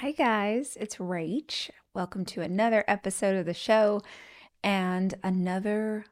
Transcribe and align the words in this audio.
Hi, 0.00 0.12
guys, 0.12 0.78
it's 0.80 0.96
Rach. 0.96 1.68
Welcome 1.92 2.24
to 2.24 2.40
another 2.40 2.84
episode 2.88 3.36
of 3.36 3.44
the 3.44 3.52
show 3.52 4.00
and 4.64 5.12
another 5.22 6.06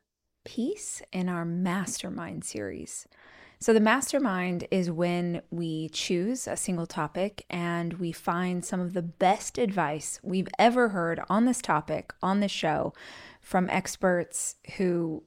piece 0.45 1.01
in 1.11 1.31
our 1.31 1.47
mastermind 1.47 2.45
series. 2.45 3.09
So, 3.61 3.73
the 3.73 3.81
mastermind 3.81 4.69
is 4.71 4.91
when 4.91 5.41
we 5.51 5.89
choose 5.89 6.47
a 6.47 6.55
single 6.55 6.85
topic 6.85 7.47
and 7.49 7.95
we 7.95 8.13
find 8.13 8.63
some 8.63 8.79
of 8.79 8.93
the 8.93 9.01
best 9.01 9.57
advice 9.57 10.21
we've 10.23 10.49
ever 10.59 10.91
heard 10.91 11.23
on 11.31 11.47
this 11.47 11.63
topic 11.63 12.13
on 12.23 12.41
the 12.41 12.47
show 12.49 12.93
from 13.41 13.71
experts 13.71 14.57
who 14.77 15.23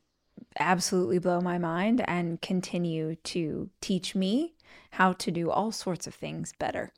absolutely 0.60 1.18
blow 1.18 1.42
my 1.42 1.58
mind 1.58 2.08
and 2.08 2.44
continue 2.44 3.16
to 3.24 3.72
teach 3.82 4.14
me 4.14 4.54
how 4.92 5.14
to 5.14 5.32
do 5.32 5.50
all 5.50 5.72
sorts 5.72 6.06
of 6.06 6.14
things 6.14 6.54
better. 6.60 6.94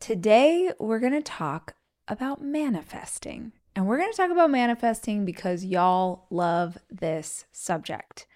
Today, 0.00 0.70
we're 0.78 1.00
going 1.00 1.12
to 1.12 1.20
talk 1.20 1.74
about 2.06 2.40
manifesting. 2.40 3.52
And 3.74 3.86
we're 3.86 3.98
going 3.98 4.10
to 4.10 4.16
talk 4.16 4.30
about 4.30 4.50
manifesting 4.50 5.24
because 5.24 5.64
y'all 5.64 6.26
love 6.30 6.78
this 6.88 7.46
subject. 7.52 8.26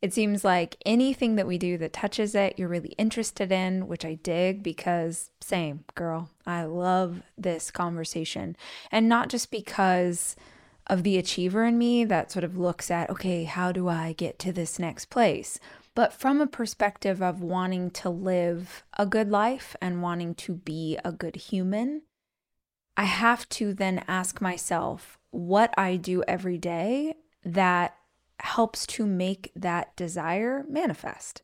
It 0.00 0.14
seems 0.14 0.44
like 0.44 0.76
anything 0.86 1.34
that 1.34 1.46
we 1.46 1.58
do 1.58 1.76
that 1.78 1.92
touches 1.92 2.36
it, 2.36 2.54
you're 2.56 2.68
really 2.68 2.94
interested 2.98 3.50
in, 3.50 3.88
which 3.88 4.04
I 4.04 4.14
dig 4.14 4.62
because, 4.62 5.30
same 5.40 5.84
girl, 5.96 6.30
I 6.46 6.62
love 6.64 7.22
this 7.36 7.72
conversation. 7.72 8.56
And 8.92 9.08
not 9.08 9.28
just 9.28 9.50
because 9.50 10.36
of 10.86 11.02
the 11.02 11.18
achiever 11.18 11.64
in 11.64 11.76
me 11.78 12.04
that 12.04 12.30
sort 12.30 12.44
of 12.44 12.56
looks 12.56 12.92
at, 12.92 13.10
okay, 13.10 13.42
how 13.44 13.72
do 13.72 13.88
I 13.88 14.12
get 14.12 14.38
to 14.38 14.52
this 14.52 14.78
next 14.78 15.06
place? 15.06 15.58
But 15.98 16.12
from 16.12 16.40
a 16.40 16.46
perspective 16.46 17.20
of 17.20 17.42
wanting 17.42 17.90
to 17.90 18.08
live 18.08 18.84
a 18.96 19.04
good 19.04 19.32
life 19.32 19.74
and 19.82 20.00
wanting 20.00 20.32
to 20.32 20.54
be 20.54 20.96
a 21.04 21.10
good 21.10 21.34
human, 21.34 22.02
I 22.96 23.02
have 23.02 23.48
to 23.48 23.74
then 23.74 24.04
ask 24.06 24.40
myself 24.40 25.18
what 25.32 25.74
I 25.76 25.96
do 25.96 26.22
every 26.28 26.56
day 26.56 27.14
that 27.44 27.96
helps 28.38 28.86
to 28.86 29.06
make 29.06 29.50
that 29.56 29.96
desire 29.96 30.64
manifest. 30.68 31.42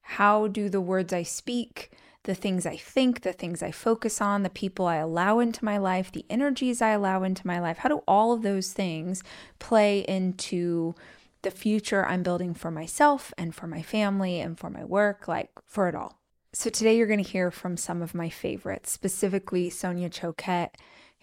How 0.00 0.46
do 0.46 0.70
the 0.70 0.80
words 0.80 1.12
I 1.12 1.22
speak, 1.22 1.90
the 2.22 2.34
things 2.34 2.64
I 2.64 2.78
think, 2.78 3.20
the 3.20 3.34
things 3.34 3.62
I 3.62 3.70
focus 3.70 4.22
on, 4.22 4.44
the 4.44 4.48
people 4.48 4.86
I 4.86 4.96
allow 4.96 5.40
into 5.40 5.62
my 5.62 5.76
life, 5.76 6.10
the 6.10 6.24
energies 6.30 6.80
I 6.80 6.92
allow 6.92 7.22
into 7.22 7.46
my 7.46 7.60
life, 7.60 7.76
how 7.76 7.90
do 7.90 8.02
all 8.08 8.32
of 8.32 8.40
those 8.40 8.72
things 8.72 9.22
play 9.58 9.98
into 10.08 10.94
the 11.42 11.50
future 11.50 12.06
I'm 12.06 12.22
building 12.22 12.54
for 12.54 12.70
myself 12.70 13.32
and 13.38 13.54
for 13.54 13.66
my 13.66 13.82
family 13.82 14.40
and 14.40 14.58
for 14.58 14.70
my 14.70 14.84
work, 14.84 15.28
like 15.28 15.50
for 15.66 15.88
it 15.88 15.94
all. 15.94 16.18
So 16.52 16.68
today 16.68 16.96
you're 16.96 17.06
going 17.06 17.22
to 17.22 17.30
hear 17.30 17.50
from 17.50 17.76
some 17.76 18.02
of 18.02 18.14
my 18.14 18.28
favorites, 18.28 18.90
specifically 18.90 19.70
Sonia 19.70 20.10
Choquette, 20.10 20.74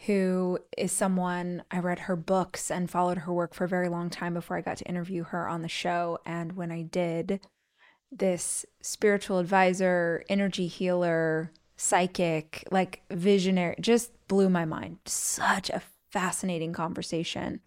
who 0.05 0.59
is 0.77 0.91
someone 0.91 1.63
I 1.71 1.79
read 1.79 1.99
her 1.99 2.15
books 2.15 2.71
and 2.71 2.89
followed 2.89 3.19
her 3.19 3.33
work 3.33 3.53
for 3.53 3.65
a 3.65 3.69
very 3.69 3.89
long 3.89 4.09
time 4.09 4.33
before 4.33 4.57
I 4.57 4.61
got 4.61 4.77
to 4.77 4.85
interview 4.85 5.23
her 5.25 5.47
on 5.47 5.63
the 5.63 5.67
show. 5.67 6.19
And 6.25 6.53
when 6.53 6.71
I 6.71 6.83
did, 6.83 7.41
this 8.11 8.65
spiritual 8.81 9.39
advisor, 9.39 10.23
energy 10.29 10.67
healer, 10.67 11.51
psychic, 11.75 12.65
like 12.71 13.01
visionary, 13.09 13.75
just 13.81 14.11
blew 14.27 14.49
my 14.49 14.65
mind. 14.65 14.99
Such 15.05 15.69
a 15.69 15.81
fascinating 16.09 16.73
conversation. 16.73 17.61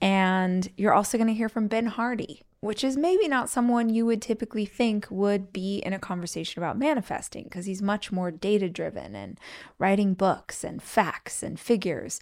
And 0.00 0.68
you're 0.76 0.94
also 0.94 1.18
going 1.18 1.28
to 1.28 1.34
hear 1.34 1.48
from 1.48 1.66
Ben 1.66 1.86
Hardy, 1.86 2.42
which 2.60 2.84
is 2.84 2.96
maybe 2.96 3.26
not 3.26 3.48
someone 3.48 3.88
you 3.88 4.06
would 4.06 4.22
typically 4.22 4.64
think 4.64 5.06
would 5.10 5.52
be 5.52 5.78
in 5.78 5.92
a 5.92 5.98
conversation 5.98 6.62
about 6.62 6.78
manifesting 6.78 7.44
because 7.44 7.66
he's 7.66 7.82
much 7.82 8.12
more 8.12 8.30
data 8.30 8.68
driven 8.68 9.16
and 9.16 9.38
writing 9.78 10.14
books 10.14 10.62
and 10.62 10.82
facts 10.82 11.42
and 11.42 11.58
figures. 11.58 12.20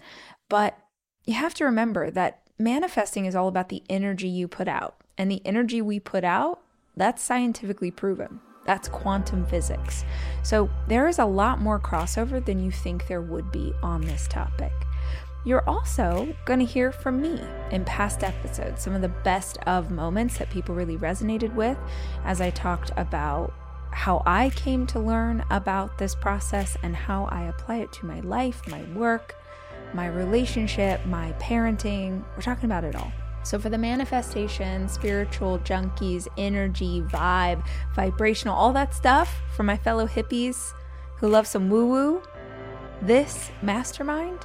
But 0.49 0.79
you 1.25 1.35
have 1.35 1.55
to 1.55 1.65
remember 1.65 2.11
that 2.11 2.43
manifesting 2.59 3.27
is 3.27 3.35
all 3.35 3.49
about 3.49 3.69
the 3.69 3.83
energy 3.91 4.29
you 4.29 4.49
put 4.49 4.69
out. 4.69 4.97
And 5.19 5.31
the 5.31 5.43
energy 5.45 5.83
we 5.83 5.99
put 6.01 6.25
out, 6.25 6.62
that's 6.97 7.23
scientifically 7.23 7.91
proven. 7.91 8.41
That's 8.65 8.89
quantum 8.89 9.47
physics. 9.47 10.05
So 10.43 10.69
there 10.89 11.09
is 11.09 11.19
a 11.19 11.25
lot 11.25 11.61
more 11.61 11.79
crossover 11.79 12.45
than 12.45 12.59
you 12.59 12.71
think 12.71 13.06
there 13.06 13.23
would 13.23 13.53
be 13.53 13.73
on 13.83 14.00
this 14.00 14.27
topic. 14.29 14.73
You're 15.47 15.62
also 15.69 16.34
going 16.45 16.59
to 16.59 16.65
hear 16.65 16.91
from 16.91 17.23
me 17.23 17.41
in 17.71 17.84
past 17.84 18.25
episodes, 18.25 18.83
some 18.83 18.95
of 18.95 19.01
the 19.01 19.09
best 19.09 19.59
of 19.59 19.93
moments 19.93 20.39
that 20.39 20.51
people 20.51 20.75
really 20.75 20.97
resonated 20.97 21.55
with 21.55 21.79
as 22.25 22.41
I 22.41 22.51
talked 22.51 22.91
about 22.97 23.55
how 23.93 24.25
I 24.27 24.51
came 24.51 24.89
to 24.89 24.99
learn 24.99 25.45
about 25.49 25.99
this 25.99 26.17
process 26.17 26.77
and 26.83 26.97
how 26.97 27.27
I 27.27 27.45
apply 27.45 27.77
it 27.77 27.93
to 27.93 28.06
my 28.06 28.19
life, 28.21 28.61
my 28.67 28.83
work, 28.93 29.37
my 29.95 30.09
relationship, 30.09 31.06
my 31.06 31.33
parenting. 31.35 32.25
We're 32.35 32.43
talking 32.43 32.65
about 32.65 32.83
it 32.83 32.97
all. 32.97 33.12
So, 33.45 33.56
for 33.61 33.69
the 33.69 33.79
manifestation, 33.79 34.89
spiritual 34.89 35.61
junkies, 35.61 36.27
energy, 36.37 37.03
vibe, 37.03 37.65
vibrational, 37.95 38.56
all 38.56 38.73
that 38.73 38.95
stuff 38.95 39.43
for 39.55 39.62
my 39.62 39.77
fellow 39.77 40.09
hippies 40.09 40.73
who 41.19 41.29
love 41.29 41.47
some 41.47 41.71
woo 41.71 41.87
woo, 41.87 42.23
this 43.01 43.53
mastermind 43.62 44.45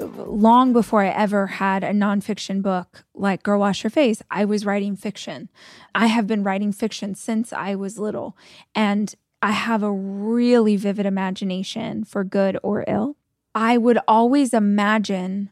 Long 0.00 0.72
before 0.72 1.02
I 1.02 1.08
ever 1.08 1.46
had 1.46 1.84
a 1.84 1.92
nonfiction 1.92 2.62
book 2.62 3.04
like 3.14 3.42
Girl 3.42 3.60
Wash 3.60 3.84
Your 3.84 3.90
Face, 3.90 4.22
I 4.30 4.44
was 4.44 4.66
writing 4.66 4.96
fiction. 4.96 5.50
I 5.94 6.06
have 6.06 6.26
been 6.26 6.42
writing 6.42 6.72
fiction 6.72 7.14
since 7.14 7.52
I 7.52 7.74
was 7.74 7.98
little, 7.98 8.36
and 8.74 9.14
I 9.42 9.52
have 9.52 9.82
a 9.82 9.92
really 9.92 10.76
vivid 10.76 11.06
imagination 11.06 12.04
for 12.04 12.24
good 12.24 12.58
or 12.62 12.84
ill. 12.88 13.16
I 13.54 13.78
would 13.78 13.98
always 14.08 14.52
imagine 14.52 15.50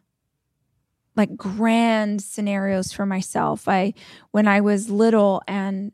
like 1.15 1.37
grand 1.37 2.23
scenarios 2.23 2.93
for 2.93 3.07
myself. 3.07 3.69
I 3.69 3.95
when 4.31 4.49
I 4.49 4.61
was 4.61 4.91
little 4.91 5.43
and 5.47 5.93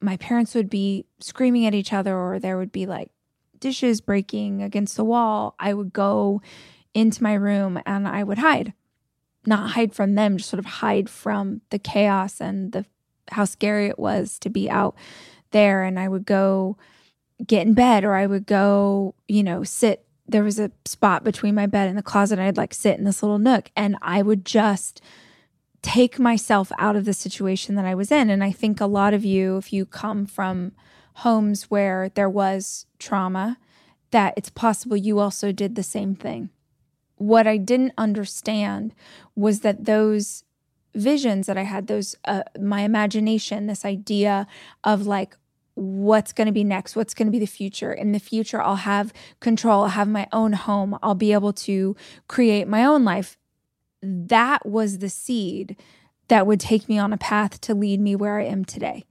my 0.00 0.16
parents 0.18 0.54
would 0.54 0.70
be 0.70 1.06
screaming 1.18 1.66
at 1.66 1.74
each 1.74 1.92
other 1.92 2.16
or 2.16 2.38
there 2.38 2.58
would 2.58 2.70
be 2.70 2.86
like 2.86 3.10
dishes 3.58 4.00
breaking 4.00 4.62
against 4.62 4.96
the 4.96 5.04
wall, 5.04 5.54
I 5.58 5.74
would 5.74 5.92
go 5.92 6.42
into 6.94 7.22
my 7.22 7.34
room 7.34 7.80
and 7.86 8.06
I 8.06 8.22
would 8.22 8.38
hide. 8.38 8.72
Not 9.46 9.70
hide 9.70 9.94
from 9.94 10.14
them, 10.14 10.36
just 10.36 10.50
sort 10.50 10.58
of 10.58 10.66
hide 10.66 11.08
from 11.08 11.62
the 11.70 11.78
chaos 11.78 12.40
and 12.40 12.72
the 12.72 12.84
how 13.30 13.44
scary 13.44 13.88
it 13.88 13.98
was 13.98 14.38
to 14.40 14.50
be 14.50 14.70
out 14.70 14.94
there. 15.50 15.84
And 15.84 15.98
I 15.98 16.08
would 16.08 16.26
go 16.26 16.76
get 17.46 17.66
in 17.66 17.74
bed 17.74 18.04
or 18.04 18.14
I 18.14 18.26
would 18.26 18.46
go, 18.46 19.14
you 19.26 19.42
know, 19.42 19.64
sit. 19.64 20.04
There 20.26 20.42
was 20.42 20.58
a 20.58 20.70
spot 20.84 21.24
between 21.24 21.54
my 21.54 21.66
bed 21.66 21.88
and 21.88 21.96
the 21.96 22.02
closet. 22.02 22.38
And 22.38 22.48
I'd 22.48 22.56
like 22.56 22.74
sit 22.74 22.98
in 22.98 23.04
this 23.04 23.22
little 23.22 23.38
nook 23.38 23.70
and 23.76 23.96
I 24.02 24.22
would 24.22 24.44
just 24.44 25.00
take 25.80 26.18
myself 26.18 26.72
out 26.78 26.96
of 26.96 27.04
the 27.04 27.14
situation 27.14 27.76
that 27.76 27.86
I 27.86 27.94
was 27.94 28.10
in. 28.10 28.28
And 28.28 28.42
I 28.42 28.52
think 28.52 28.80
a 28.80 28.86
lot 28.86 29.14
of 29.14 29.24
you 29.24 29.56
if 29.56 29.72
you 29.72 29.86
come 29.86 30.26
from 30.26 30.72
homes 31.14 31.64
where 31.64 32.10
there 32.10 32.28
was 32.30 32.86
trauma 32.98 33.58
that 34.10 34.34
it's 34.36 34.50
possible 34.50 34.96
you 34.96 35.18
also 35.18 35.52
did 35.52 35.74
the 35.74 35.82
same 35.82 36.14
thing 36.14 36.50
what 37.18 37.46
I 37.46 37.56
didn't 37.56 37.92
understand 37.98 38.94
was 39.34 39.60
that 39.60 39.84
those 39.84 40.44
visions 40.94 41.46
that 41.46 41.58
I 41.58 41.62
had, 41.62 41.86
those, 41.86 42.16
uh, 42.24 42.42
my 42.58 42.82
imagination, 42.82 43.66
this 43.66 43.84
idea 43.84 44.46
of 44.84 45.06
like, 45.06 45.36
what's 45.74 46.32
going 46.32 46.46
to 46.46 46.52
be 46.52 46.64
next, 46.64 46.96
what's 46.96 47.14
going 47.14 47.28
to 47.28 47.32
be 47.32 47.38
the 47.38 47.46
future. 47.46 47.92
In 47.92 48.10
the 48.10 48.18
future, 48.18 48.60
I'll 48.60 48.76
have 48.76 49.12
control, 49.38 49.84
I'll 49.84 49.90
have 49.90 50.08
my 50.08 50.26
own 50.32 50.54
home, 50.54 50.98
I'll 51.02 51.14
be 51.14 51.32
able 51.32 51.52
to 51.52 51.94
create 52.26 52.66
my 52.66 52.84
own 52.84 53.04
life. 53.04 53.36
That 54.02 54.66
was 54.66 54.98
the 54.98 55.08
seed 55.08 55.76
that 56.26 56.46
would 56.46 56.60
take 56.60 56.88
me 56.88 56.98
on 56.98 57.12
a 57.12 57.18
path 57.18 57.60
to 57.62 57.74
lead 57.74 58.00
me 58.00 58.16
where 58.16 58.38
I 58.40 58.44
am 58.44 58.64
today. 58.64 59.04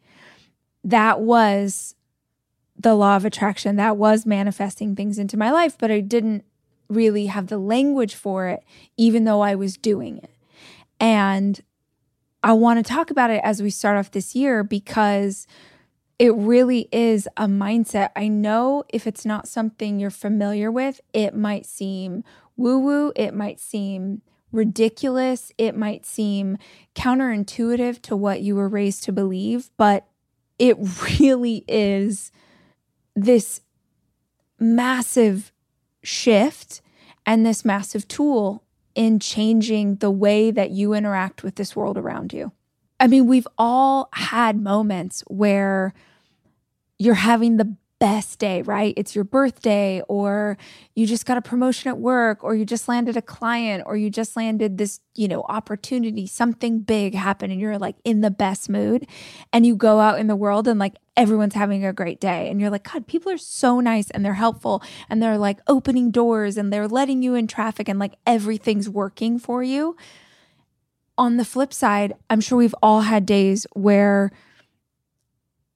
That 0.84 1.22
was 1.22 1.96
the 2.78 2.96
law 2.96 3.16
of 3.16 3.26
attraction. 3.26 3.76
That 3.78 3.98
was 3.98 4.26
manifesting 4.26 4.96
things 4.96 5.18
into 5.18 5.38
my 5.38 5.52
life, 5.52 5.78
but 5.78 5.90
I 5.90 6.00
didn't 6.00 6.46
really 6.90 7.28
have 7.28 7.48
the 7.48 7.58
language 7.58 8.16
for 8.16 8.48
it, 8.48 8.64
even 8.98 9.24
though 9.24 9.42
I 9.42 9.56
was 9.56 9.78
doing 9.78 10.18
it. 10.18 10.32
And 11.00 11.60
I 12.44 12.54
want 12.54 12.84
to 12.84 12.90
talk 12.90 13.12
about 13.12 13.30
it 13.30 13.42
as 13.44 13.62
we 13.62 13.70
start 13.70 13.98
off 13.98 14.12
this 14.12 14.36
year 14.36 14.64
because 14.64 15.48
it 16.20 16.34
really 16.36 16.88
is 16.92 17.28
a 17.38 17.46
mindset. 17.46 18.10
I 18.16 18.28
know 18.28 18.84
if 18.90 19.06
it's 19.06 19.26
not 19.26 19.48
something 19.48 20.00
you're 20.00 20.10
familiar 20.10 20.72
with, 20.72 21.02
it 21.14 21.36
might 21.36 21.66
seem 21.66 22.24
woo 22.56 22.80
woo, 22.80 23.14
it 23.16 23.34
might 23.34 23.60
seem 23.60 24.22
ridiculous, 24.52 25.52
it 25.58 25.76
might 25.76 26.06
seem 26.06 26.58
counterintuitive 26.96 28.02
to 28.04 28.16
what 28.16 28.42
you 28.42 28.56
were 28.56 28.70
raised 28.70 29.04
to 29.04 29.12
believe, 29.12 29.70
but 29.78 30.08
it 30.58 30.78
really 31.20 31.64
is 31.68 32.32
this 33.16 33.62
massive 34.60 35.52
shift 36.08 36.82
and 37.26 37.46
this 37.46 37.66
massive 37.66 38.08
tool 38.08 38.64
in 38.96 39.20
changing 39.20 39.98
the 39.98 40.10
way 40.10 40.50
that 40.50 40.72
you 40.72 40.94
interact 40.94 41.44
with 41.44 41.56
this 41.56 41.76
world 41.76 41.98
around 41.98 42.34
you. 42.34 42.52
I 43.00 43.08
mean, 43.08 43.28
we've 43.28 43.48
all 43.58 44.10
had 44.14 44.60
moments 44.60 45.24
where 45.28 45.94
you're 46.98 47.14
having 47.14 47.58
the 47.58 47.76
best 48.00 48.40
day, 48.40 48.62
right? 48.62 48.94
It's 48.96 49.16
your 49.16 49.24
birthday, 49.24 50.02
or 50.08 50.58
you 50.96 51.08
just 51.08 51.26
got 51.26 51.38
a 51.38 51.42
promotion 51.42 51.90
at 51.90 51.98
work, 51.98 52.44
or 52.44 52.56
you 52.56 52.66
just 52.66 52.88
landed 52.88 53.18
a 53.18 53.22
client, 53.22 53.84
or 53.86 53.98
you 53.98 54.10
just 54.10 54.36
landed 54.36 54.78
this, 54.78 55.00
you 55.16 55.28
know, 55.28 55.44
opportunity, 55.50 56.28
something 56.28 56.80
big 56.80 57.16
happened, 57.16 57.52
and 57.52 57.62
you're 57.62 57.80
like 57.80 57.96
in 58.04 58.22
the 58.22 58.32
best 58.32 58.70
mood. 58.70 59.08
And 59.52 59.66
you 59.66 59.76
go 59.76 60.00
out 60.00 60.20
in 60.20 60.28
the 60.28 60.36
world 60.36 60.68
and 60.68 60.80
like 60.80 60.96
everyone's 61.16 61.56
having 61.56 61.84
a 61.84 61.92
great 61.92 62.20
day. 62.20 62.50
And 62.50 62.62
you're 62.62 62.70
like, 62.70 62.92
God, 62.92 63.08
people 63.08 63.32
are 63.32 63.38
so 63.38 63.80
nice 63.80 64.12
and 64.12 64.24
they're 64.24 64.36
helpful 64.36 64.84
and 65.10 65.22
they're 65.22 65.38
like 65.38 65.60
opening 65.68 66.12
doors 66.12 66.58
and 66.58 66.72
they're 66.72 66.88
letting 66.88 67.24
you 67.24 67.34
in 67.34 67.48
traffic 67.48 67.90
and 67.90 67.98
like 68.00 68.14
everything's 68.26 68.88
working 68.88 69.40
for 69.40 69.64
you. 69.64 69.98
On 71.18 71.38
the 71.38 71.46
flip 71.46 71.74
side, 71.74 72.14
I'm 72.30 72.42
sure 72.42 72.60
we've 72.60 72.76
all 72.84 73.02
had 73.02 73.26
days 73.26 73.66
where 73.74 74.32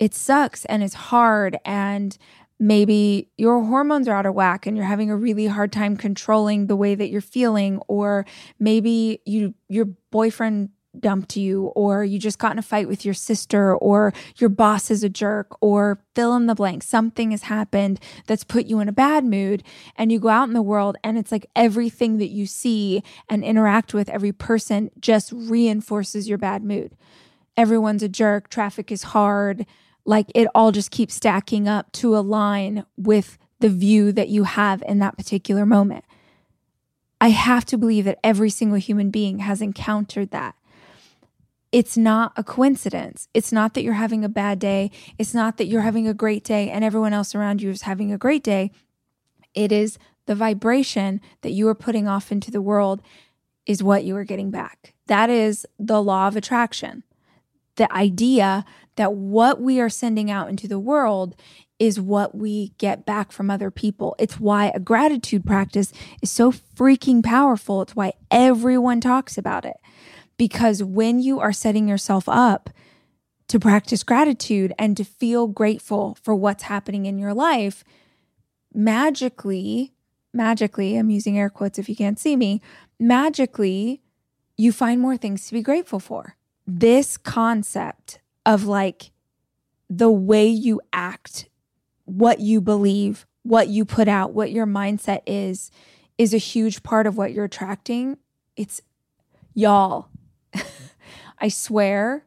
it 0.01 0.15
sucks 0.15 0.65
and 0.65 0.81
it's 0.81 0.95
hard 0.95 1.59
and 1.63 2.17
maybe 2.59 3.29
your 3.37 3.63
hormones 3.63 4.07
are 4.07 4.15
out 4.15 4.25
of 4.25 4.33
whack 4.33 4.65
and 4.65 4.75
you're 4.75 4.85
having 4.85 5.11
a 5.11 5.15
really 5.15 5.45
hard 5.45 5.71
time 5.71 5.95
controlling 5.95 6.65
the 6.65 6.75
way 6.75 6.95
that 6.95 7.09
you're 7.09 7.21
feeling 7.21 7.79
or 7.87 8.25
maybe 8.59 9.21
you 9.25 9.53
your 9.69 9.85
boyfriend 10.09 10.69
dumped 10.99 11.37
you 11.37 11.67
or 11.67 12.03
you 12.03 12.17
just 12.17 12.39
got 12.39 12.51
in 12.51 12.57
a 12.57 12.63
fight 12.63 12.87
with 12.87 13.05
your 13.05 13.13
sister 13.13 13.75
or 13.75 14.11
your 14.37 14.49
boss 14.49 14.89
is 14.89 15.03
a 15.03 15.09
jerk 15.09 15.55
or 15.61 16.01
fill 16.15 16.35
in 16.35 16.47
the 16.47 16.55
blank 16.55 16.81
something 16.81 17.29
has 17.29 17.43
happened 17.43 17.99
that's 18.25 18.43
put 18.43 18.65
you 18.65 18.79
in 18.79 18.89
a 18.89 18.91
bad 18.91 19.23
mood 19.23 19.63
and 19.95 20.11
you 20.11 20.19
go 20.19 20.29
out 20.29 20.47
in 20.47 20.53
the 20.53 20.63
world 20.63 20.97
and 21.03 21.15
it's 21.15 21.31
like 21.31 21.45
everything 21.55 22.17
that 22.17 22.29
you 22.29 22.47
see 22.47 23.03
and 23.29 23.43
interact 23.43 23.93
with 23.93 24.09
every 24.09 24.31
person 24.31 24.89
just 24.99 25.31
reinforces 25.31 26.27
your 26.27 26.39
bad 26.39 26.63
mood. 26.63 26.91
Everyone's 27.55 28.03
a 28.03 28.09
jerk 28.09 28.49
traffic 28.49 28.91
is 28.91 29.03
hard 29.03 29.67
like 30.05 30.31
it 30.33 30.47
all 30.55 30.71
just 30.71 30.91
keeps 30.91 31.15
stacking 31.15 31.67
up 31.67 31.91
to 31.93 32.15
align 32.15 32.85
with 32.97 33.37
the 33.59 33.69
view 33.69 34.11
that 34.11 34.29
you 34.29 34.43
have 34.43 34.83
in 34.87 34.99
that 34.99 35.17
particular 35.17 35.65
moment. 35.65 36.03
I 37.19 37.29
have 37.29 37.65
to 37.65 37.77
believe 37.77 38.05
that 38.05 38.19
every 38.23 38.49
single 38.49 38.79
human 38.79 39.11
being 39.11 39.39
has 39.39 39.61
encountered 39.61 40.31
that. 40.31 40.55
It's 41.71 41.95
not 41.95 42.33
a 42.35 42.43
coincidence. 42.43 43.29
It's 43.33 43.51
not 43.51 43.75
that 43.75 43.83
you're 43.83 43.93
having 43.93 44.25
a 44.25 44.29
bad 44.29 44.59
day. 44.59 44.91
It's 45.17 45.33
not 45.33 45.57
that 45.57 45.67
you're 45.67 45.81
having 45.81 46.07
a 46.07 46.13
great 46.13 46.43
day 46.43 46.69
and 46.69 46.83
everyone 46.83 47.13
else 47.13 47.33
around 47.33 47.61
you 47.61 47.69
is 47.69 47.83
having 47.83 48.11
a 48.11 48.17
great 48.17 48.43
day. 48.43 48.71
It 49.53 49.71
is 49.71 49.97
the 50.25 50.35
vibration 50.35 51.21
that 51.41 51.51
you 51.51 51.67
are 51.67 51.75
putting 51.75 52.07
off 52.07 52.31
into 52.31 52.51
the 52.51 52.61
world 52.61 53.01
is 53.65 53.83
what 53.83 54.03
you 54.03 54.15
are 54.17 54.23
getting 54.23 54.51
back. 54.51 54.93
That 55.07 55.29
is 55.29 55.65
the 55.77 56.01
law 56.01 56.27
of 56.27 56.35
attraction. 56.35 57.03
The 57.75 57.91
idea 57.93 58.65
that 58.95 59.13
what 59.13 59.61
we 59.61 59.79
are 59.79 59.89
sending 59.89 60.29
out 60.29 60.49
into 60.49 60.67
the 60.67 60.79
world 60.79 61.35
is 61.79 61.99
what 61.99 62.35
we 62.35 62.73
get 62.77 63.07
back 63.07 63.31
from 63.31 63.49
other 63.49 63.71
people. 63.71 64.15
It's 64.19 64.39
why 64.39 64.71
a 64.75 64.79
gratitude 64.79 65.45
practice 65.45 65.91
is 66.21 66.29
so 66.29 66.51
freaking 66.51 67.23
powerful. 67.23 67.81
It's 67.81 67.95
why 67.95 68.13
everyone 68.29 69.01
talks 69.01 69.37
about 69.37 69.65
it. 69.65 69.77
Because 70.37 70.83
when 70.83 71.19
you 71.19 71.39
are 71.39 71.51
setting 71.51 71.87
yourself 71.87 72.29
up 72.29 72.69
to 73.47 73.59
practice 73.59 74.03
gratitude 74.03 74.73
and 74.77 74.95
to 74.95 75.03
feel 75.03 75.47
grateful 75.47 76.17
for 76.21 76.35
what's 76.35 76.63
happening 76.63 77.07
in 77.07 77.17
your 77.17 77.33
life, 77.33 77.83
magically, 78.73 79.93
magically, 80.33 80.97
I'm 80.97 81.09
using 81.09 81.37
air 81.37 81.49
quotes 81.49 81.79
if 81.79 81.89
you 81.89 81.95
can't 81.95 82.19
see 82.19 82.35
me, 82.35 82.61
magically, 82.99 84.01
you 84.55 84.71
find 84.71 85.01
more 85.01 85.17
things 85.17 85.47
to 85.47 85.53
be 85.53 85.63
grateful 85.63 85.99
for. 85.99 86.37
This 86.67 87.17
concept 87.17 88.19
of 88.45 88.65
like 88.65 89.11
the 89.89 90.11
way 90.11 90.47
you 90.47 90.81
act, 90.93 91.49
what 92.05 92.39
you 92.39 92.61
believe, 92.61 93.25
what 93.43 93.67
you 93.67 93.85
put 93.85 94.07
out, 94.07 94.33
what 94.33 94.51
your 94.51 94.65
mindset 94.65 95.21
is, 95.25 95.71
is 96.17 96.33
a 96.33 96.37
huge 96.37 96.83
part 96.83 97.07
of 97.07 97.17
what 97.17 97.33
you're 97.33 97.45
attracting. 97.45 98.17
It's 98.55 98.81
y'all. 99.53 100.09
I 101.39 101.47
swear 101.49 102.25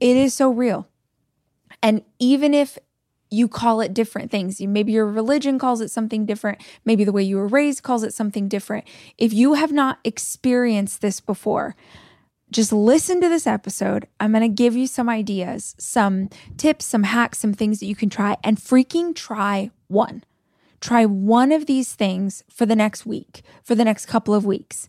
it 0.00 0.16
is 0.16 0.34
so 0.34 0.50
real. 0.50 0.88
And 1.82 2.02
even 2.18 2.54
if 2.54 2.78
you 3.30 3.46
call 3.46 3.80
it 3.80 3.94
different 3.94 4.30
things, 4.30 4.60
maybe 4.60 4.92
your 4.92 5.06
religion 5.06 5.58
calls 5.58 5.80
it 5.80 5.90
something 5.90 6.26
different, 6.26 6.60
maybe 6.84 7.04
the 7.04 7.12
way 7.12 7.22
you 7.22 7.36
were 7.36 7.46
raised 7.46 7.82
calls 7.82 8.02
it 8.02 8.12
something 8.12 8.48
different. 8.48 8.86
If 9.18 9.32
you 9.32 9.54
have 9.54 9.72
not 9.72 9.98
experienced 10.02 11.00
this 11.00 11.20
before, 11.20 11.76
just 12.50 12.72
listen 12.72 13.20
to 13.20 13.28
this 13.28 13.46
episode. 13.46 14.08
I'm 14.18 14.32
going 14.32 14.42
to 14.42 14.48
give 14.48 14.76
you 14.76 14.86
some 14.86 15.08
ideas, 15.08 15.74
some 15.78 16.28
tips, 16.56 16.84
some 16.84 17.04
hacks, 17.04 17.38
some 17.38 17.54
things 17.54 17.80
that 17.80 17.86
you 17.86 17.94
can 17.94 18.10
try, 18.10 18.36
and 18.42 18.56
freaking 18.58 19.14
try 19.14 19.70
one. 19.88 20.24
Try 20.80 21.04
one 21.04 21.52
of 21.52 21.66
these 21.66 21.92
things 21.92 22.42
for 22.50 22.66
the 22.66 22.76
next 22.76 23.06
week, 23.06 23.42
for 23.62 23.74
the 23.74 23.84
next 23.84 24.06
couple 24.06 24.34
of 24.34 24.44
weeks. 24.44 24.88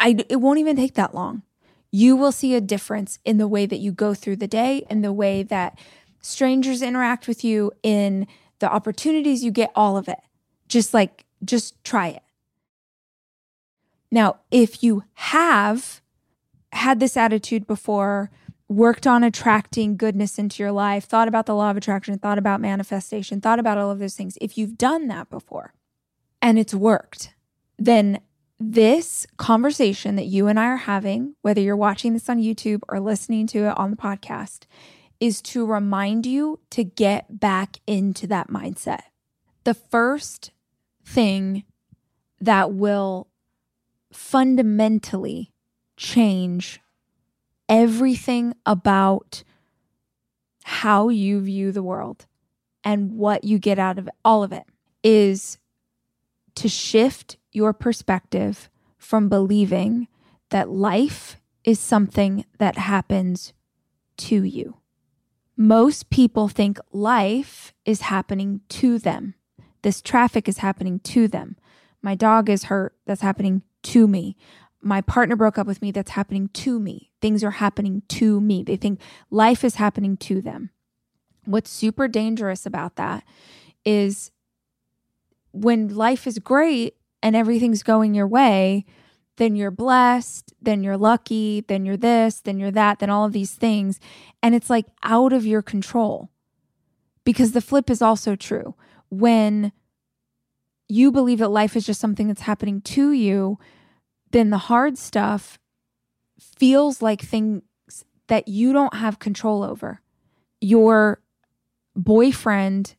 I, 0.00 0.16
it 0.28 0.36
won't 0.36 0.58
even 0.58 0.76
take 0.76 0.94
that 0.94 1.14
long. 1.14 1.42
You 1.90 2.16
will 2.16 2.32
see 2.32 2.54
a 2.54 2.60
difference 2.60 3.18
in 3.24 3.38
the 3.38 3.48
way 3.48 3.66
that 3.66 3.78
you 3.78 3.92
go 3.92 4.12
through 4.12 4.36
the 4.36 4.48
day, 4.48 4.84
in 4.90 5.02
the 5.02 5.12
way 5.12 5.42
that 5.44 5.78
strangers 6.20 6.82
interact 6.82 7.28
with 7.28 7.44
you, 7.44 7.72
in 7.82 8.26
the 8.58 8.70
opportunities 8.70 9.44
you 9.44 9.50
get, 9.50 9.70
all 9.74 9.96
of 9.96 10.08
it. 10.08 10.18
Just 10.68 10.92
like, 10.92 11.24
just 11.44 11.82
try 11.84 12.08
it. 12.08 12.22
Now, 14.10 14.38
if 14.50 14.82
you 14.82 15.04
have 15.14 16.00
had 16.72 17.00
this 17.00 17.16
attitude 17.16 17.66
before, 17.66 18.30
worked 18.68 19.06
on 19.06 19.22
attracting 19.22 19.96
goodness 19.96 20.38
into 20.38 20.62
your 20.62 20.72
life, 20.72 21.04
thought 21.04 21.28
about 21.28 21.46
the 21.46 21.54
law 21.54 21.70
of 21.70 21.76
attraction, 21.76 22.18
thought 22.18 22.38
about 22.38 22.60
manifestation, 22.60 23.40
thought 23.40 23.58
about 23.58 23.78
all 23.78 23.90
of 23.90 23.98
those 23.98 24.14
things, 24.14 24.36
if 24.40 24.58
you've 24.58 24.76
done 24.76 25.06
that 25.08 25.30
before 25.30 25.72
and 26.42 26.58
it's 26.58 26.74
worked, 26.74 27.34
then 27.78 28.20
this 28.58 29.26
conversation 29.36 30.16
that 30.16 30.26
you 30.26 30.46
and 30.46 30.58
I 30.58 30.66
are 30.66 30.76
having, 30.76 31.34
whether 31.42 31.60
you're 31.60 31.76
watching 31.76 32.12
this 32.14 32.28
on 32.28 32.38
YouTube 32.38 32.80
or 32.88 33.00
listening 33.00 33.46
to 33.48 33.66
it 33.66 33.78
on 33.78 33.90
the 33.90 33.96
podcast, 33.96 34.64
is 35.20 35.40
to 35.42 35.64
remind 35.66 36.26
you 36.26 36.60
to 36.70 36.84
get 36.84 37.40
back 37.40 37.78
into 37.86 38.26
that 38.26 38.48
mindset. 38.48 39.02
The 39.64 39.74
first 39.74 40.52
thing 41.04 41.64
that 42.40 42.72
will 42.72 43.28
fundamentally 44.12 45.52
change 45.96 46.80
everything 47.68 48.54
about 48.64 49.42
how 50.64 51.08
you 51.08 51.40
view 51.40 51.72
the 51.72 51.82
world 51.82 52.26
and 52.84 53.12
what 53.12 53.44
you 53.44 53.58
get 53.58 53.78
out 53.78 53.98
of 53.98 54.06
it, 54.06 54.14
all 54.24 54.42
of 54.42 54.52
it, 54.52 54.64
is 55.02 55.58
to 56.54 56.68
shift 56.68 57.36
your 57.52 57.72
perspective 57.72 58.68
from 58.98 59.28
believing 59.28 60.08
that 60.50 60.68
life 60.68 61.40
is 61.64 61.80
something 61.80 62.44
that 62.58 62.78
happens 62.78 63.52
to 64.16 64.42
you. 64.42 64.76
Most 65.56 66.10
people 66.10 66.48
think 66.48 66.78
life 66.92 67.72
is 67.84 68.02
happening 68.02 68.60
to 68.68 68.98
them. 68.98 69.34
This 69.82 70.02
traffic 70.02 70.48
is 70.48 70.58
happening 70.58 71.00
to 71.00 71.28
them. 71.28 71.56
My 72.02 72.14
dog 72.14 72.48
is 72.50 72.64
hurt. 72.64 72.94
That's 73.06 73.22
happening 73.22 73.62
to 73.84 74.06
me 74.06 74.36
my 74.86 75.00
partner 75.00 75.36
broke 75.36 75.58
up 75.58 75.66
with 75.66 75.82
me, 75.82 75.90
that's 75.90 76.12
happening 76.12 76.48
to 76.48 76.78
me. 76.78 77.10
Things 77.20 77.42
are 77.42 77.52
happening 77.52 78.02
to 78.08 78.40
me. 78.40 78.62
They 78.62 78.76
think 78.76 79.00
life 79.30 79.64
is 79.64 79.74
happening 79.74 80.16
to 80.18 80.40
them. 80.40 80.70
What's 81.44 81.70
super 81.70 82.08
dangerous 82.08 82.66
about 82.66 82.96
that 82.96 83.24
is 83.84 84.30
when 85.52 85.88
life 85.88 86.26
is 86.26 86.38
great 86.38 86.96
and 87.22 87.34
everything's 87.34 87.82
going 87.82 88.14
your 88.14 88.26
way, 88.26 88.84
then 89.36 89.56
you're 89.56 89.70
blessed, 89.70 90.54
then 90.62 90.82
you're 90.82 90.96
lucky, 90.96 91.64
then 91.66 91.84
you're 91.84 91.96
this, 91.96 92.40
then 92.40 92.58
you're 92.58 92.70
that, 92.70 93.00
then 93.00 93.10
all 93.10 93.24
of 93.24 93.32
these 93.32 93.54
things. 93.54 94.00
And 94.42 94.54
it's 94.54 94.70
like 94.70 94.86
out 95.02 95.32
of 95.32 95.44
your 95.44 95.62
control. 95.62 96.30
Because 97.24 97.52
the 97.52 97.60
flip 97.60 97.90
is 97.90 98.00
also 98.00 98.36
true. 98.36 98.76
When 99.10 99.72
you 100.88 101.10
believe 101.10 101.38
that 101.38 101.48
life 101.48 101.76
is 101.76 101.84
just 101.84 102.00
something 102.00 102.28
that's 102.28 102.42
happening 102.42 102.80
to 102.82 103.10
you, 103.10 103.58
then 104.36 104.50
the 104.50 104.58
hard 104.58 104.98
stuff 104.98 105.58
feels 106.38 107.00
like 107.00 107.22
things 107.22 107.62
that 108.28 108.48
you 108.48 108.72
don't 108.72 108.94
have 108.94 109.18
control 109.18 109.62
over. 109.62 110.00
Your 110.60 111.20
boyfriend 111.94 112.96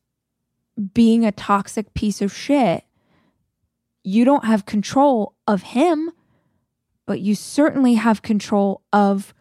being 0.93 1.25
a 1.25 1.31
toxic 1.31 1.93
piece 1.93 2.21
of 2.21 2.33
shit, 2.33 2.83
you 4.03 4.25
don't 4.25 4.45
have 4.45 4.65
control 4.65 5.35
of 5.47 5.61
him 5.63 6.11
but 7.07 7.21
you 7.21 7.33
certainly 7.33 7.95
have 7.95 8.21
control 8.21 8.83
of 8.93 9.33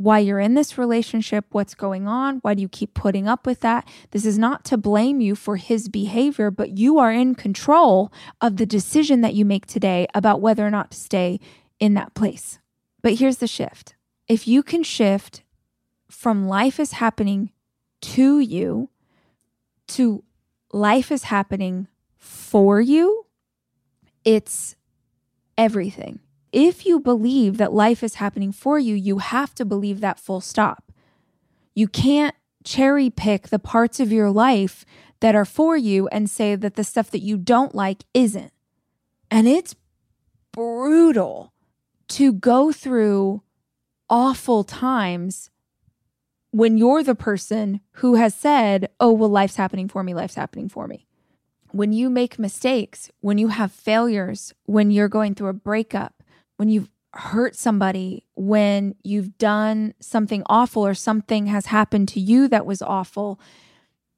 why 0.00 0.18
you're 0.18 0.40
in 0.40 0.54
this 0.54 0.78
relationship, 0.78 1.44
what's 1.50 1.74
going 1.74 2.08
on, 2.08 2.38
why 2.38 2.54
do 2.54 2.62
you 2.62 2.70
keep 2.70 2.94
putting 2.94 3.28
up 3.28 3.44
with 3.44 3.60
that? 3.60 3.86
This 4.12 4.24
is 4.24 4.38
not 4.38 4.64
to 4.64 4.78
blame 4.78 5.20
you 5.20 5.34
for 5.34 5.56
his 5.56 5.90
behavior, 5.90 6.50
but 6.50 6.78
you 6.78 6.98
are 6.98 7.12
in 7.12 7.34
control 7.34 8.10
of 8.40 8.56
the 8.56 8.64
decision 8.64 9.20
that 9.20 9.34
you 9.34 9.44
make 9.44 9.66
today 9.66 10.06
about 10.14 10.40
whether 10.40 10.66
or 10.66 10.70
not 10.70 10.92
to 10.92 10.96
stay 10.96 11.38
in 11.78 11.92
that 11.94 12.14
place. 12.14 12.58
But 13.02 13.16
here's 13.16 13.36
the 13.36 13.46
shift 13.46 13.94
if 14.26 14.48
you 14.48 14.62
can 14.62 14.82
shift 14.82 15.42
from 16.08 16.48
life 16.48 16.80
is 16.80 16.92
happening 16.92 17.52
to 18.00 18.38
you 18.38 18.88
to 19.88 20.24
life 20.72 21.12
is 21.12 21.24
happening 21.24 21.88
for 22.16 22.80
you, 22.80 23.26
it's 24.24 24.76
everything 25.58 26.20
if 26.52 26.84
you 26.84 27.00
believe 27.00 27.56
that 27.58 27.72
life 27.72 28.02
is 28.02 28.16
happening 28.16 28.52
for 28.52 28.78
you, 28.78 28.94
you 28.94 29.18
have 29.18 29.54
to 29.56 29.64
believe 29.64 30.00
that 30.00 30.18
full 30.18 30.40
stop. 30.40 30.92
You 31.74 31.88
can't 31.88 32.34
cherry 32.64 33.10
pick 33.10 33.48
the 33.48 33.58
parts 33.58 34.00
of 34.00 34.12
your 34.12 34.30
life 34.30 34.84
that 35.20 35.34
are 35.34 35.44
for 35.44 35.76
you 35.76 36.08
and 36.08 36.28
say 36.28 36.54
that 36.56 36.74
the 36.74 36.84
stuff 36.84 37.10
that 37.10 37.22
you 37.22 37.36
don't 37.36 37.74
like 37.74 38.04
isn't. 38.14 38.52
And 39.30 39.46
it's 39.46 39.76
brutal 40.52 41.52
to 42.08 42.32
go 42.32 42.72
through 42.72 43.42
awful 44.08 44.64
times 44.64 45.50
when 46.50 46.76
you're 46.76 47.04
the 47.04 47.14
person 47.14 47.80
who 47.92 48.16
has 48.16 48.34
said, 48.34 48.90
Oh, 48.98 49.12
well, 49.12 49.28
life's 49.28 49.56
happening 49.56 49.88
for 49.88 50.02
me, 50.02 50.14
life's 50.14 50.34
happening 50.34 50.68
for 50.68 50.88
me. 50.88 51.06
When 51.70 51.92
you 51.92 52.10
make 52.10 52.38
mistakes, 52.38 53.12
when 53.20 53.38
you 53.38 53.48
have 53.48 53.70
failures, 53.70 54.52
when 54.64 54.90
you're 54.90 55.08
going 55.08 55.36
through 55.36 55.50
a 55.50 55.52
breakup, 55.52 56.19
when 56.60 56.68
you've 56.68 56.90
hurt 57.14 57.56
somebody, 57.56 58.26
when 58.34 58.94
you've 59.02 59.38
done 59.38 59.94
something 59.98 60.42
awful 60.44 60.86
or 60.86 60.92
something 60.92 61.46
has 61.46 61.64
happened 61.64 62.06
to 62.06 62.20
you 62.20 62.48
that 62.48 62.66
was 62.66 62.82
awful, 62.82 63.40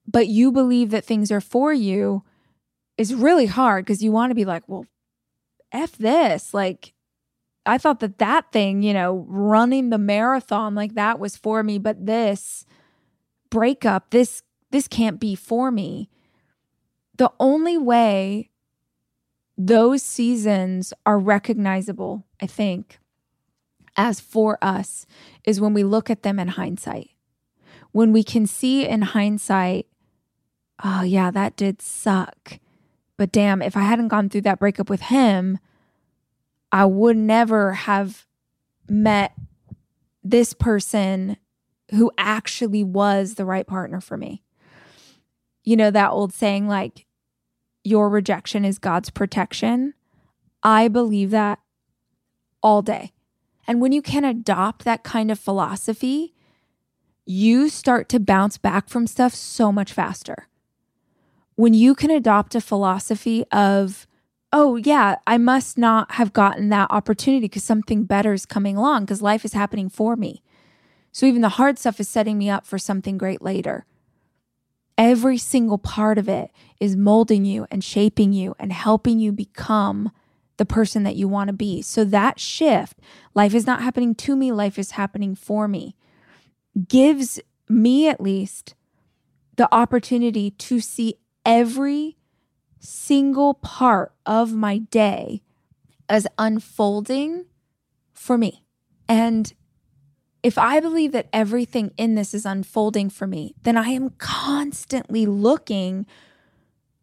but 0.09 0.27
you 0.27 0.51
believe 0.51 0.91
that 0.91 1.05
things 1.05 1.31
are 1.31 1.41
for 1.41 1.73
you 1.73 2.25
is 2.99 3.15
really 3.15 3.47
hard 3.47 3.85
because 3.85 4.03
you 4.03 4.11
want 4.11 4.33
to 4.33 4.35
be 4.35 4.45
like, 4.45 4.65
well, 4.67 4.87
F 5.71 5.93
this. 5.93 6.53
Like, 6.53 6.95
I 7.65 7.79
thought 7.79 8.01
that 8.01 8.19
that 8.19 8.51
thing, 8.51 8.83
you 8.83 8.93
know, 8.93 9.25
running 9.29 9.91
the 9.91 9.97
marathon, 9.97 10.75
like 10.75 10.95
that 10.95 11.21
was 11.21 11.37
for 11.37 11.63
me, 11.63 11.79
but 11.79 12.07
this 12.07 12.67
breakup, 13.51 14.11
this, 14.11 14.43
this 14.73 14.89
can't 14.89 15.21
be 15.21 15.37
for 15.37 15.71
me. 15.71 16.11
The 17.19 17.31
only 17.39 17.79
way 17.79 18.51
those 19.57 20.03
seasons 20.03 20.93
are 21.07 21.21
recognizable, 21.21 22.27
I 22.43 22.47
think, 22.47 22.99
as 23.97 24.19
for 24.19 24.59
us 24.61 25.07
is 25.45 25.61
when 25.61 25.73
we 25.73 25.85
look 25.85 26.11
at 26.11 26.25
them 26.25 26.41
in 26.41 26.49
hindsight. 26.49 27.11
When 27.93 28.13
we 28.13 28.25
can 28.25 28.47
see 28.47 28.87
in 28.87 29.03
hindsight, 29.03 29.87
oh, 30.83 31.03
yeah, 31.03 31.31
that 31.31 31.57
did 31.57 31.81
suck. 31.81 32.59
But 33.17 33.31
damn, 33.31 33.63
if 33.63 33.77
I 33.77 33.83
hadn't 33.83 34.09
gone 34.09 34.29
through 34.29 34.41
that 34.43 34.59
breakup 34.59 34.91
with 34.91 35.03
him, 35.03 35.59
I 36.73 36.85
would 36.87 37.17
never 37.17 37.75
have 37.75 38.27
met 38.89 39.35
this 40.25 40.53
person 40.53 41.37
who 41.93 42.11
actually 42.19 42.83
was 42.83 43.35
the 43.35 43.45
right 43.45 43.67
partner 43.67 44.01
for 44.01 44.17
me. 44.17 44.43
You 45.63 45.77
know, 45.77 45.91
that 45.91 46.11
old 46.11 46.33
saying, 46.33 46.67
like, 46.67 47.07
your 47.85 48.09
rejection 48.09 48.65
is 48.65 48.79
God's 48.79 49.11
protection. 49.11 49.95
I 50.63 50.89
believe 50.89 51.31
that 51.31 51.61
all 52.62 52.83
day. 52.83 53.12
And 53.66 53.81
when 53.81 53.92
you 53.92 54.02
can 54.02 54.25
adopt 54.25 54.85
that 54.85 55.04
kind 55.04 55.31
of 55.31 55.38
philosophy, 55.38 56.35
you 57.25 57.69
start 57.69 58.09
to 58.11 58.21
bounce 58.21 58.59
back 58.59 58.88
from 58.88 59.07
stuff 59.07 59.35
so 59.35 59.71
much 59.71 59.92
faster. 59.92 60.49
When 61.54 61.75
you 61.75 61.95
can 61.95 62.11
adopt 62.11 62.54
a 62.54 62.61
philosophy 62.61 63.45
of, 63.52 64.07
oh, 64.52 64.76
yeah, 64.76 65.16
I 65.26 65.38
must 65.38 65.78
not 65.78 66.12
have 66.12 66.33
gotten 66.33 66.71
that 66.71 66.90
opportunity 66.90 67.42
because 67.42 67.62
something 67.62 68.04
better 68.04 68.33
is 68.33 68.47
coming 68.47 68.76
along 68.76 69.04
because 69.04 69.23
life 69.23 69.45
is 69.45 69.52
happening 69.52 69.88
for 69.88 70.16
me. 70.16 70.42
So 71.12 71.26
even 71.26 71.42
the 71.42 71.50
hard 71.50 71.78
stuff 71.78 72.00
is 72.00 72.09
setting 72.09 72.38
me 72.38 72.50
up 72.50 72.66
for 72.66 72.78
something 72.78 73.19
great 73.19 73.42
later. 73.42 73.85
Every 74.99 75.38
single 75.38 75.78
part 75.78 76.19
of 76.19 76.28
it 76.28 76.50
is 76.81 76.97
molding 76.97 77.45
you 77.45 77.66
and 77.71 77.85
shaping 77.85 78.33
you 78.33 78.54
and 78.59 78.73
helping 78.73 79.21
you 79.21 79.31
become 79.33 80.11
the 80.62 80.66
person 80.75 81.02
that 81.02 81.16
you 81.16 81.26
want 81.26 81.49
to 81.49 81.52
be. 81.52 81.83
So 81.83 82.04
that 82.04 82.38
shift, 82.38 83.00
life 83.35 83.52
is 83.52 83.66
not 83.66 83.83
happening 83.83 84.14
to 84.14 84.37
me, 84.37 84.52
life 84.52 84.78
is 84.78 84.92
happening 84.92 85.35
for 85.35 85.66
me, 85.66 85.97
gives 86.87 87.40
me 87.69 88.09
at 88.09 88.21
least 88.21 88.76
the 89.57 89.69
opportunity 89.75 90.52
to 90.52 90.78
see 90.78 91.16
every 91.45 92.16
single 92.78 93.54
part 93.54 94.12
of 94.25 94.52
my 94.52 94.78
day 94.78 95.42
as 96.09 96.28
unfolding 96.38 97.47
for 98.12 98.38
me. 98.38 98.62
And 99.09 99.52
if 100.45 100.57
I 100.59 100.78
believe 100.78 101.11
that 101.11 101.26
everything 101.33 101.90
in 101.97 102.14
this 102.14 102.35
is 102.35 102.47
unfolding 102.47 103.11
for 103.11 103.26
me, 103.26 103.57
then 103.64 103.76
I 103.76 103.88
am 103.88 104.11
constantly 104.11 105.26
looking 105.26 106.07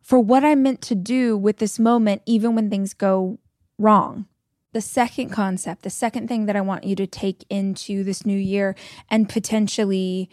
for 0.02 0.18
what 0.18 0.46
I'm 0.46 0.64
meant 0.64 0.82
to 0.84 0.96
do 0.96 1.36
with 1.36 1.58
this 1.58 1.78
moment, 1.78 2.22
even 2.26 2.56
when 2.56 2.70
things 2.70 2.94
go 2.94 3.38
wrong. 3.80 4.28
The 4.74 4.82
second 4.82 5.30
concept, 5.30 5.82
the 5.82 5.90
second 5.90 6.28
thing 6.28 6.46
that 6.46 6.56
I 6.56 6.62
want 6.62 6.84
you 6.84 6.96
to 6.96 7.08
take 7.08 7.44
into 7.50 8.04
this 8.04 8.24
new 8.24 8.38
year 8.38 8.76
and 9.10 9.28
potentially 9.28 10.30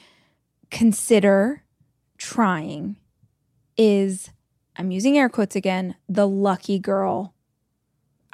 consider 0.70 1.62
trying 2.18 2.96
is 3.78 4.30
I'm 4.76 4.90
using 4.90 5.16
air 5.16 5.30
quotes 5.30 5.56
again 5.56 5.94
the 6.08 6.28
lucky 6.28 6.78
girl 6.78 7.32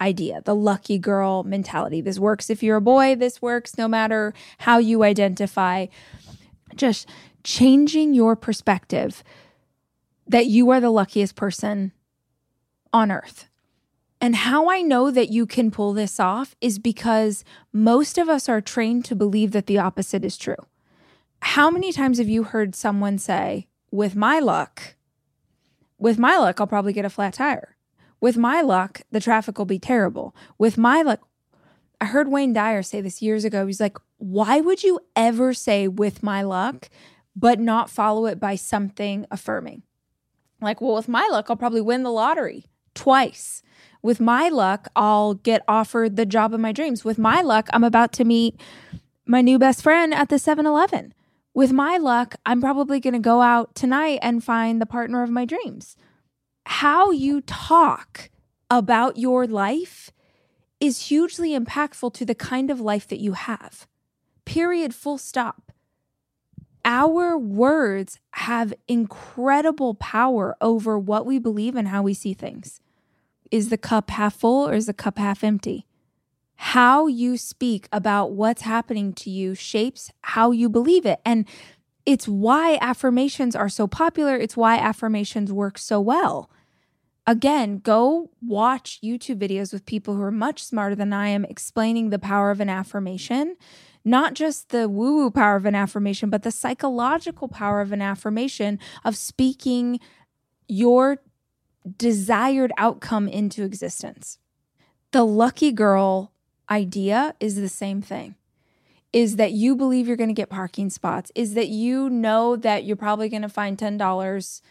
idea, 0.01 0.43
the 0.45 0.55
lucky 0.55 0.99
girl 0.99 1.45
mentality. 1.45 2.01
This 2.01 2.19
works 2.19 2.51
if 2.51 2.63
you're 2.63 2.79
a 2.79 2.81
boy, 2.81 3.15
this 3.15 3.41
works 3.41 3.79
no 3.79 3.87
matter 3.87 4.35
how 4.59 4.79
you 4.79 5.05
identify. 5.05 5.87
Just 6.75 7.09
changing 7.45 8.15
your 8.15 8.35
perspective 8.35 9.23
that 10.27 10.47
you 10.47 10.71
are 10.71 10.81
the 10.81 10.91
luckiest 10.91 11.37
person 11.37 11.93
on 12.93 13.13
earth. 13.13 13.49
And 14.23 14.37
how 14.37 14.71
I 14.71 14.83
know 14.83 15.11
that 15.11 15.31
you 15.31 15.47
can 15.47 15.73
pull 15.73 15.93
this 15.93 16.21
off 16.21 16.55
is 16.61 16.79
because 16.79 17.45
most 17.73 18.19
of 18.19 18.29
us 18.29 18.49
are 18.49 18.61
trained 18.61 19.05
to 19.07 19.17
believe 19.17 19.51
that 19.51 19.67
the 19.67 19.79
opposite 19.79 20.25
is 20.25 20.39
true. 20.39 20.55
How 21.41 21.71
many 21.71 21.93
times 21.93 22.19
have 22.19 22.29
you 22.29 22.45
heard 22.45 22.77
someone 22.77 23.19
say, 23.19 23.67
with 23.91 24.15
my 24.15 24.39
luck, 24.39 24.95
with 25.99 26.21
my 26.21 26.39
luck, 26.39 26.61
I'll 26.61 26.69
probably 26.69 26.93
get 26.93 27.05
a 27.05 27.11
flat 27.11 27.35
tire? 27.35 27.77
With 28.21 28.37
my 28.37 28.61
luck, 28.61 29.03
the 29.11 29.19
traffic 29.19 29.59
will 29.59 29.65
be 29.65 29.81
terrible. 29.81 30.37
With 30.57 30.79
my 30.79 31.03
luck, 31.03 31.27
I 32.01 32.05
heard 32.05 32.29
Wayne 32.29 32.53
Dyer 32.53 32.85
say 32.85 33.01
this 33.01 33.23
years 33.23 33.45
ago. 33.45 33.67
He's 33.67 33.81
like, 33.81 33.99
why 34.19 34.61
would 34.61 34.85
you 34.85 35.01
ever 35.17 35.53
say 35.53 35.89
with 35.89 36.23
my 36.23 36.43
luck, 36.43 36.89
but 37.35 37.59
not 37.59 37.91
follow 37.91 38.27
it 38.27 38.39
by 38.39 38.55
something 38.55 39.27
affirming? 39.33 39.83
Like, 40.61 40.81
well, 40.81 40.95
with 40.95 41.09
my 41.09 41.27
luck, 41.29 41.47
I'll 41.51 41.57
probably 41.57 41.81
win 41.81 42.05
the 42.05 42.13
lottery 42.13 42.67
twice. 42.95 43.65
With 44.03 44.21
my 44.21 44.49
luck, 44.49 44.89
I'll 44.97 45.35
get 45.35 45.63
offered 45.69 46.17
the 46.17 46.27
job 46.27 46.53
of 46.53 46.61
my 46.61 46.73
dreams. 46.73 47.05
With 47.05 47.19
my 47.19 47.41
luck, 47.41 47.69
I'm 47.73 47.85
about 47.85 48.13
to 48.15 48.25
meet 48.25 48.61
my 49.27 49.41
new 49.41 49.59
best 49.59 49.83
friend 49.83 50.13
at 50.13 50.29
the 50.29 50.39
7 50.39 50.67
Eleven. 50.67 51.15
With 51.55 51.73
my 51.73 51.99
luck, 51.99 52.35
I'm 52.45 52.61
probably 52.61 52.99
going 52.99 53.13
to 53.15 53.21
go 53.21 53.43
out 53.43 53.75
tonight 53.75 54.19
and 54.23 54.43
find 54.43 54.81
the 54.81 54.87
partner 54.87 55.23
of 55.23 55.31
my 55.31 55.45
dreams 55.45 55.97
how 56.65 57.11
you 57.11 57.41
talk 57.41 58.31
about 58.71 59.17
your 59.17 59.47
life 59.47 60.11
is 60.81 61.09
hugely 61.09 61.59
impactful 61.59 62.13
to 62.15 62.25
the 62.25 62.35
kind 62.35 62.71
of 62.71 62.81
life 62.81 63.07
that 63.09 63.21
you 63.21 63.33
have. 63.33 63.87
Period, 64.45 64.95
full 64.95 65.19
stop. 65.19 65.73
Our 66.85 67.39
words 67.39 68.19
have 68.33 68.75
incredible 68.89 69.95
power 69.95 70.57
over 70.61 70.99
what 70.99 71.27
we 71.27 71.39
believe 71.39 71.77
and 71.77 71.89
how 71.89 72.03
we 72.03 72.15
see 72.15 72.35
things. 72.35 72.81
Is 73.53 73.69
the 73.69 73.79
cup 73.79 74.11
half 74.11 74.35
full 74.35 74.69
or 74.69 74.75
is 74.75 74.87
the 74.87 74.93
cup 74.93 75.19
half 75.19 75.45
empty? 75.45 75.87
how 76.65 77.09
you 77.09 77.37
speak 77.37 77.89
about 77.91 78.31
what's 78.31 78.63
happening 78.63 79.13
to 79.13 79.29
you 79.29 79.53
shapes 79.53 80.13
how 80.21 80.53
you 80.53 80.69
believe 80.69 81.05
it. 81.05 81.21
And 81.25 81.45
it's 82.07 82.29
why 82.29 82.79
affirmations 82.81 83.57
are 83.57 83.69
so 83.69 83.89
popular. 83.89 84.37
It's 84.37 84.57
why 84.57 84.77
affirmations 84.77 85.53
work 85.53 85.77
so 85.77 86.01
well. 86.01 86.49
Again, 87.27 87.79
go 87.79 88.31
watch 88.41 89.01
YouTube 89.03 89.41
videos 89.41 89.73
with 89.73 89.87
people 89.87 90.15
who 90.15 90.23
are 90.23 90.31
much 90.31 90.63
smarter 90.63 90.95
than 90.95 91.13
I 91.13 91.31
am 91.31 91.45
explaining 91.47 92.11
the 92.11 92.19
power 92.21 92.53
of 92.53 92.61
an 92.61 92.69
affirmation, 92.69 93.57
not 94.05 94.35
just 94.35 94.69
the 94.69 94.89
woo 94.89 95.17
woo 95.17 95.33
power 95.33 95.57
of 95.57 95.67
an 95.67 95.75
affirmation, 95.75 96.31
but 96.31 96.45
the 96.45 96.53
psychological 96.53 97.49
power 97.49 97.81
of 97.81 97.91
an 97.91 98.03
affirmation 98.03 98.79
of 99.05 99.17
speaking 99.17 99.99
your 100.69 101.19
desired 101.97 102.73
outcome 102.77 103.29
into 103.29 103.65
existence. 103.65 104.39
The 105.11 105.25
lucky 105.25 105.73
girl 105.73 106.33
idea 106.71 107.35
is 107.41 107.57
the 107.57 107.69
same 107.69 108.01
thing 108.01 108.37
is 109.13 109.37
that 109.37 109.53
you 109.53 109.77
believe 109.77 110.09
you're 110.09 110.17
going 110.17 110.31
to 110.31 110.35
get 110.35 110.49
parking 110.49 110.89
spots, 110.89 111.31
is 111.35 111.55
that 111.55 111.69
you 111.69 112.09
know 112.09 112.57
that 112.57 112.85
you're 112.85 112.97
probably 112.97 113.29
going 113.29 113.43
to 113.43 113.49
find 113.49 113.77
$10 113.77 114.63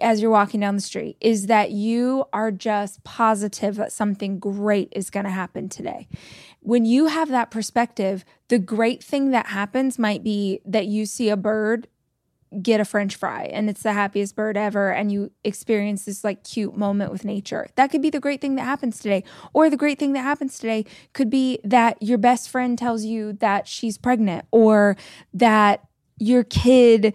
as 0.00 0.20
you're 0.20 0.30
walking 0.30 0.60
down 0.60 0.74
the 0.74 0.80
street, 0.80 1.16
is 1.20 1.46
that 1.46 1.70
you 1.70 2.24
are 2.32 2.50
just 2.50 3.02
positive 3.04 3.76
that 3.76 3.92
something 3.92 4.38
great 4.38 4.92
is 4.92 5.08
going 5.08 5.24
to 5.24 5.30
happen 5.30 5.68
today. 5.68 6.08
When 6.60 6.84
you 6.84 7.06
have 7.06 7.28
that 7.28 7.50
perspective, 7.50 8.24
the 8.48 8.58
great 8.58 9.02
thing 9.02 9.30
that 9.30 9.46
happens 9.46 9.98
might 9.98 10.22
be 10.22 10.60
that 10.64 10.86
you 10.86 11.06
see 11.06 11.28
a 11.28 11.36
bird 11.36 11.86
get 12.62 12.80
a 12.80 12.84
french 12.84 13.14
fry 13.14 13.44
and 13.44 13.70
it's 13.70 13.82
the 13.82 13.92
happiest 13.92 14.34
bird 14.34 14.56
ever 14.56 14.92
and 14.92 15.12
you 15.12 15.30
experience 15.44 16.04
this 16.04 16.24
like 16.24 16.42
cute 16.42 16.76
moment 16.76 17.12
with 17.12 17.24
nature. 17.24 17.68
That 17.76 17.90
could 17.90 18.02
be 18.02 18.10
the 18.10 18.18
great 18.18 18.40
thing 18.40 18.56
that 18.56 18.64
happens 18.64 18.98
today. 18.98 19.22
Or 19.52 19.70
the 19.70 19.76
great 19.76 19.98
thing 19.98 20.14
that 20.14 20.22
happens 20.22 20.58
today 20.58 20.84
could 21.12 21.30
be 21.30 21.60
that 21.62 22.02
your 22.02 22.18
best 22.18 22.48
friend 22.50 22.76
tells 22.76 23.04
you 23.04 23.34
that 23.34 23.68
she's 23.68 23.98
pregnant 23.98 24.46
or 24.50 24.96
that 25.32 25.84
your 26.18 26.42
kid 26.42 27.14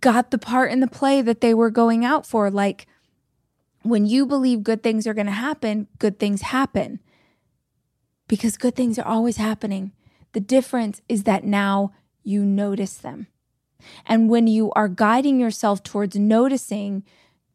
got 0.00 0.30
the 0.30 0.38
part 0.38 0.70
in 0.70 0.80
the 0.80 0.86
play 0.86 1.20
that 1.20 1.40
they 1.40 1.52
were 1.52 1.70
going 1.70 2.04
out 2.04 2.24
for 2.24 2.50
like 2.50 2.86
when 3.82 4.06
you 4.06 4.24
believe 4.24 4.62
good 4.62 4.82
things 4.82 5.06
are 5.06 5.14
going 5.14 5.26
to 5.26 5.32
happen, 5.32 5.88
good 5.98 6.18
things 6.18 6.42
happen. 6.42 7.00
Because 8.28 8.56
good 8.56 8.74
things 8.74 8.98
are 8.98 9.06
always 9.06 9.36
happening. 9.36 9.92
The 10.32 10.40
difference 10.40 11.02
is 11.08 11.24
that 11.24 11.44
now 11.44 11.92
you 12.22 12.44
notice 12.44 12.94
them. 12.94 13.26
And 14.06 14.28
when 14.28 14.46
you 14.46 14.72
are 14.72 14.88
guiding 14.88 15.40
yourself 15.40 15.82
towards 15.82 16.16
noticing, 16.16 17.04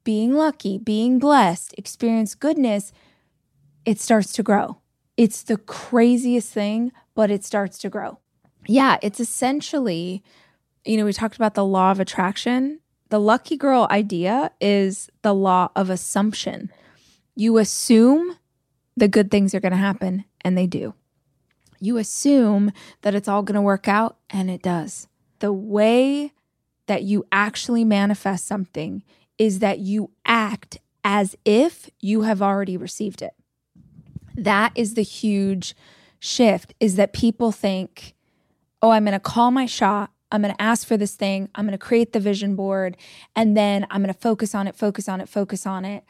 being 0.04 0.34
lucky, 0.34 0.78
being 0.78 1.20
blessed, 1.20 1.76
experience 1.78 2.36
goodness, 2.36 2.92
it 3.86 4.00
starts 4.00 4.34
to 4.34 4.44
grow. 4.44 4.78
It's 5.18 5.44
the 5.44 5.58
craziest 5.58 6.54
thing, 6.54 6.92
but 7.14 7.30
it 7.30 7.44
starts 7.44 7.78
to 7.80 7.90
grow. 7.90 8.20
Yeah, 8.66 8.98
it's 9.02 9.20
essentially, 9.20 10.24
you 10.86 10.98
know, 10.98 11.06
we 11.06 11.14
talked 11.14 11.36
about 11.36 11.56
the 11.56 11.66
law 11.66 11.92
of 11.92 12.00
attraction. 12.00 12.80
The 13.10 13.20
lucky 13.20 13.58
girl 13.58 13.88
idea 13.92 14.52
is 14.62 15.10
the 15.22 15.34
law 15.34 15.70
of 15.76 15.90
assumption. 15.90 16.72
You 17.36 17.58
assume 17.58 18.38
the 18.96 19.08
good 19.08 19.30
things 19.30 19.54
are 19.54 19.60
going 19.60 19.74
to 19.74 19.78
happen, 19.78 20.26
and 20.42 20.58
they 20.58 20.68
do. 20.68 20.94
You 21.80 21.98
assume 21.98 22.72
that 23.02 23.16
it's 23.16 23.28
all 23.28 23.44
going 23.44 23.56
to 23.56 23.62
work 23.62 23.88
out, 23.88 24.18
and 24.30 24.50
it 24.50 24.62
does 24.62 25.09
the 25.40 25.54
way 25.54 26.34
that 26.88 27.04
you 27.04 27.26
actually 27.32 27.84
manifest 27.84 28.48
something 28.48 29.04
is 29.38 29.60
that 29.60 29.80
you 29.80 30.12
act 30.26 30.80
as 31.04 31.36
if 31.46 31.90
you 32.00 32.22
have 32.22 32.42
already 32.42 32.76
received 32.78 33.22
it. 33.22 33.34
That 34.36 34.72
is 34.76 34.94
the 34.94 35.02
huge 35.04 35.76
shift 36.20 36.74
is 36.80 36.96
that 36.96 37.14
people 37.14 37.52
think, 37.52 38.16
"Oh, 38.82 38.92
I'm 38.92 39.06
going 39.06 39.14
to 39.14 39.20
call 39.20 39.52
my 39.52 39.66
shot. 39.66 40.12
I'm 40.32 40.42
going 40.42 40.54
to 40.54 40.62
ask 40.62 40.86
for 40.86 40.98
this 40.98 41.16
thing. 41.16 41.50
I'm 41.56 41.66
going 41.66 41.78
to 41.78 41.78
create 41.78 42.14
the 42.14 42.20
vision 42.20 42.56
board 42.56 42.98
and 43.36 43.56
then 43.58 43.88
I'm 43.90 44.02
going 44.02 44.14
to 44.14 44.20
focus 44.20 44.54
on 44.54 44.68
it, 44.68 44.76
focus 44.76 45.10
on 45.10 45.22
it, 45.22 45.30
focus 45.30 45.66
on 45.66 45.86
it." 45.86 46.04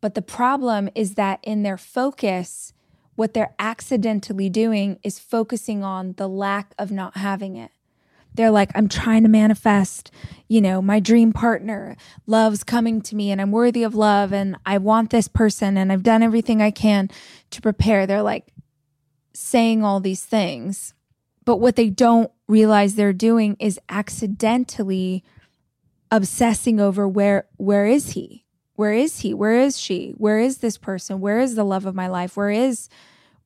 But 0.00 0.14
the 0.14 0.22
problem 0.22 0.88
is 0.94 1.14
that 1.14 1.40
in 1.42 1.62
their 1.62 1.76
focus, 1.76 2.72
what 3.16 3.34
they're 3.34 3.54
accidentally 3.58 4.48
doing 4.48 4.98
is 5.02 5.18
focusing 5.18 5.84
on 5.84 6.14
the 6.14 6.28
lack 6.28 6.74
of 6.78 6.90
not 6.90 7.16
having 7.16 7.56
it. 7.56 7.70
They're 8.34 8.50
like, 8.50 8.70
I'm 8.74 8.88
trying 8.88 9.22
to 9.24 9.28
manifest, 9.28 10.10
you 10.48 10.60
know, 10.60 10.80
my 10.80 11.00
dream 11.00 11.32
partner. 11.32 11.96
Love's 12.26 12.64
coming 12.64 13.00
to 13.02 13.16
me 13.16 13.30
and 13.30 13.40
I'm 13.40 13.52
worthy 13.52 13.82
of 13.82 13.94
love 13.94 14.32
and 14.32 14.56
I 14.64 14.78
want 14.78 15.10
this 15.10 15.28
person 15.28 15.76
and 15.76 15.92
I've 15.92 16.02
done 16.02 16.22
everything 16.22 16.62
I 16.62 16.70
can 16.70 17.10
to 17.50 17.60
prepare. 17.60 18.06
They're 18.06 18.22
like 18.22 18.52
saying 19.32 19.84
all 19.84 20.00
these 20.00 20.24
things. 20.24 20.94
But 21.44 21.56
what 21.56 21.76
they 21.76 21.90
don't 21.90 22.30
realize 22.46 22.94
they're 22.94 23.12
doing 23.12 23.56
is 23.58 23.80
accidentally 23.88 25.24
obsessing 26.10 26.80
over 26.80 27.08
where 27.08 27.46
where 27.56 27.86
is 27.86 28.10
he? 28.10 28.44
Where 28.74 28.92
is 28.92 29.20
he? 29.20 29.34
Where 29.34 29.60
is 29.60 29.78
she? 29.78 30.14
Where 30.16 30.38
is 30.38 30.58
this 30.58 30.78
person? 30.78 31.20
Where 31.20 31.40
is 31.40 31.54
the 31.54 31.64
love 31.64 31.86
of 31.86 31.94
my 31.94 32.08
life? 32.08 32.36
Where 32.36 32.50
is 32.50 32.88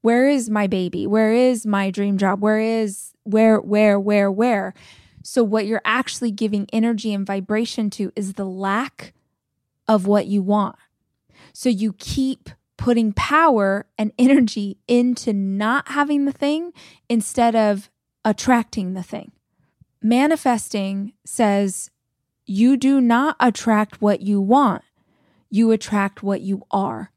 where 0.01 0.29
is 0.29 0.51
my 0.51 0.67
baby? 0.67 1.07
Where 1.07 1.33
is 1.33 1.67
my 1.67 1.91
dream 1.91 2.19
job? 2.19 2.41
Where 2.41 2.61
is 2.61 3.14
where, 3.25 3.61
where, 3.61 3.99
where, 3.99 4.31
where. 4.31 4.75
So, 5.23 5.43
what 5.43 5.67
you're 5.67 5.83
actually 5.85 6.31
giving 6.31 6.67
energy 6.73 7.13
and 7.13 7.27
vibration 7.27 7.91
to 7.91 8.13
is 8.15 8.35
the 8.35 8.45
lack 8.45 9.15
of 9.89 10.07
what 10.07 10.27
you 10.27 10.43
want. 10.43 10.77
So, 11.53 11.69
you 11.69 11.95
keep 11.95 12.51
putting 12.77 13.13
power 13.13 13.87
and 13.97 14.13
energy 14.19 14.79
into 14.87 15.33
not 15.33 15.89
having 15.89 16.25
the 16.25 16.33
thing 16.33 16.73
instead 17.09 17.57
of 17.57 17.91
attracting 18.25 18.95
the 18.95 19.03
thing. 19.03 19.33
Manifesting 20.03 21.15
says 21.25 21.91
you 22.47 22.77
do 22.77 23.01
not 23.01 23.37
attract 23.41 24.03
what 24.03 24.21
you 24.21 24.41
want, 24.41 24.83
you 25.49 25.71
attract 25.71 26.23
what 26.23 26.43
you 26.43 26.67
are. 26.71 27.11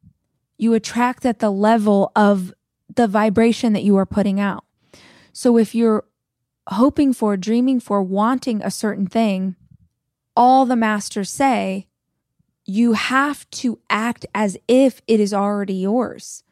You 0.57 0.73
attract 0.73 1.25
at 1.25 1.39
the 1.39 1.51
level 1.51 2.11
of 2.15 2.53
the 2.93 3.07
vibration 3.07 3.73
that 3.73 3.83
you 3.83 3.97
are 3.97 4.05
putting 4.05 4.39
out. 4.39 4.63
So 5.37 5.55
if 5.55 5.75
you're 5.75 6.03
hoping 6.65 7.13
for, 7.13 7.37
dreaming 7.37 7.79
for, 7.79 8.01
wanting 8.01 8.63
a 8.63 8.71
certain 8.71 9.05
thing, 9.05 9.55
all 10.35 10.65
the 10.65 10.75
masters 10.75 11.29
say, 11.29 11.85
you 12.65 12.93
have 12.93 13.47
to 13.51 13.79
act 13.87 14.25
as 14.33 14.57
if 14.67 14.99
it 15.05 15.19
is 15.19 15.35
already 15.35 15.75
yours. 15.75 16.43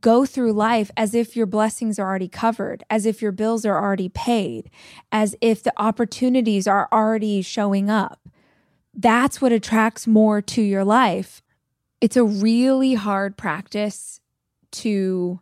Go 0.00 0.26
through 0.26 0.54
life 0.54 0.90
as 0.96 1.14
if 1.14 1.36
your 1.36 1.46
blessings 1.46 2.00
are 2.00 2.08
already 2.08 2.26
covered, 2.26 2.82
as 2.90 3.06
if 3.06 3.22
your 3.22 3.30
bills 3.30 3.64
are 3.64 3.80
already 3.80 4.08
paid, 4.08 4.70
as 5.12 5.36
if 5.40 5.62
the 5.62 5.72
opportunities 5.76 6.66
are 6.66 6.88
already 6.90 7.42
showing 7.42 7.88
up. 7.88 8.28
That's 8.92 9.40
what 9.40 9.52
attracts 9.52 10.08
more 10.08 10.42
to 10.42 10.62
your 10.62 10.84
life. 10.84 11.44
It's 12.00 12.16
a 12.16 12.24
really 12.24 12.94
hard 12.94 13.36
practice 13.36 14.20
to 14.72 15.38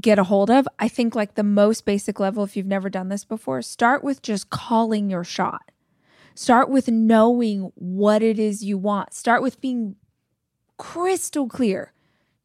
get 0.00 0.18
a 0.18 0.24
hold 0.24 0.50
of. 0.50 0.66
I 0.78 0.88
think, 0.88 1.14
like 1.14 1.34
the 1.34 1.42
most 1.42 1.84
basic 1.84 2.20
level, 2.20 2.44
if 2.44 2.56
you've 2.56 2.66
never 2.66 2.90
done 2.90 3.08
this 3.08 3.24
before, 3.24 3.62
start 3.62 4.04
with 4.04 4.22
just 4.22 4.50
calling 4.50 5.10
your 5.10 5.24
shot. 5.24 5.70
Start 6.34 6.68
with 6.68 6.88
knowing 6.88 7.70
what 7.76 8.22
it 8.22 8.38
is 8.38 8.64
you 8.64 8.76
want. 8.76 9.14
Start 9.14 9.42
with 9.42 9.60
being 9.60 9.96
crystal 10.78 11.48
clear 11.48 11.92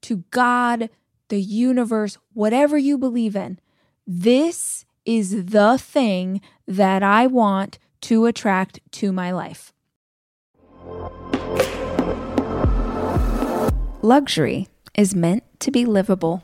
to 0.02 0.24
God, 0.32 0.90
the 1.30 1.42
universe, 1.42 2.18
whatever 2.34 2.78
you 2.78 2.98
believe 2.98 3.36
in. 3.36 3.60
This 4.06 4.86
is 5.06 5.46
the 5.46 5.78
thing 5.78 6.42
that 6.68 7.02
I 7.02 7.28
want 7.28 7.80
to 8.02 8.26
attract 8.28 8.80
to 8.92 9.12
my 9.12 9.32
life. 9.32 9.74
Luxury 14.02 14.68
is 14.96 15.14
meant 15.14 15.44
to 15.60 15.72
be 15.72 15.86
livable. 15.86 16.44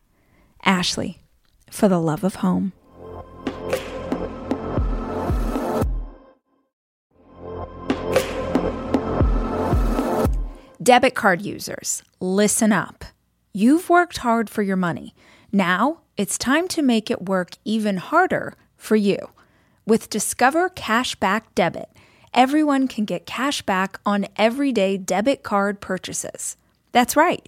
Ashley, 0.63 1.21
for 1.69 1.87
the 1.87 1.99
love 1.99 2.23
of 2.23 2.35
home. 2.35 2.73
Debit 10.81 11.13
card 11.13 11.41
users, 11.41 12.01
listen 12.19 12.71
up. 12.71 13.05
You've 13.53 13.89
worked 13.89 14.17
hard 14.17 14.49
for 14.49 14.63
your 14.63 14.77
money. 14.77 15.13
Now 15.51 15.99
it's 16.17 16.37
time 16.37 16.67
to 16.69 16.81
make 16.81 17.11
it 17.11 17.27
work 17.27 17.51
even 17.65 17.97
harder 17.97 18.55
for 18.77 18.95
you. 18.95 19.17
With 19.85 20.09
Discover 20.09 20.69
Cashback 20.69 21.43
Debit, 21.55 21.89
everyone 22.33 22.87
can 22.87 23.05
get 23.05 23.25
cash 23.25 23.61
back 23.61 23.99
on 24.05 24.27
everyday 24.37 24.97
debit 24.97 25.43
card 25.43 25.81
purchases. 25.81 26.57
That's 26.91 27.15
right, 27.15 27.47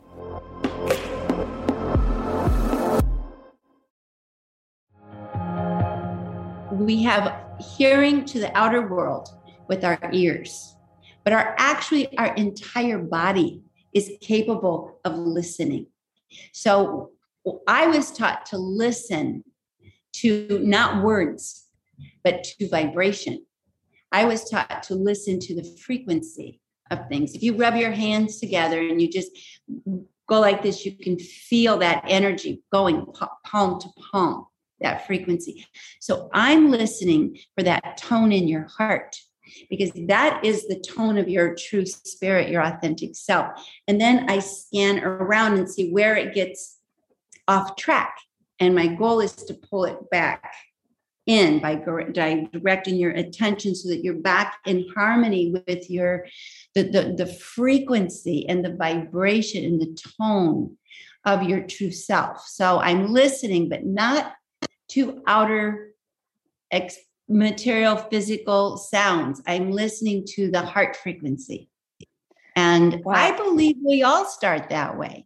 We 6.81 7.03
have 7.03 7.39
hearing 7.77 8.25
to 8.25 8.39
the 8.39 8.57
outer 8.57 8.87
world 8.87 9.29
with 9.67 9.85
our 9.85 9.99
ears, 10.11 10.75
but 11.23 11.31
our 11.31 11.55
actually 11.59 12.17
our 12.17 12.33
entire 12.33 12.97
body 12.97 13.61
is 13.93 14.11
capable 14.19 14.99
of 15.05 15.15
listening. 15.15 15.85
So 16.53 17.11
I 17.67 17.85
was 17.85 18.11
taught 18.11 18.47
to 18.47 18.57
listen 18.57 19.43
to 20.13 20.59
not 20.63 21.03
words, 21.03 21.67
but 22.23 22.43
to 22.45 22.67
vibration. 22.67 23.45
I 24.11 24.25
was 24.25 24.49
taught 24.49 24.81
to 24.83 24.95
listen 24.95 25.39
to 25.41 25.55
the 25.55 25.77
frequency 25.85 26.61
of 26.89 27.07
things. 27.09 27.35
If 27.35 27.43
you 27.43 27.55
rub 27.55 27.75
your 27.75 27.91
hands 27.91 28.39
together 28.39 28.79
and 28.79 28.99
you 28.99 29.07
just 29.07 29.31
go 30.27 30.39
like 30.39 30.63
this, 30.63 30.83
you 30.83 30.93
can 30.97 31.19
feel 31.19 31.77
that 31.77 32.05
energy 32.07 32.63
going 32.71 33.05
palm 33.45 33.79
to 33.81 33.87
palm, 34.11 34.47
that 34.81 35.07
frequency. 35.07 35.65
So 35.99 36.29
I'm 36.33 36.71
listening 36.71 37.37
for 37.55 37.63
that 37.63 37.97
tone 37.97 38.31
in 38.31 38.47
your 38.47 38.67
heart 38.67 39.15
because 39.69 39.91
that 40.07 40.43
is 40.45 40.67
the 40.67 40.79
tone 40.79 41.17
of 41.17 41.29
your 41.29 41.55
true 41.55 41.85
spirit, 41.85 42.49
your 42.49 42.63
authentic 42.63 43.15
self. 43.15 43.47
And 43.87 43.99
then 43.99 44.29
I 44.29 44.39
scan 44.39 45.03
around 45.03 45.57
and 45.57 45.69
see 45.69 45.91
where 45.91 46.15
it 46.15 46.33
gets 46.33 46.77
off 47.47 47.75
track. 47.75 48.15
And 48.59 48.75
my 48.75 48.87
goal 48.87 49.19
is 49.19 49.33
to 49.33 49.53
pull 49.53 49.85
it 49.85 50.09
back 50.09 50.53
in 51.27 51.59
by 51.59 51.75
directing 51.75 52.95
your 52.95 53.11
attention 53.11 53.75
so 53.75 53.89
that 53.89 54.03
you're 54.03 54.15
back 54.15 54.57
in 54.65 54.85
harmony 54.95 55.51
with 55.51 55.89
your 55.89 56.25
the, 56.73 56.83
the, 56.83 57.15
the 57.17 57.25
frequency 57.27 58.47
and 58.47 58.65
the 58.65 58.75
vibration 58.75 59.63
and 59.63 59.81
the 59.81 59.97
tone 60.17 60.77
of 61.25 61.43
your 61.43 61.61
true 61.61 61.91
self. 61.91 62.45
So 62.47 62.79
I'm 62.79 63.13
listening, 63.13 63.69
but 63.69 63.85
not 63.85 64.33
to 64.91 65.21
outer 65.27 65.93
ex- 66.71 66.97
material 67.27 67.95
physical 67.95 68.77
sounds. 68.77 69.41
I'm 69.47 69.71
listening 69.71 70.25
to 70.35 70.51
the 70.51 70.61
heart 70.61 70.95
frequency. 70.95 71.69
And 72.55 73.03
wow. 73.05 73.13
I 73.15 73.35
believe 73.35 73.77
we 73.85 74.03
all 74.03 74.25
start 74.25 74.69
that 74.69 74.97
way. 74.97 75.25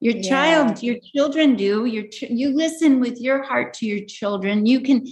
Your 0.00 0.16
yeah. 0.16 0.28
child, 0.28 0.82
your 0.82 0.96
children 1.14 1.54
do. 1.54 1.84
Your 1.84 2.08
ch- 2.08 2.30
you 2.30 2.54
listen 2.54 3.00
with 3.00 3.20
your 3.20 3.42
heart 3.42 3.74
to 3.74 3.86
your 3.86 4.04
children. 4.04 4.66
You 4.66 4.80
can 4.80 5.06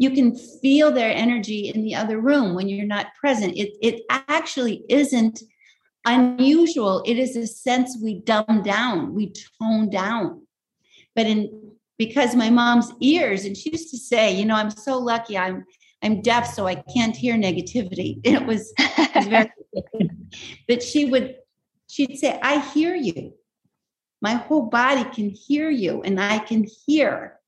you 0.00 0.10
can 0.12 0.36
feel 0.62 0.92
their 0.92 1.12
energy 1.12 1.68
in 1.68 1.82
the 1.82 1.96
other 1.96 2.20
room 2.20 2.54
when 2.54 2.68
you're 2.68 2.86
not 2.86 3.14
present. 3.20 3.56
It 3.56 3.76
it 3.82 4.02
actually 4.08 4.84
isn't 4.88 5.42
unusual. 6.06 7.02
It 7.04 7.18
is 7.18 7.36
a 7.36 7.46
sense 7.46 7.98
we 8.02 8.20
dumb 8.20 8.62
down, 8.64 9.14
we 9.14 9.32
tone 9.60 9.90
down. 9.90 10.46
But 11.16 11.26
in 11.26 11.67
because 11.98 12.34
my 12.34 12.50
mom's 12.50 12.92
ears, 13.00 13.44
and 13.44 13.56
she 13.56 13.70
used 13.70 13.90
to 13.90 13.98
say, 13.98 14.32
you 14.34 14.44
know, 14.44 14.54
I'm 14.54 14.70
so 14.70 14.98
lucky 14.98 15.36
I'm 15.36 15.64
I'm 16.02 16.22
deaf, 16.22 16.46
so 16.46 16.66
I 16.66 16.76
can't 16.76 17.16
hear 17.16 17.34
negativity. 17.34 18.20
It 18.24 18.46
was, 18.46 18.72
it 18.78 19.14
was 19.16 19.26
very 19.26 19.50
but 20.68 20.82
she 20.82 21.06
would 21.06 21.36
she'd 21.88 22.18
say, 22.18 22.38
I 22.40 22.60
hear 22.60 22.94
you 22.94 23.32
my 24.20 24.34
whole 24.34 24.62
body 24.62 25.04
can 25.04 25.30
hear 25.30 25.70
you 25.70 26.02
and 26.02 26.20
I 26.20 26.38
can 26.38 26.64
hear 26.86 27.38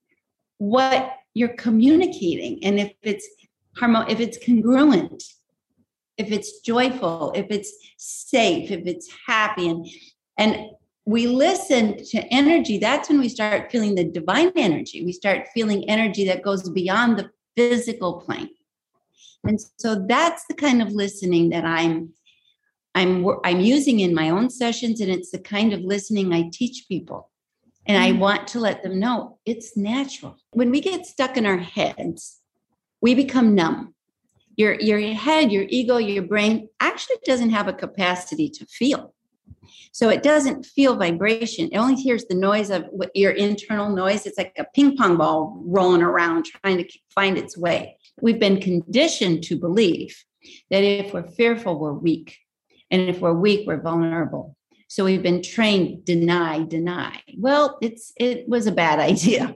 what 0.59 1.15
you're 1.35 1.57
communicating. 1.57 2.63
And 2.65 2.79
if 2.79 2.93
it's 3.03 3.29
harmon, 3.77 4.09
if 4.09 4.21
it's 4.21 4.39
congruent, 4.45 5.23
if 6.17 6.31
it's 6.31 6.61
joyful, 6.61 7.33
if 7.35 7.47
it's 7.51 7.73
safe, 7.97 8.71
if 8.71 8.87
it's 8.87 9.09
happy, 9.27 9.69
and 9.69 9.87
and 10.37 10.71
we 11.07 11.27
listen 11.27 12.05
to 12.05 12.19
energy, 12.33 12.79
that's 12.79 13.09
when 13.09 13.21
we 13.21 13.29
start 13.29 13.71
feeling 13.71 13.95
the 13.95 14.05
divine 14.05 14.53
energy. 14.57 15.05
We 15.05 15.13
start 15.13 15.49
feeling 15.55 15.89
energy 15.89 16.25
that 16.27 16.43
goes 16.43 16.69
beyond 16.69 17.19
the 17.19 17.31
physical 17.57 18.21
plane. 18.21 18.51
And 19.45 19.59
so 19.79 20.05
that's 20.07 20.45
the 20.47 20.55
kind 20.55 20.83
of 20.83 20.93
listening 20.93 21.51
that 21.51 21.65
I'm 21.65 22.13
I'm 22.95 23.25
I'm 23.45 23.61
using 23.61 24.01
in 24.01 24.15
my 24.15 24.31
own 24.31 24.51
sessions, 24.51 25.01
and 25.01 25.11
it's 25.11 25.31
the 25.31 25.39
kind 25.39 25.73
of 25.73 25.81
listening 25.81 26.33
I 26.33 26.51
teach 26.53 26.87
people. 26.89 27.31
And 27.87 27.97
I 27.97 28.11
mm-hmm. 28.11 28.21
want 28.21 28.49
to 28.49 28.61
let 28.61 28.83
them 28.83 28.99
know 28.99 29.39
it's 29.47 29.77
natural. 29.77 30.37
When 30.53 30.71
we 30.71 30.81
get 30.81 31.07
stuck 31.07 31.37
in 31.37 31.47
our 31.47 31.57
heads, 31.57 32.41
we 33.01 33.15
become 33.15 33.55
numb. 33.55 33.95
Your 34.57 34.75
your 34.81 35.01
head, 35.15 35.53
your 35.53 35.67
ego, 35.69 35.97
your 35.97 36.25
brain 36.25 36.69
actually 36.81 37.17
doesn't 37.25 37.51
have 37.51 37.69
a 37.69 37.73
capacity 37.73 38.51
to 38.51 38.67
feel. 38.67 39.15
So 39.93 40.09
it 40.09 40.23
doesn't 40.23 40.67
feel 40.67 40.97
vibration. 40.97 41.69
It 41.73 41.77
only 41.77 42.01
hears 42.01 42.25
the 42.25 42.35
noise 42.35 42.71
of 42.71 42.87
your 43.15 43.33
internal 43.33 43.91
noise. 43.91 44.27
It's 44.27 44.39
like 44.39 44.55
a 44.59 44.65
ping 44.75 44.97
pong 44.97 45.17
ball 45.17 45.61
rolling 45.65 46.03
around 46.03 46.47
trying 46.47 46.79
to 46.79 46.89
find 47.15 47.37
its 47.37 47.57
way. 47.57 47.97
We've 48.21 48.39
been 48.39 48.61
conditioned 48.61 49.45
to 49.45 49.57
believe 49.57 50.17
that 50.71 50.83
if 50.83 51.13
we're 51.13 51.29
fearful, 51.29 51.79
we're 51.79 51.93
weak. 51.93 52.39
And 52.91 53.03
if 53.03 53.21
we're 53.21 53.35
weak, 53.35 53.67
we're 53.67 53.81
vulnerable. 53.81 54.57
So 54.89 55.05
we've 55.05 55.23
been 55.23 55.43
trained 55.43 56.05
deny, 56.05 56.65
deny. 56.65 57.23
Well, 57.39 57.79
it's 57.81 58.13
it 58.17 58.49
was 58.49 58.67
a 58.67 58.73
bad 58.73 58.99
idea. 59.13 59.55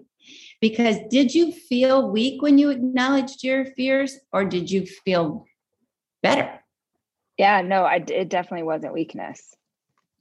Because 0.60 0.96
did 1.10 1.34
you 1.34 1.52
feel 1.52 2.10
weak 2.10 2.40
when 2.40 2.56
you 2.56 2.70
acknowledged 2.70 3.44
your 3.44 3.66
fears 3.66 4.18
or 4.32 4.44
did 4.44 4.70
you 4.70 4.86
feel 4.86 5.44
better? 6.22 6.60
Yeah, 7.36 7.60
no, 7.62 7.82
I, 7.82 7.96
it 7.96 8.28
definitely 8.28 8.62
wasn't 8.62 8.94
weakness. 8.94 9.54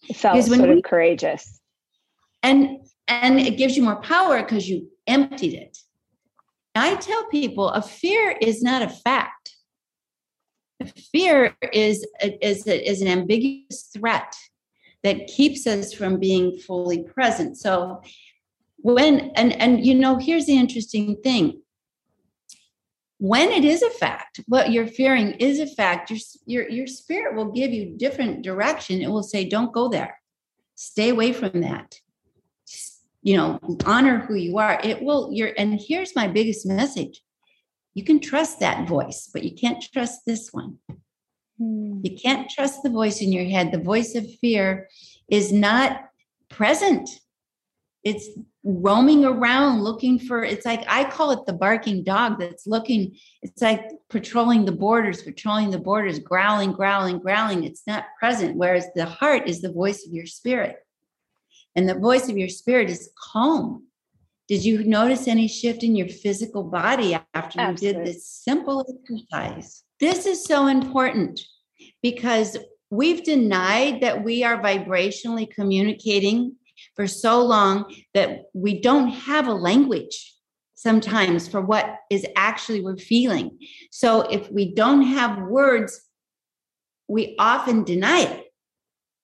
It 0.10 0.16
felt 0.16 0.44
sort 0.44 0.70
we, 0.70 0.78
of 0.78 0.84
courageous. 0.84 1.62
And 2.42 2.80
and 3.08 3.39
it 3.39 3.58
gives 3.58 3.76
you 3.78 3.84
more 3.84 4.02
power 4.02 4.42
because 4.42 4.68
you 4.68 4.89
emptied 5.08 5.54
it. 5.54 5.78
I 6.76 6.96
tell 6.96 7.26
people 7.28 7.70
a 7.70 7.82
fear 7.82 8.36
is 8.42 8.62
not 8.63 8.82
a 8.82 8.89
fact 8.89 9.44
fear 11.12 11.56
is 11.72 12.06
is 12.42 12.66
is 12.68 13.02
an 13.02 13.08
ambiguous 13.08 13.89
threat 13.94 14.36
that 15.04 15.28
keeps 15.28 15.68
us 15.68 15.94
from 15.94 16.20
being 16.20 16.58
fully 16.58 17.04
present 17.04 17.58
so 17.58 18.02
when 18.78 19.32
and 19.36 19.54
and 19.54 19.86
you 19.86 19.96
know 19.96 20.18
here's 20.18 20.46
the 20.46 20.58
interesting 20.58 21.16
thing 21.24 21.62
when 23.24 23.50
it 23.52 23.64
is 23.64 23.82
a 23.82 23.90
fact 23.90 24.40
what 24.48 24.72
you're 24.72 24.88
fearing 24.88 25.32
is 25.34 25.60
a 25.60 25.68
fact 25.68 26.10
your 26.12 26.20
your 26.46 26.70
your 26.70 26.88
spirit 26.88 27.36
will 27.36 27.52
give 27.52 27.72
you 27.72 27.96
different 27.98 28.42
direction 28.42 29.02
it 29.02 29.10
will 29.10 29.24
say 29.24 29.48
don't 29.48 29.74
go 29.74 29.88
there 29.88 30.20
stay 30.76 31.10
away 31.10 31.32
from 31.32 31.62
that 31.62 31.96
you 33.22 33.38
know 33.38 33.60
honor 33.86 34.20
who 34.20 34.36
you 34.36 34.58
are 34.58 34.80
it 34.84 35.02
will 35.02 35.30
you're 35.32 35.54
and 35.58 35.80
here's 35.88 36.16
my 36.16 36.28
biggest 36.28 36.66
message 36.66 37.22
you 37.94 38.04
can 38.04 38.20
trust 38.20 38.60
that 38.60 38.88
voice, 38.88 39.30
but 39.32 39.44
you 39.44 39.52
can't 39.52 39.84
trust 39.94 40.22
this 40.26 40.52
one. 40.52 40.80
Hmm. 41.60 42.00
You 42.04 42.18
can't 42.18 42.50
trust 42.50 42.82
the 42.84 42.90
voice 42.90 43.22
in 43.22 43.32
your 43.32 43.46
head. 43.46 43.72
The 43.72 43.80
voice 43.80 44.16
of 44.16 44.26
fear 44.40 44.90
is 45.30 45.52
not 45.52 46.06
present. 46.50 47.10
It's 48.04 48.28
roaming 48.63 49.26
around 49.26 49.84
looking 49.84 50.17
for 50.17 50.43
it's 50.43 50.65
like 50.65 50.86
I 50.88 51.04
call 51.04 51.32
it 51.32 51.45
the 51.45 51.54
barking 51.54 52.04
dog 52.04 52.39
that's 52.39 52.65
looking 52.65 53.17
it's 53.41 53.62
like 53.62 53.89
patrolling 54.10 54.63
the 54.63 54.71
borders 54.71 55.21
patrolling 55.21 55.69
the 55.69 55.80
borders 55.80 56.19
growling 56.19 56.71
growling 56.71 57.19
growling 57.19 57.65
it's 57.65 57.86
not 57.86 58.06
present 58.17 58.56
whereas 58.56 58.86
the 58.95 59.06
heart 59.06 59.49
is 59.49 59.62
the 59.62 59.71
voice 59.71 60.08
of 60.08 60.13
your 60.13 60.26
spirit 60.26 60.78
and 61.76 61.89
the 61.89 61.99
voice 61.99 62.30
of 62.30 62.38
your 62.38 62.47
spirit 62.47 62.89
is 62.89 63.12
calm 63.34 63.84
did 64.47 64.65
you 64.65 64.84
notice 64.84 65.28
any 65.28 65.47
shift 65.47 65.84
in 65.84 65.95
your 65.95 66.10
physical 66.10 66.63
body 66.63 67.15
after 67.34 67.60
Absolutely. 67.60 67.88
you 67.88 67.93
did 67.93 68.06
this 68.06 68.28
simple 68.28 68.86
exercise? 69.04 69.84
This 69.99 70.26
is 70.26 70.43
so 70.43 70.67
important 70.67 71.39
because 72.02 72.58
we've 72.89 73.23
denied 73.23 74.02
that 74.02 74.23
we 74.23 74.43
are 74.43 74.62
vibrationally 74.62 75.49
communicating 75.49 76.58
for 76.95 77.08
so 77.08 77.43
long 77.43 77.93
that 78.13 78.45
we 78.53 78.79
don't 78.79 79.10
have 79.10 79.47
a 79.47 79.53
language 79.53 80.36
sometimes 80.75 81.47
for 81.47 81.62
what 81.62 81.95
is 82.10 82.25
actually 82.36 82.82
we're 82.82 82.97
feeling. 82.97 83.58
So 83.91 84.21
if 84.21 84.51
we 84.51 84.73
don't 84.73 85.03
have 85.03 85.38
words 85.43 86.01
we 87.08 87.36
often 87.38 87.84
deny 87.84 88.21
it. 88.21 88.45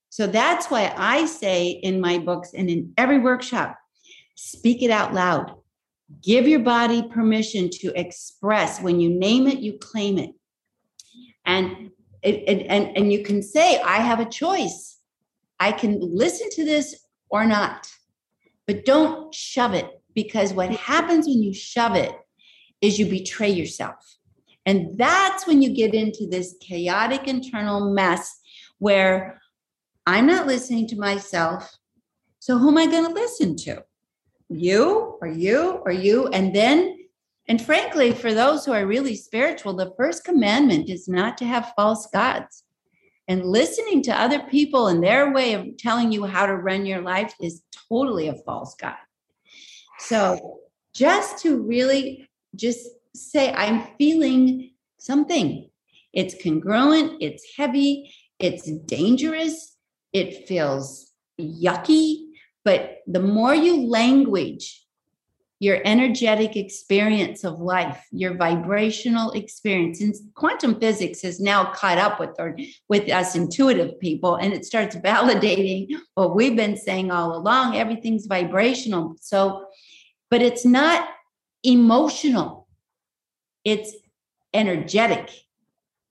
So 0.09 0.27
that's 0.27 0.67
why 0.67 0.93
I 0.97 1.25
say 1.25 1.69
in 1.69 2.01
my 2.01 2.17
books 2.17 2.51
and 2.53 2.69
in 2.69 2.93
every 2.97 3.19
workshop 3.19 3.77
speak 4.35 4.81
it 4.81 4.91
out 4.91 5.13
loud. 5.13 5.53
Give 6.23 6.47
your 6.47 6.61
body 6.61 7.03
permission 7.03 7.69
to 7.81 7.99
express. 7.99 8.81
When 8.81 8.99
you 8.99 9.09
name 9.09 9.47
it, 9.47 9.59
you 9.59 9.77
claim 9.77 10.17
it. 10.17 10.31
And, 11.45 11.91
it, 12.23 12.67
and, 12.67 12.97
and 12.97 13.13
you 13.13 13.23
can 13.23 13.43
say, 13.43 13.79
I 13.81 13.97
have 13.97 14.19
a 14.19 14.25
choice. 14.25 14.97
I 15.59 15.71
can 15.71 15.99
listen 15.99 16.49
to 16.51 16.65
this 16.65 16.95
or 17.29 17.45
not. 17.45 17.89
But 18.67 18.85
don't 18.85 19.33
shove 19.33 19.73
it 19.73 19.89
because 20.13 20.53
what 20.53 20.71
happens 20.71 21.27
when 21.27 21.41
you 21.41 21.53
shove 21.53 21.95
it 21.95 22.11
is 22.81 22.99
you 22.99 23.05
betray 23.05 23.49
yourself. 23.49 24.17
And 24.65 24.97
that's 24.97 25.47
when 25.47 25.61
you 25.61 25.73
get 25.73 25.93
into 25.93 26.27
this 26.27 26.55
chaotic 26.61 27.27
internal 27.27 27.93
mess 27.93 28.39
where 28.77 29.39
I'm 30.05 30.27
not 30.27 30.47
listening 30.47 30.87
to 30.89 30.95
myself. 30.95 31.75
So 32.39 32.57
who 32.57 32.69
am 32.69 32.77
I 32.77 32.85
going 32.85 33.05
to 33.05 33.13
listen 33.13 33.55
to? 33.57 33.83
You 34.49 35.17
or 35.21 35.27
you 35.27 35.81
or 35.85 35.91
you? 35.91 36.27
And 36.27 36.55
then, 36.55 36.97
and 37.47 37.61
frankly, 37.61 38.13
for 38.13 38.33
those 38.33 38.65
who 38.65 38.71
are 38.71 38.85
really 38.85 39.15
spiritual, 39.15 39.73
the 39.73 39.93
first 39.97 40.23
commandment 40.23 40.89
is 40.89 41.07
not 41.07 41.37
to 41.39 41.45
have 41.45 41.73
false 41.75 42.07
gods. 42.07 42.63
And 43.29 43.45
listening 43.45 44.01
to 44.03 44.19
other 44.19 44.39
people 44.39 44.87
and 44.87 45.03
their 45.03 45.31
way 45.31 45.53
of 45.53 45.77
telling 45.77 46.11
you 46.11 46.25
how 46.25 46.47
to 46.47 46.55
run 46.55 46.87
your 46.87 47.01
life 47.01 47.33
is 47.39 47.61
totally 47.87 48.27
a 48.27 48.33
false 48.33 48.73
God. 48.73 48.95
So 49.99 50.61
just 50.95 51.43
to 51.43 51.61
really 51.61 52.27
just 52.55 52.87
say, 53.15 53.53
I'm 53.53 53.83
feeling 53.99 54.71
something. 54.97 55.69
It's 56.11 56.41
congruent, 56.41 57.21
it's 57.21 57.45
heavy, 57.55 58.11
it's 58.39 58.69
dangerous, 58.85 59.77
it 60.11 60.47
feels 60.47 61.11
yucky. 61.39 62.29
But 62.65 62.97
the 63.05 63.21
more 63.21 63.53
you 63.53 63.87
language 63.87 64.83
your 65.59 65.81
energetic 65.83 66.55
experience 66.55 67.43
of 67.43 67.59
life, 67.59 68.01
your 68.11 68.33
vibrational 68.35 69.31
experience. 69.31 69.99
And 69.99 70.15
quantum 70.33 70.79
physics 70.79 71.21
has 71.21 71.41
now 71.41 71.65
caught 71.73 71.97
up 71.97 72.19
with 72.19 72.39
our, 72.39 72.57
with 72.87 73.09
us 73.09 73.35
intuitive 73.35 73.99
people, 73.99 74.35
and 74.35 74.53
it 74.53 74.65
starts 74.65 74.95
validating 75.05 75.89
what 76.15 76.35
we've 76.35 76.55
been 76.55 76.77
saying 76.77 77.11
all 77.11 77.35
along. 77.35 77.75
Everything's 77.75 78.25
vibrational. 78.25 79.15
So, 79.19 79.65
but 80.29 80.41
it's 80.41 80.65
not 80.65 81.09
emotional. 81.63 82.67
It's 83.65 83.93
energetic. 84.53 85.29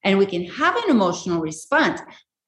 And 0.05 0.19
we 0.19 0.27
can 0.27 0.45
have 0.45 0.77
an 0.77 0.91
emotional 0.91 1.41
response. 1.41 2.01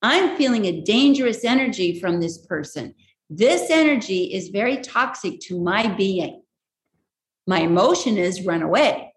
I'm 0.02 0.36
feeling 0.36 0.66
a 0.66 0.82
dangerous 0.82 1.44
energy 1.44 1.98
from 1.98 2.20
this 2.20 2.38
person. 2.46 2.94
This 3.28 3.70
energy 3.70 4.34
is 4.34 4.48
very 4.48 4.78
toxic 4.78 5.40
to 5.42 5.60
my 5.60 5.86
being. 5.86 6.39
My 7.46 7.60
emotion 7.60 8.18
is 8.18 8.44
run 8.44 8.62
away, 8.62 9.12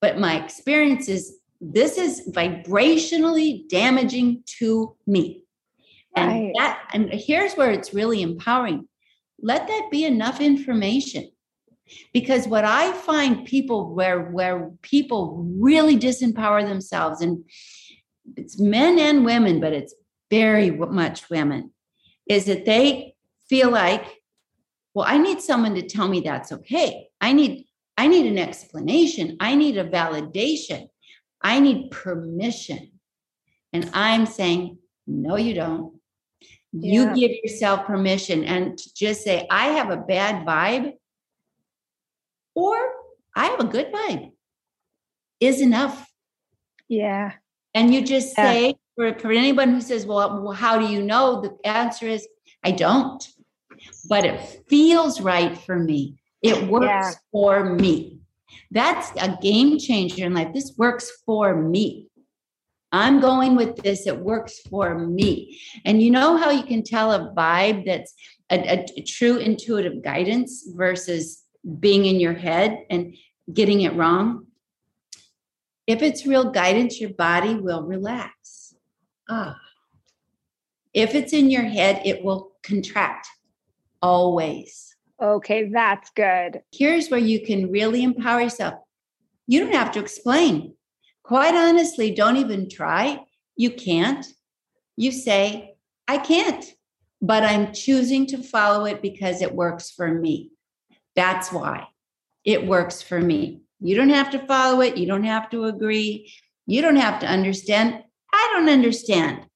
but 0.00 0.18
my 0.18 0.42
experience 0.42 1.08
is 1.08 1.38
this 1.60 1.96
is 1.96 2.28
vibrationally 2.32 3.68
damaging 3.68 4.42
to 4.58 4.96
me. 5.06 5.44
And 6.16 6.30
right. 6.30 6.52
that 6.58 6.90
and 6.92 7.08
here's 7.12 7.54
where 7.54 7.70
it's 7.70 7.94
really 7.94 8.20
empowering. 8.20 8.88
Let 9.40 9.66
that 9.68 9.88
be 9.90 10.04
enough 10.04 10.40
information 10.40 11.30
because 12.12 12.46
what 12.46 12.64
i 12.64 12.92
find 12.92 13.44
people 13.44 13.94
where 13.94 14.30
where 14.30 14.70
people 14.82 15.44
really 15.58 15.98
disempower 15.98 16.66
themselves 16.66 17.20
and 17.20 17.44
it's 18.36 18.58
men 18.58 18.98
and 18.98 19.24
women 19.24 19.60
but 19.60 19.72
it's 19.72 19.94
very 20.30 20.70
much 20.70 21.28
women 21.30 21.70
is 22.26 22.44
that 22.46 22.64
they 22.64 23.14
feel 23.48 23.70
like 23.70 24.22
well 24.94 25.06
i 25.08 25.18
need 25.18 25.40
someone 25.40 25.74
to 25.74 25.82
tell 25.82 26.08
me 26.08 26.20
that's 26.20 26.52
okay 26.52 27.08
i 27.22 27.32
need 27.32 27.64
i 27.96 28.06
need 28.06 28.26
an 28.26 28.38
explanation 28.38 29.36
i 29.40 29.54
need 29.54 29.78
a 29.78 29.84
validation 29.84 30.88
i 31.40 31.58
need 31.58 31.90
permission 31.90 32.90
and 33.72 33.88
i'm 33.94 34.26
saying 34.26 34.76
no 35.06 35.36
you 35.36 35.54
don't 35.54 35.94
you 36.72 37.06
give 37.14 37.30
yourself 37.42 37.86
permission 37.86 38.44
and 38.44 38.78
just 38.94 39.22
say 39.22 39.46
i 39.50 39.68
have 39.68 39.90
a 39.90 39.96
bad 39.96 40.46
vibe 40.46 40.92
or 42.54 42.76
I 43.34 43.46
have 43.46 43.60
a 43.60 43.64
good 43.64 43.92
vibe 43.92 44.32
is 45.40 45.60
enough. 45.60 46.08
Yeah. 46.88 47.32
And 47.74 47.92
you 47.92 48.02
just 48.02 48.34
say, 48.34 48.66
yeah. 48.66 48.72
for, 49.12 49.18
for 49.18 49.32
anyone 49.32 49.70
who 49.70 49.80
says, 49.80 50.06
well, 50.06 50.52
how 50.52 50.78
do 50.78 50.86
you 50.86 51.02
know? 51.02 51.40
The 51.40 51.56
answer 51.66 52.06
is, 52.06 52.28
I 52.62 52.72
don't. 52.72 53.26
But 54.08 54.24
it 54.24 54.64
feels 54.68 55.20
right 55.20 55.56
for 55.56 55.78
me. 55.78 56.21
It 56.42 56.68
works 56.68 56.86
yeah. 56.86 57.12
for 57.30 57.74
me. 57.74 58.20
That's 58.70 59.10
a 59.20 59.38
game 59.40 59.78
changer 59.78 60.26
in 60.26 60.34
life. 60.34 60.52
This 60.52 60.74
works 60.76 61.10
for 61.24 61.54
me. 61.54 62.08
I'm 62.90 63.20
going 63.20 63.56
with 63.56 63.76
this. 63.76 64.06
It 64.06 64.18
works 64.18 64.60
for 64.68 64.98
me. 64.98 65.60
And 65.84 66.02
you 66.02 66.10
know 66.10 66.36
how 66.36 66.50
you 66.50 66.62
can 66.62 66.82
tell 66.82 67.12
a 67.12 67.32
vibe 67.34 67.86
that's 67.86 68.14
a, 68.50 68.58
a, 68.58 68.86
a 68.98 69.02
true 69.02 69.38
intuitive 69.38 70.02
guidance 70.02 70.66
versus 70.74 71.42
being 71.80 72.04
in 72.04 72.20
your 72.20 72.34
head 72.34 72.84
and 72.90 73.14
getting 73.52 73.82
it 73.82 73.94
wrong. 73.94 74.46
If 75.86 76.02
it's 76.02 76.26
real 76.26 76.50
guidance, 76.50 77.00
your 77.00 77.14
body 77.14 77.54
will 77.54 77.82
relax. 77.82 78.74
Ah. 79.28 79.58
If 80.92 81.14
it's 81.14 81.32
in 81.32 81.50
your 81.50 81.62
head, 81.64 82.02
it 82.04 82.22
will 82.22 82.52
contract 82.62 83.26
always. 84.02 84.91
Okay, 85.22 85.68
that's 85.68 86.10
good. 86.10 86.62
Here's 86.72 87.08
where 87.08 87.20
you 87.20 87.46
can 87.46 87.70
really 87.70 88.02
empower 88.02 88.40
yourself. 88.40 88.74
You 89.46 89.60
don't 89.60 89.74
have 89.74 89.92
to 89.92 90.00
explain. 90.00 90.74
Quite 91.22 91.54
honestly, 91.54 92.12
don't 92.12 92.38
even 92.38 92.68
try. 92.68 93.20
You 93.54 93.70
can't. 93.70 94.26
You 94.96 95.12
say, 95.12 95.76
I 96.08 96.18
can't, 96.18 96.64
but 97.20 97.44
I'm 97.44 97.72
choosing 97.72 98.26
to 98.26 98.42
follow 98.42 98.84
it 98.84 99.00
because 99.00 99.42
it 99.42 99.54
works 99.54 99.92
for 99.92 100.12
me. 100.12 100.50
That's 101.14 101.52
why 101.52 101.86
it 102.44 102.66
works 102.66 103.00
for 103.00 103.20
me. 103.20 103.60
You 103.78 103.94
don't 103.94 104.10
have 104.10 104.30
to 104.32 104.44
follow 104.46 104.80
it. 104.80 104.96
You 104.96 105.06
don't 105.06 105.22
have 105.22 105.50
to 105.50 105.66
agree. 105.66 106.32
You 106.66 106.82
don't 106.82 106.96
have 106.96 107.20
to 107.20 107.26
understand. 107.26 108.02
I 108.32 108.50
don't 108.54 108.68
understand. 108.68 109.46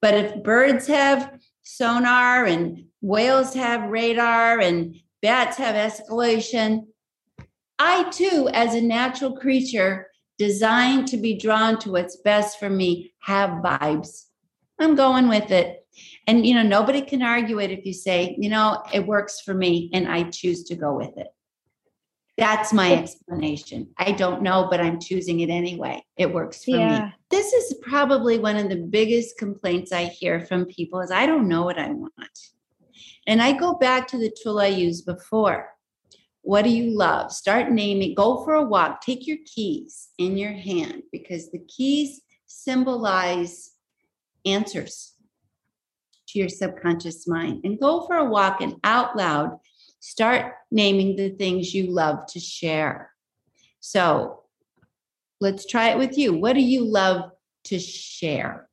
But 0.00 0.14
if 0.14 0.42
birds 0.42 0.88
have 0.88 1.38
sonar 1.62 2.44
and 2.44 2.86
whales 3.00 3.54
have 3.54 3.90
radar 3.90 4.58
and 4.58 4.96
bats 5.22 5.56
have 5.56 5.76
echolocation. 5.76 6.86
I 7.78 8.10
too, 8.10 8.48
as 8.52 8.74
a 8.74 8.80
natural 8.80 9.36
creature 9.36 10.08
designed 10.38 11.08
to 11.08 11.16
be 11.16 11.38
drawn 11.38 11.78
to 11.78 11.92
what's 11.92 12.16
best 12.16 12.58
for 12.58 12.68
me, 12.68 13.14
have 13.20 13.62
vibes. 13.62 14.26
I'm 14.78 14.94
going 14.94 15.28
with 15.28 15.50
it. 15.50 15.86
And, 16.26 16.44
you 16.44 16.54
know, 16.54 16.62
nobody 16.62 17.00
can 17.02 17.22
argue 17.22 17.60
it 17.60 17.70
if 17.70 17.84
you 17.84 17.92
say, 17.92 18.36
you 18.38 18.48
know, 18.48 18.82
it 18.92 19.06
works 19.06 19.40
for 19.40 19.54
me 19.54 19.90
and 19.92 20.08
I 20.08 20.24
choose 20.24 20.64
to 20.64 20.74
go 20.74 20.94
with 20.96 21.16
it. 21.16 21.28
That's 22.38 22.72
my 22.72 22.94
explanation. 22.94 23.88
I 23.98 24.12
don't 24.12 24.42
know, 24.42 24.66
but 24.70 24.80
I'm 24.80 24.98
choosing 24.98 25.40
it 25.40 25.50
anyway. 25.50 26.02
It 26.16 26.32
works 26.32 26.64
for 26.64 26.70
yeah. 26.70 27.04
me. 27.04 27.14
This 27.30 27.52
is 27.52 27.74
probably 27.82 28.38
one 28.38 28.56
of 28.56 28.70
the 28.70 28.76
biggest 28.76 29.36
complaints 29.36 29.92
I 29.92 30.04
hear 30.04 30.40
from 30.40 30.64
people 30.64 31.00
is 31.00 31.10
I 31.10 31.26
don't 31.26 31.46
know 31.46 31.62
what 31.62 31.78
I 31.78 31.90
want. 31.90 32.38
And 33.26 33.40
I 33.40 33.52
go 33.52 33.74
back 33.74 34.08
to 34.08 34.18
the 34.18 34.34
tool 34.42 34.60
I 34.60 34.66
used 34.66 35.06
before. 35.06 35.68
What 36.42 36.62
do 36.62 36.70
you 36.70 36.96
love? 36.96 37.32
Start 37.32 37.70
naming, 37.70 38.14
go 38.14 38.44
for 38.44 38.54
a 38.54 38.64
walk, 38.64 39.00
take 39.00 39.26
your 39.26 39.38
keys 39.46 40.08
in 40.18 40.36
your 40.36 40.52
hand 40.52 41.04
because 41.12 41.50
the 41.50 41.60
keys 41.68 42.20
symbolize 42.46 43.72
answers 44.44 45.14
to 46.28 46.38
your 46.38 46.48
subconscious 46.48 47.28
mind 47.28 47.60
and 47.64 47.78
go 47.78 48.06
for 48.06 48.16
a 48.16 48.24
walk 48.24 48.60
and 48.60 48.74
out 48.82 49.16
loud 49.16 49.58
start 50.00 50.54
naming 50.72 51.14
the 51.14 51.30
things 51.30 51.72
you 51.72 51.92
love 51.92 52.26
to 52.26 52.40
share. 52.40 53.12
So 53.78 54.42
let's 55.40 55.64
try 55.64 55.90
it 55.90 55.98
with 55.98 56.18
you. 56.18 56.34
What 56.34 56.54
do 56.54 56.60
you 56.60 56.84
love 56.84 57.30
to 57.64 57.78
share? 57.78 58.68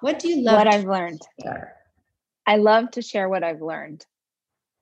What 0.00 0.20
do 0.20 0.28
you 0.28 0.42
love? 0.42 0.58
What 0.58 0.72
I've 0.72 0.84
learned. 0.84 1.20
Share? 1.42 1.74
I 2.46 2.56
love 2.56 2.90
to 2.92 3.02
share 3.02 3.28
what 3.28 3.44
I've 3.44 3.62
learned. 3.62 4.04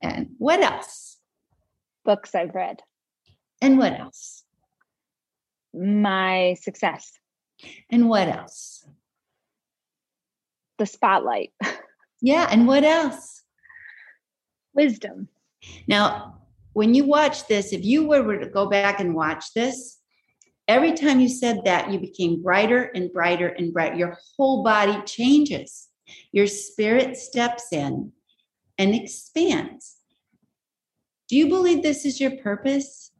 And 0.02 0.30
what 0.38 0.62
else? 0.62 1.18
Books 2.04 2.34
I've 2.34 2.54
read. 2.54 2.80
And 3.60 3.78
what 3.78 3.98
else? 3.98 4.44
My 5.74 6.56
success. 6.60 7.12
And 7.90 8.08
what 8.08 8.28
else? 8.28 8.86
the 10.80 10.86
spotlight. 10.86 11.52
Yeah. 12.22 12.46
And 12.50 12.66
what 12.66 12.84
else? 12.84 13.44
Wisdom. 14.74 15.28
Now, 15.88 16.42
when 16.74 16.92
you 16.92 17.06
watch 17.06 17.46
this, 17.46 17.72
if 17.72 17.82
you 17.82 18.06
were 18.06 18.36
to 18.36 18.46
go 18.46 18.68
back 18.68 19.00
and 19.00 19.14
watch 19.14 19.54
this, 19.54 19.96
every 20.68 20.92
time 20.92 21.20
you 21.20 21.30
said 21.30 21.62
that, 21.64 21.90
you 21.90 21.98
became 21.98 22.42
brighter 22.42 22.90
and 22.94 23.10
brighter 23.10 23.48
and 23.48 23.72
brighter. 23.72 23.96
Your 23.96 24.18
whole 24.36 24.62
body 24.62 25.00
changes. 25.06 25.88
Your 26.32 26.46
spirit 26.46 27.16
steps 27.16 27.72
in 27.72 28.12
and 28.78 28.94
expands. 28.94 29.96
Do 31.28 31.36
you 31.36 31.48
believe 31.48 31.82
this 31.82 32.04
is 32.04 32.20
your 32.20 32.32
purpose? 32.38 33.12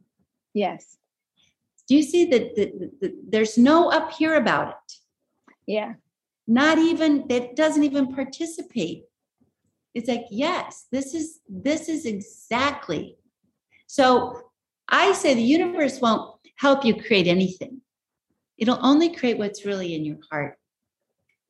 Yes. 0.55 0.97
Do 1.87 1.97
you 1.97 2.03
see 2.03 2.25
that 2.27 2.55
the, 2.57 2.91
the, 3.01 3.15
there's 3.29 3.59
no 3.59 3.91
up 3.91 4.13
here 4.13 4.35
about 4.35 4.69
it? 4.69 4.93
Yeah. 5.67 5.95
Not 6.47 6.79
even 6.79 7.27
that 7.29 7.57
doesn't 7.57 7.85
even 7.85 8.15
participate. 8.15 9.05
It's 9.95 10.09
like, 10.09 10.27
yes, 10.31 10.87
this 10.93 11.15
is 11.15 11.41
this 11.49 11.89
is 11.89 12.07
exactly. 12.07 13.17
So 13.87 14.41
I 14.89 15.13
say 15.13 15.35
the 15.35 15.43
universe 15.43 16.01
won't 16.01 16.39
help 16.57 16.85
you 16.85 16.95
create 16.95 17.27
anything. 17.27 17.81
It'll 18.57 18.85
only 18.85 19.15
create 19.15 19.39
what's 19.39 19.65
really 19.65 19.95
in 19.95 20.05
your 20.05 20.19
heart. 20.31 20.59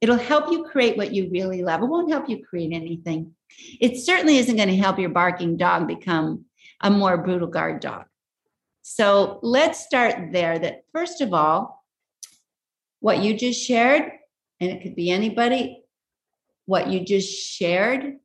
It'll 0.01 0.17
help 0.17 0.51
you 0.51 0.65
create 0.65 0.97
what 0.97 1.13
you 1.13 1.29
really 1.31 1.63
love. 1.63 1.83
It 1.83 1.87
won't 1.87 2.11
help 2.11 2.29
you 2.29 2.45
create 2.45 2.73
anything. 2.73 3.35
It 3.81 3.99
certainly 3.99 4.39
isn't 4.39 4.57
going 4.57 4.69
to 4.69 4.77
help 4.77 4.99
your 4.99 5.11
barking 5.11 5.57
dog 5.57 5.87
become 5.87 6.47
a 6.81 6.91
more 6.91 7.19
brutal 7.19 7.49
guard 7.49 7.81
dog. 7.81 8.05
So 8.83 9.41
let's 9.43 9.85
start 9.85 10.33
there. 10.33 10.59
That 10.59 10.85
first 10.93 11.21
of 11.21 11.35
all, 11.35 11.85
what 13.01 13.23
you 13.23 13.37
just 13.37 13.63
shared, 13.63 14.11
and 14.61 14.71
it 14.71 14.83
could 14.83 14.95
be 14.95 15.11
anybody, 15.11 15.83
what 16.67 16.89
you 16.89 17.05
just 17.05 17.29
shared, 17.29 18.17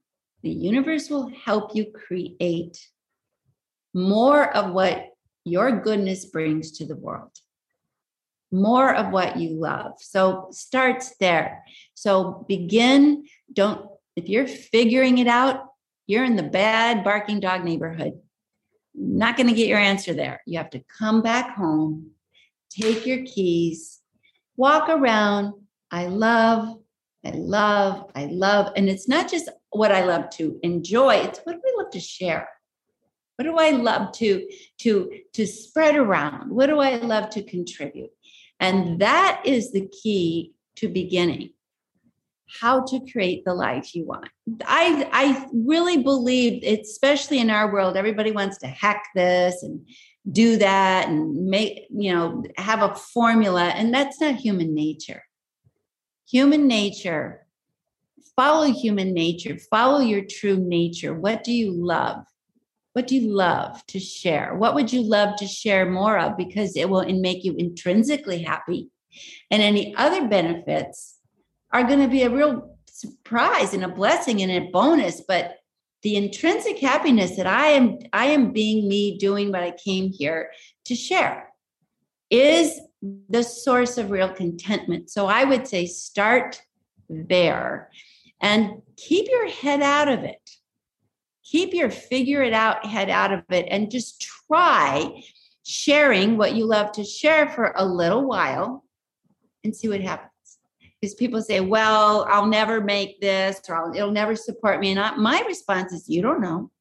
the 0.43 0.49
universe 0.49 1.09
will 1.09 1.29
help 1.29 1.75
you 1.75 1.91
create 1.91 2.77
more 3.93 4.55
of 4.55 4.71
what 4.71 5.07
your 5.43 5.79
goodness 5.79 6.25
brings 6.25 6.71
to 6.73 6.85
the 6.85 6.95
world 6.95 7.31
more 8.51 8.93
of 8.93 9.11
what 9.11 9.37
you 9.37 9.59
love. 9.59 9.93
So 9.99 10.47
starts 10.51 11.15
there. 11.19 11.63
So 11.93 12.45
begin 12.47 13.25
don't 13.51 13.89
if 14.15 14.29
you're 14.29 14.47
figuring 14.47 15.17
it 15.17 15.27
out 15.27 15.65
you're 16.07 16.23
in 16.23 16.35
the 16.35 16.43
bad 16.43 17.03
barking 17.03 17.39
dog 17.39 17.63
neighborhood. 17.63 18.13
Not 18.93 19.37
going 19.37 19.47
to 19.47 19.55
get 19.55 19.67
your 19.67 19.79
answer 19.79 20.13
there. 20.13 20.41
You 20.45 20.59
have 20.59 20.69
to 20.71 20.83
come 20.99 21.21
back 21.21 21.55
home 21.55 22.11
take 22.69 23.05
your 23.05 23.23
keys 23.25 24.01
walk 24.57 24.89
around. 24.89 25.53
I 25.91 26.07
love 26.07 26.79
i 27.25 27.31
love 27.31 28.11
i 28.15 28.25
love 28.25 28.71
and 28.75 28.87
it's 28.87 29.07
not 29.07 29.27
just 29.27 29.49
what 29.71 29.91
i 29.91 30.03
love 30.05 30.29
to 30.29 30.59
enjoy 30.61 31.15
it's 31.15 31.39
what 31.43 31.55
we 31.55 31.73
love 31.77 31.91
to 31.91 31.99
share. 31.99 32.47
What 33.35 33.45
do 33.45 33.57
I 33.57 33.71
love 33.71 34.13
to 34.13 34.47
to 34.79 35.11
to 35.33 35.45
spread 35.45 35.95
around? 35.95 36.51
What 36.51 36.67
do 36.67 36.79
I 36.79 36.95
love 36.97 37.29
to 37.31 37.43
contribute? 37.43 38.11
And 38.59 38.99
that 38.99 39.41
is 39.45 39.71
the 39.71 39.87
key 39.87 40.53
to 40.77 40.89
beginning 40.89 41.51
how 42.59 42.85
to 42.85 42.99
create 43.11 43.43
the 43.43 43.53
life 43.53 43.95
you 43.95 44.05
want. 44.05 44.29
I 44.65 45.09
I 45.11 45.47
really 45.53 46.03
believe, 46.03 46.63
especially 46.63 47.39
in 47.39 47.49
our 47.49 47.71
world, 47.71 47.97
everybody 47.97 48.31
wants 48.31 48.57
to 48.59 48.67
hack 48.67 49.07
this 49.15 49.63
and 49.63 49.85
do 50.31 50.57
that 50.57 51.07
and 51.07 51.47
make 51.47 51.87
you 51.89 52.13
know 52.13 52.43
have 52.57 52.81
a 52.81 52.95
formula, 52.95 53.65
and 53.69 53.93
that's 53.93 54.21
not 54.21 54.35
human 54.35 54.73
nature. 54.73 55.23
Human 56.29 56.67
nature, 56.67 57.45
follow 58.35 58.71
human 58.71 59.13
nature, 59.13 59.57
follow 59.69 59.99
your 59.99 60.23
true 60.29 60.57
nature. 60.57 61.13
What 61.13 61.43
do 61.43 61.51
you 61.51 61.71
love? 61.71 62.25
What 62.95 63.07
do 63.07 63.15
you 63.17 63.29
love 63.29 63.85
to 63.87 63.99
share? 63.99 64.55
What 64.55 64.73
would 64.73 64.93
you 64.93 65.01
love 65.01 65.35
to 65.39 65.47
share 65.47 65.85
more 65.85 66.17
of? 66.17 66.37
Because 66.37 66.77
it 66.77 66.89
will 66.89 67.03
make 67.19 67.43
you 67.43 67.53
intrinsically 67.57 68.41
happy. 68.41 68.89
And 69.51 69.61
any 69.61 69.93
other 69.97 70.29
benefits 70.29 71.17
are 71.73 71.83
going 71.83 71.99
to 71.99 72.07
be 72.07 72.23
a 72.23 72.29
real 72.29 72.77
surprise 72.85 73.73
and 73.73 73.83
a 73.83 73.89
blessing 73.89 74.41
and 74.41 74.49
a 74.49 74.71
bonus. 74.71 75.21
But 75.27 75.57
the 76.03 76.15
intrinsic 76.15 76.79
happiness 76.79 77.35
that 77.35 77.47
I 77.47 77.71
am, 77.71 77.99
I 78.13 78.27
am 78.27 78.53
being 78.53 78.87
me 78.87 79.17
doing 79.17 79.51
what 79.51 79.61
I 79.61 79.71
came 79.71 80.09
here 80.09 80.51
to 80.85 80.95
share 80.95 81.49
is 82.29 82.79
the 83.27 83.43
source 83.43 83.97
of 83.97 84.09
real 84.09 84.29
contentment. 84.29 85.09
So 85.09 85.27
I 85.27 85.43
would 85.43 85.67
say 85.67 85.85
start 85.85 86.61
there 87.09 87.89
and 88.39 88.81
keep 88.95 89.27
your 89.29 89.49
head 89.49 89.81
out 89.81 90.07
of 90.07 90.23
it 90.23 90.39
keep 91.45 91.73
your 91.73 91.89
figure 91.89 92.41
it 92.41 92.53
out 92.53 92.85
head 92.85 93.09
out 93.09 93.31
of 93.31 93.43
it 93.51 93.67
and 93.69 93.91
just 93.91 94.21
try 94.47 95.23
sharing 95.63 96.37
what 96.37 96.55
you 96.55 96.65
love 96.65 96.91
to 96.91 97.03
share 97.03 97.47
for 97.47 97.73
a 97.75 97.85
little 97.85 98.27
while 98.27 98.83
and 99.63 99.75
see 99.75 99.87
what 99.87 100.01
happens. 100.01 100.31
Because 100.99 101.15
people 101.15 101.41
say 101.41 101.59
well 101.59 102.25
i'll 102.29 102.47
never 102.47 102.81
make 102.81 103.21
this 103.21 103.61
or 103.69 103.95
it'll 103.95 104.11
never 104.11 104.35
support 104.35 104.79
me. 104.79 104.91
And 104.91 104.99
I, 104.99 105.15
my 105.15 105.41
response 105.47 105.93
is 105.93 106.09
you 106.09 106.21
don't 106.21 106.41
know. 106.41 106.71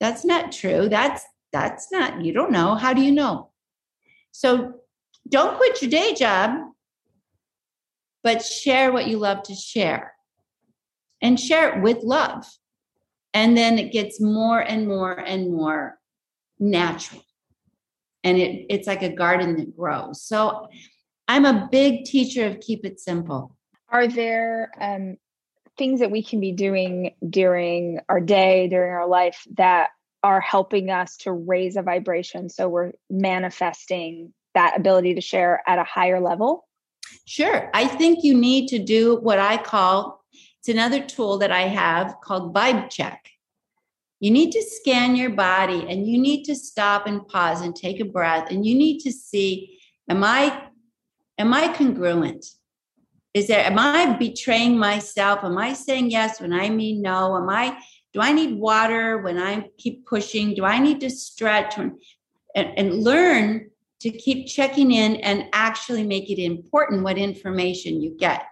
That's 0.00 0.24
not 0.24 0.52
true. 0.52 0.88
That's 0.88 1.24
that's 1.52 1.90
not 1.92 2.24
you 2.24 2.32
don't 2.32 2.52
know. 2.52 2.74
How 2.74 2.92
do 2.92 3.02
you 3.02 3.12
know? 3.12 3.50
So 4.32 4.74
don't 5.28 5.56
quit 5.56 5.80
your 5.80 5.90
day 5.90 6.14
job 6.14 6.58
but 8.22 8.44
share 8.44 8.92
what 8.92 9.06
you 9.06 9.18
love 9.18 9.40
to 9.44 9.54
share 9.54 10.12
and 11.22 11.38
share 11.38 11.76
it 11.76 11.82
with 11.82 12.02
love 12.02 12.44
and 13.36 13.54
then 13.54 13.78
it 13.78 13.92
gets 13.92 14.18
more 14.18 14.60
and 14.60 14.88
more 14.88 15.12
and 15.12 15.52
more 15.52 15.98
natural. 16.58 17.22
And 18.24 18.38
it, 18.38 18.64
it's 18.70 18.86
like 18.86 19.02
a 19.02 19.10
garden 19.10 19.56
that 19.56 19.76
grows. 19.76 20.22
So 20.22 20.68
i'm 21.28 21.44
a 21.44 21.68
big 21.70 22.04
teacher 22.04 22.46
of 22.46 22.60
keep 22.60 22.84
it 22.86 22.98
simple. 22.98 23.54
Are 23.90 24.08
there 24.08 24.70
um, 24.80 25.18
things 25.76 26.00
that 26.00 26.10
we 26.10 26.22
can 26.22 26.40
be 26.40 26.52
doing 26.52 27.14
during 27.28 28.00
our 28.08 28.20
day 28.20 28.68
during 28.68 28.92
our 28.92 29.06
life 29.06 29.46
that 29.56 29.90
are 30.22 30.40
helping 30.40 30.88
us 30.90 31.18
to 31.18 31.32
raise 31.32 31.76
a 31.76 31.82
vibration 31.82 32.48
so 32.48 32.68
we're 32.68 32.92
manifesting 33.10 34.32
that 34.54 34.78
ability 34.78 35.14
to 35.14 35.20
share 35.20 35.62
at 35.66 35.78
a 35.78 35.84
higher 35.84 36.20
level? 36.20 36.66
Sure. 37.26 37.70
I 37.74 37.86
think 37.86 38.24
you 38.24 38.34
need 38.34 38.68
to 38.68 38.78
do 38.78 39.16
what 39.16 39.38
i 39.38 39.58
call 39.58 40.15
it's 40.66 40.74
another 40.74 41.00
tool 41.00 41.38
that 41.38 41.52
I 41.52 41.62
have 41.62 42.16
called 42.20 42.52
Vibe 42.52 42.90
Check. 42.90 43.30
You 44.18 44.32
need 44.32 44.50
to 44.50 44.62
scan 44.62 45.14
your 45.14 45.30
body 45.30 45.86
and 45.88 46.08
you 46.08 46.18
need 46.18 46.42
to 46.44 46.56
stop 46.56 47.06
and 47.06 47.26
pause 47.28 47.60
and 47.60 47.76
take 47.76 48.00
a 48.00 48.04
breath 48.04 48.50
and 48.50 48.66
you 48.66 48.74
need 48.74 48.98
to 49.00 49.12
see 49.12 49.78
am 50.10 50.24
I 50.24 50.64
am 51.38 51.54
I 51.54 51.68
congruent? 51.68 52.44
Is 53.32 53.46
there 53.46 53.64
am 53.64 53.78
I 53.78 54.16
betraying 54.16 54.76
myself? 54.76 55.44
Am 55.44 55.56
I 55.56 55.72
saying 55.72 56.10
yes 56.10 56.40
when 56.40 56.52
I 56.52 56.68
mean 56.68 57.00
no? 57.00 57.36
Am 57.36 57.48
I 57.48 57.78
do 58.12 58.20
I 58.20 58.32
need 58.32 58.58
water 58.58 59.18
when 59.18 59.38
I 59.38 59.68
keep 59.78 60.04
pushing? 60.04 60.54
Do 60.54 60.64
I 60.64 60.80
need 60.80 60.98
to 61.00 61.10
stretch 61.10 61.78
and, 61.78 61.92
and 62.56 63.04
learn 63.04 63.70
to 64.00 64.10
keep 64.10 64.48
checking 64.48 64.90
in 64.90 65.16
and 65.16 65.44
actually 65.52 66.02
make 66.02 66.28
it 66.28 66.42
important 66.42 67.04
what 67.04 67.18
information 67.18 68.02
you 68.02 68.16
get? 68.18 68.42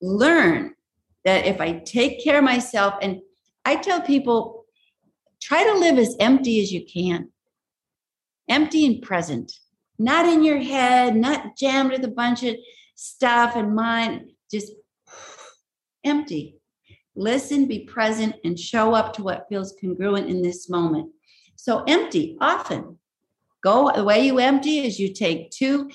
Learn 0.00 0.76
that 1.24 1.46
if 1.46 1.60
I 1.60 1.78
take 1.78 2.22
care 2.22 2.38
of 2.38 2.44
myself, 2.44 2.94
and 3.02 3.20
I 3.64 3.76
tell 3.76 4.00
people, 4.00 4.64
try 5.40 5.64
to 5.64 5.78
live 5.78 5.98
as 5.98 6.16
empty 6.20 6.60
as 6.60 6.72
you 6.72 6.84
can, 6.84 7.30
empty 8.48 8.86
and 8.86 9.02
present, 9.02 9.52
not 9.98 10.26
in 10.26 10.44
your 10.44 10.58
head, 10.58 11.16
not 11.16 11.56
jammed 11.56 11.90
with 11.90 12.04
a 12.04 12.08
bunch 12.08 12.42
of 12.42 12.56
stuff 12.94 13.56
and 13.56 13.74
mind, 13.74 14.30
just 14.50 14.72
empty. 16.04 16.56
Listen, 17.14 17.66
be 17.66 17.80
present, 17.80 18.36
and 18.44 18.58
show 18.58 18.94
up 18.94 19.12
to 19.14 19.22
what 19.22 19.46
feels 19.48 19.74
congruent 19.80 20.28
in 20.28 20.40
this 20.40 20.68
moment. 20.68 21.10
So 21.56 21.82
empty 21.84 22.36
often. 22.40 22.98
Go 23.62 23.90
the 23.94 24.04
way 24.04 24.24
you 24.24 24.38
empty 24.38 24.86
is 24.86 25.00
you 25.00 25.12
take 25.12 25.50
two 25.50 25.90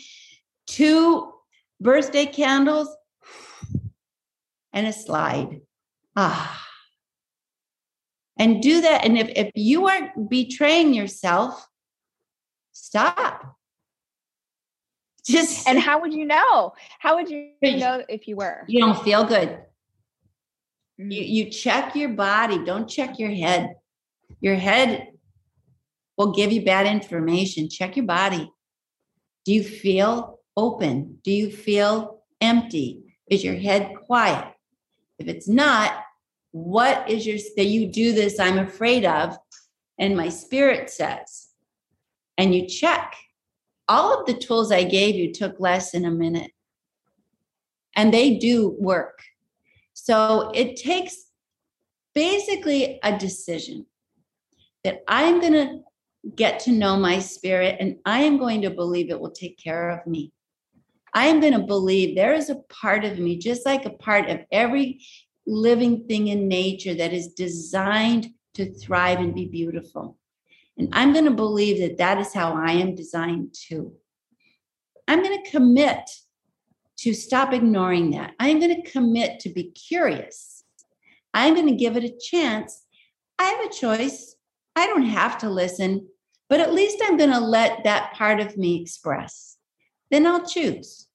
two 0.67 1.31
birthday 1.79 2.25
candles 2.25 2.89
and 4.73 4.87
a 4.87 4.93
slide. 4.93 5.61
Ah. 6.15 6.59
And 8.37 8.61
do 8.61 8.81
that. 8.81 9.05
And 9.05 9.17
if, 9.17 9.29
if 9.35 9.51
you 9.55 9.87
aren't 9.87 10.29
betraying 10.29 10.93
yourself, 10.93 11.67
stop. 12.71 13.57
Just 15.25 15.67
and 15.67 15.79
how 15.79 16.01
would 16.01 16.13
you 16.13 16.25
know? 16.25 16.73
How 16.99 17.15
would 17.15 17.29
you 17.29 17.51
know 17.61 18.03
if 18.09 18.27
you 18.27 18.35
were? 18.35 18.65
You 18.67 18.81
don't 18.81 19.01
feel 19.03 19.23
good. 19.23 19.57
You 20.97 21.05
mm. 21.05 21.29
you 21.29 21.49
check 21.49 21.95
your 21.95 22.09
body, 22.09 22.63
don't 22.65 22.89
check 22.89 23.19
your 23.19 23.31
head. 23.31 23.75
Your 24.41 24.55
head 24.55 25.07
will 26.17 26.33
give 26.33 26.51
you 26.51 26.65
bad 26.65 26.87
information. 26.87 27.69
Check 27.69 27.95
your 27.95 28.05
body. 28.05 28.51
Do 29.45 29.53
you 29.53 29.63
feel 29.63 30.39
open? 30.57 31.19
Do 31.23 31.31
you 31.31 31.49
feel 31.49 32.23
empty? 32.41 33.15
Is 33.27 33.43
your 33.43 33.55
head 33.55 33.93
quiet? 34.05 34.52
If 35.23 35.35
it's 35.35 35.47
not, 35.47 35.93
what 36.51 37.09
is 37.09 37.25
your 37.25 37.37
that 37.55 37.65
you 37.65 37.87
do 37.87 38.11
this 38.11 38.39
I'm 38.39 38.57
afraid 38.59 39.05
of? 39.05 39.37
And 39.97 40.17
my 40.17 40.29
spirit 40.29 40.89
says, 40.89 41.47
and 42.37 42.53
you 42.53 42.67
check. 42.67 43.15
all 43.87 44.19
of 44.19 44.25
the 44.25 44.33
tools 44.33 44.71
I 44.71 44.83
gave 44.83 45.15
you 45.15 45.31
took 45.31 45.59
less 45.59 45.91
than 45.91 46.05
a 46.05 46.11
minute. 46.11 46.51
And 47.95 48.13
they 48.13 48.37
do 48.37 48.75
work. 48.79 49.19
So 49.93 50.51
it 50.53 50.75
takes 50.75 51.15
basically 52.15 52.99
a 53.03 53.17
decision 53.17 53.85
that 54.83 55.03
I'm 55.07 55.39
going 55.39 55.53
to 55.53 55.79
get 56.35 56.59
to 56.61 56.71
know 56.71 56.97
my 56.97 57.19
spirit 57.19 57.77
and 57.79 57.97
I 58.05 58.21
am 58.21 58.37
going 58.37 58.61
to 58.61 58.69
believe 58.69 59.09
it 59.09 59.19
will 59.19 59.31
take 59.31 59.57
care 59.57 59.89
of 59.89 60.05
me. 60.07 60.31
I 61.13 61.27
am 61.27 61.39
going 61.39 61.53
to 61.53 61.59
believe 61.59 62.15
there 62.15 62.33
is 62.33 62.49
a 62.49 62.61
part 62.69 63.05
of 63.05 63.19
me, 63.19 63.37
just 63.37 63.65
like 63.65 63.85
a 63.85 63.91
part 63.91 64.29
of 64.29 64.41
every 64.51 65.01
living 65.45 66.07
thing 66.07 66.27
in 66.27 66.47
nature 66.47 66.95
that 66.95 67.13
is 67.13 67.33
designed 67.33 68.29
to 68.55 68.73
thrive 68.73 69.19
and 69.19 69.35
be 69.35 69.45
beautiful. 69.45 70.17
And 70.77 70.89
I'm 70.91 71.13
going 71.13 71.25
to 71.25 71.31
believe 71.31 71.79
that 71.79 71.97
that 71.97 72.17
is 72.19 72.33
how 72.33 72.53
I 72.53 72.71
am 72.73 72.95
designed 72.95 73.53
too. 73.53 73.93
I'm 75.07 75.21
going 75.21 75.43
to 75.43 75.51
commit 75.51 76.09
to 76.97 77.13
stop 77.13 77.53
ignoring 77.53 78.11
that. 78.11 78.33
I'm 78.39 78.59
going 78.59 78.81
to 78.81 78.91
commit 78.91 79.39
to 79.41 79.49
be 79.49 79.71
curious. 79.71 80.63
I'm 81.33 81.53
going 81.53 81.67
to 81.67 81.75
give 81.75 81.97
it 81.97 82.03
a 82.03 82.17
chance. 82.17 82.83
I 83.37 83.43
have 83.43 83.65
a 83.65 83.73
choice. 83.73 84.35
I 84.75 84.87
don't 84.87 85.05
have 85.05 85.37
to 85.39 85.49
listen, 85.49 86.07
but 86.49 86.59
at 86.59 86.73
least 86.73 87.01
I'm 87.03 87.17
going 87.17 87.31
to 87.31 87.39
let 87.39 87.83
that 87.83 88.13
part 88.13 88.39
of 88.39 88.57
me 88.57 88.81
express. 88.81 89.52
Then 90.13 90.27
I'll 90.27 90.45
choose. 90.45 91.07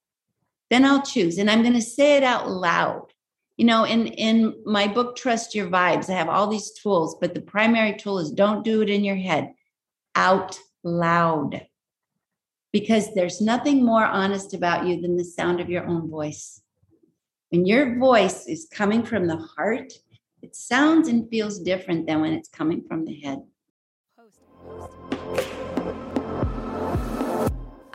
Then 0.70 0.84
I'll 0.84 1.02
choose. 1.02 1.38
And 1.38 1.48
I'm 1.48 1.62
going 1.62 1.74
to 1.74 1.80
say 1.80 2.16
it 2.16 2.24
out 2.24 2.50
loud. 2.50 3.12
You 3.56 3.64
know, 3.64 3.84
in, 3.84 4.08
in 4.08 4.60
my 4.66 4.88
book, 4.88 5.14
Trust 5.14 5.54
Your 5.54 5.68
Vibes, 5.68 6.10
I 6.10 6.14
have 6.14 6.28
all 6.28 6.48
these 6.48 6.72
tools, 6.72 7.16
but 7.20 7.32
the 7.32 7.40
primary 7.40 7.96
tool 7.96 8.18
is 8.18 8.32
don't 8.32 8.64
do 8.64 8.82
it 8.82 8.90
in 8.90 9.04
your 9.04 9.14
head, 9.14 9.54
out 10.16 10.58
loud. 10.82 11.64
Because 12.72 13.14
there's 13.14 13.40
nothing 13.40 13.84
more 13.84 14.04
honest 14.04 14.52
about 14.52 14.84
you 14.84 15.00
than 15.00 15.16
the 15.16 15.24
sound 15.24 15.60
of 15.60 15.70
your 15.70 15.86
own 15.86 16.10
voice. 16.10 16.60
When 17.50 17.66
your 17.66 18.00
voice 18.00 18.48
is 18.48 18.66
coming 18.68 19.04
from 19.04 19.28
the 19.28 19.36
heart, 19.36 19.92
it 20.42 20.56
sounds 20.56 21.06
and 21.06 21.30
feels 21.30 21.60
different 21.60 22.08
than 22.08 22.20
when 22.20 22.32
it's 22.32 22.48
coming 22.48 22.82
from 22.82 23.04
the 23.04 23.14
head. 23.20 23.44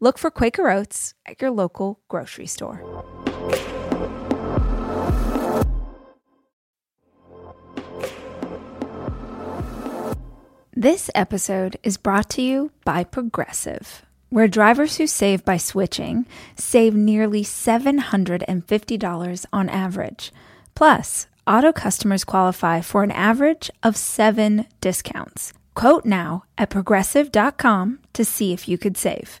Look 0.00 0.18
for 0.18 0.30
Quaker 0.30 0.70
Oats 0.70 1.14
at 1.26 1.40
your 1.40 1.50
local 1.50 2.00
grocery 2.08 2.46
store. 2.46 2.82
This 10.74 11.10
episode 11.14 11.78
is 11.82 11.96
brought 11.96 12.28
to 12.30 12.42
you 12.42 12.70
by 12.84 13.04
Progressive 13.04 14.06
where 14.28 14.48
drivers 14.48 14.96
who 14.96 15.06
save 15.06 15.44
by 15.44 15.56
switching 15.56 16.26
save 16.56 16.94
nearly 16.94 17.42
$750 17.42 19.46
on 19.52 19.68
average. 19.68 20.32
Plus, 20.74 21.26
auto 21.46 21.72
customers 21.72 22.24
qualify 22.24 22.80
for 22.80 23.02
an 23.02 23.10
average 23.12 23.70
of 23.82 23.96
seven 23.96 24.66
discounts. 24.80 25.52
Quote 25.74 26.04
now 26.04 26.44
at 26.58 26.70
progressive.com 26.70 27.98
to 28.12 28.24
see 28.24 28.52
if 28.52 28.68
you 28.68 28.78
could 28.78 28.96
save. 28.96 29.40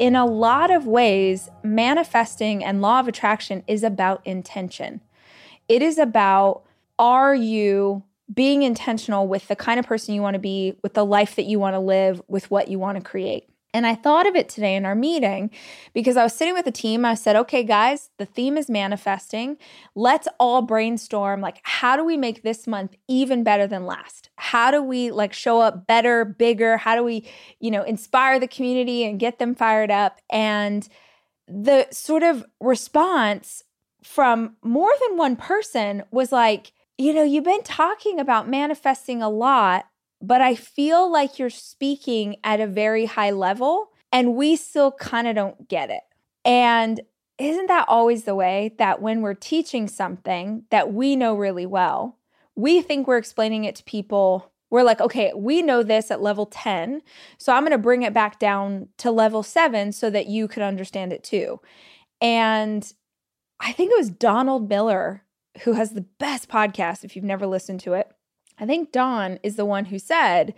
In 0.00 0.16
a 0.16 0.24
lot 0.24 0.70
of 0.70 0.86
ways, 0.86 1.50
manifesting 1.62 2.64
and 2.64 2.80
law 2.80 3.00
of 3.00 3.06
attraction 3.06 3.62
is 3.66 3.82
about 3.82 4.26
intention. 4.26 5.02
It 5.68 5.82
is 5.82 5.98
about 5.98 6.62
are 6.98 7.34
you 7.34 8.02
being 8.32 8.62
intentional 8.62 9.28
with 9.28 9.46
the 9.48 9.56
kind 9.56 9.78
of 9.78 9.84
person 9.84 10.14
you 10.14 10.22
want 10.22 10.34
to 10.36 10.40
be, 10.40 10.74
with 10.82 10.94
the 10.94 11.04
life 11.04 11.36
that 11.36 11.44
you 11.44 11.58
want 11.58 11.74
to 11.74 11.80
live, 11.80 12.22
with 12.28 12.50
what 12.50 12.68
you 12.68 12.78
want 12.78 12.96
to 12.96 13.04
create. 13.04 13.49
And 13.72 13.86
I 13.86 13.94
thought 13.94 14.26
of 14.26 14.34
it 14.34 14.48
today 14.48 14.74
in 14.74 14.84
our 14.84 14.94
meeting 14.94 15.50
because 15.94 16.16
I 16.16 16.24
was 16.24 16.34
sitting 16.34 16.54
with 16.54 16.64
the 16.64 16.72
team. 16.72 17.04
I 17.04 17.14
said, 17.14 17.36
okay, 17.36 17.62
guys, 17.62 18.10
the 18.18 18.26
theme 18.26 18.58
is 18.58 18.68
manifesting. 18.68 19.58
Let's 19.94 20.26
all 20.40 20.62
brainstorm 20.62 21.40
like, 21.40 21.60
how 21.62 21.96
do 21.96 22.04
we 22.04 22.16
make 22.16 22.42
this 22.42 22.66
month 22.66 22.96
even 23.06 23.44
better 23.44 23.66
than 23.66 23.86
last? 23.86 24.30
How 24.36 24.70
do 24.70 24.82
we 24.82 25.12
like 25.12 25.32
show 25.32 25.60
up 25.60 25.86
better, 25.86 26.24
bigger? 26.24 26.78
How 26.78 26.96
do 26.96 27.04
we, 27.04 27.28
you 27.60 27.70
know, 27.70 27.82
inspire 27.82 28.40
the 28.40 28.48
community 28.48 29.04
and 29.04 29.20
get 29.20 29.38
them 29.38 29.54
fired 29.54 29.90
up? 29.90 30.20
And 30.30 30.88
the 31.46 31.86
sort 31.90 32.22
of 32.22 32.44
response 32.60 33.62
from 34.02 34.56
more 34.64 34.92
than 35.06 35.16
one 35.16 35.36
person 35.36 36.02
was 36.10 36.32
like, 36.32 36.72
you 36.98 37.14
know, 37.14 37.22
you've 37.22 37.44
been 37.44 37.62
talking 37.62 38.20
about 38.20 38.48
manifesting 38.48 39.22
a 39.22 39.28
lot, 39.30 39.86
but 40.20 40.40
I 40.40 40.54
feel 40.54 41.10
like 41.10 41.38
you're 41.38 41.50
speaking 41.50 42.36
at 42.44 42.60
a 42.60 42.66
very 42.66 43.06
high 43.06 43.30
level 43.30 43.90
and 44.12 44.34
we 44.34 44.56
still 44.56 44.92
kind 44.92 45.26
of 45.26 45.34
don't 45.34 45.68
get 45.68 45.90
it. 45.90 46.02
And 46.44 47.00
isn't 47.38 47.68
that 47.68 47.88
always 47.88 48.24
the 48.24 48.34
way 48.34 48.74
that 48.78 49.00
when 49.00 49.22
we're 49.22 49.34
teaching 49.34 49.88
something 49.88 50.64
that 50.70 50.92
we 50.92 51.16
know 51.16 51.34
really 51.34 51.66
well, 51.66 52.18
we 52.54 52.82
think 52.82 53.06
we're 53.06 53.16
explaining 53.16 53.64
it 53.64 53.76
to 53.76 53.84
people? 53.84 54.52
We're 54.68 54.82
like, 54.82 55.00
okay, 55.00 55.32
we 55.34 55.62
know 55.62 55.82
this 55.82 56.10
at 56.10 56.20
level 56.20 56.46
10. 56.46 57.02
So 57.38 57.52
I'm 57.52 57.62
going 57.62 57.72
to 57.72 57.78
bring 57.78 58.02
it 58.02 58.12
back 58.12 58.38
down 58.38 58.88
to 58.98 59.10
level 59.10 59.42
seven 59.42 59.92
so 59.92 60.10
that 60.10 60.26
you 60.26 60.48
could 60.48 60.62
understand 60.62 61.12
it 61.12 61.24
too. 61.24 61.60
And 62.20 62.92
I 63.58 63.72
think 63.72 63.90
it 63.90 63.98
was 63.98 64.10
Donald 64.10 64.68
Miller 64.68 65.24
who 65.62 65.72
has 65.72 65.92
the 65.92 66.06
best 66.18 66.48
podcast 66.48 67.04
if 67.04 67.16
you've 67.16 67.24
never 67.24 67.46
listened 67.46 67.80
to 67.80 67.94
it. 67.94 68.10
I 68.60 68.66
think 68.66 68.92
Don 68.92 69.38
is 69.42 69.56
the 69.56 69.64
one 69.64 69.86
who 69.86 69.98
said 69.98 70.54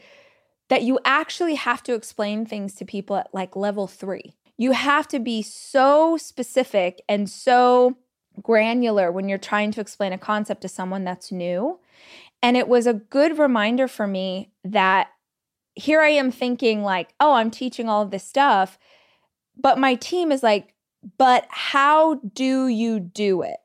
that 0.68 0.82
you 0.82 0.98
actually 1.05 1.55
have 1.55 1.82
to 1.84 1.94
explain 1.94 2.44
things 2.44 2.74
to 2.74 2.84
people 2.84 3.16
at 3.16 3.32
like 3.32 3.57
level 3.57 3.86
three. 3.86 4.34
You 4.59 4.72
have 4.72 5.09
to 5.09 5.18
be 5.18 5.42
so 5.42 6.16
specific 6.16 7.00
and 7.09 7.30
so 7.30 7.96
granular 8.40 9.12
when 9.12 9.28
you're 9.28 9.38
trying 9.38 9.70
to 9.72 9.80
explain 9.80 10.12
a 10.12 10.18
concept 10.18 10.62
to 10.62 10.68
someone 10.68 11.05
that's 11.05 11.30
new. 11.30 11.78
And 12.42 12.57
it 12.57 12.68
was 12.68 12.86
a 12.86 12.94
good 12.94 13.38
reminder 13.38 13.86
for 13.86 14.07
me 14.07 14.50
that 14.64 15.09
here 15.74 16.00
I 16.00 16.09
am 16.09 16.30
thinking, 16.30 16.82
like, 16.82 17.14
oh, 17.20 17.34
I'm 17.34 17.50
teaching 17.50 17.88
all 17.88 18.03
of 18.03 18.11
this 18.11 18.24
stuff. 18.24 18.78
But 19.57 19.78
my 19.78 19.94
team 19.94 20.32
is 20.32 20.42
like, 20.42 20.74
but 21.18 21.46
how 21.48 22.14
do 22.34 22.68
you 22.68 23.00
do 23.00 23.42
it? 23.42 23.57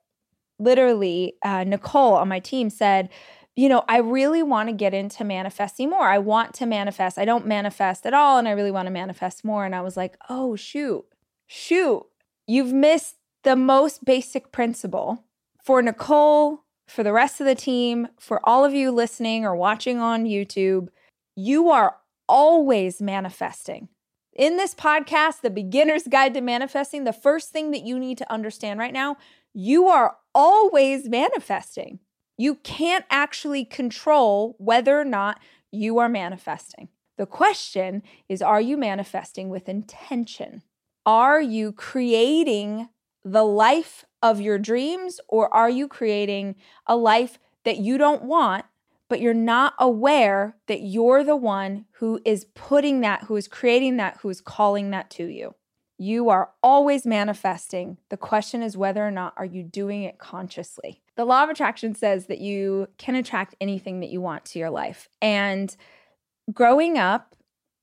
Literally, 0.59 1.35
uh, 1.43 1.63
Nicole 1.63 2.13
on 2.13 2.27
my 2.27 2.39
team 2.39 2.69
said, 2.69 3.09
you 3.57 3.67
know, 3.67 3.83
I 3.89 3.97
really 3.97 4.43
want 4.43 4.69
to 4.69 4.73
get 4.73 4.93
into 4.93 5.23
manifesting 5.23 5.89
more. 5.89 6.07
I 6.07 6.19
want 6.19 6.53
to 6.55 6.67
manifest. 6.67 7.17
I 7.17 7.25
don't 7.25 7.47
manifest 7.47 8.05
at 8.05 8.13
all, 8.13 8.37
and 8.37 8.47
I 8.47 8.51
really 8.51 8.69
want 8.69 8.85
to 8.85 8.91
manifest 8.91 9.43
more. 9.43 9.65
And 9.65 9.73
I 9.73 9.81
was 9.81 9.97
like, 9.97 10.15
oh, 10.29 10.55
shoot, 10.55 11.03
shoot, 11.47 12.05
you've 12.45 12.71
missed 12.71 13.15
the 13.43 13.55
most 13.55 14.05
basic 14.05 14.51
principle 14.51 15.25
for 15.63 15.81
Nicole, 15.81 16.65
for 16.87 17.03
the 17.03 17.11
rest 17.11 17.41
of 17.41 17.47
the 17.47 17.55
team, 17.55 18.09
for 18.19 18.39
all 18.47 18.63
of 18.63 18.75
you 18.75 18.91
listening 18.91 19.43
or 19.43 19.55
watching 19.55 19.97
on 19.97 20.25
YouTube. 20.25 20.89
You 21.35 21.69
are 21.69 21.97
always 22.29 23.01
manifesting. 23.01 23.89
In 24.33 24.57
this 24.57 24.75
podcast, 24.75 25.41
The 25.41 25.49
Beginner's 25.49 26.03
Guide 26.07 26.35
to 26.35 26.41
Manifesting, 26.41 27.05
the 27.05 27.11
first 27.11 27.49
thing 27.49 27.71
that 27.71 27.83
you 27.83 27.97
need 27.97 28.19
to 28.19 28.31
understand 28.31 28.79
right 28.79 28.93
now, 28.93 29.17
you 29.55 29.87
are 29.87 30.17
always 30.35 31.09
manifesting. 31.09 31.97
You 32.37 32.55
can't 32.55 33.05
actually 33.09 33.65
control 33.65 34.55
whether 34.59 34.99
or 34.99 35.05
not 35.05 35.39
you 35.71 35.97
are 35.97 36.09
manifesting. 36.09 36.89
The 37.17 37.25
question 37.25 38.03
is 38.29 38.41
Are 38.41 38.61
you 38.61 38.77
manifesting 38.77 39.49
with 39.49 39.67
intention? 39.67 40.61
Are 41.05 41.41
you 41.41 41.71
creating 41.71 42.89
the 43.23 43.43
life 43.43 44.05
of 44.21 44.39
your 44.39 44.57
dreams, 44.57 45.19
or 45.27 45.53
are 45.53 45.69
you 45.69 45.87
creating 45.87 46.55
a 46.85 46.95
life 46.95 47.39
that 47.65 47.77
you 47.77 47.97
don't 47.97 48.23
want, 48.23 48.65
but 49.09 49.21
you're 49.21 49.33
not 49.33 49.73
aware 49.79 50.55
that 50.67 50.81
you're 50.81 51.23
the 51.23 51.35
one 51.35 51.85
who 51.93 52.19
is 52.25 52.45
putting 52.55 53.01
that, 53.01 53.23
who 53.23 53.35
is 53.35 53.47
creating 53.47 53.97
that, 53.97 54.17
who 54.21 54.29
is 54.29 54.41
calling 54.41 54.91
that 54.91 55.09
to 55.11 55.25
you? 55.25 55.55
You 55.97 56.29
are 56.29 56.51
always 56.61 57.05
manifesting. 57.05 57.97
The 58.09 58.17
question 58.17 58.61
is 58.61 58.77
whether 58.77 59.05
or 59.05 59.11
not 59.11 59.33
are 59.37 59.45
you 59.45 59.63
doing 59.63 60.03
it 60.03 60.19
consciously. 60.19 61.01
The 61.15 61.25
law 61.25 61.43
of 61.43 61.49
attraction 61.49 61.95
says 61.95 62.27
that 62.27 62.39
you 62.39 62.87
can 62.97 63.15
attract 63.15 63.55
anything 63.59 63.99
that 64.01 64.09
you 64.09 64.21
want 64.21 64.45
to 64.45 64.59
your 64.59 64.69
life. 64.69 65.09
And 65.21 65.75
growing 66.53 66.97
up, 66.97 67.35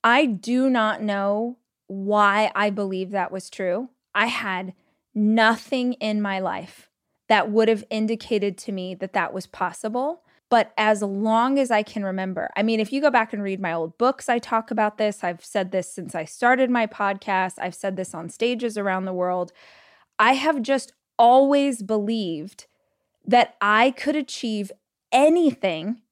I 0.05 0.27
do 0.27 0.71
not 0.71 1.03
know 1.03 1.59
why 1.87 2.53
I 2.55 2.71
believe 2.71 3.11
that 3.11 3.33
was 3.33 3.51
true. 3.51 3.91
I 4.15 4.27
had 4.27 4.75
nothing 5.15 5.95
in 5.95 6.23
my 6.23 6.39
life 6.39 6.91
that 7.29 7.51
would 7.51 7.69
have 7.69 7.85
indicated 7.91 8.59
to 8.59 8.73
me 8.73 8.95
that 8.95 9.13
that 9.15 9.33
was 9.33 9.47
possible. 9.47 10.24
But 10.55 10.73
as 10.79 11.03
long 11.03 11.59
as 11.59 11.73
I 11.73 11.83
can 11.83 12.05
remember, 12.05 12.49
I 12.55 12.63
mean, 12.63 12.79
if 12.79 12.93
you 12.93 13.01
go 13.01 13.11
back 13.11 13.33
and 13.33 13.43
read 13.43 13.59
my 13.59 13.73
old 13.73 13.99
books, 13.99 14.29
I 14.29 14.39
talk 14.39 14.71
about 14.71 14.99
this. 14.99 15.25
I've 15.25 15.45
said 15.45 15.73
this 15.73 15.93
since 15.93 16.15
I 16.15 16.25
started 16.25 16.71
my 16.71 16.87
podcast, 16.87 17.55
I've 17.59 17.75
said 17.75 17.97
this 17.97 18.15
on 18.15 18.29
stages 18.29 18.79
around 18.79 19.05
the 19.05 19.13
world. 19.13 19.51
I 20.17 20.35
have 20.35 20.63
just 20.63 20.93
always 21.19 21.83
believed 21.83 22.69
that 23.27 23.57
I 23.61 23.91
could 23.91 24.15
achieve 24.15 24.71
anything 25.11 26.03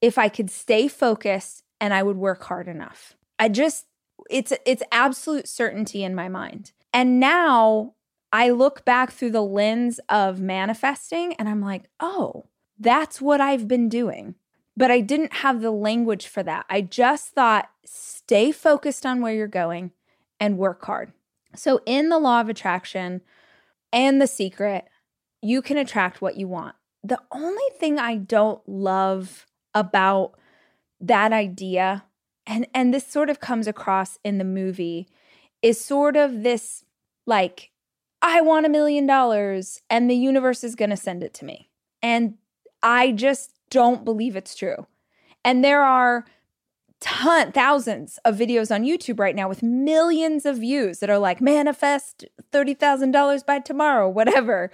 if 0.00 0.16
I 0.16 0.28
could 0.28 0.48
stay 0.48 0.86
focused 0.86 1.64
and 1.80 1.92
I 1.92 2.04
would 2.04 2.18
work 2.18 2.44
hard 2.44 2.68
enough. 2.68 3.16
I 3.36 3.48
just 3.48 3.86
it's 4.30 4.52
it's 4.64 4.84
absolute 4.92 5.48
certainty 5.48 6.04
in 6.04 6.14
my 6.14 6.28
mind. 6.28 6.70
And 6.92 7.18
now 7.18 7.94
I 8.32 8.50
look 8.50 8.84
back 8.84 9.10
through 9.10 9.32
the 9.32 9.42
lens 9.42 9.98
of 10.08 10.38
manifesting 10.38 11.32
and 11.32 11.48
I'm 11.48 11.60
like, 11.60 11.90
"Oh, 11.98 12.44
that's 12.78 13.20
what 13.20 13.40
I've 13.40 13.68
been 13.68 13.88
doing. 13.88 14.34
But 14.76 14.90
I 14.90 15.00
didn't 15.00 15.34
have 15.34 15.60
the 15.60 15.72
language 15.72 16.26
for 16.26 16.42
that. 16.44 16.64
I 16.70 16.82
just 16.82 17.30
thought, 17.30 17.68
stay 17.84 18.52
focused 18.52 19.04
on 19.04 19.20
where 19.20 19.34
you're 19.34 19.48
going 19.48 19.90
and 20.38 20.56
work 20.56 20.84
hard. 20.84 21.12
So, 21.56 21.80
in 21.84 22.10
the 22.10 22.18
law 22.18 22.40
of 22.40 22.48
attraction 22.48 23.22
and 23.92 24.22
the 24.22 24.26
secret, 24.26 24.86
you 25.42 25.62
can 25.62 25.76
attract 25.78 26.22
what 26.22 26.36
you 26.36 26.46
want. 26.46 26.76
The 27.02 27.20
only 27.32 27.64
thing 27.78 27.98
I 27.98 28.16
don't 28.16 28.60
love 28.68 29.46
about 29.74 30.38
that 31.00 31.32
idea, 31.32 32.04
and, 32.46 32.66
and 32.74 32.92
this 32.92 33.06
sort 33.06 33.30
of 33.30 33.40
comes 33.40 33.66
across 33.66 34.18
in 34.24 34.38
the 34.38 34.44
movie, 34.44 35.08
is 35.62 35.80
sort 35.80 36.16
of 36.16 36.42
this 36.42 36.84
like, 37.26 37.70
I 38.22 38.40
want 38.40 38.66
a 38.66 38.70
million 38.70 39.06
dollars 39.06 39.82
and 39.88 40.10
the 40.10 40.16
universe 40.16 40.64
is 40.64 40.74
going 40.74 40.90
to 40.90 40.96
send 40.96 41.22
it 41.22 41.34
to 41.34 41.44
me. 41.44 41.70
And 42.02 42.34
I 42.82 43.12
just 43.12 43.52
don't 43.70 44.04
believe 44.04 44.36
it's 44.36 44.54
true. 44.54 44.86
And 45.44 45.64
there 45.64 45.82
are 45.82 46.24
ton 47.00 47.52
thousands 47.52 48.18
of 48.24 48.36
videos 48.36 48.74
on 48.74 48.82
YouTube 48.82 49.20
right 49.20 49.36
now 49.36 49.48
with 49.48 49.62
millions 49.62 50.44
of 50.44 50.58
views 50.58 50.98
that 50.98 51.10
are 51.10 51.18
like 51.18 51.40
manifest 51.40 52.24
$30,000 52.52 53.46
by 53.46 53.60
tomorrow, 53.60 54.08
whatever. 54.08 54.70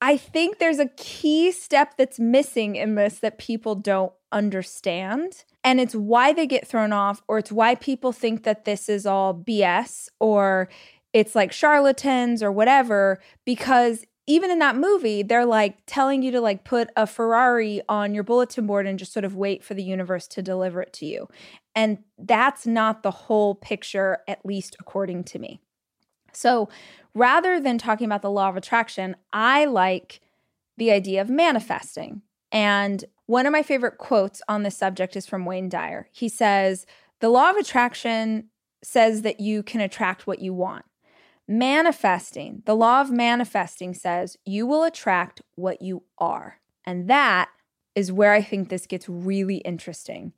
I 0.00 0.16
think 0.16 0.58
there's 0.58 0.80
a 0.80 0.90
key 0.96 1.52
step 1.52 1.96
that's 1.96 2.18
missing 2.18 2.76
in 2.76 2.96
this 2.96 3.20
that 3.20 3.38
people 3.38 3.74
don't 3.74 4.12
understand. 4.32 5.44
And 5.62 5.80
it's 5.80 5.94
why 5.94 6.32
they 6.32 6.46
get 6.46 6.66
thrown 6.66 6.92
off, 6.92 7.22
or 7.28 7.38
it's 7.38 7.52
why 7.52 7.76
people 7.76 8.12
think 8.12 8.42
that 8.42 8.64
this 8.64 8.88
is 8.88 9.06
all 9.06 9.32
BS 9.32 10.08
or 10.20 10.68
it's 11.12 11.34
like 11.34 11.52
charlatans 11.52 12.42
or 12.42 12.50
whatever, 12.50 13.20
because 13.44 14.04
even 14.26 14.50
in 14.50 14.58
that 14.60 14.76
movie, 14.76 15.22
they're 15.22 15.44
like 15.44 15.78
telling 15.86 16.22
you 16.22 16.30
to 16.30 16.40
like 16.40 16.64
put 16.64 16.88
a 16.96 17.06
Ferrari 17.06 17.82
on 17.88 18.14
your 18.14 18.24
bulletin 18.24 18.66
board 18.66 18.86
and 18.86 18.98
just 18.98 19.12
sort 19.12 19.24
of 19.24 19.36
wait 19.36 19.62
for 19.62 19.74
the 19.74 19.82
universe 19.82 20.26
to 20.28 20.42
deliver 20.42 20.80
it 20.80 20.92
to 20.94 21.06
you. 21.06 21.28
And 21.74 21.98
that's 22.18 22.66
not 22.66 23.02
the 23.02 23.10
whole 23.10 23.54
picture, 23.54 24.18
at 24.26 24.44
least 24.46 24.76
according 24.80 25.24
to 25.24 25.38
me. 25.38 25.60
So 26.32 26.68
rather 27.14 27.60
than 27.60 27.78
talking 27.78 28.06
about 28.06 28.22
the 28.22 28.30
law 28.30 28.48
of 28.48 28.56
attraction, 28.56 29.16
I 29.32 29.66
like 29.66 30.20
the 30.76 30.90
idea 30.90 31.20
of 31.20 31.28
manifesting. 31.28 32.22
And 32.50 33.04
one 33.26 33.46
of 33.46 33.52
my 33.52 33.62
favorite 33.62 33.98
quotes 33.98 34.40
on 34.48 34.62
this 34.62 34.76
subject 34.76 35.16
is 35.16 35.26
from 35.26 35.44
Wayne 35.44 35.68
Dyer. 35.68 36.08
He 36.12 36.28
says, 36.28 36.86
The 37.20 37.28
law 37.28 37.50
of 37.50 37.56
attraction 37.56 38.48
says 38.82 39.22
that 39.22 39.40
you 39.40 39.62
can 39.62 39.80
attract 39.80 40.26
what 40.26 40.40
you 40.40 40.52
want. 40.54 40.84
Manifesting, 41.46 42.62
the 42.64 42.74
law 42.74 43.00
of 43.00 43.10
manifesting 43.10 43.94
says 43.94 44.38
you 44.44 44.66
will 44.66 44.84
attract 44.84 45.42
what 45.56 45.82
you 45.82 46.04
are. 46.18 46.60
And 46.86 47.08
that 47.08 47.50
is 47.94 48.10
where 48.10 48.32
I 48.32 48.42
think 48.42 48.68
this 48.68 48.86
gets 48.86 49.08
really 49.08 49.58
interesting 49.58 50.32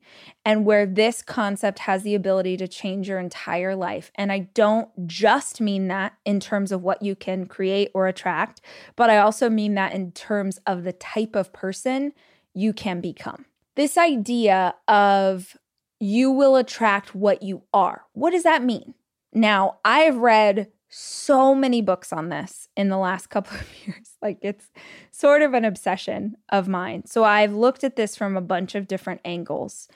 and 0.45 0.65
where 0.65 0.85
this 0.85 1.21
concept 1.21 1.79
has 1.79 2.03
the 2.03 2.13
ability 2.13 2.57
to 2.57 2.67
change 2.67 3.09
your 3.09 3.19
entire 3.19 3.75
life. 3.75 4.11
And 4.15 4.31
I 4.31 4.49
don't 4.53 5.07
just 5.07 5.59
mean 5.59 5.87
that 5.87 6.13
in 6.23 6.39
terms 6.39 6.71
of 6.71 6.83
what 6.83 7.01
you 7.01 7.15
can 7.15 7.47
create 7.47 7.89
or 7.93 8.07
attract, 8.07 8.61
but 8.95 9.09
I 9.09 9.17
also 9.17 9.49
mean 9.49 9.73
that 9.75 9.93
in 9.93 10.11
terms 10.11 10.59
of 10.67 10.83
the 10.83 10.93
type 10.93 11.35
of 11.35 11.51
person 11.51 12.13
you 12.53 12.73
can 12.73 13.01
become. 13.01 13.45
This 13.75 13.97
idea 13.97 14.75
of 14.87 15.57
you 15.99 16.31
will 16.31 16.55
attract 16.55 17.15
what 17.15 17.41
you 17.41 17.63
are. 17.73 18.03
What 18.13 18.31
does 18.31 18.43
that 18.43 18.63
mean? 18.63 18.93
Now, 19.33 19.79
I've 19.83 20.17
read 20.17 20.67
so 20.89 21.53
many 21.53 21.81
books 21.81 22.13
on 22.13 22.29
this 22.29 22.69
in 22.75 22.89
the 22.89 22.97
last 22.97 23.27
couple 23.29 23.57
of 23.57 23.67
years. 23.85 24.11
Like 24.21 24.39
it's 24.41 24.71
sort 25.11 25.41
of 25.41 25.53
an 25.53 25.65
obsession 25.65 26.37
of 26.49 26.67
mine. 26.67 27.05
So 27.05 27.23
I've 27.23 27.53
looked 27.53 27.83
at 27.83 27.95
this 27.95 28.15
from 28.15 28.35
a 28.37 28.41
bunch 28.41 28.75
of 28.75 28.87
different 28.87 29.21
angles. 29.25 29.87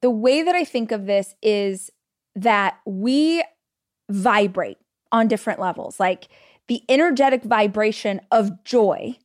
The 0.00 0.10
way 0.10 0.42
that 0.42 0.54
I 0.54 0.64
think 0.64 0.90
of 0.90 1.06
this 1.06 1.34
is 1.42 1.90
that 2.34 2.78
we 2.84 3.42
vibrate 4.10 4.78
on 5.10 5.28
different 5.28 5.60
levels. 5.60 6.00
Like 6.00 6.28
the 6.68 6.82
energetic 6.88 7.44
vibration 7.44 8.20
of 8.30 8.64
joy 8.64 9.16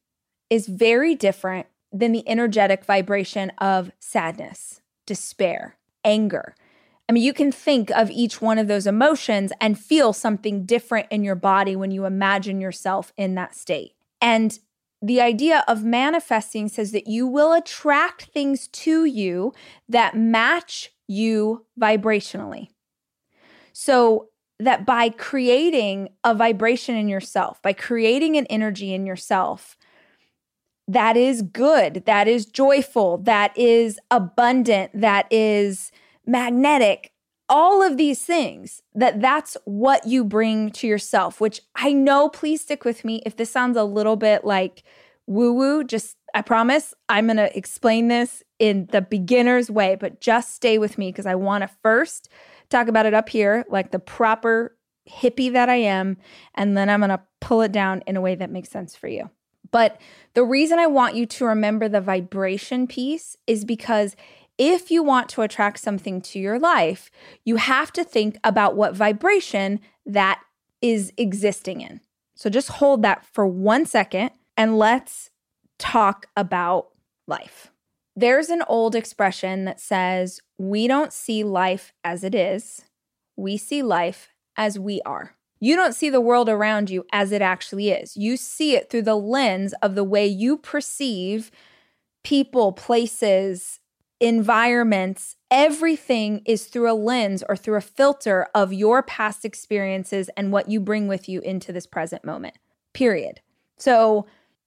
is 0.49 0.67
very 0.67 1.15
different 1.15 1.67
than 1.91 2.11
the 2.11 2.27
energetic 2.27 2.85
vibration 2.85 3.51
of 3.57 3.91
sadness, 3.99 4.81
despair, 5.05 5.77
anger. 6.03 6.55
I 7.09 7.13
mean, 7.13 7.23
you 7.23 7.33
can 7.33 7.51
think 7.51 7.89
of 7.91 8.11
each 8.11 8.41
one 8.41 8.57
of 8.57 8.67
those 8.67 8.85
emotions 8.85 9.53
and 9.61 9.79
feel 9.79 10.11
something 10.11 10.65
different 10.65 11.07
in 11.09 11.23
your 11.23 11.35
body 11.35 11.75
when 11.75 11.91
you 11.91 12.05
imagine 12.05 12.59
yourself 12.59 13.13
in 13.15 13.35
that 13.35 13.55
state. 13.55 13.93
And 14.21 14.59
the 15.01 15.21
idea 15.21 15.63
of 15.67 15.83
manifesting 15.83 16.67
says 16.67 16.91
that 16.91 17.07
you 17.07 17.25
will 17.27 17.53
attract 17.53 18.25
things 18.25 18.67
to 18.69 19.05
you 19.05 19.53
that 19.87 20.17
match 20.17 20.91
you 21.07 21.65
vibrationally. 21.79 22.67
So 23.71 24.29
that 24.59 24.85
by 24.85 25.09
creating 25.09 26.09
a 26.23 26.33
vibration 26.33 26.95
in 26.95 27.07
yourself, 27.07 27.61
by 27.61 27.73
creating 27.73 28.37
an 28.37 28.47
energy 28.47 28.93
in 28.93 29.05
yourself 29.05 29.77
that 30.87 31.17
is 31.17 31.41
good, 31.41 32.05
that 32.05 32.27
is 32.27 32.45
joyful, 32.45 33.17
that 33.19 33.55
is 33.57 33.99
abundant, 34.09 34.89
that 34.99 35.27
is 35.31 35.91
magnetic, 36.27 37.11
all 37.49 37.81
of 37.81 37.97
these 37.97 38.21
things, 38.21 38.81
that 38.93 39.21
that's 39.21 39.55
what 39.65 40.05
you 40.05 40.23
bring 40.23 40.69
to 40.71 40.87
yourself, 40.87 41.39
which 41.39 41.61
I 41.75 41.93
know, 41.93 42.29
please 42.29 42.61
stick 42.61 42.83
with 42.83 43.05
me. 43.05 43.21
If 43.25 43.37
this 43.37 43.49
sounds 43.49 43.77
a 43.77 43.83
little 43.83 44.17
bit 44.17 44.43
like 44.43 44.83
woo 45.25 45.53
woo, 45.53 45.83
just 45.83 46.17
I 46.33 46.41
promise 46.41 46.93
I'm 47.09 47.27
going 47.27 47.37
to 47.37 47.57
explain 47.57 48.09
this 48.09 48.43
in 48.59 48.87
the 48.91 49.01
beginner's 49.01 49.71
way, 49.71 49.95
but 49.95 50.21
just 50.21 50.53
stay 50.53 50.77
with 50.77 50.97
me 50.97 51.09
because 51.09 51.25
I 51.25 51.35
want 51.35 51.63
to 51.63 51.69
first 51.81 52.29
talk 52.69 52.87
about 52.87 53.05
it 53.05 53.13
up 53.13 53.29
here, 53.29 53.65
like 53.69 53.91
the 53.91 53.99
proper 53.99 54.77
hippie 55.09 55.53
that 55.53 55.69
I 55.69 55.75
am. 55.75 56.17
And 56.55 56.77
then 56.77 56.89
I'm 56.89 56.99
going 56.99 57.09
to 57.09 57.21
pull 57.39 57.61
it 57.61 57.71
down 57.71 58.03
in 58.07 58.17
a 58.17 58.21
way 58.21 58.35
that 58.35 58.51
makes 58.51 58.69
sense 58.69 58.95
for 58.95 59.07
you. 59.07 59.29
But 59.71 59.99
the 60.33 60.43
reason 60.43 60.79
I 60.79 60.87
want 60.87 61.15
you 61.15 61.25
to 61.25 61.45
remember 61.45 61.89
the 61.89 62.01
vibration 62.01 62.87
piece 62.87 63.37
is 63.47 63.65
because 63.65 64.15
if 64.57 64.89
you 64.89 65.03
want 65.03 65.29
to 65.29 65.41
attract 65.41 65.79
something 65.79 66.21
to 66.21 66.39
your 66.39 66.59
life, 66.59 67.11
you 67.43 67.57
have 67.57 67.91
to 67.93 68.03
think 68.03 68.37
about 68.43 68.75
what 68.75 68.95
vibration 68.95 69.79
that 70.05 70.41
is 70.81 71.13
existing 71.17 71.81
in. 71.81 72.01
So 72.35 72.49
just 72.49 72.69
hold 72.69 73.01
that 73.01 73.25
for 73.25 73.45
one 73.45 73.85
second 73.85 74.31
and 74.55 74.77
let's 74.77 75.29
talk 75.79 76.27
about 76.35 76.89
life. 77.27 77.71
There's 78.15 78.49
an 78.49 78.63
old 78.67 78.95
expression 78.95 79.65
that 79.65 79.79
says, 79.79 80.41
We 80.57 80.87
don't 80.87 81.13
see 81.13 81.43
life 81.43 81.93
as 82.03 82.23
it 82.23 82.33
is, 82.33 82.83
we 83.35 83.57
see 83.57 83.83
life 83.83 84.33
as 84.55 84.79
we 84.79 85.01
are. 85.05 85.35
You 85.59 85.75
don't 85.75 85.95
see 85.95 86.09
the 86.09 86.21
world 86.21 86.49
around 86.49 86.89
you 86.89 87.05
as 87.11 87.31
it 87.31 87.41
actually 87.41 87.89
is. 87.89 88.15
You 88.15 88.37
see 88.37 88.75
it 88.75 88.89
through 88.89 89.03
the 89.03 89.15
lens 89.15 89.73
of 89.81 89.95
the 89.95 90.03
way 90.03 90.27
you 90.27 90.57
perceive 90.57 91.51
people, 92.23 92.71
places, 92.71 93.79
environments. 94.19 95.35
Everything 95.51 96.41
is 96.45 96.65
through 96.65 96.91
a 96.91 96.93
lens 96.93 97.43
or 97.47 97.55
through 97.55 97.77
a 97.77 97.81
filter 97.81 98.47
of 98.53 98.73
your 98.73 99.03
past 99.03 99.45
experiences 99.45 100.29
and 100.35 100.51
what 100.51 100.69
you 100.69 100.79
bring 100.79 101.07
with 101.07 101.29
you 101.29 101.39
into 101.41 101.71
this 101.71 101.85
present 101.85 102.25
moment, 102.25 102.55
period. 102.93 103.41
So 103.77 104.25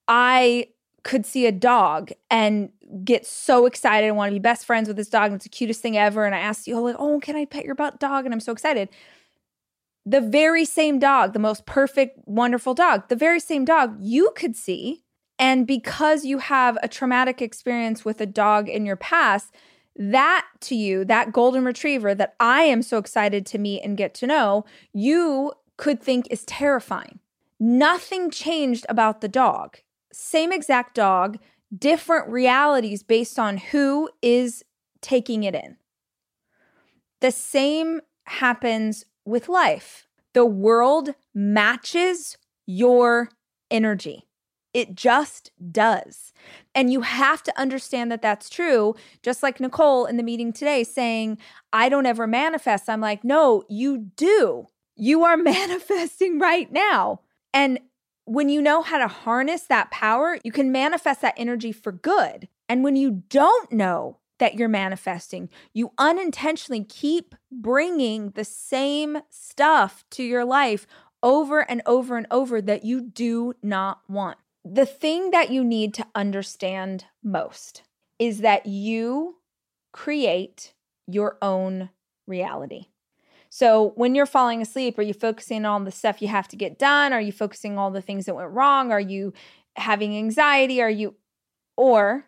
I 0.09 0.69
could 1.03 1.25
see 1.25 1.47
a 1.47 1.53
dog 1.53 2.13
and 2.31 2.71
get 3.05 3.27
so 3.27 3.67
excited 3.67 4.07
and 4.07 4.17
want 4.17 4.31
to 4.31 4.35
be 4.35 4.39
best 4.39 4.67
friends 4.67 4.89
with 4.89 4.97
this 4.97 5.09
dog 5.09 5.27
and 5.27 5.35
it's 5.37 5.45
the 5.45 5.49
cutest 5.49 5.81
thing 5.81 5.97
ever 5.97 6.25
and 6.25 6.35
i 6.35 6.39
asked 6.39 6.67
you 6.67 6.79
like 6.79 6.97
oh 6.99 7.21
can 7.21 7.37
i 7.37 7.45
pet 7.45 7.65
your 7.65 7.75
dog 7.75 8.25
and 8.25 8.35
i'm 8.35 8.41
so 8.41 8.53
excited 8.53 8.89
the 10.05 10.21
very 10.21 10.65
same 10.65 10.99
dog 10.99 11.33
the 11.33 11.39
most 11.39 11.65
perfect 11.67 12.19
wonderful 12.27 12.75
dog 12.75 13.09
the 13.09 13.17
very 13.17 13.41
same 13.41 13.65
dog 13.65 13.97
you 14.01 14.31
could 14.35 14.57
see 14.57 15.05
and 15.41 15.67
because 15.67 16.25
you 16.25 16.39
have 16.39 16.79
a 16.83 16.89
traumatic 16.89 17.43
experience 17.43 18.05
with 18.05 18.21
a 18.21 18.27
dog 18.27 18.69
in 18.69 18.87
your 18.87 18.97
past 18.97 19.53
that 19.97 20.47
to 20.61 20.77
you 20.77 21.05
that 21.05 21.33
golden 21.33 21.65
retriever 21.65 22.15
that 22.15 22.35
i 22.39 22.63
am 22.63 22.83
so 22.83 22.99
excited 22.99 23.45
to 23.45 23.59
meet 23.59 23.83
and 23.83 23.97
get 23.97 24.15
to 24.15 24.27
know 24.27 24.65
you 24.93 25.53
could 25.77 26.01
think 26.01 26.27
is 26.31 26.45
terrifying 26.45 27.19
nothing 27.59 28.31
changed 28.31 28.87
about 28.89 29.21
the 29.21 29.29
dog 29.29 29.79
same 30.13 30.53
exact 30.53 30.95
dog, 30.95 31.39
different 31.77 32.29
realities 32.29 33.03
based 33.03 33.39
on 33.39 33.59
who 33.59 34.11
is 34.23 34.65
taking 35.01 35.45
it 35.45 35.55
in. 35.55 35.77
The 37.21 37.31
same 37.31 38.01
happens 38.25 39.05
with 39.25 39.49
life. 39.49 40.07
The 40.33 40.47
world 40.47 41.11
matches 41.35 42.39
your 42.67 43.31
energy. 43.71 44.27
It 44.73 44.95
just 44.95 45.51
does. 45.73 46.33
And 46.75 46.93
you 46.93 47.01
have 47.01 47.43
to 47.43 47.61
understand 47.61 48.13
that 48.13 48.23
that's 48.23 48.49
true. 48.49 48.95
Just 49.23 49.43
like 49.43 49.61
Nicole 49.61 50.07
in 50.07 50.17
the 50.17 50.23
meeting 50.23 50.53
today 50.53 50.85
saying, 50.85 51.39
I 51.73 51.89
don't 51.89 52.07
ever 52.07 52.27
manifest. 52.27 52.89
I'm 52.89 53.01
like, 53.01 53.25
no, 53.25 53.65
you 53.69 54.11
do. 54.17 54.69
You 54.97 55.25
are 55.25 55.37
manifesting 55.39 56.39
right 56.39 56.71
now. 56.71 57.21
And 57.53 57.81
when 58.27 58.49
you 58.49 58.63
know 58.63 58.83
how 58.83 58.99
to 58.99 59.09
harness 59.09 59.63
that 59.63 59.91
power, 59.91 60.39
you 60.45 60.53
can 60.53 60.71
manifest 60.71 61.23
that 61.23 61.35
energy 61.37 61.73
for 61.73 61.91
good. 61.91 62.49
And 62.69 62.85
when 62.85 62.95
you 62.95 63.25
don't 63.29 63.73
know 63.73 64.19
that 64.39 64.55
you're 64.55 64.69
manifesting, 64.69 65.49
you 65.75 65.91
unintentionally 65.99 66.85
keep 66.85 67.35
bringing 67.51 68.31
the 68.31 68.45
same 68.45 69.19
stuff 69.31 70.05
to 70.11 70.23
your 70.23 70.45
life 70.45 70.87
over 71.23 71.69
and 71.69 71.83
over 71.87 72.17
and 72.17 72.27
over 72.31 72.63
that 72.63 72.85
you 72.85 73.01
do 73.01 73.55
not 73.63 74.01
want. 74.09 74.39
The 74.65 74.87
thing 74.87 75.31
that 75.31 75.51
you 75.51 75.65
need 75.65 75.95
to 75.95 76.07
understand 76.15 77.07
most 77.23 77.83
is 78.19 78.41
that 78.41 78.67
you 78.67 79.37
create 79.93 80.75
your 81.07 81.39
own 81.41 81.91
reality. 82.27 82.87
So 83.49 83.93
when 83.97 84.15
you're 84.15 84.27
falling 84.27 84.63
asleep, 84.63 84.99
are 84.99 85.03
you 85.03 85.15
focusing 85.15 85.65
on 85.65 85.85
the 85.85 85.91
stuff 85.91 86.23
you 86.23 86.29
have 86.29 86.47
to 86.49 86.57
get 86.57 86.79
done? 86.79 87.13
Are 87.13 87.21
you 87.21 87.33
focusing 87.33 87.73
on 87.73 87.79
all 87.79 87.91
the 87.91 88.03
things 88.03 88.27
that 88.27 88.37
went 88.37 88.51
wrong? 88.51 88.93
Are 88.93 89.01
you 89.01 89.33
having 89.75 90.17
anxiety? 90.17 90.81
Are 90.81 90.91
you, 90.91 91.17
or 91.77 92.27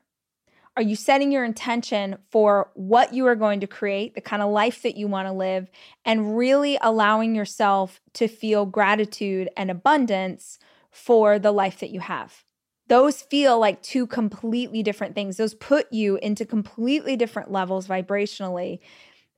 are 0.76 0.82
you 0.82 0.96
setting 0.96 1.30
your 1.30 1.44
intention 1.44 2.16
for 2.30 2.70
what 2.74 3.12
you 3.12 3.26
are 3.26 3.36
going 3.36 3.60
to 3.60 3.66
create, 3.66 4.14
the 4.14 4.20
kind 4.20 4.42
of 4.42 4.50
life 4.50 4.82
that 4.82 4.96
you 4.96 5.06
want 5.06 5.28
to 5.28 5.32
live, 5.32 5.70
and 6.04 6.36
really 6.36 6.78
allowing 6.80 7.36
yourself 7.36 8.00
to 8.14 8.26
feel 8.26 8.64
gratitude 8.64 9.50
and 9.56 9.70
abundance 9.70 10.58
for 10.92 11.40
the 11.40 11.52
life 11.52 11.80
that 11.80 11.90
you 11.90 12.00
have? 12.00 12.44
Those 12.86 13.22
feel 13.22 13.58
like 13.58 13.82
two 13.82 14.06
completely 14.06 14.82
different 14.82 15.14
things. 15.14 15.36
Those 15.36 15.54
put 15.54 15.92
you 15.92 16.16
into 16.18 16.44
completely 16.44 17.16
different 17.16 17.50
levels 17.50 17.88
vibrationally 17.88 18.80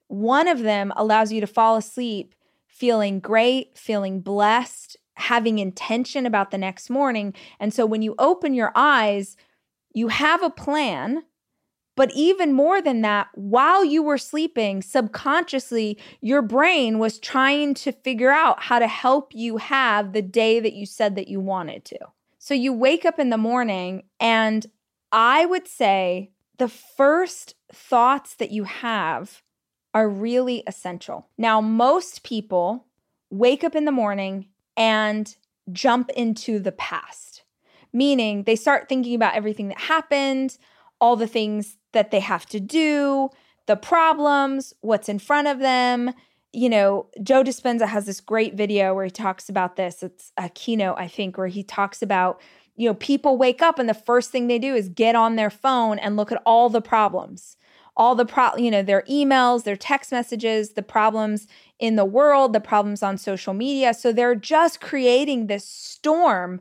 one 0.08 0.48
of 0.48 0.62
them 0.62 0.92
allows 0.96 1.32
you 1.32 1.40
to 1.40 1.46
fall 1.46 1.76
asleep 1.76 2.34
feeling 2.66 3.20
great, 3.20 3.78
feeling 3.78 4.20
blessed, 4.20 4.96
having 5.14 5.58
intention 5.58 6.26
about 6.26 6.50
the 6.50 6.58
next 6.58 6.90
morning. 6.90 7.32
And 7.60 7.72
so 7.72 7.86
when 7.86 8.02
you 8.02 8.14
open 8.18 8.52
your 8.52 8.72
eyes, 8.74 9.36
you 9.92 10.08
have 10.08 10.42
a 10.42 10.50
plan. 10.50 11.22
But 11.96 12.10
even 12.12 12.52
more 12.52 12.82
than 12.82 13.02
that, 13.02 13.28
while 13.34 13.84
you 13.84 14.02
were 14.02 14.18
sleeping, 14.18 14.82
subconsciously, 14.82 15.98
your 16.20 16.42
brain 16.42 16.98
was 16.98 17.20
trying 17.20 17.74
to 17.74 17.92
figure 17.92 18.30
out 18.30 18.64
how 18.64 18.80
to 18.80 18.88
help 18.88 19.32
you 19.34 19.58
have 19.58 20.12
the 20.12 20.22
day 20.22 20.58
that 20.58 20.72
you 20.72 20.86
said 20.86 21.14
that 21.16 21.28
you 21.28 21.38
wanted 21.38 21.84
to. 21.86 21.98
So 22.38 22.52
you 22.52 22.72
wake 22.72 23.04
up 23.04 23.18
in 23.18 23.30
the 23.30 23.38
morning, 23.38 24.04
and 24.18 24.66
I 25.12 25.46
would 25.46 25.68
say 25.68 26.32
the 26.58 26.68
first 26.68 27.54
thoughts 27.72 28.34
that 28.36 28.50
you 28.50 28.64
have 28.64 29.42
are 29.92 30.08
really 30.08 30.64
essential. 30.66 31.28
Now, 31.38 31.60
most 31.60 32.24
people 32.24 32.86
wake 33.30 33.62
up 33.62 33.76
in 33.76 33.84
the 33.84 33.92
morning 33.92 34.48
and 34.76 35.34
jump 35.72 36.10
into 36.10 36.58
the 36.58 36.72
past, 36.72 37.44
meaning 37.92 38.42
they 38.42 38.56
start 38.56 38.88
thinking 38.88 39.14
about 39.14 39.36
everything 39.36 39.68
that 39.68 39.78
happened, 39.78 40.58
all 41.00 41.16
the 41.16 41.28
things 41.28 41.76
that 41.94 42.10
they 42.10 42.20
have 42.20 42.46
to 42.46 42.60
do, 42.60 43.30
the 43.66 43.76
problems, 43.76 44.74
what's 44.80 45.08
in 45.08 45.18
front 45.18 45.48
of 45.48 45.58
them. 45.58 46.12
You 46.52 46.68
know, 46.68 47.06
Joe 47.22 47.42
Dispenza 47.42 47.88
has 47.88 48.06
this 48.06 48.20
great 48.20 48.54
video 48.54 48.94
where 48.94 49.06
he 49.06 49.10
talks 49.10 49.48
about 49.48 49.76
this. 49.76 50.02
It's 50.02 50.32
a 50.36 50.48
keynote, 50.50 50.96
I 50.98 51.08
think, 51.08 51.36
where 51.36 51.48
he 51.48 51.64
talks 51.64 52.02
about, 52.02 52.40
you 52.76 52.88
know, 52.88 52.94
people 52.94 53.36
wake 53.36 53.62
up 53.62 53.78
and 53.78 53.88
the 53.88 53.94
first 53.94 54.30
thing 54.30 54.46
they 54.46 54.58
do 54.58 54.74
is 54.74 54.88
get 54.88 55.16
on 55.16 55.36
their 55.36 55.50
phone 55.50 55.98
and 55.98 56.16
look 56.16 56.30
at 56.30 56.42
all 56.44 56.68
the 56.68 56.82
problems 56.82 57.56
all 57.96 58.14
the 58.14 58.24
pro 58.24 58.56
you 58.56 58.70
know 58.70 58.82
their 58.82 59.02
emails 59.02 59.64
their 59.64 59.76
text 59.76 60.10
messages 60.10 60.70
the 60.70 60.82
problems 60.82 61.46
in 61.78 61.96
the 61.96 62.04
world 62.04 62.52
the 62.52 62.60
problems 62.60 63.02
on 63.02 63.16
social 63.16 63.54
media 63.54 63.94
so 63.94 64.12
they're 64.12 64.34
just 64.34 64.80
creating 64.80 65.46
this 65.46 65.64
storm 65.64 66.60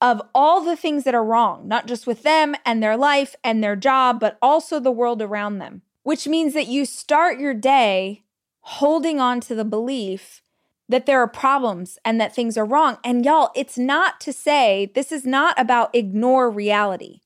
of 0.00 0.22
all 0.34 0.62
the 0.62 0.76
things 0.76 1.04
that 1.04 1.14
are 1.14 1.24
wrong 1.24 1.66
not 1.66 1.86
just 1.86 2.06
with 2.06 2.22
them 2.22 2.54
and 2.64 2.82
their 2.82 2.96
life 2.96 3.34
and 3.44 3.62
their 3.62 3.76
job 3.76 4.20
but 4.20 4.38
also 4.40 4.80
the 4.80 4.90
world 4.90 5.20
around 5.20 5.58
them 5.58 5.82
which 6.02 6.26
means 6.26 6.54
that 6.54 6.68
you 6.68 6.84
start 6.84 7.38
your 7.38 7.54
day 7.54 8.22
holding 8.60 9.20
on 9.20 9.40
to 9.40 9.54
the 9.54 9.64
belief 9.64 10.42
that 10.88 11.06
there 11.06 11.20
are 11.20 11.28
problems 11.28 11.98
and 12.04 12.20
that 12.20 12.34
things 12.34 12.56
are 12.56 12.64
wrong 12.64 12.98
and 13.04 13.24
y'all 13.24 13.50
it's 13.54 13.78
not 13.78 14.20
to 14.20 14.32
say 14.32 14.90
this 14.94 15.12
is 15.12 15.24
not 15.24 15.54
about 15.58 15.94
ignore 15.94 16.50
reality 16.50 17.20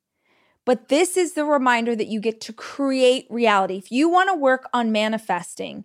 but 0.64 0.88
this 0.88 1.16
is 1.16 1.34
the 1.34 1.44
reminder 1.44 1.94
that 1.94 2.06
you 2.06 2.20
get 2.20 2.40
to 2.42 2.52
create 2.52 3.26
reality. 3.28 3.76
If 3.76 3.92
you 3.92 4.08
want 4.08 4.30
to 4.30 4.34
work 4.34 4.68
on 4.72 4.92
manifesting, 4.92 5.84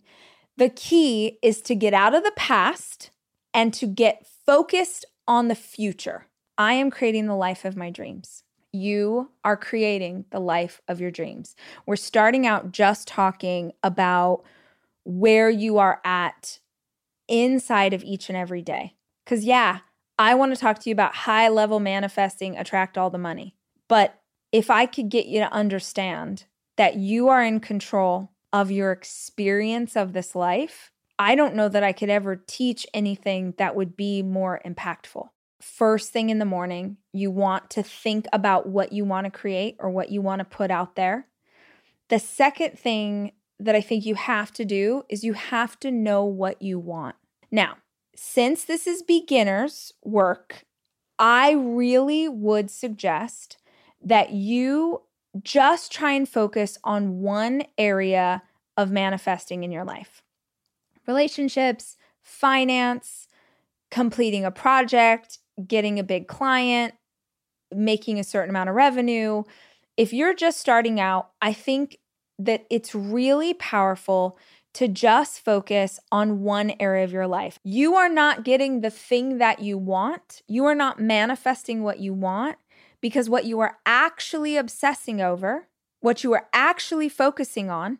the 0.57 0.69
key 0.69 1.37
is 1.41 1.61
to 1.61 1.75
get 1.75 1.93
out 1.93 2.13
of 2.13 2.23
the 2.23 2.33
past 2.35 3.11
and 3.53 3.73
to 3.73 3.87
get 3.87 4.25
focused 4.45 5.05
on 5.27 5.47
the 5.47 5.55
future. 5.55 6.27
I 6.59 6.73
am 6.73 6.91
creating 6.91 7.27
the 7.27 7.35
life 7.35 7.63
of 7.63 7.77
my 7.77 7.89
dreams. 7.89 8.43
You 8.73 9.31
are 9.45 9.55
creating 9.55 10.25
the 10.29 10.41
life 10.41 10.81
of 10.89 10.99
your 10.99 11.09
dreams. 11.09 11.55
We're 11.85 11.95
starting 11.95 12.45
out 12.45 12.73
just 12.73 13.07
talking 13.07 13.71
about 13.81 14.43
where 15.05 15.49
you 15.49 15.77
are 15.77 16.01
at 16.03 16.59
inside 17.29 17.93
of 17.93 18.03
each 18.03 18.27
and 18.27 18.37
every 18.37 18.61
day. 18.61 18.95
Because, 19.23 19.45
yeah, 19.45 19.79
I 20.19 20.35
want 20.35 20.53
to 20.53 20.59
talk 20.59 20.79
to 20.79 20.89
you 20.89 20.93
about 20.93 21.15
high 21.15 21.47
level 21.47 21.79
manifesting, 21.79 22.57
attract 22.57 22.97
all 22.97 23.09
the 23.09 23.17
money. 23.17 23.55
But 23.87 24.19
if 24.51 24.69
I 24.69 24.85
could 24.85 25.07
get 25.07 25.27
you 25.27 25.39
to 25.39 25.53
understand 25.53 26.43
that 26.75 26.97
you 26.97 27.29
are 27.29 27.41
in 27.41 27.61
control 27.61 28.31
of 28.51 28.69
your 28.69 28.91
experience 28.91 29.95
of 29.95 30.11
this 30.11 30.35
life, 30.35 30.91
I 31.17 31.35
don't 31.35 31.55
know 31.55 31.69
that 31.69 31.83
I 31.83 31.93
could 31.93 32.09
ever 32.09 32.35
teach 32.35 32.85
anything 32.93 33.53
that 33.57 33.77
would 33.77 33.95
be 33.95 34.21
more 34.21 34.59
impactful. 34.65 35.29
First 35.61 36.11
thing 36.11 36.29
in 36.29 36.39
the 36.39 36.45
morning, 36.45 36.97
you 37.11 37.31
want 37.31 37.69
to 37.71 37.83
think 37.83 38.27
about 38.31 38.67
what 38.67 38.93
you 38.93 39.03
want 39.03 39.25
to 39.25 39.31
create 39.31 39.75
or 39.79 39.89
what 39.89 40.09
you 40.09 40.21
want 40.21 40.39
to 40.39 40.45
put 40.45 40.71
out 40.71 40.95
there. 40.95 41.27
The 42.07 42.19
second 42.19 42.79
thing 42.79 43.33
that 43.59 43.75
I 43.75 43.81
think 43.81 44.05
you 44.05 44.15
have 44.15 44.51
to 44.53 44.65
do 44.65 45.03
is 45.09 45.23
you 45.23 45.33
have 45.33 45.79
to 45.81 45.91
know 45.91 46.23
what 46.23 46.61
you 46.61 46.79
want. 46.79 47.15
Now, 47.51 47.77
since 48.15 48.63
this 48.63 48.87
is 48.87 49.03
beginners 49.03 49.93
work, 50.03 50.63
I 51.17 51.51
really 51.51 52.29
would 52.29 52.71
suggest 52.71 53.57
that 54.01 54.31
you 54.31 55.01
just 55.43 55.91
try 55.91 56.13
and 56.13 56.27
focus 56.27 56.77
on 56.83 57.19
one 57.19 57.63
area 57.77 58.43
of 58.77 58.91
manifesting 58.91 59.63
in 59.63 59.71
your 59.71 59.83
life 59.83 60.21
relationships, 61.05 61.97
finance, 62.21 63.27
completing 63.89 64.45
a 64.45 64.51
project, 64.51 65.39
getting 65.67 65.99
a 65.99 66.03
big 66.03 66.27
client, 66.27 66.93
making 67.73 68.19
a 68.19 68.23
certain 68.23 68.49
amount 68.49 68.69
of 68.69 68.75
revenue. 68.75 69.43
If 69.97 70.13
you're 70.13 70.33
just 70.33 70.59
starting 70.59 70.99
out, 70.99 71.29
I 71.41 71.53
think 71.53 71.97
that 72.37 72.65
it's 72.69 72.95
really 72.95 73.53
powerful 73.53 74.37
to 74.73 74.87
just 74.87 75.43
focus 75.43 75.99
on 76.11 76.41
one 76.41 76.73
area 76.79 77.03
of 77.03 77.11
your 77.11 77.27
life. 77.27 77.59
You 77.63 77.95
are 77.95 78.09
not 78.09 78.43
getting 78.43 78.81
the 78.81 78.91
thing 78.91 79.39
that 79.39 79.59
you 79.59 79.77
want. 79.77 80.41
You 80.47 80.65
are 80.65 80.75
not 80.75 81.01
manifesting 81.01 81.83
what 81.83 81.99
you 81.99 82.13
want 82.13 82.57
because 83.01 83.29
what 83.29 83.45
you 83.45 83.59
are 83.59 83.77
actually 83.85 84.57
obsessing 84.57 85.21
over, 85.21 85.67
what 86.01 86.23
you 86.23 86.33
are 86.33 86.47
actually 86.53 87.09
focusing 87.09 87.69
on, 87.69 87.97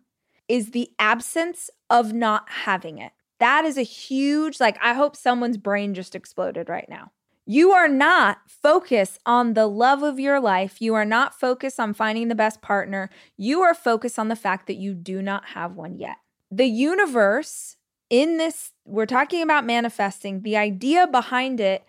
is 0.48 0.72
the 0.72 0.92
absence 1.00 1.70
of 1.90 2.14
not 2.14 2.50
having 2.50 2.98
it. 2.98 3.12
That 3.40 3.66
is 3.66 3.78
a 3.78 3.84
huge, 3.84 4.60
like, 4.60 4.78
I 4.82 4.94
hope 4.94 5.16
someone's 5.16 5.58
brain 5.58 5.94
just 5.94 6.16
exploded 6.16 6.70
right 6.70 6.88
now. 6.90 7.12
You 7.52 7.72
are 7.72 7.88
not 7.88 8.42
focused 8.48 9.18
on 9.26 9.56
the 9.56 9.66
love 9.66 10.04
of 10.04 10.20
your 10.20 10.40
life. 10.40 10.80
You 10.80 10.94
are 10.94 11.04
not 11.04 11.34
focused 11.34 11.80
on 11.80 11.96
finding 11.96 12.28
the 12.28 12.36
best 12.36 12.62
partner. 12.62 13.10
You 13.38 13.64
are 13.64 13.74
focused 13.74 14.20
on 14.20 14.28
the 14.28 14.36
fact 14.36 14.68
that 14.68 14.76
you 14.76 14.94
do 14.94 15.20
not 15.20 15.46
have 15.46 15.76
one 15.76 15.98
yet. 15.98 16.18
The 16.52 16.68
universe, 16.68 17.78
in 18.08 18.38
this, 18.38 18.74
we're 18.86 19.08
talking 19.08 19.42
about 19.42 19.66
manifesting, 19.66 20.44
the 20.44 20.58
idea 20.58 21.08
behind 21.08 21.60
it 21.60 21.86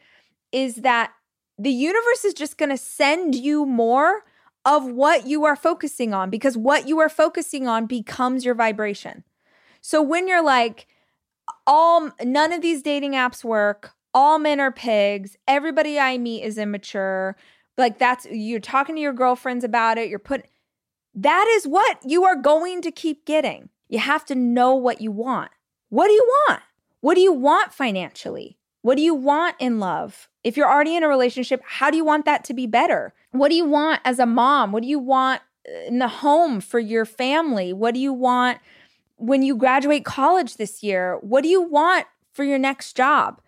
is 0.51 0.77
that 0.77 1.13
the 1.59 1.69
universe 1.69 2.25
is 2.25 2.33
just 2.33 2.57
going 2.57 2.71
to 2.71 2.79
send 2.79 3.35
you 3.35 3.67
more 3.67 4.25
of 4.65 4.87
what 4.87 5.27
you 5.27 5.45
are 5.45 5.57
focusing 5.57 6.15
on 6.15 6.31
because 6.31 6.57
what 6.57 6.89
you 6.89 6.99
are 7.01 7.11
focusing 7.11 7.69
on 7.69 7.85
becomes 7.85 8.47
your 8.47 8.55
vibration. 8.55 9.25
So 9.83 10.01
when 10.01 10.27
you're 10.27 10.43
like, 10.43 10.87
all 11.67 12.13
none 12.25 12.51
of 12.55 12.63
these 12.63 12.81
dating 12.81 13.13
apps 13.13 13.45
work, 13.45 13.93
all 14.15 14.39
men 14.39 14.61
are 14.61 14.73
pigs, 14.73 15.37
everybody 15.47 15.99
I 15.99 16.19
meet 16.19 16.43
is 16.43 16.59
immature, 16.59 17.37
like 17.79 17.99
that's 17.99 18.27
you're 18.31 18.61
talking 18.61 18.97
to 18.97 19.01
your 19.01 19.13
girlfriends 19.13 19.65
about 19.65 19.99
it, 19.99 20.09
you're 20.09 20.19
putting 20.19 20.47
that 21.15 21.47
is 21.57 21.67
what 21.67 21.99
you 22.05 22.25
are 22.25 22.37
going 22.37 22.83
to 22.83 22.91
keep 22.91 23.25
getting. 23.25 23.69
You 23.89 23.99
have 23.99 24.25
to 24.27 24.35
know 24.35 24.75
what 24.75 25.01
you 25.01 25.11
want. 25.11 25.51
What 25.89 26.07
do 26.07 26.13
you 26.13 26.25
want? 26.49 26.63
What 27.01 27.15
do 27.15 27.21
you 27.21 27.33
want 27.33 27.75
financially? 27.75 28.57
What 28.83 28.97
do 28.97 29.03
you 29.03 29.15
want 29.15 29.57
in 29.59 29.81
love? 29.81 30.29
If 30.45 30.57
you're 30.57 30.71
already 30.71 30.95
in 30.95 31.03
a 31.03 31.09
relationship, 31.09 31.61
how 31.65 31.91
do 31.91 31.97
you 31.97 32.05
want 32.05 32.25
that 32.25 32.45
to 32.45 32.55
be 32.55 32.67
better? 32.67 33.13
What 33.33 33.49
do 33.49 33.55
you 33.55 33.67
want 33.67 34.01
as 34.05 34.19
a 34.19 34.27
mom? 34.27 34.73
What 34.73 34.83
do 34.83 34.89
you 34.89 34.99
want 34.99 35.43
uh, 35.69 35.87
in 35.87 35.99
the 35.99 36.09
home 36.09 36.61
for 36.61 36.79
your 36.79 37.05
family? 37.05 37.73
What 37.73 37.95
do 37.95 38.01
you 38.01 38.13
want 38.13 38.59
when 39.17 39.43
you 39.43 39.57
graduate 39.57 40.05
college 40.05 40.57
this 40.57 40.83
year? 40.83 41.19
What 41.21 41.43
do 41.43 41.49
you 41.49 41.61
want 41.61 42.07
for 42.33 42.45
your 42.45 42.59
next 42.59 42.97
job? 42.97 43.40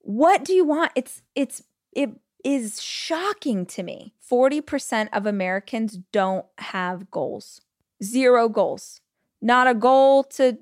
What 0.00 0.44
do 0.44 0.52
you 0.52 0.64
want? 0.64 0.92
It's 0.94 1.22
it's 1.34 1.62
it 1.92 2.10
is 2.44 2.80
shocking 2.80 3.66
to 3.66 3.82
me. 3.82 4.14
40% 4.30 5.08
of 5.12 5.26
Americans 5.26 5.98
don't 6.12 6.46
have 6.58 7.10
goals. 7.10 7.60
Zero 8.02 8.48
goals. 8.48 9.00
Not 9.42 9.66
a 9.66 9.74
goal 9.74 10.24
to 10.24 10.58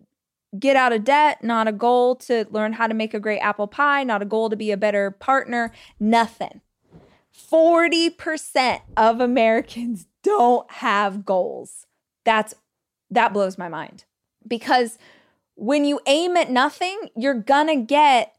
get 0.58 0.76
out 0.76 0.92
of 0.92 1.04
debt, 1.04 1.44
not 1.44 1.68
a 1.68 1.72
goal 1.72 2.16
to 2.16 2.46
learn 2.50 2.72
how 2.72 2.86
to 2.86 2.94
make 2.94 3.14
a 3.14 3.20
great 3.20 3.40
apple 3.40 3.66
pie, 3.66 4.02
not 4.02 4.22
a 4.22 4.26
goal 4.26 4.48
to 4.50 4.56
be 4.56 4.70
a 4.70 4.76
better 4.76 5.10
partner, 5.10 5.72
nothing. 6.00 6.60
40% 7.34 8.80
of 8.96 9.20
Americans 9.20 10.06
don't 10.22 10.70
have 10.70 11.24
goals. 11.24 11.86
That's 12.24 12.54
that 13.10 13.32
blows 13.32 13.56
my 13.56 13.68
mind. 13.68 14.04
Because 14.46 14.98
when 15.54 15.84
you 15.84 16.00
aim 16.06 16.36
at 16.36 16.50
nothing, 16.50 17.10
you're 17.16 17.34
gonna 17.34 17.76
get 17.76 18.34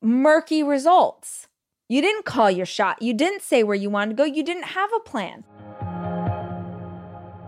murky 0.00 0.62
results. 0.62 1.48
You 1.88 2.00
didn't 2.00 2.24
call 2.24 2.50
your 2.50 2.66
shot. 2.66 3.00
You 3.00 3.14
didn't 3.14 3.42
say 3.42 3.62
where 3.62 3.76
you 3.76 3.90
wanted 3.90 4.16
to 4.16 4.16
go. 4.16 4.24
You 4.24 4.42
didn't 4.42 4.64
have 4.64 4.90
a 4.94 5.00
plan 5.00 5.44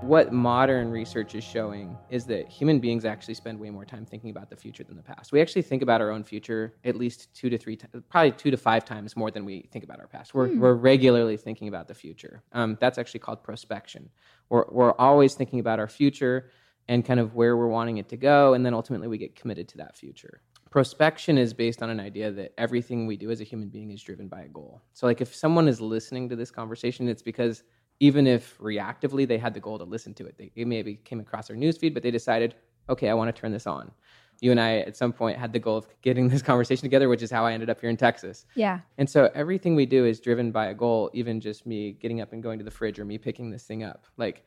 what 0.08 0.32
modern 0.32 0.90
research 0.90 1.34
is 1.34 1.44
showing 1.44 1.94
is 2.08 2.24
that 2.24 2.48
human 2.48 2.80
beings 2.80 3.04
actually 3.04 3.34
spend 3.34 3.60
way 3.60 3.68
more 3.68 3.84
time 3.84 4.06
thinking 4.06 4.30
about 4.30 4.48
the 4.48 4.56
future 4.56 4.82
than 4.82 4.96
the 4.96 5.02
past. 5.02 5.32
We 5.32 5.40
actually 5.42 5.60
think 5.60 5.82
about 5.82 6.00
our 6.00 6.10
own 6.10 6.24
future 6.24 6.72
at 6.82 6.96
least 6.96 7.28
two 7.34 7.50
to 7.50 7.58
three, 7.58 7.76
times, 7.76 8.02
probably 8.08 8.32
two 8.32 8.50
to 8.50 8.56
five 8.56 8.86
times 8.86 9.16
more 9.16 9.30
than 9.30 9.44
we 9.44 9.68
think 9.70 9.84
about 9.84 10.00
our 10.00 10.06
past. 10.06 10.32
We're, 10.32 10.48
hmm. 10.48 10.60
we're 10.60 10.72
regularly 10.72 11.36
thinking 11.36 11.68
about 11.68 11.88
the 11.88 11.94
future. 11.94 12.42
Um, 12.52 12.78
that's 12.80 12.96
actually 12.96 13.20
called 13.20 13.44
prospection. 13.44 14.08
We're, 14.48 14.64
we're 14.70 14.92
always 14.92 15.34
thinking 15.34 15.60
about 15.60 15.78
our 15.78 15.88
future 15.88 16.52
and 16.88 17.04
kind 17.04 17.20
of 17.20 17.34
where 17.34 17.54
we're 17.54 17.68
wanting 17.68 17.98
it 17.98 18.08
to 18.08 18.16
go, 18.16 18.54
and 18.54 18.64
then 18.64 18.72
ultimately 18.72 19.08
we 19.08 19.18
get 19.18 19.36
committed 19.36 19.68
to 19.68 19.76
that 19.76 19.94
future. 19.94 20.40
Prospection 20.70 21.38
is 21.38 21.54
based 21.54 21.82
on 21.82 21.90
an 21.90 22.00
idea 22.00 22.30
that 22.30 22.52
everything 22.58 23.06
we 23.06 23.16
do 23.16 23.30
as 23.30 23.40
a 23.40 23.44
human 23.44 23.68
being 23.68 23.90
is 23.90 24.02
driven 24.02 24.28
by 24.28 24.42
a 24.42 24.48
goal. 24.48 24.82
So, 24.92 25.06
like, 25.06 25.20
if 25.20 25.34
someone 25.34 25.68
is 25.68 25.80
listening 25.80 26.28
to 26.28 26.36
this 26.36 26.50
conversation, 26.50 27.08
it's 27.08 27.22
because 27.22 27.62
even 28.00 28.26
if 28.26 28.56
reactively 28.58 29.26
they 29.26 29.38
had 29.38 29.54
the 29.54 29.60
goal 29.60 29.78
to 29.78 29.84
listen 29.84 30.14
to 30.14 30.26
it. 30.26 30.36
They 30.38 30.64
maybe 30.64 30.96
came 30.96 31.20
across 31.20 31.48
their 31.48 31.56
newsfeed, 31.56 31.94
but 31.94 32.02
they 32.02 32.10
decided, 32.10 32.54
okay, 32.88 33.08
I 33.08 33.14
want 33.14 33.34
to 33.34 33.38
turn 33.38 33.52
this 33.52 33.66
on. 33.66 33.90
You 34.40 34.52
and 34.52 34.60
I, 34.60 34.78
at 34.78 34.96
some 34.96 35.12
point, 35.12 35.36
had 35.36 35.52
the 35.52 35.58
goal 35.58 35.78
of 35.78 35.88
getting 36.02 36.28
this 36.28 36.42
conversation 36.50 36.82
together, 36.82 37.08
which 37.08 37.22
is 37.22 37.30
how 37.30 37.44
I 37.44 37.52
ended 37.52 37.70
up 37.70 37.80
here 37.80 37.90
in 37.90 37.96
Texas. 37.96 38.46
Yeah. 38.54 38.80
And 38.98 39.10
so 39.10 39.30
everything 39.34 39.74
we 39.74 39.84
do 39.84 40.04
is 40.04 40.20
driven 40.20 40.52
by 40.52 40.66
a 40.66 40.74
goal, 40.74 41.10
even 41.12 41.40
just 41.40 41.66
me 41.66 41.92
getting 41.92 42.20
up 42.20 42.32
and 42.32 42.42
going 42.42 42.58
to 42.58 42.64
the 42.64 42.70
fridge 42.70 43.00
or 43.00 43.04
me 43.04 43.18
picking 43.18 43.50
this 43.50 43.64
thing 43.64 43.82
up. 43.82 44.06
Like, 44.16 44.44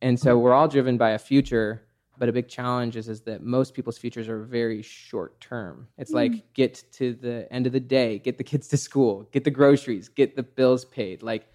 and 0.00 0.18
so 0.18 0.34
mm-hmm. 0.34 0.44
we're 0.44 0.54
all 0.54 0.68
driven 0.68 0.96
by 0.96 1.10
a 1.10 1.18
future, 1.18 1.82
but 2.18 2.28
a 2.28 2.32
big 2.32 2.48
challenge 2.48 2.96
is, 2.96 3.08
is 3.08 3.22
that 3.22 3.42
most 3.42 3.74
people's 3.74 3.98
futures 3.98 4.28
are 4.28 4.42
very 4.42 4.82
short 4.82 5.40
term. 5.40 5.88
It's 5.98 6.12
mm. 6.12 6.16
like 6.16 6.54
get 6.54 6.82
to 6.92 7.14
the 7.14 7.50
end 7.52 7.66
of 7.66 7.72
the 7.72 7.80
day, 7.80 8.18
get 8.18 8.38
the 8.38 8.44
kids 8.44 8.68
to 8.68 8.76
school, 8.76 9.28
get 9.32 9.44
the 9.44 9.50
groceries, 9.50 10.08
get 10.08 10.36
the 10.36 10.42
bills 10.42 10.84
paid. 10.84 11.22
Like 11.22 11.48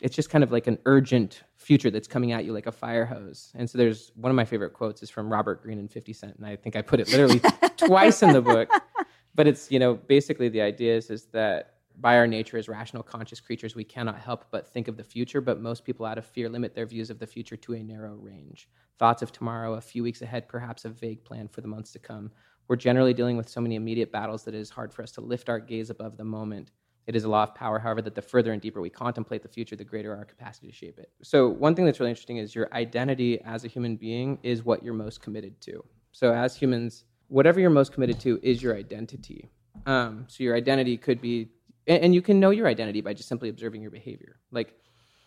it's 0.00 0.14
just 0.14 0.30
kind 0.30 0.44
of 0.44 0.52
like 0.52 0.66
an 0.66 0.78
urgent 0.86 1.42
future 1.56 1.90
that's 1.90 2.06
coming 2.06 2.32
at 2.32 2.44
you 2.44 2.52
like 2.52 2.66
a 2.66 2.72
fire 2.72 3.04
hose. 3.04 3.52
And 3.54 3.68
so 3.68 3.78
there's 3.78 4.12
one 4.14 4.30
of 4.30 4.36
my 4.36 4.44
favorite 4.44 4.74
quotes 4.74 5.02
is 5.02 5.10
from 5.10 5.32
Robert 5.32 5.62
Greene 5.62 5.78
and 5.78 5.90
50 5.90 6.12
Cent. 6.12 6.36
And 6.36 6.46
I 6.46 6.56
think 6.56 6.76
I 6.76 6.82
put 6.82 7.00
it 7.00 7.10
literally 7.10 7.40
twice 7.76 8.22
in 8.22 8.32
the 8.32 8.42
book. 8.42 8.68
But 9.34 9.46
it's, 9.46 9.70
you 9.70 9.78
know, 9.78 9.94
basically 9.94 10.48
the 10.48 10.62
idea 10.62 10.96
is, 10.96 11.10
is 11.10 11.26
that 11.32 11.75
by 12.00 12.16
our 12.16 12.26
nature 12.26 12.58
as 12.58 12.68
rational 12.68 13.02
conscious 13.02 13.40
creatures, 13.40 13.74
we 13.74 13.84
cannot 13.84 14.18
help 14.18 14.46
but 14.50 14.66
think 14.66 14.88
of 14.88 14.96
the 14.96 15.04
future. 15.04 15.40
But 15.40 15.60
most 15.60 15.84
people 15.84 16.06
out 16.06 16.18
of 16.18 16.26
fear 16.26 16.48
limit 16.48 16.74
their 16.74 16.86
views 16.86 17.10
of 17.10 17.18
the 17.18 17.26
future 17.26 17.56
to 17.56 17.74
a 17.74 17.82
narrow 17.82 18.14
range. 18.14 18.68
Thoughts 18.98 19.22
of 19.22 19.32
tomorrow, 19.32 19.74
a 19.74 19.80
few 19.80 20.02
weeks 20.02 20.22
ahead, 20.22 20.48
perhaps 20.48 20.84
a 20.84 20.90
vague 20.90 21.24
plan 21.24 21.48
for 21.48 21.60
the 21.60 21.68
months 21.68 21.92
to 21.92 21.98
come. 21.98 22.30
We're 22.68 22.76
generally 22.76 23.14
dealing 23.14 23.36
with 23.36 23.48
so 23.48 23.60
many 23.60 23.76
immediate 23.76 24.12
battles 24.12 24.44
that 24.44 24.54
it 24.54 24.60
is 24.60 24.70
hard 24.70 24.92
for 24.92 25.02
us 25.02 25.12
to 25.12 25.20
lift 25.20 25.48
our 25.48 25.60
gaze 25.60 25.90
above 25.90 26.16
the 26.16 26.24
moment 26.24 26.70
it 27.06 27.14
is 27.14 27.24
a 27.24 27.28
law 27.28 27.44
of 27.44 27.54
power, 27.54 27.78
however, 27.78 28.02
that 28.02 28.14
the 28.14 28.22
further 28.22 28.52
and 28.52 28.60
deeper 28.60 28.80
we 28.80 28.90
contemplate 28.90 29.42
the 29.42 29.48
future, 29.48 29.76
the 29.76 29.84
greater 29.84 30.14
our 30.14 30.24
capacity 30.24 30.66
to 30.66 30.72
shape 30.72 30.98
it. 30.98 31.10
So, 31.22 31.48
one 31.48 31.74
thing 31.74 31.84
that's 31.84 32.00
really 32.00 32.10
interesting 32.10 32.38
is 32.38 32.54
your 32.54 32.68
identity 32.74 33.40
as 33.42 33.64
a 33.64 33.68
human 33.68 33.96
being 33.96 34.38
is 34.42 34.64
what 34.64 34.82
you're 34.82 34.94
most 34.94 35.22
committed 35.22 35.60
to. 35.62 35.84
So, 36.12 36.32
as 36.32 36.56
humans, 36.56 37.04
whatever 37.28 37.60
you're 37.60 37.70
most 37.70 37.92
committed 37.92 38.18
to 38.20 38.40
is 38.42 38.60
your 38.60 38.76
identity. 38.76 39.50
Um, 39.86 40.24
so, 40.26 40.42
your 40.42 40.56
identity 40.56 40.96
could 40.96 41.20
be, 41.20 41.50
and, 41.86 42.04
and, 42.04 42.14
you 42.14 42.22
can 42.22 42.40
know 42.40 42.50
your 42.50 42.66
identity 42.66 43.00
by 43.00 43.14
just 43.14 43.28
simply 43.28 43.48
observing 43.48 43.82
your 43.82 43.90
behavior. 43.90 44.38
Like, 44.50 44.74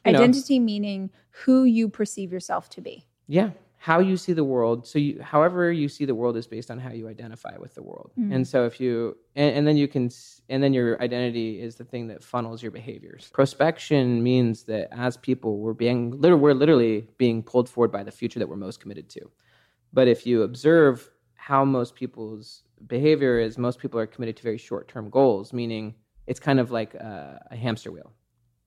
identity 0.05 0.59
know, 0.59 0.65
meaning 0.65 1.09
who 1.31 1.63
you 1.63 1.89
perceive 1.89 2.31
yourself 2.31 2.69
to 2.71 2.81
be. 2.81 3.05
Yeah 3.27 3.51
how 3.81 3.99
you 3.99 4.17
see 4.17 4.33
the 4.33 4.43
world 4.43 4.85
so 4.85 4.99
you, 4.99 5.21
however 5.21 5.71
you 5.71 5.87
see 5.87 6.03
the 6.03 6.13
world 6.13 6.35
is 6.35 6.45
based 6.45 6.69
on 6.69 6.77
how 6.77 6.91
you 6.91 7.07
identify 7.07 7.57
with 7.57 7.73
the 7.75 7.81
world 7.81 8.11
mm-hmm. 8.19 8.33
and 8.33 8.47
so 8.47 8.65
if 8.65 8.79
you 8.79 9.15
and, 9.35 9.55
and, 9.55 9.67
then 9.67 9.77
you 9.77 9.87
can 9.87 10.09
and 10.49 10.61
then 10.61 10.73
your 10.73 11.01
identity 11.01 11.61
is 11.61 11.75
the 11.75 11.85
thing 11.85 12.07
that 12.07 12.21
funnels 12.21 12.61
your 12.61 12.71
behaviors 12.71 13.31
prospection 13.33 14.21
means 14.21 14.63
that 14.63 14.89
as 14.91 15.15
people 15.15 15.59
we're 15.59 15.73
being 15.73 16.11
literally 16.11 16.41
we're 16.41 16.53
literally 16.53 17.07
being 17.17 17.41
pulled 17.41 17.69
forward 17.69 17.91
by 17.91 18.03
the 18.03 18.11
future 18.11 18.37
that 18.37 18.47
we're 18.47 18.57
most 18.57 18.81
committed 18.81 19.09
to 19.09 19.21
but 19.93 20.09
if 20.09 20.27
you 20.27 20.43
observe 20.43 21.09
how 21.35 21.63
most 21.63 21.95
people's 21.95 22.63
behavior 22.87 23.39
is 23.39 23.57
most 23.57 23.79
people 23.79 23.97
are 23.97 24.07
committed 24.07 24.35
to 24.35 24.43
very 24.43 24.57
short-term 24.57 25.09
goals 25.09 25.53
meaning 25.53 25.95
it's 26.29 26.39
kind 26.39 26.59
of 26.59 26.69
like 26.69 26.93
a, 26.93 27.43
a 27.49 27.57
hamster 27.57 27.91
wheel. 27.91 28.13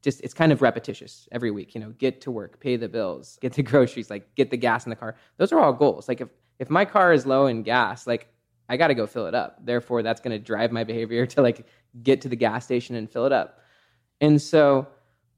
Just 0.03 0.21
it's 0.23 0.35
kind 0.35 0.51
of 0.51 0.63
repetitious 0.63 1.29
every 1.31 1.53
week 1.53 1.77
you 1.77 1.81
know 1.81 1.91
get 1.91 2.21
to 2.23 2.31
work 2.33 2.59
pay 2.59 2.75
the 2.77 2.89
bills 2.89 3.39
get 3.41 3.53
the 3.53 3.63
groceries 3.63 4.11
like 4.11 4.35
get 4.35 4.51
the 4.51 4.57
gas 4.57 4.85
in 4.85 4.91
the 4.91 4.97
car. 4.97 5.15
Those 5.39 5.53
are 5.53 5.61
all 5.61 5.73
goals. 5.73 6.09
Like 6.09 6.21
if 6.21 6.29
if 6.59 6.69
my 6.69 6.85
car 6.85 7.13
is 7.13 7.25
low 7.25 7.47
in 7.47 7.63
gas 7.63 8.07
like 8.07 8.29
i 8.69 8.77
got 8.77 8.89
to 8.89 8.95
go 8.95 9.07
fill 9.07 9.27
it 9.27 9.35
up. 9.35 9.65
Therefore 9.65 10.03
that's 10.03 10.21
going 10.21 10.37
to 10.37 10.45
drive 10.45 10.73
my 10.73 10.85
behavior 10.85 11.25
to 11.35 11.41
like 11.41 11.67
get 12.03 12.21
to 12.23 12.29
the 12.29 12.37
gas 12.37 12.65
station 12.65 12.97
and 12.97 13.09
fill 13.09 13.27
it 13.27 13.33
up. 13.33 13.61
And 14.21 14.43
so 14.43 14.89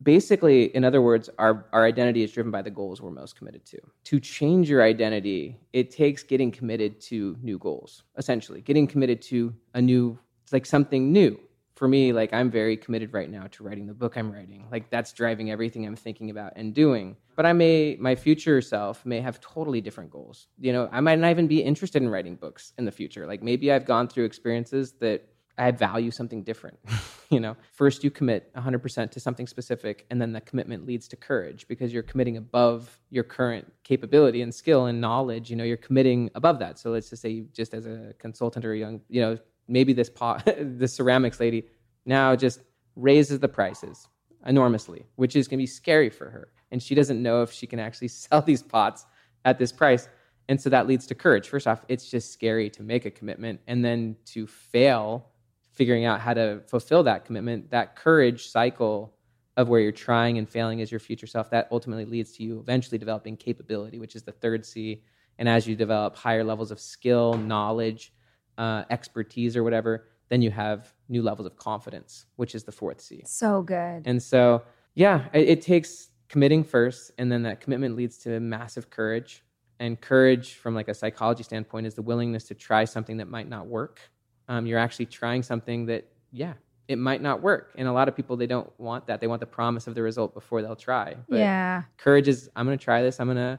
basically 0.03 0.75
in 0.75 0.83
other 0.83 1.03
words 1.03 1.29
our, 1.39 1.67
our 1.73 1.85
identity 1.85 2.23
is 2.23 2.33
driven 2.33 2.51
by 2.51 2.63
the 2.63 2.71
goals 2.71 3.03
we're 3.03 3.11
most 3.11 3.37
committed 3.37 3.67
to. 3.67 3.79
To 4.05 4.19
change 4.19 4.71
your 4.71 4.83
identity 4.83 5.59
it 5.75 5.91
takes 5.91 6.23
getting 6.23 6.51
committed 6.51 7.03
to 7.03 7.37
new 7.43 7.59
goals 7.59 8.05
essentially. 8.17 8.63
Getting 8.63 8.87
committed 8.87 9.21
to 9.23 9.55
a 9.75 9.83
new 9.83 10.19
it's 10.43 10.55
like 10.55 10.65
something 10.65 11.13
new 11.13 11.39
for 11.85 11.89
me, 11.89 12.15
like 12.15 12.33
I'm 12.33 12.51
very 12.51 12.79
committed 12.79 13.13
right 13.13 13.31
now 13.31 13.47
to 13.51 13.63
writing 13.63 13.87
the 13.87 13.93
book 13.93 14.17
I'm 14.17 14.33
writing. 14.33 14.67
Like 14.73 14.89
that's 14.89 15.13
driving 15.13 15.51
everything 15.51 15.85
I'm 15.85 15.97
thinking 15.97 16.31
about 16.31 16.55
and 16.57 16.73
doing. 16.73 17.15
But 17.37 17.45
I 17.45 17.53
may, 17.53 17.99
my 18.01 18.15
future 18.15 18.63
self 18.63 19.05
may 19.05 19.21
have 19.21 19.39
totally 19.43 19.83
different 19.83 20.11
goals. 20.11 20.47
You 20.59 20.73
know, 20.73 20.89
I 20.91 21.01
might 21.01 21.19
not 21.19 21.31
even 21.31 21.47
be 21.47 21.63
interested 21.63 22.01
in 22.01 22.09
writing 22.09 22.37
books 22.37 22.73
in 22.79 22.87
the 22.87 22.91
future. 22.91 23.27
Like 23.27 23.43
maybe 23.43 23.71
I've 23.71 23.85
gone 23.85 24.09
through 24.09 24.25
experiences 24.25 24.93
that 25.01 25.29
I 25.59 25.73
value 25.73 26.11
something 26.11 26.43
different. 26.43 26.79
you 27.31 27.39
know, 27.39 27.55
first 27.73 28.03
you 28.03 28.11
commit 28.11 28.51
100% 28.55 29.11
to 29.11 29.21
something 29.21 29.47
specific, 29.47 30.07
and 30.11 30.19
then 30.23 30.33
the 30.33 30.41
commitment 30.41 30.87
leads 30.87 31.07
to 31.09 31.17
courage 31.17 31.69
because 31.69 31.93
you're 31.93 32.03
committing 32.03 32.39
above 32.39 32.99
your 33.11 33.25
current 33.25 33.71
capability 33.83 34.41
and 34.41 34.55
skill 34.55 34.87
and 34.87 35.03
knowledge. 35.03 35.51
You 35.51 35.57
know, 35.57 35.65
you're 35.65 35.77
committing 35.77 36.31
above 36.35 36.61
that. 36.61 36.79
So 36.79 36.91
let's 36.91 37.11
just 37.11 37.21
say, 37.21 37.29
you, 37.29 37.49
just 37.53 37.75
as 37.75 37.85
a 37.85 38.15
consultant 38.19 38.65
or 38.65 38.73
a 38.73 38.79
young, 38.79 39.03
you 39.11 39.21
know, 39.21 39.39
maybe 39.69 39.93
this 39.93 40.11
pot, 40.11 40.45
the 40.79 40.89
ceramics 40.89 41.41
lady 41.41 41.67
now 42.07 42.37
just 42.37 42.61
raises 42.97 43.41
the 43.41 43.49
prices 43.49 44.09
enormously, 44.47 45.07
which 45.17 45.37
is 45.37 45.49
going 45.49 45.59
to 45.59 45.63
be 45.63 45.67
scary 45.67 46.11
for 46.11 46.31
her. 46.31 46.49
And 46.71 46.83
she 46.83 46.95
doesn't 46.95 47.23
know 47.23 47.43
if 47.43 47.53
she 47.53 47.67
can 47.67 47.79
actually 47.79 48.09
sell 48.23 48.43
these 48.43 48.63
pots 48.63 49.07
at 49.45 49.59
this 49.59 49.73
price. 49.73 50.09
And 50.49 50.61
so 50.61 50.69
that 50.71 50.87
leads 50.87 51.07
to 51.07 51.15
courage. 51.15 51.49
First 51.49 51.67
off, 51.67 51.85
it's 51.89 52.11
just 52.11 52.33
scary 52.33 52.69
to 52.71 52.83
make 52.83 53.07
a 53.07 53.11
commitment 53.11 53.61
and 53.67 53.85
then 53.85 54.17
to 54.27 54.47
fail 54.47 55.31
figuring 55.73 56.05
out 56.05 56.21
how 56.21 56.33
to 56.33 56.61
fulfill 56.67 57.03
that 57.03 57.25
commitment. 57.25 57.71
That 57.71 57.97
courage 57.97 58.49
cycle 58.49 59.13
of 59.57 59.69
where 59.69 59.81
you're 59.81 59.93
trying 59.93 60.39
and 60.39 60.49
failing 60.49 60.81
as 60.81 60.91
your 60.91 61.01
future 61.01 61.27
self, 61.27 61.51
that 61.51 61.69
ultimately 61.71 62.05
leads 62.05 62.33
to 62.33 62.43
you 62.43 62.59
eventually 62.59 62.99
developing 62.99 63.37
capability, 63.37 63.99
which 63.99 64.17
is 64.17 64.23
the 64.23 64.33
third 64.33 64.65
C. 64.65 65.03
And 65.39 65.49
as 65.49 65.67
you 65.67 65.77
develop 65.77 66.17
higher 66.17 66.45
levels 66.45 66.71
of 66.71 66.81
skill, 66.81 67.35
knowledge, 67.35 68.13
uh, 68.59 68.85
expertise, 68.91 69.57
or 69.57 69.63
whatever, 69.63 70.07
then 70.29 70.43
you 70.43 70.51
have 70.51 70.93
new 71.09 71.23
levels 71.23 71.47
of 71.47 71.57
confidence, 71.57 72.27
which 72.37 72.55
is 72.55 72.65
the 72.65 72.73
fourth 72.73 73.01
C. 73.01 73.23
So 73.27 73.63
good. 73.63 74.03
And 74.07 74.23
so, 74.23 74.63
yeah, 74.95 75.27
it, 75.33 75.49
it 75.49 75.63
takes 75.63 76.11
committing 76.29 76.65
first, 76.65 77.13
and 77.19 77.31
then 77.31 77.43
that 77.43 77.61
commitment 77.61 77.97
leads 77.97 78.19
to 78.19 78.41
massive 78.41 78.91
courage. 78.91 79.43
And 79.81 80.01
courage, 80.01 80.55
from 80.55 80.75
like 80.75 80.89
a 80.89 80.95
psychology 80.95 81.43
standpoint, 81.43 81.87
is 81.87 81.95
the 81.95 82.03
willingness 82.03 82.45
to 82.45 82.55
try 82.55 82.85
something 82.85 83.17
that 83.19 83.29
might 83.29 83.49
not 83.49 83.67
work. 83.67 84.01
Um, 84.49 84.67
you're 84.67 84.79
actually 84.79 85.07
trying 85.07 85.43
something 85.43 85.87
that, 85.87 86.07
yeah, 86.31 86.55
it 86.87 86.97
might 86.97 87.23
not 87.23 87.43
work. 87.43 87.73
And 87.77 87.89
a 87.89 87.93
lot 87.93 88.09
of 88.09 88.15
people 88.15 88.37
they 88.37 88.47
don't 88.47 88.71
want 88.79 89.07
that. 89.07 89.21
They 89.21 89.27
want 89.27 89.41
the 89.41 89.47
promise 89.47 89.87
of 89.87 89.95
the 89.95 90.03
result 90.03 90.35
before 90.35 90.63
they'll 90.63 90.77
try. 90.77 91.17
But 91.29 91.39
yeah. 91.39 91.83
Courage 91.97 92.29
is 92.29 92.51
I'm 92.55 92.67
going 92.67 92.79
to 92.79 92.85
try 92.85 93.03
this. 93.03 93.21
I'm 93.21 93.27
going 93.27 93.37
to 93.37 93.59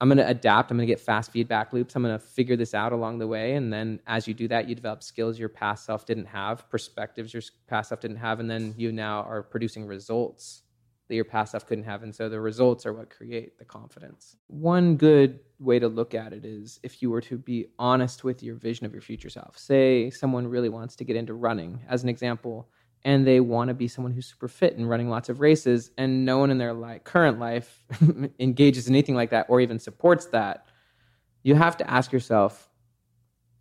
I'm 0.00 0.08
going 0.08 0.18
to 0.18 0.28
adapt. 0.28 0.70
I'm 0.70 0.76
going 0.76 0.86
to 0.86 0.92
get 0.92 1.00
fast 1.00 1.32
feedback 1.32 1.72
loops. 1.72 1.96
I'm 1.96 2.02
going 2.02 2.18
to 2.18 2.24
figure 2.24 2.56
this 2.56 2.74
out 2.74 2.92
along 2.92 3.18
the 3.18 3.26
way. 3.26 3.54
And 3.54 3.72
then 3.72 4.00
as 4.06 4.28
you 4.28 4.34
do 4.34 4.46
that, 4.48 4.68
you 4.68 4.74
develop 4.74 5.02
skills 5.02 5.38
your 5.38 5.48
past 5.48 5.86
self 5.86 6.04
didn't 6.04 6.26
have, 6.26 6.68
perspectives 6.68 7.32
your 7.32 7.42
past 7.66 7.88
self 7.88 8.00
didn't 8.00 8.18
have. 8.18 8.40
And 8.40 8.50
then 8.50 8.74
you 8.76 8.92
now 8.92 9.22
are 9.22 9.42
producing 9.42 9.86
results 9.86 10.62
that 11.08 11.14
your 11.14 11.24
past 11.24 11.52
self 11.52 11.66
couldn't 11.66 11.84
have. 11.84 12.02
And 12.02 12.14
so 12.14 12.28
the 12.28 12.40
results 12.40 12.84
are 12.84 12.92
what 12.92 13.08
create 13.08 13.58
the 13.58 13.64
confidence. 13.64 14.36
One 14.48 14.96
good 14.96 15.40
way 15.58 15.78
to 15.78 15.88
look 15.88 16.14
at 16.14 16.34
it 16.34 16.44
is 16.44 16.78
if 16.82 17.00
you 17.00 17.10
were 17.10 17.22
to 17.22 17.38
be 17.38 17.68
honest 17.78 18.22
with 18.22 18.42
your 18.42 18.56
vision 18.56 18.84
of 18.84 18.92
your 18.92 19.02
future 19.02 19.30
self. 19.30 19.56
Say 19.56 20.10
someone 20.10 20.46
really 20.46 20.68
wants 20.68 20.96
to 20.96 21.04
get 21.04 21.16
into 21.16 21.34
running, 21.34 21.80
as 21.88 22.02
an 22.02 22.08
example 22.08 22.68
and 23.06 23.24
they 23.24 23.38
want 23.38 23.68
to 23.68 23.74
be 23.74 23.86
someone 23.86 24.12
who's 24.12 24.26
super 24.26 24.48
fit 24.48 24.76
and 24.76 24.90
running 24.90 25.08
lots 25.08 25.28
of 25.28 25.40
races 25.40 25.92
and 25.96 26.24
no 26.24 26.38
one 26.38 26.50
in 26.50 26.58
their 26.58 26.74
current 27.04 27.38
life 27.38 27.84
engages 28.40 28.88
in 28.88 28.94
anything 28.94 29.14
like 29.14 29.30
that 29.30 29.46
or 29.48 29.60
even 29.60 29.78
supports 29.78 30.26
that 30.26 30.66
you 31.44 31.54
have 31.54 31.76
to 31.76 31.88
ask 31.88 32.12
yourself 32.12 32.68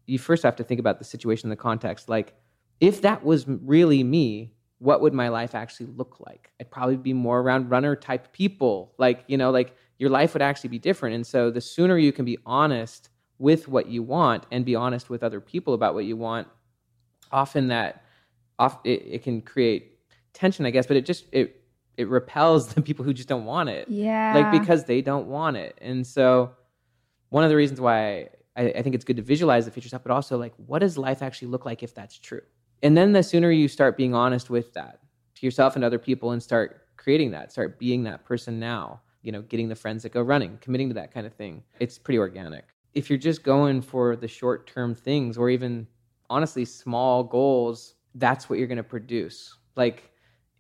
you 0.08 0.20
first 0.20 0.44
have 0.44 0.56
to 0.56 0.64
think 0.64 0.80
about 0.80 1.00
the 1.00 1.06
situation 1.06 1.50
the 1.50 1.56
context. 1.56 2.10
Like 2.10 2.34
if 2.80 3.02
that 3.02 3.24
was 3.24 3.46
really 3.48 4.04
me 4.04 4.52
what 4.80 5.00
would 5.00 5.14
my 5.14 5.30
life 5.30 5.56
actually 5.56 5.86
look 5.86 6.18
like? 6.20 6.52
I'd 6.60 6.70
probably 6.70 6.98
be 6.98 7.14
more 7.14 7.40
around 7.40 7.70
runner 7.70 7.96
type 7.96 8.34
people. 8.34 8.94
Like 8.98 9.24
you 9.28 9.38
know 9.38 9.52
like 9.52 9.76
your 10.00 10.10
life 10.10 10.34
would 10.34 10.42
actually 10.42 10.70
be 10.70 10.80
different. 10.80 11.16
And 11.16 11.26
so 11.26 11.52
the 11.52 11.62
sooner 11.62 11.98
you 11.98 12.12
can 12.12 12.26
be 12.26 12.38
honest 12.46 13.10
with 13.38 13.68
what 13.68 13.88
you 13.88 14.02
want 14.02 14.46
and 14.52 14.66
be 14.66 14.76
honest 14.76 15.10
with 15.10 15.24
other 15.24 15.40
people 15.40 15.74
about 15.76 15.94
what 15.94 16.06
you 16.06 16.18
want 16.18 16.48
often 17.32 17.68
that 17.68 18.05
off 18.60 18.80
it, 18.84 19.04
it 19.06 19.24
can 19.24 19.42
create 19.42 20.00
tension, 20.34 20.66
I 20.66 20.70
guess, 20.70 20.86
but 20.86 20.98
it 20.98 21.06
just 21.06 21.26
it 21.32 21.62
it 21.98 22.08
repels 22.10 22.68
the 22.74 22.82
people 22.82 23.06
who 23.06 23.14
just 23.14 23.28
don't 23.28 23.46
want 23.46 23.70
it. 23.70 23.88
Yeah. 23.90 24.34
Like 24.36 24.62
because 24.62 24.86
they 24.86 25.02
don't 25.02 25.28
want 25.28 25.58
it. 25.58 25.78
And 25.82 26.06
so 26.06 26.52
one 27.30 27.44
of 27.44 27.50
the 27.50 27.56
reasons 27.56 27.82
why 27.82 28.30
I, 28.56 28.70
I, 28.70 28.82
think 28.82 28.96
it's 28.96 29.04
good 29.04 29.18
to 29.18 29.22
visualize 29.22 29.66
the 29.66 29.72
future 29.72 29.88
stuff, 29.88 30.04
but 30.04 30.12
also 30.12 30.38
like 30.38 30.54
what 30.58 30.80
does 30.80 30.98
life 30.98 31.22
actually 31.22 31.50
look 31.50 31.66
like 31.66 31.84
if 31.84 31.94
that's 31.94 32.18
true? 32.18 32.42
And 32.84 32.96
then 32.96 33.14
the 33.14 33.24
sooner 33.24 33.52
you 33.52 33.68
start 33.68 33.98
being 33.98 34.14
honest 34.14 34.50
with 34.50 34.74
that 34.74 35.00
to 35.36 35.46
yourself 35.46 35.76
and 35.76 35.84
other 35.84 36.00
people 36.00 36.32
and 36.32 36.42
start 36.42 36.82
creating 36.98 37.32
that, 37.32 37.52
start 37.52 37.80
being 37.80 38.04
that 38.04 38.26
person 38.26 38.60
now, 38.60 39.02
you 39.22 39.32
know, 39.32 39.42
getting 39.42 39.70
the 39.70 39.76
friends 39.76 40.04
that 40.04 40.12
go 40.12 40.22
running, 40.22 40.58
committing 40.62 40.88
to 40.90 40.94
that 40.94 41.14
kind 41.14 41.26
of 41.26 41.34
thing, 41.34 41.64
it's 41.80 41.98
pretty 41.98 42.18
organic. 42.18 42.66
If 42.94 43.10
you're 43.10 43.20
just 43.20 43.44
going 43.44 43.82
for 43.82 44.16
the 44.16 44.28
short 44.28 44.68
term 44.68 44.96
things 44.96 45.38
or 45.38 45.50
even 45.50 45.88
honestly 46.30 46.64
small 46.64 47.24
goals 47.24 47.95
that's 48.16 48.50
what 48.50 48.60
you're 48.60 48.68
going 48.68 48.78
to 48.78 48.84
produce. 48.84 49.56
Like, 49.76 50.10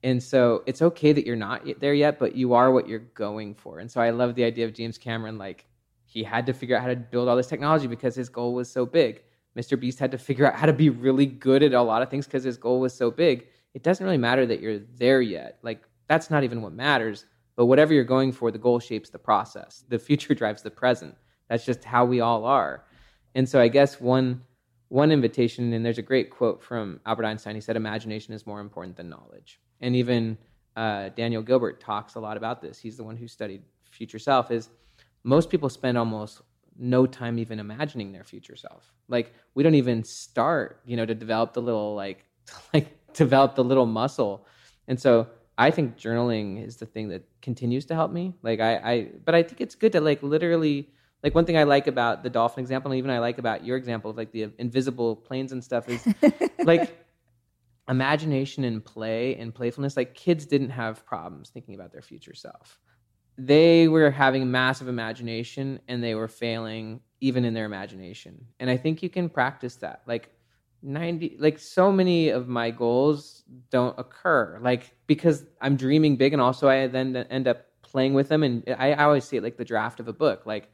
and 0.03 0.21
so 0.21 0.63
it's 0.65 0.81
okay 0.81 1.13
that 1.13 1.25
you're 1.25 1.35
not 1.35 1.65
there 1.79 1.93
yet, 1.93 2.19
but 2.19 2.35
you 2.35 2.53
are 2.53 2.71
what 2.71 2.87
you're 2.87 2.99
going 2.99 3.55
for. 3.55 3.79
And 3.79 3.89
so 3.89 3.99
I 4.01 4.11
love 4.11 4.35
the 4.35 4.43
idea 4.43 4.65
of 4.65 4.73
James 4.73 4.97
Cameron. 4.97 5.37
Like, 5.37 5.65
he 6.05 6.23
had 6.23 6.45
to 6.45 6.53
figure 6.53 6.75
out 6.75 6.83
how 6.83 6.89
to 6.89 6.95
build 6.95 7.27
all 7.27 7.35
this 7.35 7.47
technology 7.47 7.87
because 7.87 8.15
his 8.15 8.29
goal 8.29 8.53
was 8.53 8.69
so 8.69 8.85
big. 8.85 9.23
Mr. 9.57 9.79
Beast 9.79 9.99
had 9.99 10.11
to 10.11 10.17
figure 10.17 10.45
out 10.45 10.55
how 10.55 10.65
to 10.65 10.73
be 10.73 10.89
really 10.89 11.25
good 11.25 11.63
at 11.63 11.73
a 11.73 11.81
lot 11.81 12.01
of 12.01 12.09
things 12.09 12.25
because 12.25 12.43
his 12.43 12.57
goal 12.57 12.79
was 12.79 12.93
so 12.93 13.09
big. 13.09 13.47
It 13.73 13.83
doesn't 13.83 14.05
really 14.05 14.17
matter 14.17 14.45
that 14.45 14.59
you're 14.59 14.79
there 14.97 15.21
yet. 15.21 15.57
Like, 15.63 15.81
that's 16.07 16.29
not 16.29 16.43
even 16.43 16.61
what 16.61 16.73
matters. 16.73 17.25
But 17.55 17.65
whatever 17.67 17.93
you're 17.93 18.03
going 18.03 18.31
for, 18.31 18.51
the 18.51 18.57
goal 18.57 18.79
shapes 18.79 19.09
the 19.09 19.17
process. 19.17 19.85
The 19.89 19.97
future 19.97 20.35
drives 20.41 20.61
the 20.61 20.71
present. 20.71 21.15
That's 21.49 21.65
just 21.65 21.83
how 21.83 22.05
we 22.05 22.21
all 22.21 22.45
are. 22.45 22.85
And 23.33 23.47
so 23.47 23.59
I 23.59 23.69
guess 23.69 23.99
one 23.99 24.41
one 24.89 25.11
invitation, 25.11 25.73
and 25.73 25.85
there's 25.85 25.97
a 25.97 26.03
great 26.03 26.29
quote 26.29 26.63
from 26.63 26.99
Albert 27.05 27.25
Einstein. 27.25 27.55
He 27.55 27.61
said, 27.61 27.75
Imagination 27.75 28.33
is 28.33 28.45
more 28.45 28.59
important 28.59 28.95
than 28.95 29.09
knowledge. 29.09 29.59
And 29.81 29.95
even 29.95 30.37
uh, 30.75 31.09
Daniel 31.09 31.41
Gilbert 31.41 31.79
talks 31.79 32.15
a 32.15 32.19
lot 32.19 32.37
about 32.37 32.61
this. 32.61 32.79
He's 32.79 32.97
the 32.97 33.03
one 33.03 33.17
who 33.17 33.27
studied 33.27 33.63
future 33.89 34.19
self. 34.19 34.51
Is 34.51 34.69
most 35.23 35.49
people 35.49 35.69
spend 35.69 35.97
almost 35.97 36.41
no 36.77 37.05
time 37.05 37.39
even 37.39 37.59
imagining 37.59 38.11
their 38.11 38.23
future 38.23 38.55
self. 38.55 38.93
Like 39.07 39.33
we 39.53 39.63
don't 39.63 39.75
even 39.75 40.03
start, 40.03 40.81
you 40.85 40.97
know, 40.97 41.05
to 41.05 41.15
develop 41.15 41.53
the 41.53 41.61
little 41.61 41.95
like 41.95 42.25
like 42.73 43.13
develop 43.13 43.55
the 43.55 43.63
little 43.63 43.85
muscle. 43.85 44.45
And 44.87 44.99
so 44.99 45.27
I 45.57 45.71
think 45.71 45.97
journaling 45.97 46.65
is 46.65 46.77
the 46.77 46.85
thing 46.85 47.09
that 47.09 47.23
continues 47.41 47.85
to 47.85 47.95
help 47.95 48.11
me. 48.11 48.35
Like 48.43 48.59
I, 48.59 48.75
I 48.77 49.07
but 49.23 49.35
I 49.35 49.43
think 49.43 49.61
it's 49.61 49.75
good 49.75 49.93
to 49.93 50.01
like 50.01 50.21
literally 50.21 50.89
like 51.25 51.33
one 51.33 51.43
thing 51.45 51.57
I 51.57 51.63
like 51.63 51.87
about 51.87 52.21
the 52.21 52.29
dolphin 52.29 52.61
example, 52.61 52.91
and 52.91 52.99
even 52.99 53.09
I 53.09 53.17
like 53.17 53.39
about 53.39 53.65
your 53.65 53.77
example 53.77 54.11
of 54.11 54.15
like 54.15 54.31
the 54.31 54.51
invisible 54.59 55.15
planes 55.15 55.51
and 55.51 55.63
stuff 55.63 55.89
is 55.89 56.07
like 56.63 56.95
imagination 57.89 58.63
and 58.63 58.85
play 58.85 59.35
and 59.35 59.53
playfulness. 59.53 59.97
Like 59.97 60.13
kids 60.13 60.45
didn't 60.45 60.69
have 60.69 61.03
problems 61.03 61.49
thinking 61.49 61.73
about 61.73 61.91
their 61.91 62.03
future 62.03 62.35
self. 62.35 62.79
They 63.39 63.87
were 63.87 64.11
having 64.11 64.51
massive 64.51 64.87
imagination 64.87 65.79
and 65.87 66.03
they 66.03 66.13
were 66.13 66.27
failing 66.27 66.99
even 67.21 67.43
in 67.43 67.55
their 67.55 67.65
imagination. 67.65 68.45
And 68.59 68.69
I 68.69 68.77
think 68.77 69.01
you 69.01 69.09
can 69.09 69.27
practice 69.27 69.77
that. 69.77 70.03
Like 70.05 70.29
90 70.83 71.37
like 71.39 71.57
so 71.57 71.91
many 71.91 72.29
of 72.29 72.47
my 72.47 72.69
goals 72.69 73.43
don't 73.71 73.97
occur 73.97 74.59
like 74.61 74.95
because 75.07 75.43
i'm 75.59 75.75
dreaming 75.75 76.15
big 76.15 76.31
and 76.31 76.39
also 76.39 76.69
i 76.69 76.85
then 76.85 77.15
end 77.15 77.47
up 77.47 77.65
playing 77.81 78.13
with 78.13 78.29
them 78.29 78.43
and 78.43 78.63
I, 78.67 78.91
I 78.91 79.05
always 79.05 79.23
see 79.25 79.37
it 79.37 79.41
like 79.41 79.57
the 79.57 79.65
draft 79.65 79.99
of 79.99 80.07
a 80.07 80.13
book 80.13 80.45
like 80.45 80.69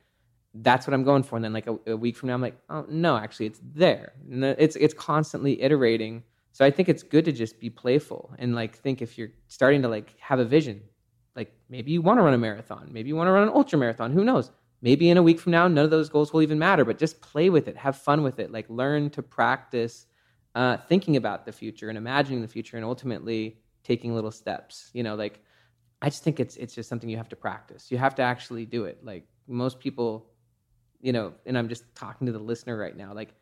that's 0.54 0.86
what 0.86 0.94
I'm 0.94 1.04
going 1.04 1.24
for. 1.24 1.36
And 1.38 1.46
then 1.46 1.54
like 1.54 1.68
a, 1.68 1.78
a, 1.88 1.98
week 1.98 2.18
from 2.18 2.28
now, 2.28 2.34
I'm 2.34 2.42
like, 2.42 2.58
oh 2.70 2.86
no, 2.90 3.18
actually 3.18 3.46
it's 3.48 3.62
there. 3.76 4.14
And 4.30 4.44
it's 4.44 4.76
it's 4.76 4.94
constantly 4.94 5.62
iterating. 5.62 6.24
So 6.52 6.66
I 6.66 6.72
think 6.72 6.90
it's 6.90 7.04
good 7.04 7.26
to 7.26 7.32
just 7.32 7.60
be 7.60 7.70
playful 7.70 8.34
and 8.38 8.54
like 8.54 8.76
think 8.76 9.02
if 9.02 9.18
you're 9.18 9.30
starting 9.48 9.82
to 9.84 9.88
like 9.88 10.20
have 10.20 10.40
a 10.40 10.46
vision, 10.46 10.82
like 11.36 11.54
maybe 11.70 11.92
you 11.92 12.02
want 12.02 12.20
to 12.20 12.24
run 12.24 12.34
a 12.34 12.38
marathon, 12.38 12.90
maybe 12.92 13.08
you 13.08 13.16
want 13.16 13.28
to 13.28 13.32
run 13.32 13.44
an 13.44 13.54
ultra 13.54 13.80
marathon. 13.80 14.12
Who 14.12 14.26
knows? 14.26 14.52
maybe 14.82 15.10
in 15.10 15.18
a 15.18 15.24
week 15.24 15.40
from 15.40 15.52
now, 15.52 15.68
none 15.68 15.86
of 15.86 15.92
those 15.92 16.10
goals 16.10 16.34
will 16.34 16.42
even 16.42 16.60
matter, 16.60 16.84
but 16.84 16.98
just 16.98 17.22
play 17.22 17.50
with 17.50 17.68
it, 17.68 17.78
have 17.78 17.96
fun 17.96 18.24
with 18.24 18.40
it, 18.40 18.52
like 18.52 18.66
learn 18.70 19.10
to 19.12 19.22
practice 19.22 20.08
uh, 20.56 20.78
thinking 20.78 21.16
about 21.16 21.46
the 21.46 21.52
future 21.52 21.90
and 21.90 21.98
imagining 21.98 22.42
the 22.42 22.48
future 22.48 22.78
and 22.78 22.86
ultimately 22.86 23.58
taking 23.84 24.14
little 24.14 24.32
steps. 24.32 24.90
You 24.94 25.04
know, 25.04 25.16
like 25.16 25.40
I 26.02 26.10
just 26.10 26.24
think 26.24 26.40
it's 26.40 26.58
it's 26.58 26.74
just 26.74 26.90
something 26.90 27.10
you 27.10 27.18
have 27.18 27.30
to 27.30 27.36
practice. 27.36 27.92
You 27.92 27.98
have 28.00 28.16
to 28.16 28.22
actually 28.22 28.66
do 28.66 28.86
it. 28.86 29.04
Like 29.04 29.26
most 29.48 29.80
people, 29.80 30.31
you 31.02 31.12
know, 31.12 31.34
and 31.46 31.58
I'm 31.58 31.70
just 31.70 31.84
talking 31.96 32.28
to 32.28 32.34
the 32.34 32.40
listener 32.40 32.78
right 32.78 32.96
now. 32.96 33.14
Like, 33.14 33.34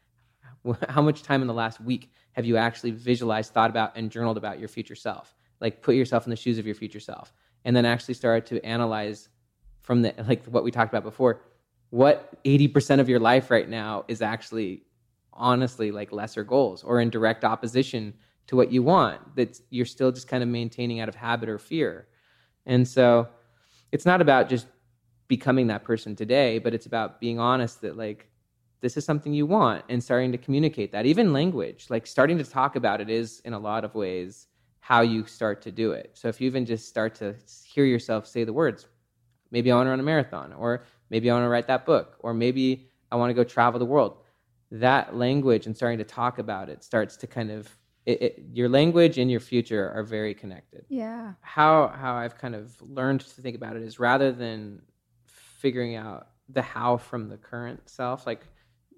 how 0.89 1.01
much 1.01 1.24
time 1.24 1.41
in 1.41 1.47
the 1.47 1.53
last 1.53 1.80
week 1.80 2.12
have 2.34 2.45
you 2.45 2.57
actually 2.57 2.91
visualized, 2.91 3.53
thought 3.53 3.70
about, 3.70 3.95
and 3.95 4.12
journaled 4.12 4.38
about 4.38 4.60
your 4.60 4.68
future 4.68 4.95
self? 4.95 5.36
Like, 5.60 5.82
put 5.82 5.95
yourself 5.95 6.26
in 6.26 6.30
the 6.30 6.36
shoes 6.36 6.57
of 6.57 6.66
your 6.66 6.76
future 6.76 6.99
self, 6.99 7.34
and 7.66 7.76
then 7.76 7.86
actually 7.86 8.14
start 8.14 8.45
to 8.47 8.66
analyze 8.66 9.30
from 9.82 10.01
the 10.01 10.14
like 10.28 10.45
what 10.45 10.64
we 10.64 10.72
talked 10.72 10.91
about 10.91 11.03
before. 11.03 11.41
What 11.89 12.43
80% 12.43 12.99
of 12.99 13.10
your 13.10 13.20
life 13.20 13.49
right 13.49 13.68
now 13.68 14.05
is 14.07 14.22
actually 14.22 14.84
honestly 15.34 15.91
like 15.91 16.12
lesser 16.12 16.43
goals 16.43 16.84
or 16.84 16.99
in 16.99 17.10
direct 17.10 17.43
opposition 17.43 18.14
to 18.47 18.55
what 18.55 18.72
you 18.72 18.84
want 18.84 19.36
that 19.36 19.60
you're 19.70 19.86
still 19.86 20.12
just 20.12 20.28
kind 20.28 20.43
of 20.43 20.49
maintaining 20.49 20.99
out 20.99 21.07
of 21.07 21.16
habit 21.16 21.47
or 21.47 21.57
fear 21.57 22.07
and 22.66 22.88
so 22.88 23.28
it's 23.91 24.05
not 24.05 24.22
about 24.22 24.49
just 24.49 24.68
becoming 25.30 25.67
that 25.67 25.86
person 25.86 26.15
today 26.15 26.59
but 26.59 26.73
it's 26.73 26.86
about 26.86 27.21
being 27.21 27.39
honest 27.39 27.82
that 27.82 27.95
like 27.95 28.27
this 28.82 28.97
is 28.97 29.05
something 29.05 29.34
you 29.34 29.45
want 29.45 29.86
and 29.88 30.03
starting 30.03 30.32
to 30.32 30.38
communicate 30.38 30.91
that 30.91 31.05
even 31.05 31.32
language 31.32 31.86
like 31.89 32.05
starting 32.05 32.38
to 32.38 32.43
talk 32.43 32.75
about 32.75 32.99
it 32.99 33.09
is 33.09 33.39
in 33.45 33.53
a 33.53 33.59
lot 33.59 33.86
of 33.86 33.95
ways 33.95 34.47
how 34.82 34.99
you 35.01 35.25
start 35.25 35.61
to 35.61 35.71
do 35.71 35.93
it 35.93 36.11
so 36.13 36.27
if 36.27 36.41
you 36.41 36.47
even 36.47 36.65
just 36.65 36.89
start 36.89 37.15
to 37.15 37.34
hear 37.63 37.86
yourself 37.86 38.27
say 38.27 38.43
the 38.43 38.51
words 38.51 38.88
maybe 39.51 39.71
i 39.71 39.75
want 39.75 39.86
to 39.86 39.91
run 39.91 39.99
a 40.01 40.03
marathon 40.03 40.51
or 40.53 40.84
maybe 41.09 41.30
i 41.30 41.34
want 41.34 41.45
to 41.45 41.49
write 41.49 41.67
that 41.67 41.86
book 41.86 42.17
or 42.19 42.34
maybe 42.34 42.89
i 43.11 43.15
want 43.15 43.30
to 43.30 43.34
go 43.34 43.43
travel 43.43 43.80
the 43.80 43.86
world 43.86 44.17
that 44.71 45.15
language 45.15 45.67
and 45.67 45.75
starting 45.75 45.97
to 45.97 46.03
talk 46.03 46.39
about 46.39 46.69
it 46.69 46.84
starts 46.84 47.15
to 47.15 47.27
kind 47.27 47.51
of 47.51 47.69
it, 48.09 48.21
it, 48.21 48.43
your 48.53 48.69
language 48.69 49.19
and 49.19 49.30
your 49.30 49.39
future 49.39 49.91
are 49.91 50.03
very 50.03 50.34
connected. 50.34 50.86
Yeah. 50.89 51.34
How 51.41 51.89
how 51.89 52.15
I've 52.15 52.38
kind 52.38 52.55
of 52.55 52.82
learned 52.82 53.21
to 53.21 53.41
think 53.41 53.55
about 53.55 53.75
it 53.75 53.84
is 53.84 53.99
rather 53.99 54.32
than 54.32 54.82
figuring 55.60 55.95
out 55.95 56.28
the 56.47 56.62
how 56.62 56.97
from 56.97 57.30
the 57.30 57.38
current 57.38 57.88
self, 57.88 58.26
like 58.26 58.45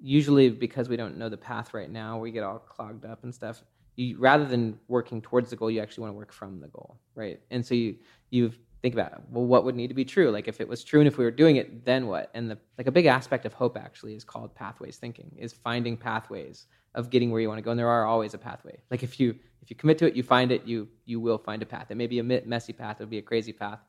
usually 0.01 0.49
because 0.49 0.89
we 0.89 0.95
don't 0.95 1.17
know 1.17 1.29
the 1.29 1.37
path 1.37 1.73
right 1.73 1.89
now, 1.89 2.17
we 2.17 2.31
get 2.31 2.43
all 2.43 2.59
clogged 2.59 3.05
up 3.05 3.23
and 3.23 3.33
stuff. 3.33 3.63
You, 3.97 4.17
rather 4.17 4.45
than 4.45 4.79
working 4.87 5.21
towards 5.21 5.49
the 5.49 5.55
goal, 5.55 5.69
you 5.69 5.81
actually 5.81 6.03
want 6.03 6.13
to 6.13 6.17
work 6.17 6.31
from 6.31 6.61
the 6.61 6.67
goal, 6.67 6.99
right? 7.13 7.39
And 7.51 7.65
so 7.65 7.75
you 7.75 7.95
you've 8.29 8.57
think 8.81 8.95
about 8.95 9.21
well 9.29 9.45
what 9.45 9.63
would 9.63 9.75
need 9.75 9.89
to 9.89 9.93
be 9.93 10.05
true? 10.05 10.31
Like 10.31 10.47
if 10.47 10.59
it 10.59 10.67
was 10.67 10.83
true 10.83 11.01
and 11.01 11.07
if 11.07 11.17
we 11.17 11.25
were 11.25 11.31
doing 11.31 11.57
it 11.57 11.85
then 11.85 12.07
what? 12.07 12.31
And 12.33 12.49
the 12.49 12.57
like 12.77 12.87
a 12.87 12.91
big 12.91 13.05
aspect 13.05 13.45
of 13.45 13.53
hope 13.53 13.77
actually 13.77 14.15
is 14.15 14.23
called 14.23 14.55
pathways 14.55 14.97
thinking 14.97 15.35
is 15.37 15.53
finding 15.53 15.97
pathways 15.97 16.65
of 16.95 17.09
getting 17.09 17.31
where 17.31 17.41
you 17.41 17.47
want 17.47 17.59
to 17.59 17.61
go. 17.61 17.71
And 17.71 17.79
there 17.79 17.87
are 17.87 18.05
always 18.05 18.33
a 18.33 18.37
pathway. 18.37 18.77
Like 18.89 19.03
if 19.03 19.19
you 19.19 19.35
if 19.61 19.69
you 19.69 19.75
commit 19.75 19.97
to 19.99 20.07
it 20.07 20.15
you 20.15 20.23
find 20.23 20.51
it 20.51 20.65
you 20.65 20.87
you 21.05 21.19
will 21.19 21.37
find 21.37 21.61
a 21.61 21.65
path. 21.65 21.87
It 21.91 21.95
may 21.95 22.07
be 22.07 22.19
a 22.19 22.23
messy 22.23 22.73
path 22.73 22.99
it 22.99 23.03
will 23.03 23.09
be 23.09 23.19
a 23.19 23.23
crazy 23.23 23.53
path 23.53 23.79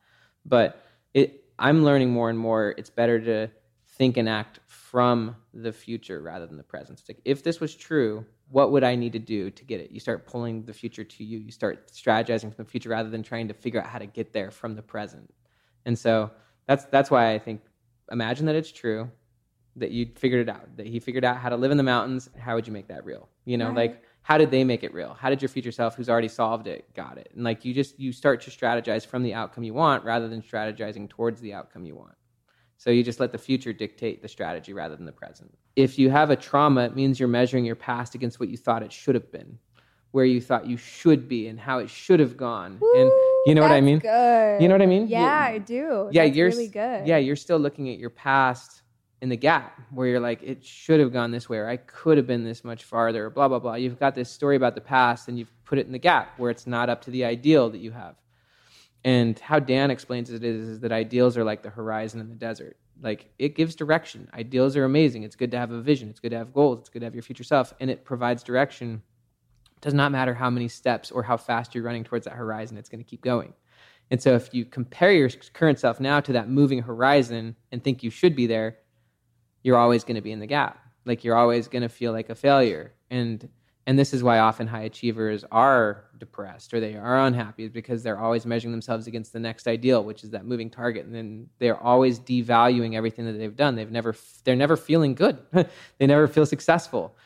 but 0.44 0.82
it 1.14 1.41
i'm 1.62 1.82
learning 1.84 2.10
more 2.10 2.28
and 2.28 2.38
more 2.38 2.74
it's 2.76 2.90
better 2.90 3.18
to 3.20 3.48
think 3.96 4.16
and 4.16 4.28
act 4.28 4.60
from 4.66 5.34
the 5.54 5.72
future 5.72 6.20
rather 6.20 6.46
than 6.46 6.56
the 6.56 6.62
present 6.62 7.02
like 7.08 7.20
if 7.24 7.42
this 7.42 7.60
was 7.60 7.74
true 7.74 8.24
what 8.52 8.70
would 8.70 8.84
I 8.84 8.94
need 8.96 9.14
to 9.14 9.18
do 9.18 9.50
to 9.50 9.64
get 9.64 9.80
it? 9.80 9.90
You 9.90 9.98
start 9.98 10.26
pulling 10.26 10.64
the 10.64 10.74
future 10.74 11.04
to 11.04 11.24
you. 11.24 11.38
You 11.38 11.50
start 11.50 11.90
strategizing 11.90 12.54
from 12.54 12.66
the 12.66 12.70
future 12.70 12.90
rather 12.90 13.08
than 13.08 13.22
trying 13.22 13.48
to 13.48 13.54
figure 13.54 13.80
out 13.80 13.86
how 13.86 13.98
to 13.98 14.04
get 14.04 14.34
there 14.34 14.50
from 14.50 14.76
the 14.76 14.82
present. 14.82 15.32
And 15.86 15.98
so 15.98 16.30
that's 16.66 16.84
that's 16.86 17.10
why 17.10 17.32
I 17.32 17.38
think 17.38 17.62
imagine 18.10 18.46
that 18.46 18.54
it's 18.54 18.70
true 18.70 19.10
that 19.76 19.90
you 19.90 20.06
figured 20.16 20.48
it 20.48 20.52
out 20.54 20.76
that 20.76 20.86
he 20.86 21.00
figured 21.00 21.24
out 21.24 21.38
how 21.38 21.48
to 21.48 21.56
live 21.56 21.70
in 21.70 21.76
the 21.76 21.82
mountains 21.82 22.28
how 22.38 22.54
would 22.54 22.66
you 22.66 22.72
make 22.72 22.88
that 22.88 23.04
real 23.06 23.28
you 23.46 23.56
know 23.56 23.68
right. 23.68 23.76
like 23.76 24.02
how 24.22 24.38
did 24.38 24.50
they 24.50 24.64
make 24.64 24.82
it 24.84 24.94
real 24.94 25.14
how 25.14 25.30
did 25.30 25.42
your 25.42 25.48
future 25.48 25.72
self 25.72 25.94
who's 25.94 26.08
already 26.08 26.28
solved 26.28 26.66
it 26.66 26.92
got 26.94 27.18
it 27.18 27.30
and 27.34 27.44
like 27.44 27.64
you 27.64 27.74
just 27.74 27.98
you 27.98 28.12
start 28.12 28.40
to 28.40 28.50
strategize 28.50 29.04
from 29.04 29.22
the 29.22 29.34
outcome 29.34 29.64
you 29.64 29.74
want 29.74 30.04
rather 30.04 30.28
than 30.28 30.40
strategizing 30.42 31.08
towards 31.08 31.40
the 31.40 31.52
outcome 31.52 31.84
you 31.84 31.94
want 31.94 32.14
so 32.82 32.90
you 32.90 33.04
just 33.04 33.20
let 33.20 33.30
the 33.30 33.38
future 33.38 33.72
dictate 33.72 34.22
the 34.22 34.28
strategy 34.28 34.72
rather 34.72 34.96
than 34.96 35.06
the 35.06 35.12
present. 35.12 35.56
If 35.76 36.00
you 36.00 36.10
have 36.10 36.30
a 36.30 36.36
trauma, 36.36 36.80
it 36.86 36.96
means 36.96 37.20
you're 37.20 37.28
measuring 37.28 37.64
your 37.64 37.76
past 37.76 38.16
against 38.16 38.40
what 38.40 38.48
you 38.48 38.56
thought 38.56 38.82
it 38.82 38.92
should 38.92 39.14
have 39.14 39.30
been, 39.30 39.56
where 40.10 40.24
you 40.24 40.40
thought 40.40 40.66
you 40.66 40.76
should 40.76 41.28
be, 41.28 41.46
and 41.46 41.60
how 41.60 41.78
it 41.78 41.88
should 41.88 42.18
have 42.18 42.36
gone. 42.36 42.78
Woo, 42.80 42.92
and 42.96 43.08
you 43.46 43.54
know 43.54 43.62
what 43.62 43.70
I 43.70 43.80
mean? 43.80 44.00
Good. 44.00 44.60
You 44.60 44.66
know 44.66 44.74
what 44.74 44.82
I 44.82 44.86
mean? 44.86 45.06
Yeah, 45.06 45.48
you, 45.48 45.54
I 45.54 45.58
do. 45.58 46.08
Yeah, 46.10 46.24
that's 46.24 46.36
you're 46.36 46.48
really 46.48 46.66
good. 46.66 47.06
Yeah, 47.06 47.18
you're 47.18 47.36
still 47.36 47.60
looking 47.60 47.88
at 47.88 47.98
your 47.98 48.10
past 48.10 48.81
in 49.22 49.28
the 49.28 49.36
gap 49.36 49.80
where 49.92 50.08
you're 50.08 50.20
like, 50.20 50.42
it 50.42 50.64
should 50.64 50.98
have 50.98 51.12
gone 51.12 51.30
this 51.30 51.48
way, 51.48 51.56
or 51.56 51.68
I 51.68 51.76
could 51.76 52.16
have 52.16 52.26
been 52.26 52.42
this 52.42 52.64
much 52.64 52.82
farther, 52.82 53.30
blah 53.30 53.46
blah 53.46 53.60
blah. 53.60 53.74
You've 53.74 53.98
got 53.98 54.16
this 54.16 54.28
story 54.28 54.56
about 54.56 54.74
the 54.74 54.80
past, 54.80 55.28
and 55.28 55.38
you've 55.38 55.52
put 55.64 55.78
it 55.78 55.86
in 55.86 55.92
the 55.92 55.98
gap 55.98 56.38
where 56.38 56.50
it's 56.50 56.66
not 56.66 56.90
up 56.90 57.02
to 57.02 57.10
the 57.12 57.24
ideal 57.24 57.70
that 57.70 57.78
you 57.78 57.92
have. 57.92 58.16
And 59.04 59.38
how 59.38 59.60
Dan 59.60 59.92
explains 59.92 60.30
it 60.30 60.42
is, 60.42 60.68
is 60.68 60.80
that 60.80 60.90
ideals 60.90 61.36
are 61.38 61.44
like 61.44 61.62
the 61.62 61.70
horizon 61.70 62.20
in 62.20 62.28
the 62.28 62.34
desert. 62.34 62.76
Like 63.00 63.30
it 63.38 63.54
gives 63.54 63.76
direction. 63.76 64.28
Ideals 64.34 64.76
are 64.76 64.84
amazing. 64.84 65.22
It's 65.22 65.36
good 65.36 65.52
to 65.52 65.58
have 65.58 65.70
a 65.70 65.80
vision. 65.80 66.10
It's 66.10 66.20
good 66.20 66.30
to 66.32 66.38
have 66.38 66.52
goals. 66.52 66.80
It's 66.80 66.88
good 66.88 67.00
to 67.00 67.06
have 67.06 67.14
your 67.14 67.22
future 67.22 67.44
self, 67.44 67.72
and 67.78 67.90
it 67.90 68.04
provides 68.04 68.42
direction. 68.42 69.02
It 69.76 69.82
does 69.82 69.94
not 69.94 70.10
matter 70.10 70.34
how 70.34 70.50
many 70.50 70.66
steps 70.66 71.12
or 71.12 71.22
how 71.22 71.36
fast 71.36 71.76
you're 71.76 71.84
running 71.84 72.02
towards 72.02 72.24
that 72.24 72.34
horizon. 72.34 72.76
It's 72.76 72.88
going 72.88 73.02
to 73.02 73.08
keep 73.08 73.22
going. 73.22 73.54
And 74.10 74.20
so, 74.20 74.34
if 74.34 74.52
you 74.52 74.64
compare 74.64 75.12
your 75.12 75.30
current 75.54 75.78
self 75.78 76.00
now 76.00 76.18
to 76.18 76.32
that 76.32 76.48
moving 76.48 76.82
horizon 76.82 77.54
and 77.70 77.82
think 77.82 78.02
you 78.02 78.10
should 78.10 78.34
be 78.34 78.48
there, 78.48 78.78
you're 79.62 79.78
always 79.78 80.04
going 80.04 80.16
to 80.16 80.20
be 80.20 80.32
in 80.32 80.40
the 80.40 80.46
gap. 80.46 80.78
Like 81.04 81.24
you're 81.24 81.36
always 81.36 81.68
going 81.68 81.82
to 81.82 81.88
feel 81.88 82.12
like 82.12 82.30
a 82.30 82.34
failure. 82.34 82.92
And 83.10 83.48
and 83.84 83.98
this 83.98 84.14
is 84.14 84.22
why 84.22 84.38
often 84.38 84.68
high 84.68 84.82
achievers 84.82 85.44
are 85.50 86.04
depressed 86.18 86.72
or 86.72 86.78
they 86.78 86.94
are 86.94 87.26
unhappy 87.26 87.66
because 87.66 88.04
they're 88.04 88.18
always 88.18 88.46
measuring 88.46 88.70
themselves 88.70 89.08
against 89.08 89.32
the 89.32 89.40
next 89.40 89.66
ideal 89.66 90.04
which 90.04 90.22
is 90.22 90.30
that 90.30 90.44
moving 90.44 90.70
target. 90.70 91.04
And 91.04 91.14
then 91.14 91.48
they're 91.58 91.80
always 91.82 92.20
devaluing 92.20 92.94
everything 92.94 93.26
that 93.26 93.32
they've 93.32 93.56
done. 93.56 93.74
They've 93.74 93.90
never 93.90 94.14
they're 94.44 94.56
never 94.56 94.76
feeling 94.76 95.14
good. 95.14 95.38
They 95.98 96.06
never 96.06 96.28
feel 96.28 96.46
successful. 96.46 97.16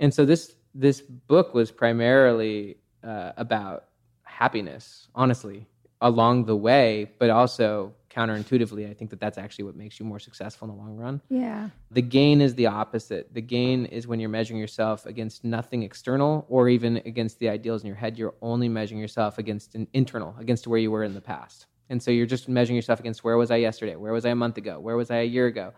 And 0.00 0.12
so 0.12 0.24
this 0.24 0.54
this 0.74 1.00
book 1.00 1.54
was 1.54 1.70
primarily 1.70 2.78
uh, 3.02 3.32
about 3.36 3.84
happiness 4.24 5.08
honestly 5.14 5.66
along 6.00 6.44
the 6.44 6.56
way 6.56 7.10
but 7.18 7.30
also 7.30 7.94
counterintuitively, 8.16 8.88
I 8.88 8.94
think 8.94 9.10
that 9.10 9.20
that's 9.20 9.36
actually 9.36 9.64
what 9.64 9.76
makes 9.76 10.00
you 10.00 10.06
more 10.06 10.18
successful 10.18 10.68
in 10.68 10.74
the 10.74 10.82
long 10.82 10.96
run. 10.96 11.20
Yeah. 11.28 11.68
The 11.90 12.00
gain 12.00 12.40
is 12.40 12.54
the 12.54 12.66
opposite. 12.66 13.34
The 13.34 13.42
gain 13.42 13.84
is 13.84 14.06
when 14.06 14.20
you're 14.20 14.30
measuring 14.30 14.58
yourself 14.58 15.04
against 15.04 15.44
nothing 15.44 15.82
external 15.82 16.46
or 16.48 16.70
even 16.70 16.96
against 17.04 17.38
the 17.38 17.50
ideals 17.50 17.82
in 17.82 17.88
your 17.88 17.96
head. 17.96 18.16
You're 18.16 18.34
only 18.40 18.70
measuring 18.70 19.00
yourself 19.00 19.36
against 19.36 19.74
an 19.74 19.86
internal, 19.92 20.34
against 20.40 20.66
where 20.66 20.78
you 20.78 20.90
were 20.90 21.04
in 21.04 21.12
the 21.12 21.20
past. 21.20 21.66
And 21.90 22.02
so 22.02 22.10
you're 22.10 22.26
just 22.26 22.48
measuring 22.48 22.76
yourself 22.76 23.00
against 23.00 23.22
where 23.22 23.36
was 23.36 23.50
I 23.50 23.56
yesterday? 23.56 23.96
Where 23.96 24.12
was 24.12 24.24
I 24.24 24.30
a 24.30 24.34
month 24.34 24.56
ago? 24.56 24.80
Where 24.80 24.96
was 24.96 25.10
I 25.10 25.16
a 25.16 25.24
year 25.24 25.46
ago? 25.46 25.74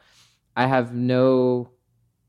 I 0.57 0.66
have 0.66 0.95
no 0.95 1.71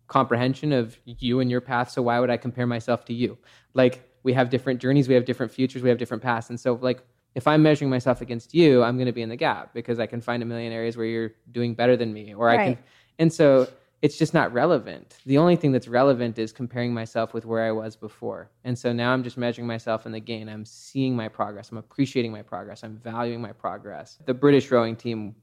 comprehension 0.07 0.73
of 0.73 0.97
you 1.05 1.39
and 1.39 1.51
your 1.51 1.61
path, 1.61 1.91
so 1.91 2.01
why 2.01 2.19
would 2.19 2.31
I 2.31 2.37
compare 2.37 2.65
myself 2.65 3.05
to 3.05 3.13
you? 3.13 3.37
Like 3.75 4.09
we 4.23 4.33
have 4.33 4.49
different 4.49 4.81
journeys, 4.81 5.07
we 5.07 5.13
have 5.13 5.23
different 5.23 5.51
futures, 5.51 5.83
we 5.83 5.89
have 5.89 5.99
different 5.99 6.23
paths. 6.23 6.49
And 6.49 6.59
so 6.59 6.79
like 6.81 7.03
if 7.39 7.47
I'm 7.47 7.63
measuring 7.63 7.89
myself 7.89 8.19
against 8.19 8.53
you, 8.53 8.83
I'm 8.83 8.97
going 8.97 9.05
to 9.05 9.13
be 9.13 9.21
in 9.21 9.29
the 9.29 9.37
gap 9.37 9.73
because 9.73 9.97
I 9.97 10.07
can 10.07 10.19
find 10.19 10.43
a 10.43 10.45
million 10.45 10.73
areas 10.73 10.97
where 10.97 11.05
you're 11.05 11.31
doing 11.53 11.73
better 11.73 11.95
than 11.95 12.11
me, 12.11 12.33
or 12.33 12.47
right. 12.47 12.59
I 12.59 12.63
can. 12.65 12.77
And 13.17 13.31
so 13.31 13.65
it's 14.01 14.17
just 14.17 14.33
not 14.33 14.51
relevant. 14.51 15.15
The 15.25 15.37
only 15.37 15.55
thing 15.55 15.71
that's 15.71 15.87
relevant 15.87 16.37
is 16.37 16.51
comparing 16.51 16.93
myself 16.93 17.33
with 17.33 17.45
where 17.45 17.63
I 17.63 17.71
was 17.71 17.95
before. 17.95 18.51
And 18.65 18.77
so 18.77 18.91
now 18.91 19.13
I'm 19.13 19.23
just 19.23 19.37
measuring 19.37 19.67
myself 19.67 20.05
in 20.05 20.11
the 20.11 20.19
gain. 20.19 20.49
I'm 20.49 20.65
seeing 20.65 21.15
my 21.15 21.29
progress. 21.29 21.71
I'm 21.71 21.77
appreciating 21.77 22.33
my 22.33 22.41
progress. 22.41 22.83
I'm 22.83 22.97
valuing 22.97 23.39
my 23.39 23.53
progress. 23.53 24.17
The 24.25 24.33
British 24.33 24.69
rowing 24.69 24.97
team, 24.97 25.33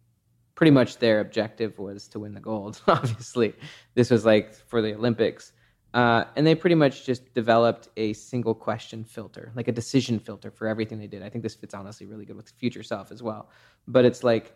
pretty 0.55 0.73
much 0.73 0.99
their 0.99 1.21
objective 1.21 1.79
was 1.79 2.09
to 2.09 2.19
win 2.19 2.35
the 2.35 2.41
gold, 2.41 2.83
obviously. 2.87 3.55
This 3.95 4.11
was 4.11 4.27
like 4.27 4.53
for 4.53 4.83
the 4.83 4.95
Olympics. 4.95 5.53
Uh, 5.97 6.25
and 6.37 6.47
they 6.47 6.55
pretty 6.55 6.75
much 6.75 7.07
just 7.07 7.33
developed 7.33 7.89
a 7.97 8.13
single 8.13 8.55
question 8.55 9.03
filter, 9.03 9.51
like 9.55 9.67
a 9.67 9.73
decision 9.73 10.19
filter 10.19 10.51
for 10.51 10.69
everything 10.69 10.99
they 10.99 11.07
did. 11.07 11.23
I 11.23 11.31
think 11.31 11.43
this 11.43 11.55
fits 11.55 11.73
honestly 11.73 12.05
really 12.05 12.27
good 12.27 12.37
with 12.37 12.51
future 12.51 12.83
self 12.83 13.11
as 13.11 13.23
well. 13.23 13.49
But 13.89 14.05
it's 14.05 14.23
like 14.23 14.55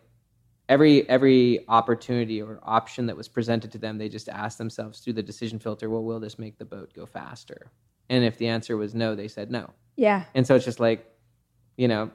every 0.69 1.09
every 1.09 1.65
opportunity 1.67 2.43
or 2.43 2.59
option 2.61 3.07
that 3.07 3.17
was 3.17 3.27
presented 3.27 3.71
to 3.71 3.79
them, 3.79 3.97
they 3.97 4.07
just 4.07 4.29
asked 4.29 4.59
themselves 4.59 4.99
through 4.99 5.13
the 5.13 5.23
decision 5.23 5.57
filter, 5.57 5.89
well, 5.89 6.03
will 6.03 6.19
this 6.19 6.37
make 6.37 6.59
the 6.59 6.65
boat 6.65 6.93
go 6.93 7.07
faster? 7.07 7.71
And 8.07 8.23
if 8.23 8.37
the 8.37 8.47
answer 8.47 8.77
was 8.77 8.93
no, 8.93 9.15
they 9.15 9.27
said 9.27 9.49
no. 9.49 9.71
Yeah. 9.95 10.25
And 10.35 10.45
so 10.45 10.53
it's 10.53 10.65
just 10.65 10.79
like, 10.79 11.11
you 11.75 11.87
know, 11.87 12.11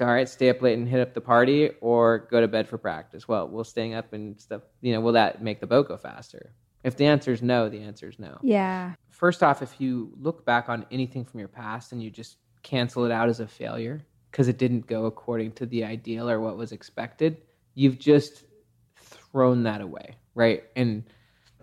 all 0.00 0.06
right, 0.06 0.26
stay 0.26 0.48
up 0.48 0.62
late 0.62 0.78
and 0.78 0.88
hit 0.88 1.00
up 1.00 1.12
the 1.12 1.20
party 1.20 1.68
or 1.82 2.26
go 2.30 2.40
to 2.40 2.48
bed 2.48 2.66
for 2.66 2.78
practice. 2.78 3.28
Well, 3.28 3.46
will 3.46 3.62
staying 3.62 3.92
up 3.92 4.14
and 4.14 4.40
stuff, 4.40 4.62
you 4.80 4.94
know, 4.94 5.02
will 5.02 5.12
that 5.12 5.42
make 5.42 5.60
the 5.60 5.66
boat 5.66 5.88
go 5.88 5.98
faster? 5.98 6.54
If 6.84 6.96
the 6.96 7.06
answer 7.06 7.32
is 7.32 7.42
no, 7.42 7.68
the 7.70 7.80
answer 7.80 8.08
is 8.08 8.18
no. 8.18 8.38
Yeah. 8.42 8.92
First 9.10 9.42
off, 9.42 9.62
if 9.62 9.80
you 9.80 10.12
look 10.20 10.44
back 10.44 10.68
on 10.68 10.84
anything 10.90 11.24
from 11.24 11.40
your 11.40 11.48
past 11.48 11.92
and 11.92 12.02
you 12.02 12.10
just 12.10 12.36
cancel 12.62 13.04
it 13.04 13.10
out 13.10 13.28
as 13.28 13.40
a 13.40 13.46
failure 13.46 14.04
because 14.30 14.48
it 14.48 14.58
didn't 14.58 14.86
go 14.86 15.06
according 15.06 15.52
to 15.52 15.66
the 15.66 15.82
ideal 15.82 16.28
or 16.28 16.40
what 16.40 16.58
was 16.58 16.72
expected, 16.72 17.38
you've 17.74 17.98
just 17.98 18.44
thrown 18.96 19.62
that 19.62 19.80
away, 19.80 20.16
right? 20.34 20.64
And 20.76 21.04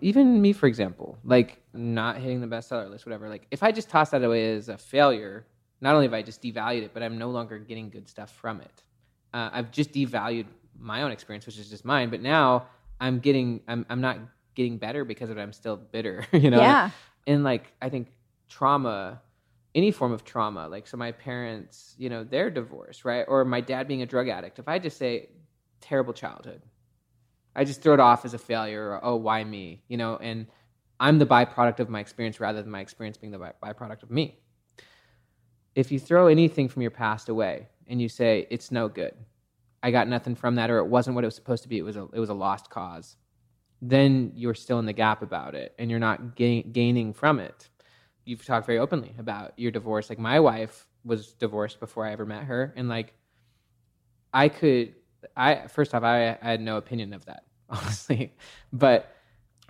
even 0.00 0.42
me, 0.42 0.52
for 0.52 0.66
example, 0.66 1.16
like 1.22 1.62
not 1.72 2.18
hitting 2.18 2.40
the 2.40 2.48
bestseller 2.48 2.90
list, 2.90 3.06
whatever. 3.06 3.28
Like 3.28 3.46
if 3.52 3.62
I 3.62 3.70
just 3.70 3.88
toss 3.88 4.10
that 4.10 4.24
away 4.24 4.56
as 4.56 4.68
a 4.68 4.76
failure, 4.76 5.46
not 5.80 5.94
only 5.94 6.06
have 6.06 6.14
I 6.14 6.22
just 6.22 6.42
devalued 6.42 6.82
it, 6.82 6.94
but 6.94 7.02
I'm 7.02 7.16
no 7.16 7.30
longer 7.30 7.58
getting 7.58 7.90
good 7.90 8.08
stuff 8.08 8.30
from 8.32 8.60
it. 8.60 8.82
Uh, 9.32 9.50
I've 9.52 9.70
just 9.70 9.92
devalued 9.92 10.46
my 10.78 11.02
own 11.02 11.12
experience, 11.12 11.46
which 11.46 11.58
is 11.58 11.70
just 11.70 11.84
mine. 11.84 12.10
But 12.10 12.22
now 12.22 12.66
I'm 13.00 13.20
getting, 13.20 13.60
I'm, 13.68 13.86
I'm 13.88 14.00
not 14.00 14.18
getting 14.54 14.78
better 14.78 15.04
because 15.04 15.30
of 15.30 15.38
it. 15.38 15.40
I'm 15.40 15.52
still 15.52 15.76
bitter, 15.76 16.26
you 16.32 16.50
know? 16.50 16.60
Yeah. 16.60 16.90
And 17.26 17.44
like, 17.44 17.72
I 17.80 17.88
think 17.88 18.08
trauma, 18.48 19.20
any 19.74 19.90
form 19.90 20.12
of 20.12 20.24
trauma, 20.24 20.68
like, 20.68 20.86
so 20.86 20.96
my 20.96 21.12
parents, 21.12 21.94
you 21.98 22.10
know, 22.10 22.24
they're 22.24 22.50
divorced, 22.50 23.04
right? 23.04 23.24
Or 23.26 23.44
my 23.44 23.60
dad 23.60 23.88
being 23.88 24.02
a 24.02 24.06
drug 24.06 24.28
addict. 24.28 24.58
If 24.58 24.68
I 24.68 24.78
just 24.78 24.98
say 24.98 25.30
terrible 25.80 26.12
childhood, 26.12 26.62
I 27.54 27.64
just 27.64 27.82
throw 27.82 27.94
it 27.94 28.00
off 28.00 28.24
as 28.24 28.34
a 28.34 28.38
failure 28.38 28.90
or, 28.90 29.04
oh, 29.04 29.16
why 29.16 29.44
me? 29.44 29.82
You 29.88 29.96
know, 29.96 30.16
and 30.16 30.46
I'm 30.98 31.18
the 31.18 31.26
byproduct 31.26 31.80
of 31.80 31.88
my 31.88 32.00
experience 32.00 32.40
rather 32.40 32.62
than 32.62 32.70
my 32.70 32.80
experience 32.80 33.16
being 33.16 33.32
the 33.32 33.38
by- 33.38 33.54
byproduct 33.62 34.02
of 34.02 34.10
me. 34.10 34.38
If 35.74 35.90
you 35.90 35.98
throw 35.98 36.26
anything 36.28 36.68
from 36.68 36.82
your 36.82 36.90
past 36.90 37.28
away 37.28 37.68
and 37.86 38.00
you 38.00 38.08
say, 38.08 38.46
it's 38.50 38.70
no 38.70 38.88
good, 38.88 39.14
I 39.82 39.90
got 39.90 40.06
nothing 40.06 40.34
from 40.34 40.54
that, 40.56 40.70
or 40.70 40.78
it 40.78 40.86
wasn't 40.86 41.14
what 41.14 41.24
it 41.24 41.26
was 41.26 41.34
supposed 41.34 41.64
to 41.64 41.68
be, 41.68 41.78
it 41.78 41.82
was 41.82 41.96
a, 41.96 42.06
it 42.12 42.20
was 42.20 42.28
a 42.28 42.34
lost 42.34 42.70
cause, 42.70 43.16
then 43.82 44.32
you're 44.36 44.54
still 44.54 44.78
in 44.78 44.86
the 44.86 44.92
gap 44.92 45.22
about 45.22 45.56
it 45.56 45.74
and 45.76 45.90
you're 45.90 46.00
not 46.00 46.36
gain, 46.36 46.70
gaining 46.70 47.12
from 47.12 47.40
it. 47.40 47.68
You've 48.24 48.46
talked 48.46 48.64
very 48.64 48.78
openly 48.78 49.12
about 49.18 49.58
your 49.58 49.72
divorce. 49.72 50.08
Like 50.08 50.20
my 50.20 50.38
wife 50.38 50.86
was 51.04 51.32
divorced 51.32 51.80
before 51.80 52.06
I 52.06 52.12
ever 52.12 52.24
met 52.24 52.44
her. 52.44 52.72
And 52.76 52.88
like, 52.88 53.12
I 54.32 54.48
could, 54.48 54.94
I, 55.36 55.66
first 55.66 55.94
off, 55.94 56.04
I, 56.04 56.38
I 56.40 56.50
had 56.50 56.60
no 56.60 56.76
opinion 56.76 57.12
of 57.12 57.24
that, 57.24 57.42
honestly. 57.68 58.32
But 58.72 59.12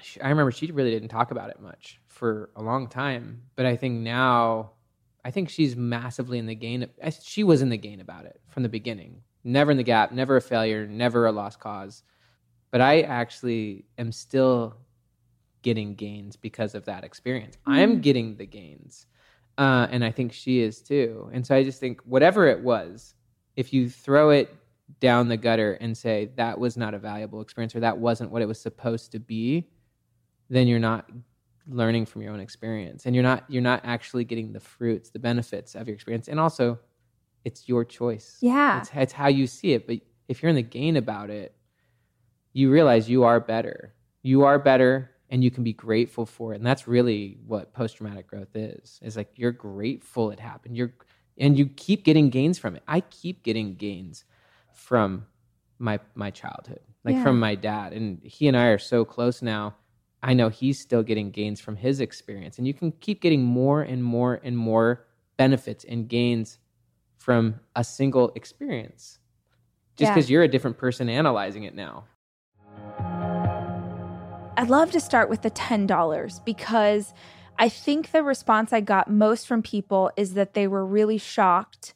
she, 0.02 0.20
I 0.20 0.28
remember 0.28 0.52
she 0.52 0.70
really 0.70 0.90
didn't 0.90 1.08
talk 1.08 1.30
about 1.30 1.48
it 1.48 1.58
much 1.58 1.98
for 2.06 2.50
a 2.54 2.62
long 2.62 2.88
time. 2.88 3.44
But 3.56 3.64
I 3.64 3.76
think 3.76 4.00
now, 4.00 4.72
I 5.24 5.30
think 5.30 5.48
she's 5.48 5.74
massively 5.74 6.38
in 6.38 6.44
the 6.44 6.54
gain. 6.54 6.86
She 7.22 7.44
was 7.44 7.62
in 7.62 7.70
the 7.70 7.78
gain 7.78 8.00
about 8.00 8.26
it 8.26 8.42
from 8.48 8.62
the 8.62 8.68
beginning. 8.68 9.22
Never 9.42 9.70
in 9.70 9.78
the 9.78 9.82
gap, 9.82 10.12
never 10.12 10.36
a 10.36 10.42
failure, 10.42 10.86
never 10.86 11.24
a 11.24 11.32
lost 11.32 11.60
cause 11.60 12.02
but 12.72 12.80
I 12.80 13.02
actually 13.02 13.84
am 13.98 14.10
still 14.10 14.74
getting 15.62 15.94
gains 15.94 16.34
because 16.34 16.74
of 16.74 16.86
that 16.86 17.04
experience. 17.04 17.56
Mm. 17.68 17.72
I'm 17.72 18.00
getting 18.00 18.36
the 18.36 18.46
gains. 18.46 19.06
Uh, 19.56 19.86
and 19.90 20.04
I 20.04 20.10
think 20.10 20.32
she 20.32 20.60
is 20.60 20.80
too. 20.80 21.30
And 21.32 21.46
so 21.46 21.54
I 21.54 21.62
just 21.62 21.78
think 21.78 22.00
whatever 22.00 22.48
it 22.48 22.60
was, 22.60 23.14
if 23.54 23.72
you 23.72 23.88
throw 23.88 24.30
it 24.30 24.52
down 24.98 25.28
the 25.28 25.36
gutter 25.36 25.74
and 25.74 25.96
say 25.96 26.30
that 26.36 26.58
was 26.58 26.76
not 26.76 26.94
a 26.94 26.98
valuable 26.98 27.42
experience 27.42 27.76
or 27.76 27.80
that 27.80 27.98
wasn't 27.98 28.30
what 28.30 28.42
it 28.42 28.46
was 28.46 28.60
supposed 28.60 29.12
to 29.12 29.20
be, 29.20 29.68
then 30.48 30.66
you're 30.66 30.78
not 30.78 31.08
learning 31.68 32.06
from 32.06 32.22
your 32.22 32.32
own 32.32 32.40
experience 32.40 33.06
and 33.06 33.14
you're 33.14 33.22
not 33.22 33.44
you're 33.48 33.62
not 33.62 33.80
actually 33.84 34.24
getting 34.24 34.52
the 34.52 34.58
fruits, 34.58 35.10
the 35.10 35.18
benefits 35.18 35.74
of 35.74 35.86
your 35.86 35.94
experience. 35.94 36.28
And 36.28 36.40
also 36.40 36.78
it's 37.44 37.68
your 37.68 37.84
choice. 37.84 38.38
Yeah. 38.40 38.80
It's, 38.80 38.90
it's 38.94 39.12
how 39.12 39.28
you 39.28 39.46
see 39.46 39.74
it. 39.74 39.86
But 39.86 39.98
if 40.28 40.42
you're 40.42 40.50
in 40.50 40.56
the 40.56 40.62
gain 40.62 40.96
about 40.96 41.28
it, 41.30 41.54
you 42.52 42.70
realize 42.70 43.08
you 43.08 43.24
are 43.24 43.40
better. 43.40 43.94
You 44.22 44.44
are 44.44 44.58
better 44.58 45.10
and 45.30 45.42
you 45.42 45.50
can 45.50 45.64
be 45.64 45.72
grateful 45.72 46.26
for 46.26 46.52
it. 46.52 46.56
And 46.56 46.66
that's 46.66 46.86
really 46.86 47.38
what 47.46 47.72
post 47.72 47.96
traumatic 47.96 48.26
growth 48.26 48.54
is. 48.54 49.00
Is 49.02 49.16
like 49.16 49.30
you're 49.36 49.52
grateful 49.52 50.30
it 50.30 50.38
happened. 50.38 50.76
You're 50.76 50.92
and 51.38 51.58
you 51.58 51.66
keep 51.66 52.04
getting 52.04 52.28
gains 52.28 52.58
from 52.58 52.76
it. 52.76 52.82
I 52.86 53.00
keep 53.00 53.42
getting 53.42 53.74
gains 53.74 54.24
from 54.74 55.26
my 55.78 56.00
my 56.14 56.30
childhood. 56.30 56.80
Like 57.04 57.16
yeah. 57.16 57.22
from 57.22 57.40
my 57.40 57.54
dad. 57.54 57.92
And 57.94 58.20
he 58.22 58.46
and 58.46 58.56
I 58.56 58.66
are 58.66 58.78
so 58.78 59.04
close 59.04 59.42
now. 59.42 59.74
I 60.22 60.34
know 60.34 60.50
he's 60.50 60.78
still 60.78 61.02
getting 61.02 61.30
gains 61.30 61.60
from 61.60 61.76
his 61.76 62.00
experience. 62.00 62.58
And 62.58 62.66
you 62.66 62.74
can 62.74 62.92
keep 62.92 63.20
getting 63.20 63.42
more 63.42 63.82
and 63.82 64.04
more 64.04 64.40
and 64.44 64.56
more 64.56 65.06
benefits 65.36 65.84
and 65.84 66.08
gains 66.08 66.58
from 67.18 67.58
a 67.74 67.82
single 67.82 68.32
experience. 68.36 69.18
Just 69.96 70.12
because 70.12 70.30
yeah. 70.30 70.34
you're 70.34 70.42
a 70.44 70.48
different 70.48 70.78
person 70.78 71.08
analyzing 71.08 71.64
it 71.64 71.74
now. 71.74 72.04
I'd 74.54 74.68
love 74.68 74.90
to 74.90 75.00
start 75.00 75.30
with 75.30 75.42
the 75.42 75.50
$10 75.50 76.44
because 76.44 77.14
I 77.58 77.68
think 77.68 78.10
the 78.10 78.22
response 78.22 78.72
I 78.72 78.80
got 78.80 79.10
most 79.10 79.46
from 79.46 79.62
people 79.62 80.10
is 80.16 80.34
that 80.34 80.52
they 80.52 80.66
were 80.66 80.84
really 80.84 81.16
shocked 81.16 81.94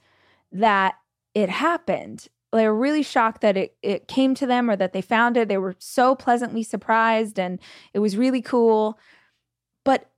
that 0.52 0.94
it 1.34 1.50
happened. 1.50 2.28
They 2.52 2.66
were 2.66 2.74
really 2.74 3.02
shocked 3.02 3.42
that 3.42 3.58
it, 3.58 3.76
it 3.82 4.08
came 4.08 4.34
to 4.36 4.46
them 4.46 4.70
or 4.70 4.76
that 4.76 4.94
they 4.94 5.02
found 5.02 5.36
it. 5.36 5.48
They 5.48 5.58
were 5.58 5.76
so 5.78 6.14
pleasantly 6.14 6.62
surprised 6.62 7.38
and 7.38 7.58
it 7.92 7.98
was 7.98 8.16
really 8.16 8.40
cool. 8.40 8.98
But 9.84 10.10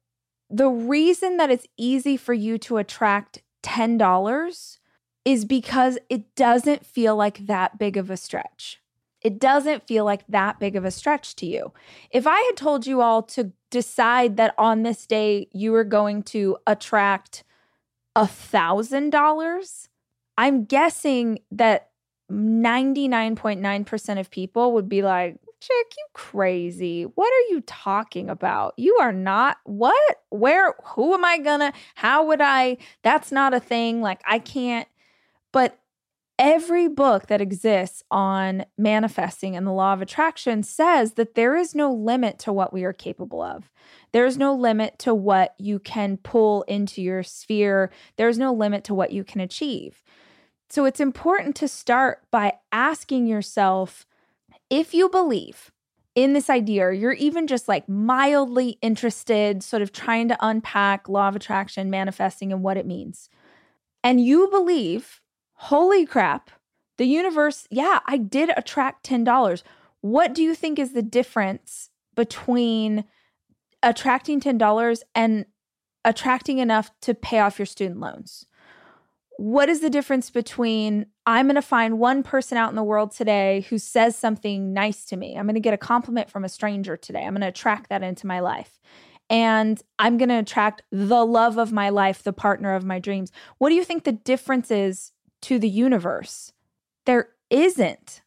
the 0.49 0.68
reason 0.68 1.39
that 1.39 1.51
it's 1.51 1.66
easy 1.76 2.16
for 2.16 2.34
you 2.34 2.57
to 2.59 2.76
attract 2.76 3.43
$10 3.64 4.78
is 5.24 5.45
because 5.45 5.99
it 6.09 6.36
doesn't 6.36 6.86
feel 6.86 7.16
like 7.16 7.47
that 7.47 7.78
big 7.78 7.97
of 7.97 8.11
a 8.11 8.16
stretch. 8.16 8.80
It 9.23 9.39
doesn't 9.39 9.87
feel 9.87 10.05
like 10.05 10.25
that 10.29 10.61
big 10.61 10.77
of 10.77 10.85
a 10.85 10.91
stretch 10.91 11.35
to 11.37 11.47
you. 11.47 11.73
If 12.11 12.27
I 12.27 12.41
had 12.41 12.57
told 12.57 12.87
you 12.87 13.01
all 13.01 13.23
to 13.25 13.53
decide 13.71 14.37
that 14.37 14.55
on 14.57 14.83
this 14.83 15.07
day 15.07 15.49
you 15.53 15.73
were 15.73 15.85
going 15.85 16.23
to 16.25 16.57
attract 16.66 17.45
a 18.14 18.27
thousand 18.27 19.11
dollars, 19.11 19.89
I'm 20.37 20.64
guessing 20.64 21.41
that 21.51 21.91
99.9% 22.31 24.21
of 24.21 24.31
people 24.31 24.73
would 24.73 24.89
be 24.89 25.03
like, 25.03 25.39
Chick, 25.61 25.87
you 25.97 26.07
crazy. 26.12 27.03
What 27.03 27.33
are 27.33 27.53
you 27.53 27.62
talking 27.62 28.31
about? 28.31 28.75
You 28.77 28.99
are 29.01 29.12
not 29.12 29.57
what? 29.64 30.23
Where? 30.31 30.75
Who 30.95 31.14
am 31.14 31.25
I 31.25 31.39
gonna? 31.39 31.73
How 31.97 32.25
would 32.27 32.41
I? 32.41 32.77
That's 33.03 33.33
not 33.33 33.55
a 33.55 33.59
thing. 33.59 34.01
Like, 34.01 34.21
I 34.25 34.39
can't. 34.39 34.87
But 35.51 35.77
every 36.39 36.89
book 36.89 37.26
that 37.26 37.41
exists 37.41 38.03
on 38.11 38.64
manifesting 38.76 39.57
and 39.57 39.66
the 39.66 39.72
law 39.72 39.93
of 39.93 40.01
attraction 40.01 40.62
says 40.62 41.14
that 41.14 41.34
there 41.34 41.57
is 41.57 41.74
no 41.74 41.93
limit 41.93 42.39
to 42.39 42.53
what 42.53 42.72
we 42.72 42.84
are 42.84 42.93
capable 42.93 43.43
of. 43.43 43.70
There's 44.12 44.39
no 44.39 44.55
limit 44.55 44.99
to 45.01 45.14
what 45.14 45.55
you 45.59 45.78
can 45.78 46.16
pull 46.18 46.62
into 46.62 47.03
your 47.03 47.22
sphere. 47.22 47.91
There's 48.16 48.39
no 48.39 48.53
limit 48.53 48.84
to 48.84 48.95
what 48.95 49.12
you 49.12 49.24
can 49.24 49.41
achieve. 49.41 50.03
So 50.70 50.84
it's 50.84 51.01
important 51.01 51.57
to 51.57 51.68
start 51.68 52.22
by 52.30 52.55
asking 52.70 53.26
yourself 53.26 54.07
if 54.70 54.95
you 54.95 55.09
believe 55.09 55.72
in 56.14 56.32
this 56.32 56.51
idea, 56.51 56.84
or 56.84 56.93
you're 56.93 57.12
even 57.12 57.47
just 57.47 57.68
like 57.68 57.89
mildly 57.89 58.76
interested, 58.82 59.62
sort 59.62 59.82
of 59.82 59.93
trying 59.93 60.28
to 60.28 60.36
unpack 60.41 61.09
law 61.09 61.28
of 61.28 61.36
attraction, 61.36 61.91
manifesting, 61.91 62.52
and 62.52 62.62
what 62.62 62.77
it 62.77 62.86
means. 62.86 63.31
And 64.02 64.20
you 64.20 64.48
believe 64.51 65.20
holy 65.59 66.06
crap, 66.06 66.51
the 66.98 67.05
universe, 67.05 67.66
yeah, 67.70 68.01
I 68.06 68.16
did 68.16 68.51
attract 68.56 69.09
$10. 69.09 69.62
What 70.01 70.32
do 70.32 70.43
you 70.43 70.55
think 70.55 70.78
is 70.78 70.93
the 70.93 71.02
difference 71.02 71.90
between 72.14 73.05
attracting 73.82 74.40
$10 74.40 75.02
and 75.14 75.47
attracting 76.05 76.59
enough 76.59 76.90
to 77.02 77.14
pay 77.14 77.40
off 77.40 77.59
your 77.59 77.66
student 77.66 77.98
loans? 77.98 78.47
What 79.36 79.68
is 79.68 79.80
the 79.80 79.90
difference 79.90 80.30
between 80.30 81.06
I'm 81.26 81.47
going 81.47 81.56
to 81.56 81.62
find 81.62 81.98
one 81.98 82.22
person 82.22 82.56
out 82.56 82.70
in 82.70 82.76
the 82.76 82.82
world 82.82 83.12
today 83.12 83.66
who 83.68 83.78
says 83.78 84.16
something 84.16 84.72
nice 84.72 85.05
to 85.06 85.16
me? 85.16 85.36
I'm 85.36 85.47
going 85.47 85.55
to 85.55 85.60
get 85.60 85.74
a 85.74 85.78
compliment 85.78 86.30
from 86.30 86.44
a 86.44 86.48
stranger 86.48 86.97
today. 86.97 87.24
I'm 87.24 87.35
going 87.35 87.43
to 87.43 87.48
attract 87.48 87.90
that 87.90 88.02
into 88.02 88.26
my 88.26 88.40
life. 88.40 88.78
And 89.30 89.80
I'm 89.98 90.18
going 90.18 90.30
to 90.30 90.39
attract 90.39 90.82
the 90.90 91.24
love 91.24 91.59
of 91.59 91.72
my 91.72 91.89
life, 91.89 92.22
the 92.22 92.32
partner 92.32 92.74
of 92.74 92.85
my 92.85 92.98
dreams. 92.98 93.30
What 93.59 93.68
do 93.68 93.74
you 93.74 93.85
think 93.85 94.05
the 94.05 94.12
difference 94.12 94.70
is 94.70 95.12
to 95.43 95.59
the 95.59 95.69
universe. 95.69 96.52
There 97.06 97.31
isn't. 97.51 98.23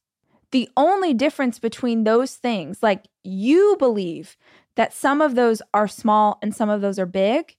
The 0.51 0.69
only 0.75 1.13
difference 1.13 1.59
between 1.59 2.03
those 2.03 2.35
things, 2.35 2.83
like 2.83 3.07
you 3.23 3.75
believe 3.79 4.37
that 4.75 4.93
some 4.93 5.21
of 5.21 5.35
those 5.35 5.61
are 5.73 5.87
small 5.87 6.39
and 6.41 6.55
some 6.55 6.69
of 6.69 6.81
those 6.81 6.99
are 6.99 7.05
big, 7.05 7.55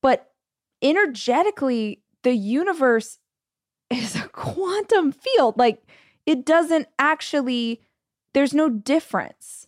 but 0.00 0.32
energetically, 0.82 2.02
the 2.22 2.34
universe 2.34 3.18
is 3.90 4.16
a 4.16 4.28
quantum 4.28 5.12
field. 5.12 5.58
Like 5.58 5.82
it 6.26 6.44
doesn't 6.44 6.88
actually, 6.98 7.80
there's 8.32 8.54
no 8.54 8.68
difference. 8.68 9.66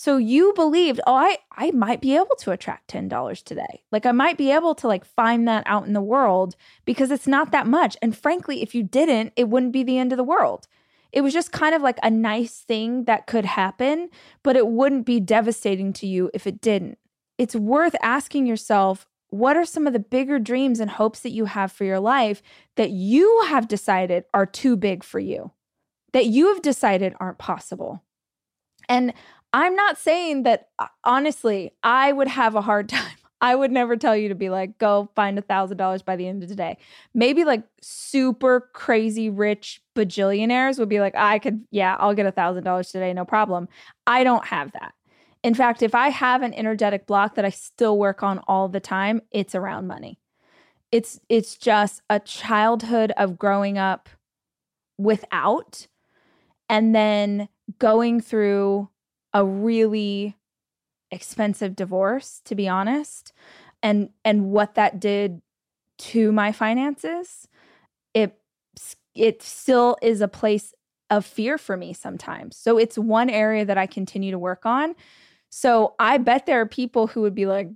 So 0.00 0.16
you 0.16 0.52
believed, 0.54 1.00
oh, 1.08 1.16
I 1.16 1.38
I 1.50 1.72
might 1.72 2.00
be 2.00 2.14
able 2.14 2.36
to 2.38 2.52
attract 2.52 2.88
$10 2.88 3.42
today. 3.42 3.82
Like 3.90 4.06
I 4.06 4.12
might 4.12 4.38
be 4.38 4.52
able 4.52 4.76
to 4.76 4.86
like 4.86 5.04
find 5.04 5.48
that 5.48 5.64
out 5.66 5.88
in 5.88 5.92
the 5.92 6.00
world 6.00 6.54
because 6.84 7.10
it's 7.10 7.26
not 7.26 7.50
that 7.50 7.66
much. 7.66 7.96
And 8.00 8.16
frankly, 8.16 8.62
if 8.62 8.76
you 8.76 8.84
didn't, 8.84 9.32
it 9.34 9.48
wouldn't 9.48 9.72
be 9.72 9.82
the 9.82 9.98
end 9.98 10.12
of 10.12 10.16
the 10.16 10.22
world. 10.22 10.68
It 11.10 11.22
was 11.22 11.32
just 11.32 11.50
kind 11.50 11.74
of 11.74 11.82
like 11.82 11.98
a 12.00 12.12
nice 12.12 12.60
thing 12.60 13.06
that 13.06 13.26
could 13.26 13.44
happen, 13.44 14.10
but 14.44 14.54
it 14.54 14.68
wouldn't 14.68 15.04
be 15.04 15.18
devastating 15.18 15.92
to 15.94 16.06
you 16.06 16.30
if 16.32 16.46
it 16.46 16.60
didn't. 16.60 16.98
It's 17.36 17.56
worth 17.56 17.96
asking 18.00 18.46
yourself, 18.46 19.04
what 19.30 19.56
are 19.56 19.64
some 19.64 19.88
of 19.88 19.94
the 19.94 19.98
bigger 19.98 20.38
dreams 20.38 20.78
and 20.78 20.92
hopes 20.92 21.18
that 21.22 21.32
you 21.32 21.46
have 21.46 21.72
for 21.72 21.82
your 21.82 21.98
life 21.98 22.40
that 22.76 22.90
you 22.90 23.46
have 23.48 23.66
decided 23.66 24.26
are 24.32 24.46
too 24.46 24.76
big 24.76 25.02
for 25.02 25.18
you? 25.18 25.50
That 26.12 26.26
you 26.26 26.54
have 26.54 26.62
decided 26.62 27.14
aren't 27.18 27.38
possible? 27.38 28.04
And 28.88 29.12
I'm 29.52 29.74
not 29.74 29.96
saying 29.98 30.42
that, 30.42 30.68
uh, 30.78 30.86
honestly, 31.04 31.72
I 31.82 32.12
would 32.12 32.28
have 32.28 32.54
a 32.54 32.60
hard 32.60 32.88
time. 32.88 33.16
I 33.40 33.54
would 33.54 33.70
never 33.70 33.96
tell 33.96 34.16
you 34.16 34.28
to 34.28 34.34
be 34.34 34.50
like, 34.50 34.78
go 34.78 35.10
find 35.14 35.38
a 35.38 35.42
thousand 35.42 35.76
dollars 35.76 36.02
by 36.02 36.16
the 36.16 36.26
end 36.26 36.42
of 36.42 36.48
the 36.48 36.56
day. 36.56 36.76
Maybe 37.14 37.44
like 37.44 37.62
super 37.80 38.68
crazy 38.72 39.30
rich 39.30 39.80
bajillionaires 39.94 40.78
would 40.78 40.88
be 40.88 40.98
like, 40.98 41.14
I 41.14 41.38
could, 41.38 41.64
yeah, 41.70 41.96
I'll 42.00 42.14
get 42.14 42.26
a 42.26 42.32
thousand 42.32 42.64
dollars 42.64 42.90
today, 42.90 43.12
no 43.12 43.24
problem. 43.24 43.68
I 44.08 44.24
don't 44.24 44.46
have 44.46 44.72
that. 44.72 44.92
In 45.44 45.54
fact, 45.54 45.82
if 45.82 45.94
I 45.94 46.08
have 46.08 46.42
an 46.42 46.52
energetic 46.54 47.06
block 47.06 47.36
that 47.36 47.44
I 47.44 47.50
still 47.50 47.96
work 47.96 48.24
on 48.24 48.40
all 48.48 48.68
the 48.68 48.80
time, 48.80 49.22
it's 49.30 49.54
around 49.54 49.86
money. 49.86 50.18
It's 50.90 51.20
it's 51.28 51.56
just 51.56 52.02
a 52.10 52.18
childhood 52.18 53.12
of 53.16 53.38
growing 53.38 53.78
up 53.78 54.08
without 54.96 55.86
and 56.68 56.94
then 56.94 57.48
going 57.78 58.20
through 58.20 58.88
a 59.32 59.44
really 59.44 60.36
expensive 61.10 61.74
divorce 61.74 62.40
to 62.44 62.54
be 62.54 62.68
honest 62.68 63.32
and 63.82 64.10
and 64.24 64.50
what 64.50 64.74
that 64.74 65.00
did 65.00 65.40
to 65.96 66.30
my 66.32 66.52
finances 66.52 67.48
it 68.14 68.38
it 69.14 69.42
still 69.42 69.96
is 70.02 70.20
a 70.20 70.28
place 70.28 70.74
of 71.10 71.24
fear 71.24 71.58
for 71.58 71.76
me 71.76 71.92
sometimes. 71.92 72.56
So 72.56 72.78
it's 72.78 72.98
one 72.98 73.30
area 73.30 73.64
that 73.64 73.78
i 73.78 73.86
continue 73.86 74.30
to 74.30 74.38
work 74.38 74.66
on. 74.66 74.94
So 75.50 75.94
i 75.98 76.18
bet 76.18 76.46
there 76.46 76.60
are 76.60 76.66
people 76.66 77.08
who 77.08 77.22
would 77.22 77.34
be 77.34 77.46
like 77.46 77.68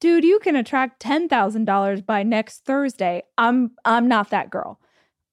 dude 0.00 0.24
you 0.24 0.38
can 0.40 0.56
attract 0.56 1.02
$10000 1.02 2.04
by 2.04 2.22
next 2.22 2.64
thursday. 2.64 3.22
I'm 3.38 3.72
i'm 3.84 4.08
not 4.08 4.30
that 4.30 4.50
girl. 4.50 4.80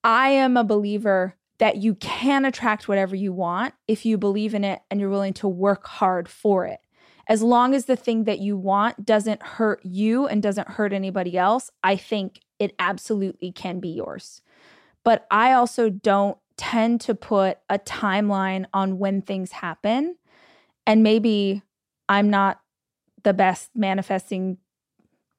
I 0.04 0.30
am 0.30 0.58
a 0.58 0.64
believer 0.64 1.36
that 1.60 1.78
you 1.78 1.96
can 1.96 2.46
attract 2.46 2.88
whatever 2.88 3.16
you 3.16 3.32
want 3.32 3.74
if 3.88 4.06
you 4.06 4.18
believe 4.18 4.54
in 4.54 4.64
it 4.64 4.82
and 4.90 5.00
you're 5.00 5.10
willing 5.10 5.34
to 5.34 5.48
work 5.48 5.86
hard 5.86 6.28
for 6.28 6.66
it. 6.66 6.80
As 7.28 7.42
long 7.42 7.74
as 7.74 7.86
the 7.86 7.96
thing 7.96 8.26
that 8.26 8.40
you 8.40 8.58
want 8.58 9.06
doesn't 9.06 9.42
hurt 9.42 9.80
you 9.84 10.28
and 10.28 10.44
doesn't 10.44 10.68
hurt 10.68 10.92
anybody 10.92 11.38
else, 11.38 11.72
I 11.84 11.96
think 11.96 12.42
it 12.60 12.76
absolutely 12.80 13.52
can 13.52 13.80
be 13.80 13.90
yours. 13.90 14.42
But 15.04 15.26
I 15.32 15.54
also 15.54 15.90
don't 15.90 16.38
tend 16.58 17.02
to 17.02 17.16
put 17.16 17.60
a 17.70 17.80
timeline 17.80 18.66
on 18.74 19.00
when 19.00 19.22
things 19.22 19.52
happen. 19.52 20.18
And 20.86 21.02
maybe 21.02 21.62
I'm 22.10 22.30
not 22.30 22.60
the 23.24 23.34
best 23.34 23.70
manifesting 23.76 24.58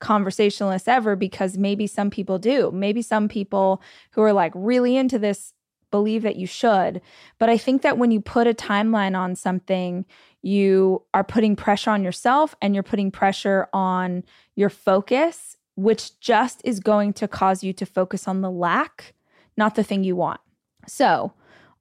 conversationalist 0.01 0.89
ever 0.89 1.17
because 1.17 1.57
maybe 1.57 1.87
some 1.87 2.11
people 2.11 2.39
do. 2.39 2.71
Maybe 2.73 3.03
some 3.03 3.29
people 3.29 3.83
who 4.13 4.23
are 4.23 4.33
like 4.33 4.53
really 4.55 4.97
into 4.97 5.19
this 5.19 5.53
believe 5.95 6.23
that 6.23 6.35
you 6.35 6.47
should. 6.49 7.01
But 7.39 7.49
I 7.49 7.57
think 7.57 7.83
that 7.83 7.99
when 7.99 8.11
you 8.11 8.21
put 8.21 8.49
a 8.49 8.53
timeline 8.53 9.17
on 9.17 9.37
something, 9.37 10.05
you 10.43 11.05
are 11.15 11.23
putting 11.23 11.55
pressure 11.55 11.91
on 11.91 12.03
yourself 12.03 12.57
and 12.61 12.75
you're 12.75 12.83
putting 12.83 13.13
pressure 13.13 13.69
on 13.73 14.25
your 14.57 14.71
focus, 14.71 15.57
which 15.77 16.19
just 16.19 16.61
is 16.65 16.81
going 16.81 17.13
to 17.13 17.29
cause 17.29 17.63
you 17.63 17.73
to 17.75 17.87
focus 17.87 18.27
on 18.27 18.41
the 18.41 18.51
lack, 18.51 19.15
not 19.57 19.77
the 19.77 19.85
thing 19.85 20.03
you 20.03 20.17
want. 20.17 20.41
So, 20.89 21.35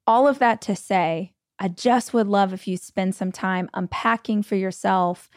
all 0.06 0.28
of 0.28 0.38
that 0.38 0.60
to 0.62 0.76
say, 0.76 1.32
I 1.58 1.66
just 1.66 2.14
would 2.14 2.28
love 2.28 2.52
if 2.52 2.68
you 2.68 2.76
spend 2.76 3.16
some 3.16 3.32
time 3.32 3.68
unpacking 3.74 4.44
for 4.44 4.54
yourself 4.54 5.28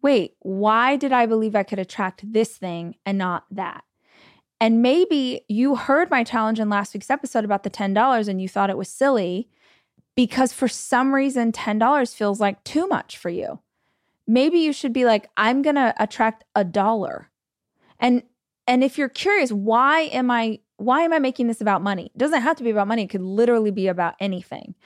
wait, 0.00 0.34
why 0.40 0.96
did 0.96 1.12
I 1.12 1.26
believe 1.26 1.54
I 1.54 1.62
could 1.62 1.78
attract 1.78 2.32
this 2.32 2.56
thing 2.56 2.96
and 3.06 3.16
not 3.16 3.44
that? 3.52 3.84
And 4.62 4.80
maybe 4.80 5.44
you 5.48 5.74
heard 5.74 6.08
my 6.08 6.22
challenge 6.22 6.60
in 6.60 6.70
last 6.70 6.94
week's 6.94 7.10
episode 7.10 7.44
about 7.44 7.64
the 7.64 7.70
$10 7.70 8.28
and 8.28 8.40
you 8.40 8.48
thought 8.48 8.70
it 8.70 8.78
was 8.78 8.88
silly 8.88 9.48
because 10.14 10.52
for 10.52 10.68
some 10.68 11.12
reason 11.12 11.50
$10 11.50 12.14
feels 12.14 12.38
like 12.38 12.62
too 12.62 12.86
much 12.86 13.18
for 13.18 13.28
you. 13.28 13.58
Maybe 14.24 14.60
you 14.60 14.72
should 14.72 14.92
be 14.92 15.04
like 15.04 15.28
I'm 15.36 15.62
going 15.62 15.74
to 15.74 15.92
attract 15.98 16.44
a 16.54 16.62
dollar. 16.62 17.28
And 17.98 18.22
and 18.68 18.84
if 18.84 18.98
you're 18.98 19.08
curious 19.08 19.50
why 19.50 20.02
am 20.02 20.30
I 20.30 20.60
why 20.76 21.00
am 21.02 21.12
I 21.12 21.18
making 21.18 21.48
this 21.48 21.60
about 21.60 21.82
money? 21.82 22.12
It 22.14 22.18
doesn't 22.18 22.42
have 22.42 22.56
to 22.58 22.62
be 22.62 22.70
about 22.70 22.86
money, 22.86 23.02
it 23.02 23.10
could 23.10 23.20
literally 23.20 23.72
be 23.72 23.88
about 23.88 24.14
anything. 24.20 24.76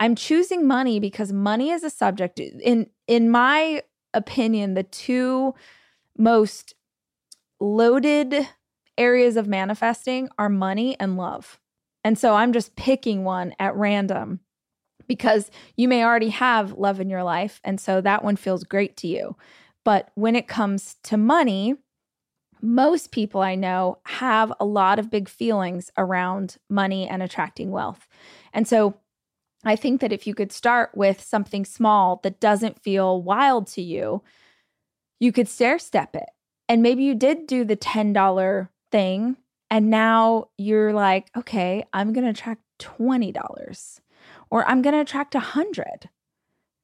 I'm 0.00 0.16
choosing 0.16 0.66
money 0.66 0.98
because 0.98 1.32
money 1.32 1.70
is 1.70 1.84
a 1.84 1.90
subject 1.90 2.40
in 2.40 2.90
in 3.06 3.30
my 3.30 3.84
opinion 4.12 4.74
the 4.74 4.82
two 4.82 5.54
most 6.18 6.74
loaded 7.60 8.48
areas 8.98 9.36
of 9.36 9.46
manifesting 9.46 10.28
are 10.38 10.48
money 10.48 10.98
and 10.98 11.16
love. 11.16 11.58
And 12.04 12.18
so 12.18 12.34
I'm 12.34 12.52
just 12.52 12.76
picking 12.76 13.24
one 13.24 13.54
at 13.58 13.76
random 13.76 14.40
because 15.06 15.50
you 15.76 15.88
may 15.88 16.04
already 16.04 16.28
have 16.28 16.72
love 16.72 17.00
in 17.00 17.10
your 17.10 17.24
life. 17.24 17.60
And 17.64 17.80
so 17.80 18.00
that 18.00 18.24
one 18.24 18.36
feels 18.36 18.64
great 18.64 18.96
to 18.98 19.08
you. 19.08 19.36
But 19.84 20.10
when 20.14 20.36
it 20.36 20.48
comes 20.48 20.96
to 21.04 21.16
money, 21.16 21.74
most 22.62 23.10
people 23.10 23.40
I 23.40 23.54
know 23.54 23.98
have 24.04 24.52
a 24.60 24.64
lot 24.64 24.98
of 24.98 25.10
big 25.10 25.28
feelings 25.28 25.90
around 25.96 26.58
money 26.68 27.08
and 27.08 27.22
attracting 27.22 27.70
wealth. 27.70 28.06
And 28.52 28.68
so 28.68 28.94
I 29.64 29.76
think 29.76 30.00
that 30.00 30.12
if 30.12 30.26
you 30.26 30.34
could 30.34 30.52
start 30.52 30.90
with 30.94 31.20
something 31.20 31.64
small 31.64 32.20
that 32.22 32.40
doesn't 32.40 32.82
feel 32.82 33.22
wild 33.22 33.66
to 33.68 33.82
you, 33.82 34.22
you 35.18 35.32
could 35.32 35.48
stair 35.48 35.78
step 35.78 36.14
it. 36.14 36.28
And 36.68 36.82
maybe 36.82 37.02
you 37.02 37.14
did 37.14 37.46
do 37.46 37.64
the 37.64 37.76
$10 37.76 38.68
thing 38.90 39.36
and 39.70 39.88
now 39.88 40.48
you're 40.58 40.92
like, 40.92 41.30
okay, 41.36 41.84
I'm 41.92 42.12
going 42.12 42.24
to 42.24 42.30
attract 42.30 42.62
$20 42.80 44.00
or 44.50 44.68
I'm 44.68 44.82
going 44.82 44.94
to 44.94 45.00
attract 45.00 45.34
100. 45.34 46.10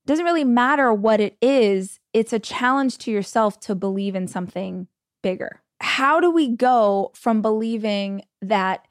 Doesn't 0.06 0.24
really 0.24 0.44
matter 0.44 0.94
what 0.94 1.20
it 1.20 1.36
is, 1.42 1.98
it's 2.12 2.32
a 2.32 2.38
challenge 2.38 2.98
to 2.98 3.10
yourself 3.10 3.58
to 3.60 3.74
believe 3.74 4.14
in 4.14 4.28
something 4.28 4.86
bigger. 5.22 5.62
How 5.80 6.20
do 6.20 6.30
we 6.30 6.48
go 6.48 7.10
from 7.14 7.42
believing 7.42 8.22
that 8.40 8.86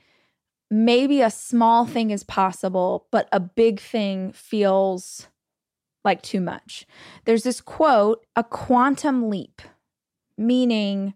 maybe 0.69 1.21
a 1.21 1.31
small 1.31 1.85
thing 1.85 2.11
is 2.11 2.23
possible, 2.23 3.07
but 3.11 3.29
a 3.31 3.39
big 3.39 3.79
thing 3.79 4.33
feels 4.33 5.29
like 6.03 6.21
too 6.21 6.41
much? 6.41 6.85
There's 7.23 7.43
this 7.43 7.61
quote, 7.61 8.25
a 8.35 8.43
quantum 8.43 9.29
leap, 9.29 9.61
meaning 10.37 11.13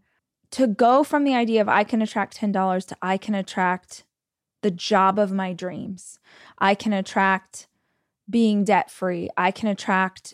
to 0.52 0.68
go 0.68 1.04
from 1.04 1.24
the 1.24 1.36
idea 1.36 1.62
of 1.62 1.70
I 1.70 1.84
can 1.84 2.02
attract 2.02 2.40
$10 2.40 2.88
to 2.88 2.98
I 3.02 3.18
can 3.18 3.36
attract 3.36 4.04
the 4.62 4.72
job 4.72 5.18
of 5.18 5.32
my 5.32 5.54
dreams. 5.54 6.20
I 6.58 6.76
can 6.76 6.94
attract 6.94 7.68
being 8.30 8.64
debt 8.64 8.92
free. 8.92 9.30
I 9.38 9.52
can 9.52 9.68
attract 9.68 10.34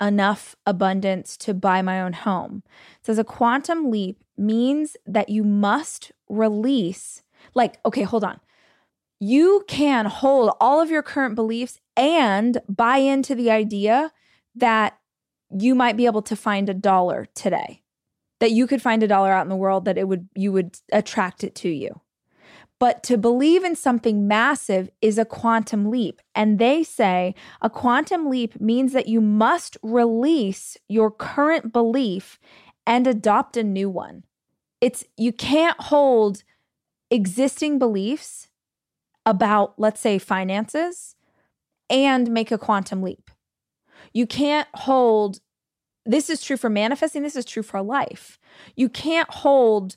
enough 0.00 0.56
abundance 0.66 1.36
to 1.36 1.54
buy 1.54 1.82
my 1.82 2.00
own 2.00 2.14
home. 2.14 2.62
It 3.00 3.06
says 3.06 3.18
a 3.18 3.24
quantum 3.24 3.90
leap 3.90 4.22
means 4.36 4.96
that 5.06 5.28
you 5.28 5.44
must 5.44 6.12
release, 6.28 7.22
like, 7.54 7.78
okay, 7.84 8.02
hold 8.02 8.24
on. 8.24 8.40
You 9.20 9.64
can 9.68 10.06
hold 10.06 10.52
all 10.60 10.80
of 10.80 10.90
your 10.90 11.02
current 11.02 11.34
beliefs 11.34 11.78
and 11.96 12.58
buy 12.66 12.96
into 12.96 13.34
the 13.34 13.50
idea 13.50 14.12
that 14.54 14.98
you 15.50 15.74
might 15.74 15.96
be 15.96 16.06
able 16.06 16.22
to 16.22 16.36
find 16.36 16.68
a 16.68 16.74
dollar 16.74 17.26
today 17.34 17.82
that 18.40 18.50
you 18.50 18.66
could 18.66 18.82
find 18.82 19.02
a 19.02 19.08
dollar 19.08 19.30
out 19.30 19.44
in 19.44 19.48
the 19.48 19.56
world 19.56 19.84
that 19.84 19.98
it 19.98 20.08
would 20.08 20.28
you 20.34 20.52
would 20.52 20.78
attract 20.92 21.44
it 21.44 21.54
to 21.56 21.68
you. 21.68 22.00
But 22.80 23.02
to 23.04 23.18
believe 23.18 23.62
in 23.62 23.76
something 23.76 24.26
massive 24.26 24.88
is 25.02 25.18
a 25.18 25.26
quantum 25.26 25.90
leap. 25.90 26.22
And 26.34 26.58
they 26.58 26.82
say 26.82 27.34
a 27.60 27.68
quantum 27.68 28.30
leap 28.30 28.58
means 28.58 28.94
that 28.94 29.06
you 29.06 29.20
must 29.20 29.76
release 29.82 30.78
your 30.88 31.10
current 31.10 31.74
belief 31.74 32.40
and 32.86 33.06
adopt 33.06 33.58
a 33.58 33.62
new 33.62 33.90
one. 33.90 34.24
It's 34.80 35.04
you 35.18 35.30
can't 35.30 35.78
hold 35.78 36.42
existing 37.10 37.78
beliefs 37.78 38.48
about 39.26 39.74
let's 39.78 40.00
say 40.00 40.18
finances 40.18 41.16
and 41.90 42.30
make 42.30 42.50
a 42.50 42.58
quantum 42.58 43.02
leap. 43.02 43.30
You 44.14 44.26
can't 44.26 44.68
hold 44.74 45.40
this 46.12 46.30
is 46.30 46.42
true 46.42 46.56
for 46.56 46.68
manifesting, 46.68 47.22
this 47.22 47.36
is 47.36 47.44
true 47.44 47.62
for 47.62 47.82
life. 47.82 48.38
You 48.76 48.88
can't 48.88 49.30
hold 49.30 49.96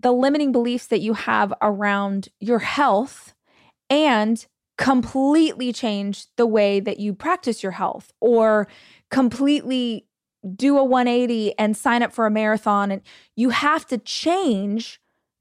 the 0.00 0.12
limiting 0.12 0.52
beliefs 0.52 0.86
that 0.86 1.00
you 1.00 1.14
have 1.14 1.52
around 1.60 2.28
your 2.40 2.60
health 2.60 3.34
and 3.88 4.46
completely 4.78 5.72
change 5.72 6.26
the 6.36 6.46
way 6.46 6.80
that 6.80 6.98
you 6.98 7.12
practice 7.12 7.62
your 7.62 7.72
health 7.72 8.12
or 8.20 8.66
completely 9.10 10.06
do 10.56 10.78
a 10.78 10.84
180 10.84 11.58
and 11.58 11.76
sign 11.76 12.02
up 12.02 12.12
for 12.12 12.24
a 12.24 12.30
marathon 12.30 12.90
and 12.90 13.02
you 13.36 13.50
have 13.50 13.86
to 13.86 13.98
change 13.98 14.98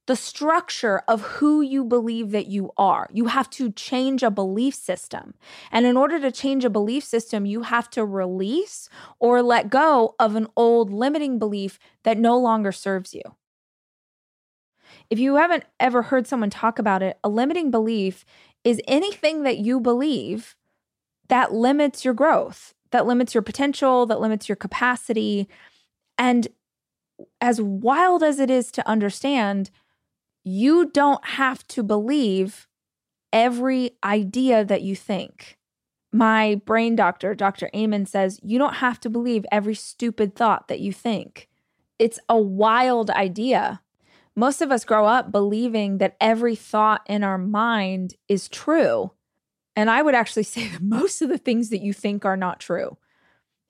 the 0.10 0.16
structure 0.16 1.04
of 1.08 1.22
who 1.22 1.62
you 1.62 1.86
believe 1.86 2.32
that 2.32 2.48
you 2.48 2.72
are. 2.78 3.08
You 3.14 3.26
have 3.28 3.48
to 3.52 3.72
change 3.72 4.24
a 4.24 4.32
belief 4.32 4.74
system. 4.74 5.36
And 5.72 5.86
in 5.86 5.96
order 5.96 6.20
to 6.20 6.32
change 6.32 6.66
a 6.66 6.70
belief 6.72 7.04
system, 7.04 7.46
you 7.46 7.62
have 7.62 7.92
to 7.92 8.04
release 8.04 8.90
or 9.20 9.44
let 9.44 9.70
go 9.70 10.16
of 10.18 10.36
an 10.36 10.48
old 10.58 10.92
limiting 10.92 11.38
belief 11.38 11.78
that 12.02 12.18
no 12.18 12.40
longer 12.40 12.72
serves 12.72 13.14
you. 13.14 13.22
If 15.12 15.20
you 15.20 15.36
haven't 15.36 15.66
ever 15.80 16.02
heard 16.02 16.26
someone 16.26 16.50
talk 16.50 16.80
about 16.80 17.04
it, 17.04 17.20
a 17.24 17.30
limiting 17.30 17.70
belief 17.70 18.26
is 18.64 18.82
anything 18.88 19.44
that 19.44 19.60
you 19.60 19.80
believe 19.80 20.56
that 21.28 21.54
limits 21.54 22.04
your 22.04 22.16
growth, 22.16 22.74
that 22.90 23.06
limits 23.06 23.36
your 23.36 23.44
potential, 23.44 24.08
that 24.08 24.20
limits 24.20 24.50
your 24.50 24.56
capacity. 24.56 25.48
And 26.18 26.48
as 27.40 27.62
wild 27.62 28.24
as 28.24 28.40
it 28.40 28.50
is 28.50 28.72
to 28.72 28.88
understand, 28.90 29.70
you 30.50 30.90
don't 30.90 31.26
have 31.26 31.66
to 31.68 31.84
believe 31.84 32.68
every 33.32 33.92
idea 34.04 34.66
that 34.66 34.82
you 34.82 34.96
think. 34.96 35.58
My 36.12 36.60
brain 36.66 36.96
doctor, 36.96 37.36
Dr. 37.36 37.70
Amen, 37.76 38.06
says 38.06 38.40
you 38.42 38.58
don't 38.58 38.76
have 38.76 39.00
to 39.02 39.10
believe 39.10 39.46
every 39.52 39.76
stupid 39.76 40.36
thought 40.36 40.68
that 40.68 40.80
you 40.80 40.92
think. 40.92 41.48
It's 42.00 42.20
a 42.28 42.38
wild 42.38 43.12
idea. 43.12 43.82
Most 44.36 44.62
of 44.62 44.72
us 44.72 44.86
grow 44.86 45.06
up 45.06 45.32
believing 45.32 46.00
that 46.00 46.16
every 46.20 46.56
thought 46.56 47.02
in 47.06 47.24
our 47.24 47.38
mind 47.38 48.16
is 48.28 48.50
true. 48.50 49.12
And 49.76 49.90
I 49.90 50.02
would 50.02 50.16
actually 50.16 50.44
say 50.56 50.68
that 50.70 50.82
most 50.82 51.22
of 51.22 51.30
the 51.30 51.38
things 51.38 51.70
that 51.70 51.82
you 51.82 51.94
think 51.94 52.26
are 52.26 52.38
not 52.38 52.60
true. 52.60 52.98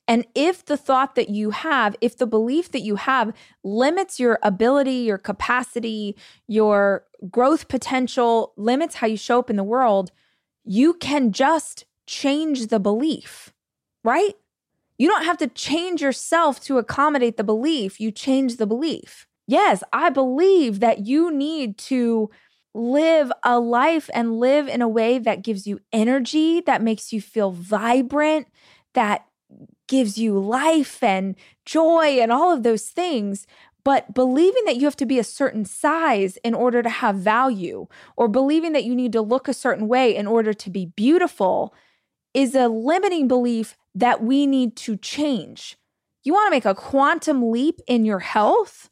And 0.09 0.25
if 0.33 0.65
the 0.65 0.75
thought 0.75 1.13
that 1.13 1.29
you 1.29 1.51
have, 1.51 1.95
if 2.01 2.17
the 2.17 2.25
belief 2.25 2.71
that 2.71 2.81
you 2.81 2.95
have 2.95 3.31
limits 3.63 4.19
your 4.19 4.39
ability, 4.41 4.95
your 4.95 5.19
capacity, 5.19 6.17
your 6.47 7.05
growth 7.29 7.67
potential, 7.67 8.53
limits 8.57 8.95
how 8.95 9.07
you 9.07 9.17
show 9.17 9.37
up 9.37 9.51
in 9.51 9.55
the 9.55 9.63
world, 9.63 10.11
you 10.65 10.95
can 10.95 11.31
just 11.31 11.85
change 12.07 12.67
the 12.67 12.79
belief, 12.79 13.53
right? 14.03 14.33
You 14.97 15.07
don't 15.07 15.25
have 15.25 15.37
to 15.37 15.47
change 15.47 16.01
yourself 16.01 16.59
to 16.61 16.79
accommodate 16.79 17.37
the 17.37 17.43
belief. 17.43 17.99
You 17.99 18.09
change 18.09 18.57
the 18.57 18.67
belief. 18.67 19.27
Yes, 19.45 19.83
I 19.93 20.09
believe 20.09 20.79
that 20.79 21.05
you 21.05 21.31
need 21.31 21.77
to 21.77 22.31
live 22.73 23.31
a 23.43 23.59
life 23.59 24.09
and 24.13 24.39
live 24.39 24.67
in 24.67 24.81
a 24.81 24.87
way 24.87 25.19
that 25.19 25.43
gives 25.43 25.67
you 25.67 25.79
energy, 25.93 26.61
that 26.61 26.81
makes 26.81 27.13
you 27.13 27.21
feel 27.21 27.51
vibrant, 27.51 28.47
that 28.95 29.25
gives 29.87 30.17
you 30.17 30.37
life 30.37 31.01
and 31.03 31.35
joy 31.65 32.19
and 32.21 32.31
all 32.31 32.53
of 32.53 32.63
those 32.63 32.89
things. 32.89 33.47
But 33.83 34.13
believing 34.13 34.63
that 34.65 34.75
you 34.75 34.83
have 34.85 34.97
to 34.97 35.05
be 35.05 35.19
a 35.19 35.23
certain 35.23 35.65
size 35.65 36.37
in 36.43 36.53
order 36.53 36.83
to 36.83 36.89
have 36.89 37.15
value, 37.15 37.87
or 38.15 38.27
believing 38.27 38.73
that 38.73 38.83
you 38.83 38.93
need 38.93 39.13
to 39.13 39.21
look 39.21 39.47
a 39.47 39.53
certain 39.53 39.87
way 39.87 40.15
in 40.15 40.27
order 40.27 40.53
to 40.53 40.69
be 40.69 40.85
beautiful, 40.85 41.73
is 42.33 42.55
a 42.55 42.67
limiting 42.67 43.27
belief 43.27 43.75
that 43.95 44.23
we 44.23 44.45
need 44.45 44.75
to 44.75 44.95
change. 44.97 45.77
You 46.23 46.33
want 46.33 46.47
to 46.47 46.51
make 46.51 46.65
a 46.65 46.75
quantum 46.75 47.51
leap 47.51 47.81
in 47.87 48.05
your 48.05 48.19
health? 48.19 48.89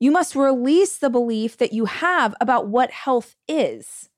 You 0.00 0.10
must 0.10 0.34
release 0.34 0.96
the 0.96 1.10
belief 1.10 1.56
that 1.58 1.72
you 1.72 1.84
have 1.84 2.34
about 2.40 2.66
what 2.68 2.90
health 2.90 3.36
is. 3.46 4.09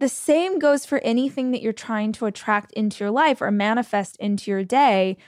The 0.00 0.08
same 0.08 0.58
goes 0.58 0.86
for 0.86 0.98
anything 1.00 1.50
that 1.50 1.60
you're 1.60 1.74
trying 1.74 2.12
to 2.12 2.24
attract 2.24 2.72
into 2.72 3.04
your 3.04 3.10
life 3.10 3.42
or 3.42 3.50
manifest 3.50 4.16
into 4.16 4.50
your 4.50 4.64
day. 4.64 5.18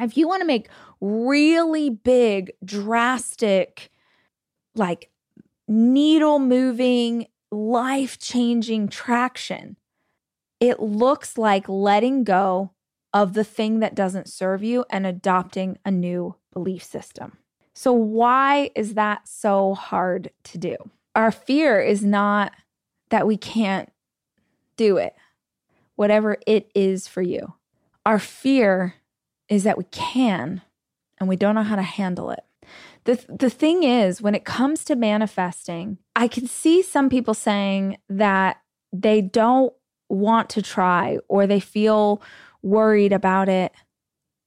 If 0.00 0.16
you 0.16 0.26
want 0.26 0.40
to 0.40 0.46
make 0.46 0.70
really 0.98 1.90
big, 1.90 2.52
drastic, 2.64 3.90
like 4.74 5.10
needle 5.68 6.38
moving, 6.38 7.26
life 7.50 8.18
changing 8.18 8.88
traction, 8.88 9.76
it 10.58 10.80
looks 10.80 11.36
like 11.36 11.68
letting 11.68 12.24
go 12.24 12.70
of 13.12 13.34
the 13.34 13.44
thing 13.44 13.80
that 13.80 13.94
doesn't 13.94 14.28
serve 14.28 14.64
you 14.64 14.86
and 14.90 15.06
adopting 15.06 15.78
a 15.84 15.90
new 15.90 16.34
belief 16.54 16.82
system. 16.82 17.36
So, 17.74 17.92
why 17.92 18.70
is 18.74 18.94
that 18.94 19.28
so 19.28 19.74
hard 19.74 20.30
to 20.44 20.58
do? 20.58 20.76
Our 21.14 21.30
fear 21.30 21.78
is 21.78 22.02
not 22.02 22.52
that 23.10 23.26
we 23.26 23.36
can't 23.36 23.90
do 24.78 24.96
it, 24.96 25.14
whatever 25.96 26.38
it 26.46 26.70
is 26.74 27.06
for 27.06 27.20
you. 27.20 27.52
Our 28.06 28.18
fear 28.18 28.94
is 29.50 29.64
that 29.64 29.76
we 29.76 29.84
can 29.90 30.62
and 31.18 31.28
we 31.28 31.36
don't 31.36 31.54
know 31.54 31.62
how 31.62 31.76
to 31.76 31.82
handle 31.82 32.30
it. 32.30 32.40
The, 33.04 33.22
the 33.28 33.50
thing 33.50 33.82
is, 33.82 34.22
when 34.22 34.34
it 34.34 34.44
comes 34.44 34.84
to 34.84 34.96
manifesting, 34.96 35.98
I 36.16 36.28
can 36.28 36.46
see 36.46 36.82
some 36.82 37.10
people 37.10 37.34
saying 37.34 37.98
that 38.08 38.60
they 38.92 39.20
don't 39.20 39.72
want 40.08 40.48
to 40.50 40.62
try 40.62 41.18
or 41.28 41.46
they 41.46 41.60
feel 41.60 42.22
worried 42.62 43.12
about 43.12 43.48
it 43.48 43.72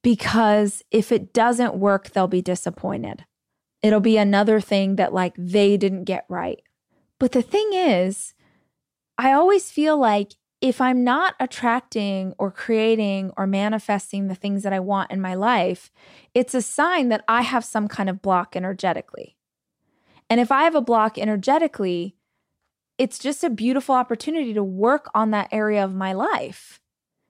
because 0.04 0.84
if 0.92 1.12
it 1.12 1.34
doesn't 1.34 1.76
work, 1.76 2.12
they'll 2.12 2.28
be 2.28 2.42
disappointed. 2.42 3.26
It'll 3.82 4.00
be 4.00 4.18
another 4.18 4.60
thing 4.60 4.96
that 4.96 5.14
like 5.14 5.34
they 5.38 5.78
didn't 5.78 6.06
get 6.06 6.26
right. 6.30 6.62
But 7.20 7.32
the 7.32 7.42
thing 7.42 7.70
is, 7.74 8.34
I 9.18 9.34
always 9.34 9.72
feel 9.72 9.98
like 9.98 10.34
if 10.62 10.80
I'm 10.80 11.04
not 11.04 11.34
attracting 11.40 12.34
or 12.38 12.52
creating 12.52 13.32
or 13.36 13.48
manifesting 13.48 14.28
the 14.28 14.36
things 14.36 14.62
that 14.64 14.74
I 14.74 14.80
want 14.80 15.12
in 15.12 15.20
my 15.20 15.34
life, 15.34 15.92
it's 16.36 16.54
a 16.54 16.62
sign 16.62 17.10
that 17.10 17.24
I 17.28 17.42
have 17.42 17.66
some 17.66 17.88
kind 17.88 18.10
of 18.10 18.22
block 18.22 18.56
energetically. 18.56 19.38
And 20.30 20.40
if 20.40 20.52
I 20.52 20.64
have 20.64 20.76
a 20.76 20.82
block 20.82 21.18
energetically, 21.18 22.16
it's 22.98 23.18
just 23.18 23.44
a 23.44 23.50
beautiful 23.50 23.96
opportunity 23.96 24.54
to 24.54 24.64
work 24.64 25.10
on 25.16 25.32
that 25.32 25.50
area 25.52 25.84
of 25.84 25.96
my 25.96 26.14
life. 26.14 26.80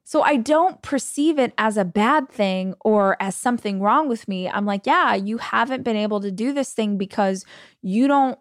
So 0.04 0.22
I 0.22 0.36
don't 0.36 0.82
perceive 0.82 1.40
it 1.40 1.54
as 1.58 1.78
a 1.78 1.86
bad 1.86 2.30
thing 2.30 2.74
or 2.82 3.16
as 3.22 3.34
something 3.34 3.80
wrong 3.80 4.10
with 4.10 4.28
me. 4.28 4.50
I'm 4.50 4.66
like, 4.66 4.86
yeah, 4.86 5.16
you 5.16 5.38
haven't 5.38 5.84
been 5.84 5.96
able 5.96 6.20
to 6.20 6.32
do 6.32 6.52
this 6.52 6.74
thing 6.74 6.98
because 6.98 7.46
you 7.82 8.10
don't, 8.10 8.38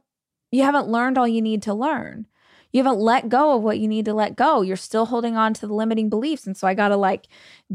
you 0.50 0.64
haven't 0.64 0.88
learned 0.88 1.16
all 1.16 1.28
you 1.28 1.40
need 1.40 1.62
to 1.62 1.74
learn 1.74 2.26
you 2.72 2.82
haven't 2.82 3.00
let 3.00 3.28
go 3.28 3.56
of 3.56 3.62
what 3.62 3.78
you 3.78 3.88
need 3.88 4.04
to 4.04 4.14
let 4.14 4.36
go. 4.36 4.62
You're 4.62 4.76
still 4.76 5.06
holding 5.06 5.36
on 5.36 5.54
to 5.54 5.66
the 5.66 5.74
limiting 5.74 6.08
beliefs. 6.08 6.46
And 6.46 6.56
so 6.56 6.66
I 6.66 6.74
got 6.74 6.88
to 6.88 6.96
like 6.96 7.26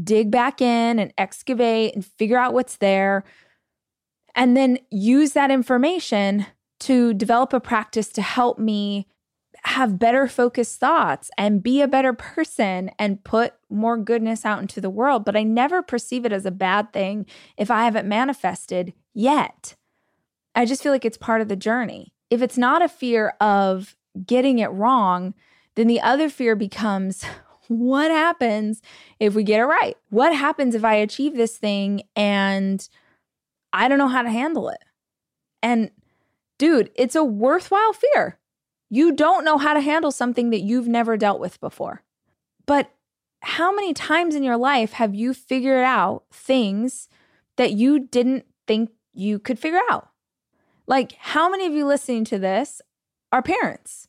dig 0.02 0.30
back 0.30 0.60
in 0.60 0.98
and 0.98 1.12
excavate 1.18 1.94
and 1.94 2.04
figure 2.04 2.38
out 2.38 2.54
what's 2.54 2.76
there. 2.76 3.24
And 4.34 4.56
then 4.56 4.78
use 4.90 5.32
that 5.32 5.50
information 5.50 6.46
to 6.80 7.14
develop 7.14 7.52
a 7.52 7.60
practice 7.60 8.08
to 8.10 8.22
help 8.22 8.58
me 8.58 9.06
have 9.64 9.98
better 9.98 10.28
focused 10.28 10.78
thoughts 10.78 11.30
and 11.36 11.62
be 11.62 11.80
a 11.80 11.88
better 11.88 12.12
person 12.12 12.90
and 12.98 13.24
put 13.24 13.54
more 13.68 13.96
goodness 13.96 14.44
out 14.44 14.60
into 14.60 14.80
the 14.80 14.90
world. 14.90 15.24
But 15.24 15.36
I 15.36 15.42
never 15.42 15.82
perceive 15.82 16.24
it 16.24 16.32
as 16.32 16.46
a 16.46 16.50
bad 16.50 16.92
thing 16.92 17.26
if 17.56 17.70
I 17.70 17.84
haven't 17.84 18.06
manifested 18.06 18.92
yet. 19.12 19.74
I 20.54 20.64
just 20.64 20.82
feel 20.82 20.92
like 20.92 21.04
it's 21.04 21.18
part 21.18 21.40
of 21.40 21.48
the 21.48 21.56
journey. 21.56 22.12
If 22.30 22.42
it's 22.42 22.58
not 22.58 22.82
a 22.82 22.88
fear 22.88 23.34
of 23.40 23.95
getting 24.24 24.58
it 24.58 24.68
wrong, 24.68 25.34
then 25.74 25.86
the 25.86 26.00
other 26.00 26.28
fear 26.28 26.56
becomes 26.56 27.24
what 27.68 28.10
happens 28.10 28.82
if 29.18 29.34
we 29.34 29.42
get 29.42 29.60
it 29.60 29.64
right? 29.64 29.96
What 30.10 30.34
happens 30.34 30.74
if 30.74 30.84
I 30.84 30.94
achieve 30.94 31.36
this 31.36 31.56
thing 31.56 32.02
and 32.14 32.86
I 33.72 33.88
don't 33.88 33.98
know 33.98 34.08
how 34.08 34.22
to 34.22 34.30
handle 34.30 34.68
it? 34.68 34.78
And 35.62 35.90
dude, 36.58 36.90
it's 36.94 37.16
a 37.16 37.24
worthwhile 37.24 37.92
fear. 37.92 38.38
You 38.88 39.12
don't 39.12 39.44
know 39.44 39.58
how 39.58 39.74
to 39.74 39.80
handle 39.80 40.12
something 40.12 40.50
that 40.50 40.60
you've 40.60 40.88
never 40.88 41.16
dealt 41.16 41.40
with 41.40 41.60
before. 41.60 42.02
But 42.66 42.90
how 43.40 43.74
many 43.74 43.92
times 43.92 44.34
in 44.34 44.42
your 44.42 44.56
life 44.56 44.92
have 44.92 45.14
you 45.14 45.34
figured 45.34 45.84
out 45.84 46.24
things 46.32 47.08
that 47.56 47.72
you 47.72 47.98
didn't 47.98 48.46
think 48.66 48.90
you 49.12 49.38
could 49.38 49.58
figure 49.58 49.80
out? 49.90 50.08
Like, 50.86 51.12
how 51.18 51.48
many 51.48 51.66
of 51.66 51.72
you 51.72 51.84
listening 51.84 52.24
to 52.26 52.38
this 52.38 52.80
are 53.36 53.42
parents. 53.42 54.08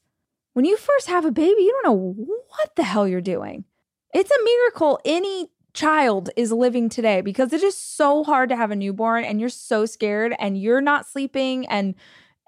When 0.54 0.64
you 0.64 0.78
first 0.78 1.08
have 1.08 1.26
a 1.26 1.32
baby, 1.32 1.62
you 1.62 1.78
don't 1.84 1.86
know 1.86 2.16
what 2.48 2.76
the 2.78 2.84
hell 2.84 3.06
you're 3.06 3.20
doing. 3.20 3.66
It's 4.14 4.32
a 4.32 4.44
miracle 4.44 5.02
any 5.04 5.50
child 5.74 6.30
is 6.38 6.54
living 6.54 6.88
today 6.88 7.20
because 7.20 7.52
it 7.52 7.62
is 7.62 7.78
so 7.78 8.24
hard 8.24 8.48
to 8.50 8.56
have 8.56 8.72
a 8.72 8.76
newborn 8.76 9.26
and 9.26 9.40
you're 9.42 9.50
so 9.50 9.86
scared 9.86 10.34
and 10.40 10.58
you're 10.58 10.80
not 10.80 11.06
sleeping 11.06 11.68
and 11.68 11.94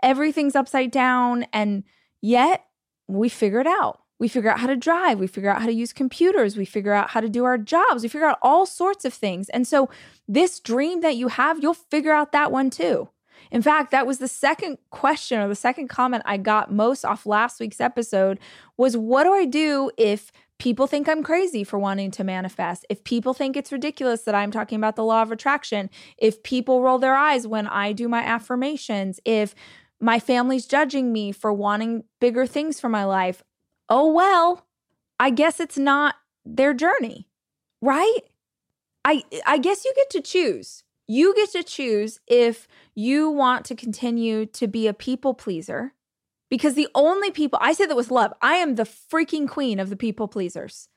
everything's 0.01 0.55
upside 0.55 0.89
down. 0.89 1.45
And 1.51 1.83
yet 2.21 2.65
we 3.09 3.27
figure 3.27 3.59
it 3.59 3.67
out. 3.67 3.99
We 4.17 4.29
figure 4.29 4.49
out 4.49 4.59
how 4.59 4.67
to 4.67 4.77
drive. 4.77 5.19
We 5.19 5.27
figure 5.27 5.49
out 5.49 5.59
how 5.59 5.67
to 5.67 5.73
use 5.73 5.91
computers. 5.91 6.55
We 6.55 6.65
figure 6.65 6.93
out 6.93 7.09
how 7.09 7.19
to 7.19 7.29
do 7.29 7.43
our 7.43 7.57
jobs. 7.57 8.03
We 8.03 8.09
figure 8.09 8.27
out 8.27 8.39
all 8.41 8.65
sorts 8.65 9.03
of 9.03 9.13
things. 9.13 9.49
And 9.49 9.67
so, 9.67 9.89
this 10.27 10.59
dream 10.59 11.01
that 11.01 11.15
you 11.15 11.27
have, 11.27 11.61
you'll 11.61 11.73
figure 11.73 12.11
out 12.11 12.31
that 12.31 12.51
one 12.51 12.69
too. 12.69 13.09
In 13.51 13.61
fact, 13.61 13.91
that 13.91 14.05
was 14.05 14.19
the 14.19 14.27
second 14.27 14.77
question 14.91 15.39
or 15.39 15.47
the 15.47 15.55
second 15.55 15.87
comment 15.87 16.23
I 16.25 16.37
got 16.37 16.71
most 16.71 17.03
off 17.03 17.25
last 17.25 17.59
week's 17.59 17.81
episode 17.81 18.39
was 18.77 18.95
what 18.95 19.23
do 19.23 19.33
I 19.33 19.45
do 19.45 19.91
if 19.97 20.31
people 20.59 20.87
think 20.87 21.09
I'm 21.09 21.23
crazy 21.23 21.63
for 21.63 21.79
wanting 21.79 22.11
to 22.11 22.23
manifest? 22.23 22.85
If 22.89 23.03
people 23.03 23.33
think 23.33 23.57
it's 23.57 23.71
ridiculous 23.71 24.23
that 24.23 24.35
I'm 24.35 24.51
talking 24.51 24.77
about 24.77 24.95
the 24.95 25.03
law 25.03 25.21
of 25.21 25.31
attraction, 25.31 25.89
if 26.17 26.43
people 26.43 26.81
roll 26.83 26.99
their 26.99 27.15
eyes 27.15 27.47
when 27.47 27.65
I 27.67 27.91
do 27.91 28.07
my 28.07 28.23
affirmations, 28.23 29.19
if 29.25 29.55
my 29.99 30.19
family's 30.19 30.67
judging 30.67 31.11
me 31.11 31.31
for 31.31 31.51
wanting 31.51 32.03
bigger 32.21 32.45
things 32.45 32.79
for 32.79 32.89
my 32.89 33.03
life, 33.03 33.43
oh 33.89 34.11
well, 34.11 34.67
I 35.19 35.31
guess 35.31 35.59
it's 35.59 35.77
not 35.77 36.15
their 36.45 36.73
journey, 36.73 37.27
right? 37.81 38.19
I 39.03 39.23
I 39.45 39.57
guess 39.57 39.85
you 39.85 39.93
get 39.95 40.09
to 40.11 40.21
choose. 40.21 40.83
You 41.11 41.33
get 41.33 41.51
to 41.53 41.63
choose 41.63 42.19
if 42.27 42.67
you 42.93 43.31
want 43.31 43.65
to 43.65 43.75
continue 43.75 44.45
to 44.45 44.67
be 44.67 44.85
a 44.85 44.93
people 44.93 45.33
pleaser 45.33 45.95
because 46.51 46.75
the 46.75 46.87
only 46.93 47.31
people 47.31 47.57
I 47.59 47.73
say 47.73 47.87
that 47.87 47.97
with 47.97 48.11
love, 48.11 48.31
I 48.43 48.57
am 48.57 48.75
the 48.75 48.83
freaking 48.83 49.49
queen 49.49 49.79
of 49.79 49.89
the 49.89 49.95
people 49.95 50.27
pleasers. 50.27 50.87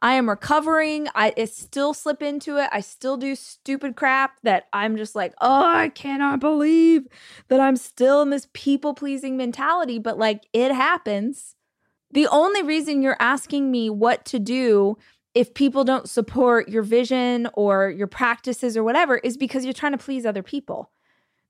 I 0.00 0.12
am 0.12 0.28
recovering. 0.28 1.08
I, 1.16 1.34
I 1.36 1.46
still 1.46 1.94
slip 1.94 2.22
into 2.22 2.58
it. 2.58 2.70
I 2.70 2.78
still 2.78 3.16
do 3.16 3.34
stupid 3.34 3.96
crap 3.96 4.38
that 4.44 4.68
I'm 4.72 4.96
just 4.96 5.16
like, 5.16 5.34
oh, 5.40 5.64
I 5.64 5.88
cannot 5.88 6.38
believe 6.38 7.08
that 7.48 7.58
I'm 7.58 7.76
still 7.76 8.22
in 8.22 8.30
this 8.30 8.46
people 8.52 8.94
pleasing 8.94 9.36
mentality. 9.36 9.98
But 9.98 10.16
like, 10.16 10.46
it 10.52 10.70
happens. 10.70 11.56
The 12.12 12.28
only 12.28 12.62
reason 12.62 13.02
you're 13.02 13.16
asking 13.18 13.72
me 13.72 13.90
what 13.90 14.24
to 14.26 14.38
do 14.38 14.96
if 15.36 15.52
people 15.52 15.84
don't 15.84 16.08
support 16.08 16.70
your 16.70 16.82
vision 16.82 17.46
or 17.52 17.90
your 17.90 18.06
practices 18.06 18.74
or 18.74 18.82
whatever 18.82 19.18
is 19.18 19.36
because 19.36 19.64
you're 19.64 19.74
trying 19.74 19.92
to 19.92 19.98
please 19.98 20.24
other 20.24 20.42
people. 20.42 20.90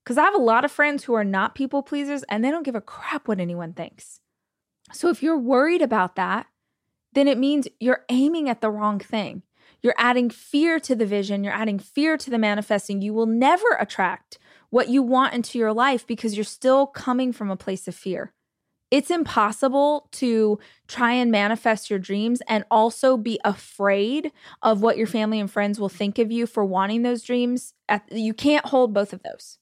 Because 0.03 0.17
I 0.17 0.25
have 0.25 0.35
a 0.35 0.39
lot 0.39 0.65
of 0.65 0.73
friends 0.73 1.05
who 1.05 1.13
are 1.13 1.23
not 1.23 1.55
people 1.55 1.81
pleasers 1.81 2.23
and 2.23 2.43
they 2.43 2.51
don't 2.51 2.65
give 2.65 2.75
a 2.75 2.81
crap 2.81 3.29
what 3.29 3.39
anyone 3.39 3.71
thinks. 3.71 4.19
So 4.91 5.07
if 5.07 5.23
you're 5.23 5.37
worried 5.37 5.81
about 5.81 6.17
that, 6.17 6.47
then 7.13 7.29
it 7.29 7.37
means 7.37 7.69
you're 7.79 8.03
aiming 8.09 8.49
at 8.49 8.59
the 8.59 8.69
wrong 8.69 8.99
thing. 8.99 9.43
You're 9.81 9.95
adding 9.97 10.29
fear 10.31 10.81
to 10.81 10.93
the 10.93 11.05
vision, 11.05 11.45
you're 11.45 11.53
adding 11.53 11.79
fear 11.79 12.17
to 12.17 12.29
the 12.29 12.37
manifesting. 12.37 13.01
You 13.01 13.13
will 13.13 13.25
never 13.25 13.77
attract 13.79 14.37
what 14.69 14.89
you 14.89 15.01
want 15.01 15.33
into 15.33 15.57
your 15.57 15.71
life 15.71 16.05
because 16.05 16.35
you're 16.35 16.43
still 16.43 16.87
coming 16.87 17.31
from 17.31 17.49
a 17.49 17.55
place 17.55 17.87
of 17.87 17.95
fear. 17.95 18.33
It's 18.89 19.11
impossible 19.11 20.07
to 20.13 20.59
try 20.87 21.11
and 21.11 21.29
manifest 21.29 21.89
your 21.89 21.99
dreams 21.99 22.41
and 22.47 22.63
also 22.71 23.17
be 23.17 23.39
afraid 23.43 24.31
of 24.61 24.81
what 24.81 24.97
your 24.97 25.07
family 25.07 25.39
and 25.39 25.51
friends 25.51 25.79
will 25.79 25.89
think 25.89 26.17
of 26.19 26.31
you 26.31 26.47
for 26.47 26.63
wanting 26.63 27.01
those 27.01 27.21
dreams. 27.21 27.73
You 28.09 28.33
can't 28.33 28.65
hold 28.67 28.93
both 28.93 29.11
of 29.11 29.23
those. 29.23 29.57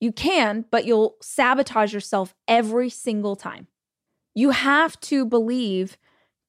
You 0.00 0.12
can, 0.12 0.66
but 0.70 0.84
you'll 0.84 1.16
sabotage 1.22 1.94
yourself 1.94 2.34
every 2.46 2.90
single 2.90 3.36
time. 3.36 3.68
You 4.34 4.50
have 4.50 5.00
to 5.00 5.24
believe 5.24 5.96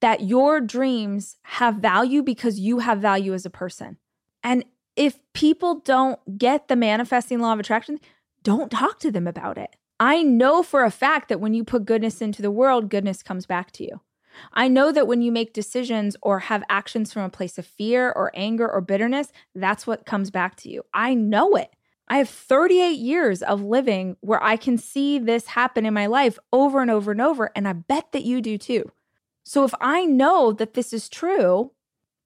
that 0.01 0.21
your 0.21 0.61
dreams 0.61 1.37
have 1.43 1.75
value 1.75 2.21
because 2.21 2.59
you 2.59 2.79
have 2.79 2.99
value 2.99 3.33
as 3.33 3.45
a 3.45 3.49
person. 3.49 3.97
And 4.43 4.65
if 4.95 5.19
people 5.33 5.75
don't 5.79 6.37
get 6.37 6.67
the 6.67 6.75
manifesting 6.75 7.39
law 7.39 7.53
of 7.53 7.59
attraction, 7.59 7.99
don't 8.43 8.69
talk 8.69 8.99
to 8.99 9.11
them 9.11 9.27
about 9.27 9.57
it. 9.57 9.75
I 9.99 10.23
know 10.23 10.63
for 10.63 10.83
a 10.83 10.91
fact 10.91 11.29
that 11.29 11.41
when 11.41 11.53
you 11.53 11.63
put 11.63 11.85
goodness 11.85 12.21
into 12.21 12.41
the 12.41 12.51
world, 12.51 12.89
goodness 12.89 13.21
comes 13.21 13.45
back 13.45 13.71
to 13.73 13.83
you. 13.83 14.01
I 14.53 14.67
know 14.67 14.91
that 14.91 15.07
when 15.07 15.21
you 15.21 15.31
make 15.31 15.53
decisions 15.53 16.15
or 16.21 16.39
have 16.39 16.63
actions 16.69 17.11
from 17.11 17.23
a 17.23 17.29
place 17.29 17.57
of 17.57 17.65
fear 17.65 18.11
or 18.11 18.31
anger 18.33 18.69
or 18.69 18.79
bitterness, 18.79 19.33
that's 19.53 19.85
what 19.85 20.05
comes 20.05 20.31
back 20.31 20.55
to 20.57 20.69
you. 20.69 20.83
I 20.93 21.13
know 21.13 21.55
it. 21.55 21.71
I 22.07 22.17
have 22.17 22.29
38 22.29 22.97
years 22.97 23.43
of 23.43 23.61
living 23.61 24.17
where 24.21 24.41
I 24.41 24.55
can 24.55 24.77
see 24.77 25.19
this 25.19 25.47
happen 25.47 25.85
in 25.85 25.93
my 25.93 26.07
life 26.07 26.39
over 26.51 26.81
and 26.81 26.89
over 26.89 27.11
and 27.11 27.21
over. 27.21 27.51
And 27.55 27.67
I 27.67 27.73
bet 27.73 28.11
that 28.13 28.23
you 28.23 28.41
do 28.41 28.57
too. 28.57 28.91
So 29.43 29.63
if 29.63 29.73
I 29.79 30.05
know 30.05 30.51
that 30.53 30.73
this 30.73 30.93
is 30.93 31.09
true, 31.09 31.71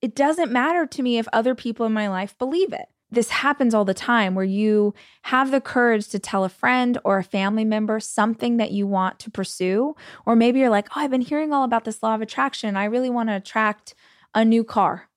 it 0.02 0.16
doesn't 0.16 0.52
matter 0.52 0.86
to 0.86 1.02
me 1.02 1.18
if 1.18 1.28
other 1.34 1.56
people 1.56 1.86
in 1.86 1.94
my 1.94 2.08
life 2.08 2.38
believe 2.38 2.72
it. 2.72 2.88
This 3.14 3.30
happens 3.30 3.76
all 3.76 3.86
the 3.86 3.94
time 3.94 4.34
where 4.34 4.44
you 4.44 4.96
have 5.22 5.52
the 5.52 5.62
courage 5.62 6.08
to 6.08 6.18
tell 6.18 6.44
a 6.44 6.50
friend 6.50 6.98
or 7.04 7.20
a 7.20 7.24
family 7.24 7.64
member 7.64 8.00
something 8.00 8.58
that 8.58 8.72
you 8.72 8.88
want 8.88 9.20
to 9.20 9.30
pursue. 9.30 9.96
Or 10.26 10.36
maybe 10.36 10.60
you're 10.60 10.72
like, 10.72 10.88
oh, 10.90 11.02
I've 11.02 11.12
been 11.12 11.22
hearing 11.22 11.54
all 11.54 11.64
about 11.64 11.84
this 11.84 12.02
law 12.02 12.16
of 12.16 12.22
attraction. 12.22 12.76
I 12.76 12.86
really 12.86 13.12
want 13.12 13.30
to 13.30 13.36
attract 13.36 13.94
a 14.34 14.44
new 14.44 14.64
car. 14.64 15.10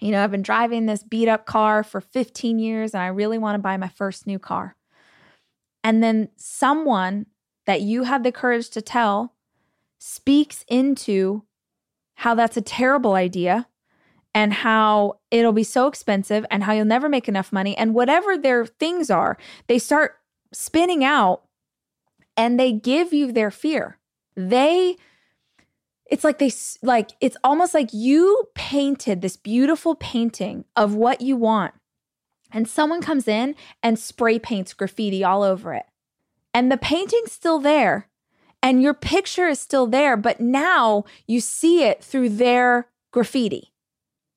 You 0.00 0.10
know, 0.10 0.24
I've 0.24 0.32
been 0.32 0.42
driving 0.42 0.86
this 0.86 1.04
beat 1.04 1.28
up 1.28 1.46
car 1.46 1.84
for 1.84 2.00
15 2.00 2.58
years 2.58 2.92
and 2.92 3.00
I 3.04 3.06
really 3.06 3.38
want 3.38 3.54
to 3.54 3.62
buy 3.62 3.76
my 3.76 3.86
first 3.86 4.26
new 4.26 4.40
car. 4.40 4.74
And 5.84 6.02
then 6.02 6.28
someone 6.34 7.26
that 7.66 7.82
you 7.82 8.02
had 8.02 8.24
the 8.24 8.32
courage 8.32 8.68
to 8.70 8.82
tell 8.82 9.36
speaks 10.00 10.64
into 10.66 11.44
how 12.14 12.34
that's 12.34 12.56
a 12.56 12.62
terrible 12.62 13.14
idea 13.14 13.68
and 14.34 14.52
how 14.52 15.18
it'll 15.30 15.52
be 15.52 15.64
so 15.64 15.86
expensive 15.86 16.46
and 16.50 16.64
how 16.64 16.72
you'll 16.72 16.84
never 16.84 17.08
make 17.08 17.28
enough 17.28 17.52
money 17.52 17.76
and 17.76 17.94
whatever 17.94 18.36
their 18.36 18.66
things 18.66 19.10
are 19.10 19.36
they 19.66 19.78
start 19.78 20.16
spinning 20.52 21.04
out 21.04 21.42
and 22.36 22.58
they 22.58 22.72
give 22.72 23.12
you 23.12 23.32
their 23.32 23.50
fear 23.50 23.98
they 24.36 24.96
it's 26.06 26.24
like 26.24 26.38
they 26.38 26.52
like 26.82 27.10
it's 27.20 27.36
almost 27.44 27.74
like 27.74 27.90
you 27.92 28.48
painted 28.54 29.20
this 29.20 29.36
beautiful 29.36 29.94
painting 29.94 30.64
of 30.76 30.94
what 30.94 31.20
you 31.20 31.36
want 31.36 31.74
and 32.50 32.68
someone 32.68 33.00
comes 33.00 33.26
in 33.26 33.54
and 33.82 33.98
spray 33.98 34.38
paints 34.38 34.72
graffiti 34.72 35.24
all 35.24 35.42
over 35.42 35.74
it 35.74 35.86
and 36.54 36.70
the 36.70 36.76
painting's 36.76 37.32
still 37.32 37.58
there 37.58 38.08
and 38.62 38.80
your 38.80 38.94
picture 38.94 39.48
is 39.48 39.58
still 39.58 39.86
there, 39.86 40.16
but 40.16 40.40
now 40.40 41.04
you 41.26 41.40
see 41.40 41.82
it 41.82 42.02
through 42.02 42.28
their 42.30 42.88
graffiti. 43.10 43.71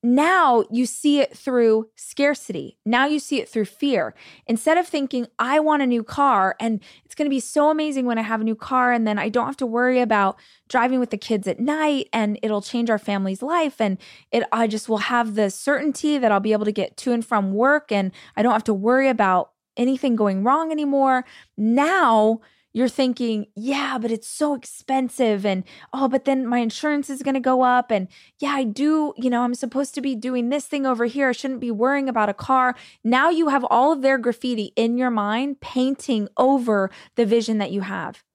Now 0.06 0.66
you 0.70 0.86
see 0.86 1.20
it 1.20 1.36
through 1.36 1.90
scarcity. 1.96 2.78
Now 2.86 3.08
you 3.08 3.18
see 3.18 3.42
it 3.42 3.50
through 3.50 3.66
fear. 3.66 4.14
Instead 4.46 4.78
of 4.78 4.88
thinking, 4.88 5.26
I 5.40 5.60
want 5.60 5.82
a 5.82 5.88
new 5.88 6.04
car 6.04 6.56
and 6.60 6.80
it's 7.04 7.16
going 7.16 7.26
to 7.26 7.34
be 7.36 7.40
so 7.40 7.72
amazing 7.72 8.06
when 8.06 8.20
I 8.20 8.22
have 8.22 8.40
a 8.40 8.44
new 8.44 8.54
car 8.54 8.92
and 8.92 9.08
then 9.08 9.18
I 9.18 9.30
don't 9.30 9.48
have 9.48 9.58
to 9.58 9.66
worry 9.66 10.00
about 10.00 10.38
driving 10.70 11.00
with 11.00 11.10
the 11.10 11.18
kids 11.18 11.48
at 11.48 11.60
night 11.60 12.08
and 12.14 12.38
it'll 12.44 12.62
change 12.62 12.92
our 12.92 13.00
family's 13.00 13.42
life 13.42 13.82
and 13.82 13.98
it 14.32 14.44
I 14.52 14.68
just 14.68 14.88
will 14.88 15.00
have 15.00 15.34
the 15.34 15.50
certainty 15.50 16.20
that 16.20 16.32
I'll 16.32 16.40
be 16.40 16.54
able 16.54 16.66
to 16.66 16.72
get 16.72 16.98
to 16.98 17.12
and 17.12 17.26
from 17.26 17.54
work 17.54 17.92
and 17.92 18.12
I 18.38 18.44
don't 18.44 18.54
have 18.54 18.64
to 18.66 18.76
worry 18.76 19.10
about 19.10 19.54
anything 19.76 20.16
going 20.16 20.44
wrong 20.44 20.72
anymore. 20.72 21.26
Now 21.58 22.42
you're 22.76 22.90
thinking, 22.90 23.46
yeah, 23.56 23.98
but 23.98 24.12
it's 24.12 24.28
so 24.28 24.54
expensive. 24.54 25.46
And 25.46 25.64
oh, 25.94 26.10
but 26.10 26.26
then 26.26 26.46
my 26.46 26.58
insurance 26.58 27.10
is 27.10 27.24
going 27.24 27.34
to 27.34 27.40
go 27.40 27.62
up. 27.62 27.90
And 27.90 28.10
yeah, 28.38 28.50
I 28.50 28.66
do, 28.66 29.14
you 29.16 29.30
know, 29.30 29.44
I'm 29.44 29.56
supposed 29.56 29.96
to 29.96 30.02
be 30.02 30.14
doing 30.14 30.50
this 30.50 30.66
thing 30.66 30.86
over 30.86 31.06
here. 31.06 31.30
I 31.30 31.32
shouldn't 31.32 31.62
be 31.62 31.72
worrying 31.72 32.10
about 32.10 32.28
a 32.28 32.34
car. 32.34 32.76
Now 33.02 33.30
you 33.30 33.48
have 33.48 33.64
all 33.70 33.94
of 33.94 34.02
their 34.02 34.18
graffiti 34.18 34.74
in 34.76 34.98
your 34.98 35.10
mind 35.10 35.62
painting 35.62 36.28
over 36.36 36.92
the 37.16 37.26
vision 37.26 37.60
that 37.60 37.72
you 37.72 37.80
have. 37.80 38.26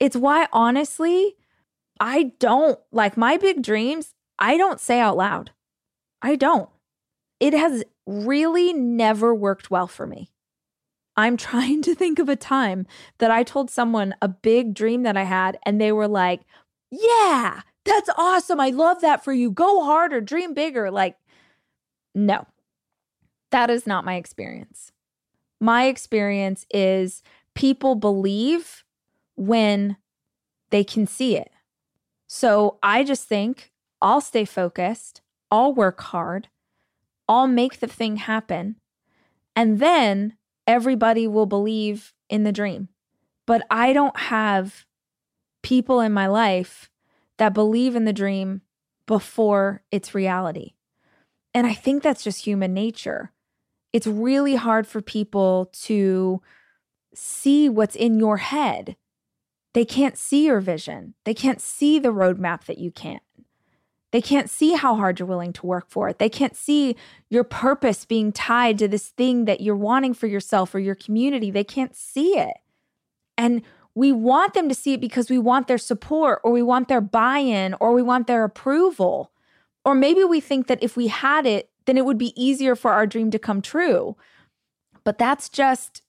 It's 0.00 0.16
why, 0.16 0.48
honestly, 0.52 1.36
I 2.00 2.32
don't 2.40 2.80
like 2.90 3.16
my 3.16 3.36
big 3.36 3.62
dreams, 3.62 4.12
I 4.40 4.56
don't 4.56 4.80
say 4.80 4.98
out 4.98 5.16
loud. 5.16 5.52
I 6.20 6.34
don't. 6.34 6.68
It 7.38 7.52
has 7.52 7.84
really 8.06 8.72
never 8.72 9.32
worked 9.32 9.70
well 9.70 9.86
for 9.86 10.04
me. 10.04 10.32
I'm 11.18 11.36
trying 11.36 11.82
to 11.82 11.94
think 11.94 12.18
of 12.18 12.30
a 12.30 12.36
time 12.36 12.86
that 13.18 13.30
I 13.30 13.42
told 13.42 13.70
someone 13.70 14.14
a 14.22 14.28
big 14.28 14.72
dream 14.72 15.02
that 15.02 15.16
I 15.16 15.24
had, 15.24 15.58
and 15.66 15.78
they 15.78 15.92
were 15.92 16.08
like, 16.08 16.42
Yeah, 16.90 17.62
that's 17.84 18.08
awesome. 18.16 18.60
I 18.60 18.70
love 18.70 19.00
that 19.02 19.24
for 19.24 19.32
you. 19.32 19.50
Go 19.50 19.84
harder, 19.84 20.20
dream 20.20 20.54
bigger. 20.54 20.90
Like, 20.90 21.16
no, 22.14 22.46
that 23.50 23.68
is 23.68 23.86
not 23.86 24.04
my 24.04 24.14
experience. 24.14 24.92
My 25.60 25.86
experience 25.86 26.64
is 26.72 27.22
people 27.54 27.96
believe 27.96 28.84
when 29.34 29.96
they 30.70 30.84
can 30.84 31.06
see 31.06 31.36
it. 31.36 31.50
So 32.28 32.78
I 32.82 33.02
just 33.02 33.24
think 33.24 33.72
I'll 34.00 34.20
stay 34.20 34.44
focused, 34.44 35.20
I'll 35.50 35.74
work 35.74 36.00
hard, 36.00 36.48
I'll 37.28 37.48
make 37.48 37.80
the 37.80 37.88
thing 37.88 38.16
happen. 38.16 38.76
And 39.56 39.80
then 39.80 40.37
everybody 40.68 41.26
will 41.26 41.46
believe 41.46 42.12
in 42.28 42.44
the 42.44 42.52
dream. 42.52 42.88
But 43.46 43.66
I 43.70 43.92
don't 43.92 44.16
have 44.16 44.84
people 45.62 46.00
in 46.00 46.12
my 46.12 46.28
life 46.28 46.90
that 47.38 47.54
believe 47.54 47.96
in 47.96 48.04
the 48.04 48.12
dream 48.12 48.60
before 49.06 49.82
it's 49.90 50.14
reality. 50.14 50.74
And 51.54 51.66
I 51.66 51.72
think 51.72 52.02
that's 52.02 52.22
just 52.22 52.44
human 52.44 52.74
nature. 52.74 53.32
It's 53.92 54.06
really 54.06 54.56
hard 54.56 54.86
for 54.86 55.00
people 55.00 55.70
to 55.84 56.42
see 57.14 57.70
what's 57.70 57.96
in 57.96 58.18
your 58.18 58.36
head. 58.36 58.96
They 59.72 59.86
can't 59.86 60.18
see 60.18 60.46
your 60.46 60.60
vision. 60.60 61.14
They 61.24 61.34
can't 61.34 61.60
see 61.60 61.98
the 61.98 62.12
roadmap 62.12 62.64
that 62.64 62.78
you 62.78 62.90
can't. 62.90 63.22
They 64.10 64.22
can't 64.22 64.48
see 64.48 64.72
how 64.72 64.94
hard 64.94 65.18
you're 65.18 65.28
willing 65.28 65.52
to 65.54 65.66
work 65.66 65.86
for 65.88 66.08
it. 66.08 66.18
They 66.18 66.30
can't 66.30 66.56
see 66.56 66.96
your 67.28 67.44
purpose 67.44 68.04
being 68.04 68.32
tied 68.32 68.78
to 68.78 68.88
this 68.88 69.08
thing 69.08 69.44
that 69.44 69.60
you're 69.60 69.76
wanting 69.76 70.14
for 70.14 70.26
yourself 70.26 70.74
or 70.74 70.78
your 70.78 70.94
community. 70.94 71.50
They 71.50 71.64
can't 71.64 71.94
see 71.94 72.38
it. 72.38 72.56
And 73.36 73.62
we 73.94 74.12
want 74.12 74.54
them 74.54 74.68
to 74.68 74.74
see 74.74 74.94
it 74.94 75.00
because 75.00 75.28
we 75.28 75.38
want 75.38 75.66
their 75.66 75.78
support 75.78 76.40
or 76.42 76.52
we 76.52 76.62
want 76.62 76.88
their 76.88 77.00
buy 77.00 77.38
in 77.38 77.74
or 77.80 77.92
we 77.92 78.02
want 78.02 78.26
their 78.26 78.44
approval. 78.44 79.30
Or 79.84 79.94
maybe 79.94 80.24
we 80.24 80.40
think 80.40 80.68
that 80.68 80.82
if 80.82 80.96
we 80.96 81.08
had 81.08 81.44
it, 81.44 81.70
then 81.84 81.98
it 81.98 82.04
would 82.04 82.18
be 82.18 82.32
easier 82.40 82.76
for 82.76 82.92
our 82.92 83.06
dream 83.06 83.30
to 83.30 83.38
come 83.38 83.60
true. 83.60 84.16
But 85.04 85.18
that's 85.18 85.48
just 85.48 86.02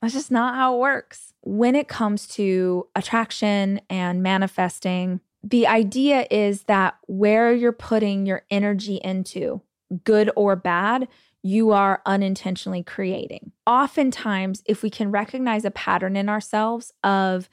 that's 0.00 0.14
just 0.14 0.30
not 0.30 0.54
how 0.54 0.76
it 0.76 0.78
works. 0.78 1.32
When 1.42 1.74
it 1.74 1.88
comes 1.88 2.26
to 2.28 2.86
attraction 2.94 3.80
and 3.88 4.22
manifesting, 4.22 5.20
the 5.48 5.66
idea 5.66 6.26
is 6.28 6.64
that 6.64 6.96
where 7.06 7.54
you're 7.54 7.70
putting 7.70 8.26
your 8.26 8.42
energy 8.50 8.96
into, 8.96 9.62
good 10.02 10.28
or 10.34 10.56
bad, 10.56 11.06
you 11.42 11.70
are 11.70 12.02
unintentionally 12.04 12.82
creating. 12.82 13.52
Oftentimes, 13.64 14.64
if 14.66 14.82
we 14.82 14.90
can 14.90 15.12
recognize 15.12 15.64
a 15.64 15.70
pattern 15.70 16.16
in 16.16 16.28
ourselves 16.28 16.92
of 17.04 17.48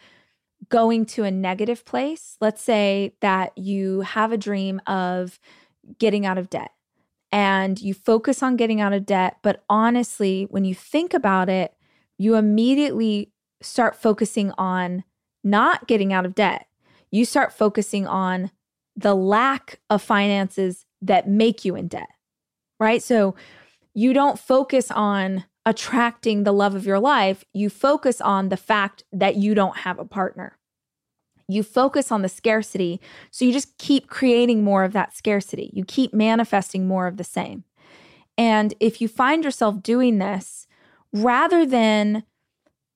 going 0.69 1.05
to 1.05 1.23
a 1.23 1.29
negative 1.29 1.85
place, 1.85 2.35
let's 2.41 2.63
say 2.63 3.13
that 3.21 3.55
you 3.55 4.01
have 4.01 4.31
a 4.31 4.37
dream 4.37 4.81
of 4.87 5.39
getting 5.99 6.25
out 6.25 6.39
of 6.39 6.49
debt 6.49 6.71
and 7.31 7.79
you 7.79 7.93
focus 7.93 8.41
on 8.41 8.55
getting 8.55 8.81
out 8.81 8.93
of 8.93 9.05
debt. 9.05 9.37
But 9.43 9.63
honestly, 9.69 10.47
when 10.49 10.65
you 10.65 10.73
think 10.73 11.13
about 11.13 11.47
it, 11.47 11.75
you 12.17 12.35
immediately 12.35 13.31
start 13.61 13.95
focusing 13.95 14.51
on 14.57 15.03
not 15.43 15.87
getting 15.87 16.11
out 16.11 16.25
of 16.25 16.33
debt. 16.33 16.65
You 17.13 17.25
start 17.25 17.53
focusing 17.53 18.07
on 18.07 18.49
the 18.95 19.13
lack 19.13 19.79
of 19.87 20.01
finances 20.01 20.87
that 20.99 21.29
make 21.29 21.63
you 21.63 21.75
in 21.75 21.87
debt, 21.87 22.09
right? 22.79 23.03
So 23.03 23.35
you 23.93 24.13
don't 24.13 24.39
focus 24.39 24.89
on 24.89 25.45
attracting 25.63 26.43
the 26.43 26.51
love 26.51 26.73
of 26.73 26.87
your 26.87 26.97
life. 26.97 27.45
You 27.53 27.69
focus 27.69 28.19
on 28.19 28.49
the 28.49 28.57
fact 28.57 29.03
that 29.11 29.35
you 29.35 29.53
don't 29.53 29.77
have 29.77 29.99
a 29.99 30.05
partner. 30.05 30.57
You 31.47 31.61
focus 31.61 32.11
on 32.11 32.23
the 32.23 32.29
scarcity. 32.29 32.99
So 33.29 33.45
you 33.45 33.53
just 33.53 33.77
keep 33.77 34.07
creating 34.07 34.63
more 34.63 34.83
of 34.83 34.93
that 34.93 35.15
scarcity. 35.15 35.69
You 35.71 35.85
keep 35.85 36.15
manifesting 36.15 36.87
more 36.87 37.05
of 37.05 37.17
the 37.17 37.23
same. 37.23 37.63
And 38.39 38.73
if 38.79 38.99
you 38.99 39.07
find 39.07 39.43
yourself 39.43 39.83
doing 39.83 40.17
this, 40.17 40.65
rather 41.13 41.63
than 41.63 42.23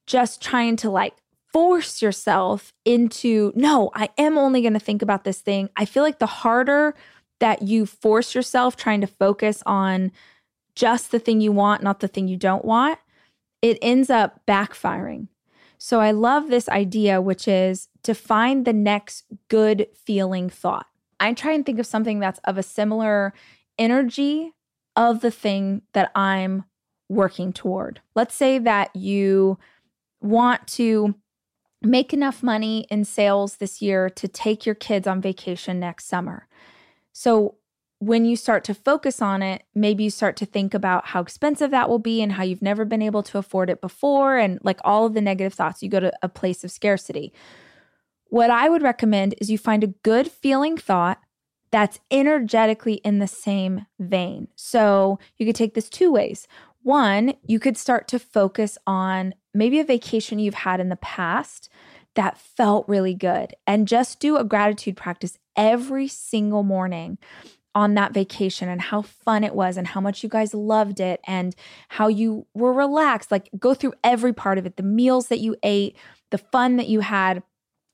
just 0.08 0.42
trying 0.42 0.76
to 0.78 0.90
like 0.90 1.14
force 1.58 2.04
yourself 2.04 2.72
into, 2.86 3.52
no, 3.56 3.90
I 3.96 4.10
am 4.16 4.38
only 4.38 4.62
going 4.62 4.76
to 4.76 4.80
think 4.80 5.02
about 5.02 5.24
this 5.24 5.40
thing, 5.40 5.72
I 5.76 5.86
feel 5.86 6.04
like 6.04 6.20
the 6.20 6.28
harder 6.28 6.94
that 7.40 7.64
you 7.64 7.88
force 7.88 8.36
yourself 8.36 8.76
trying 8.76 9.02
to 9.02 9.08
focus 9.08 9.64
on 9.66 10.12
just 10.76 11.10
the 11.10 11.18
thing 11.18 11.42
you 11.42 11.52
want, 11.52 11.82
not 11.82 12.00
the 12.00 12.08
thing 12.08 12.28
you 12.28 12.38
don't 12.38 12.64
want, 12.64 13.00
it 13.64 13.80
ends 13.82 14.12
up 14.12 14.42
backfiring. 14.48 15.30
So 15.80 16.00
I 16.00 16.12
love 16.12 16.50
this 16.50 16.70
idea, 16.70 17.20
which 17.22 17.48
is 17.48 17.90
to 18.04 18.14
find 18.14 18.64
the 18.64 18.72
next 18.72 19.24
good 19.48 19.88
feeling 19.96 20.52
thought. 20.52 20.86
I 21.20 21.34
try 21.34 21.54
and 21.54 21.66
think 21.66 21.80
of 21.80 21.88
something 21.88 22.20
that's 22.20 22.40
of 22.44 22.60
a 22.60 22.64
similar 22.64 23.34
energy 23.80 24.52
of 24.96 25.22
the 25.22 25.32
thing 25.32 25.82
that 25.94 26.12
I'm 26.14 26.66
working 27.10 27.52
toward. 27.52 28.00
Let's 28.14 28.36
say 28.36 28.60
that 28.60 28.96
you 28.96 29.58
want 30.22 30.68
to 30.68 31.16
make 31.82 32.14
enough 32.14 32.42
money 32.42 32.88
in 32.90 33.06
sales 33.06 33.58
this 33.58 33.82
year 33.82 34.10
to 34.10 34.28
take 34.28 34.66
your 34.66 34.76
kids 34.76 35.08
on 35.08 35.22
vacation 35.22 35.80
next 35.80 36.08
summer. 36.08 36.48
So 37.14 37.56
when 38.00 38.26
you 38.26 38.36
start 38.36 38.64
to 38.66 38.74
focus 38.74 39.22
on 39.22 39.42
it, 39.42 39.64
maybe 39.74 40.04
you 40.04 40.10
start 40.12 40.38
to 40.38 40.46
think 40.46 40.74
about 40.74 41.08
how 41.08 41.22
expensive 41.22 41.72
that 41.72 41.90
will 41.90 42.00
be 42.00 42.22
and 42.22 42.34
how 42.34 42.44
you've 42.44 42.62
never 42.62 42.86
been 42.86 43.02
able 43.02 43.24
to 43.24 43.40
afford 43.40 43.70
it 43.70 43.82
before, 43.82 44.38
and 44.38 44.60
like 44.64 44.80
all 44.84 45.06
of 45.06 45.14
the 45.14 45.22
negative 45.22 45.54
thoughts. 45.54 45.82
You 45.82 45.90
go 45.90 46.00
to 46.00 46.14
a 46.22 46.30
place 46.30 46.64
of 46.64 46.72
scarcity. 46.72 47.34
What 48.26 48.50
I 48.50 48.70
would 48.70 48.84
recommend 48.84 49.34
is 49.40 49.50
you 49.50 49.58
find 49.58 49.84
a 49.84 49.94
good 50.04 50.32
feeling 50.32 50.78
thought 50.78 51.20
that's 51.72 52.00
energetically 52.12 52.96
in 52.96 53.20
the 53.20 53.28
same 53.28 53.86
vein. 54.00 54.48
So 54.56 55.20
you 55.38 55.46
could 55.46 55.56
take 55.56 55.74
this 55.74 55.90
two 55.90 56.12
ways. 56.12 56.48
One, 56.88 57.34
you 57.46 57.60
could 57.60 57.76
start 57.76 58.08
to 58.08 58.18
focus 58.18 58.78
on 58.88 59.34
maybe 59.54 59.82
a 59.82 59.84
vacation 59.84 60.40
you've 60.40 60.54
had 60.54 60.80
in 60.80 60.88
the 60.88 60.96
past 60.96 61.68
that 62.16 62.38
felt 62.38 62.88
really 62.88 63.14
good 63.14 63.54
and 63.68 63.90
just 63.90 64.22
do 64.22 64.38
a 64.38 64.46
gratitude 64.46 64.96
practice 64.96 65.38
every 65.58 66.08
single 66.08 66.64
morning 66.64 67.18
on 67.76 67.96
that 67.96 68.14
vacation 68.14 68.70
and 68.70 68.84
how 68.84 69.02
fun 69.02 69.44
it 69.44 69.54
was 69.54 69.76
and 69.76 69.88
how 69.88 70.00
much 70.00 70.24
you 70.24 70.30
guys 70.30 70.54
loved 70.54 71.02
it 71.02 71.20
and 71.28 71.58
how 71.90 72.08
you 72.08 72.48
were 72.54 72.72
relaxed. 72.72 73.34
Like, 73.34 73.50
go 73.60 73.74
through 73.74 73.96
every 74.02 74.32
part 74.32 74.58
of 74.58 74.66
it 74.66 74.78
the 74.78 74.82
meals 74.84 75.28
that 75.28 75.42
you 75.42 75.58
ate, 75.64 75.98
the 76.32 76.38
fun 76.38 76.78
that 76.78 76.88
you 76.88 77.02
had, 77.02 77.44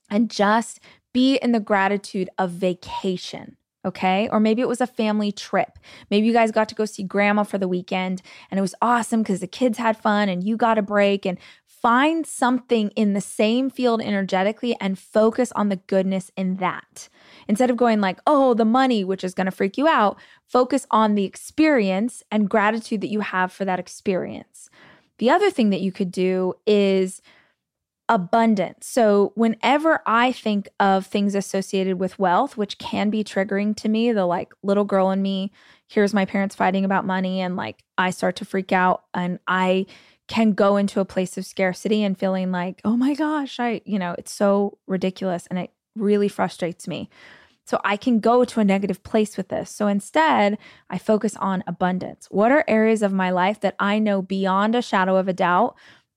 and 0.08 0.30
just 0.30 0.78
be 1.12 1.34
in 1.38 1.50
the 1.50 1.58
gratitude 1.58 2.30
of 2.38 2.52
vacation. 2.52 3.56
Okay. 3.84 4.28
Or 4.30 4.40
maybe 4.40 4.62
it 4.62 4.68
was 4.68 4.80
a 4.80 4.86
family 4.86 5.30
trip. 5.30 5.78
Maybe 6.10 6.26
you 6.26 6.32
guys 6.32 6.50
got 6.50 6.68
to 6.70 6.74
go 6.74 6.86
see 6.86 7.02
grandma 7.02 7.42
for 7.42 7.58
the 7.58 7.68
weekend 7.68 8.22
and 8.50 8.58
it 8.58 8.62
was 8.62 8.74
awesome 8.80 9.22
because 9.22 9.40
the 9.40 9.46
kids 9.46 9.78
had 9.78 9.96
fun 9.96 10.28
and 10.28 10.42
you 10.42 10.56
got 10.56 10.78
a 10.78 10.82
break. 10.82 11.26
And 11.26 11.38
find 11.84 12.26
something 12.26 12.88
in 12.96 13.12
the 13.12 13.20
same 13.20 13.68
field 13.68 14.00
energetically 14.00 14.74
and 14.80 14.98
focus 14.98 15.52
on 15.52 15.68
the 15.68 15.76
goodness 15.76 16.30
in 16.34 16.56
that. 16.56 17.10
Instead 17.46 17.68
of 17.68 17.76
going 17.76 18.00
like, 18.00 18.18
oh, 18.26 18.54
the 18.54 18.64
money, 18.64 19.04
which 19.04 19.22
is 19.22 19.34
going 19.34 19.44
to 19.44 19.50
freak 19.50 19.76
you 19.76 19.86
out, 19.86 20.18
focus 20.48 20.86
on 20.90 21.14
the 21.14 21.24
experience 21.24 22.22
and 22.32 22.48
gratitude 22.48 23.02
that 23.02 23.10
you 23.10 23.20
have 23.20 23.52
for 23.52 23.66
that 23.66 23.78
experience. 23.78 24.70
The 25.18 25.28
other 25.28 25.50
thing 25.50 25.68
that 25.68 25.82
you 25.82 25.92
could 25.92 26.10
do 26.10 26.54
is 26.66 27.20
abundance. 28.08 28.86
So, 28.86 29.32
whenever 29.34 30.00
I 30.06 30.32
think 30.32 30.68
of 30.78 31.06
things 31.06 31.34
associated 31.34 31.98
with 31.98 32.18
wealth, 32.18 32.56
which 32.56 32.78
can 32.78 33.10
be 33.10 33.24
triggering 33.24 33.76
to 33.76 33.88
me, 33.88 34.12
the 34.12 34.26
like 34.26 34.52
little 34.62 34.84
girl 34.84 35.10
in 35.10 35.22
me 35.22 35.52
hears 35.86 36.12
my 36.12 36.24
parents 36.24 36.54
fighting 36.54 36.84
about 36.84 37.06
money 37.06 37.40
and 37.40 37.56
like 37.56 37.82
I 37.96 38.10
start 38.10 38.36
to 38.36 38.44
freak 38.44 38.72
out 38.72 39.04
and 39.14 39.38
I 39.46 39.86
can 40.26 40.52
go 40.52 40.76
into 40.76 41.00
a 41.00 41.04
place 41.04 41.36
of 41.36 41.44
scarcity 41.46 42.02
and 42.02 42.18
feeling 42.18 42.50
like, 42.50 42.80
oh 42.84 42.96
my 42.96 43.14
gosh, 43.14 43.60
I, 43.60 43.82
you 43.84 43.98
know, 43.98 44.14
it's 44.16 44.32
so 44.32 44.78
ridiculous 44.86 45.46
and 45.48 45.58
it 45.58 45.70
really 45.94 46.28
frustrates 46.28 46.88
me. 46.88 47.10
So 47.66 47.80
I 47.82 47.96
can 47.96 48.20
go 48.20 48.44
to 48.44 48.60
a 48.60 48.64
negative 48.64 49.02
place 49.02 49.36
with 49.36 49.48
this. 49.48 49.70
So 49.70 49.86
instead, 49.86 50.58
I 50.90 50.98
focus 50.98 51.34
on 51.36 51.64
abundance. 51.66 52.26
What 52.30 52.52
are 52.52 52.64
areas 52.68 53.02
of 53.02 53.12
my 53.12 53.30
life 53.30 53.60
that 53.60 53.74
I 53.78 53.98
know 53.98 54.20
beyond 54.20 54.74
a 54.74 54.82
shadow 54.82 55.16
of 55.16 55.28
a 55.28 55.32
doubt 55.32 55.74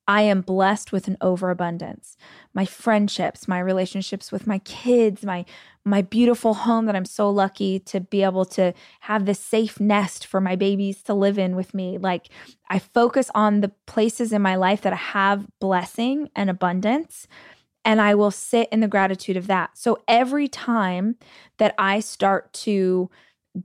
I 0.07 0.21
am 0.21 0.41
blessed 0.41 0.91
with 0.91 1.07
an 1.07 1.17
overabundance. 1.19 2.15
My 2.53 2.65
friendships, 2.65 3.47
my 3.47 3.59
relationships 3.59 4.31
with 4.31 4.47
my 4.47 4.59
kids, 4.59 5.25
my 5.25 5.45
my 5.83 6.01
beautiful 6.01 6.53
home 6.53 6.85
that 6.85 6.95
I'm 6.95 7.05
so 7.05 7.29
lucky 7.29 7.79
to 7.79 8.01
be 8.01 8.21
able 8.23 8.43
to 8.45 8.73
have 9.01 9.25
this 9.25 9.39
safe 9.39 9.79
nest 9.79 10.25
for 10.25 10.41
my 10.41 10.55
babies 10.55 11.01
to 11.03 11.13
live 11.13 11.39
in 11.39 11.55
with 11.55 11.73
me. 11.73 11.97
Like 11.97 12.27
I 12.69 12.79
focus 12.79 13.29
on 13.33 13.61
the 13.61 13.71
places 13.85 14.33
in 14.33 14.41
my 14.41 14.55
life 14.55 14.81
that 14.81 14.91
I 14.93 14.97
have 14.97 15.47
blessing 15.59 16.29
and 16.35 16.49
abundance 16.49 17.27
and 17.85 18.01
I 18.01 18.15
will 18.15 18.31
sit 18.31 18.67
in 18.69 18.81
the 18.81 18.89
gratitude 18.89 19.37
of 19.37 19.47
that. 19.47 19.77
So 19.77 20.03
every 20.09 20.49
time 20.49 21.15
that 21.57 21.73
I 21.77 22.01
start 22.01 22.51
to 22.53 23.09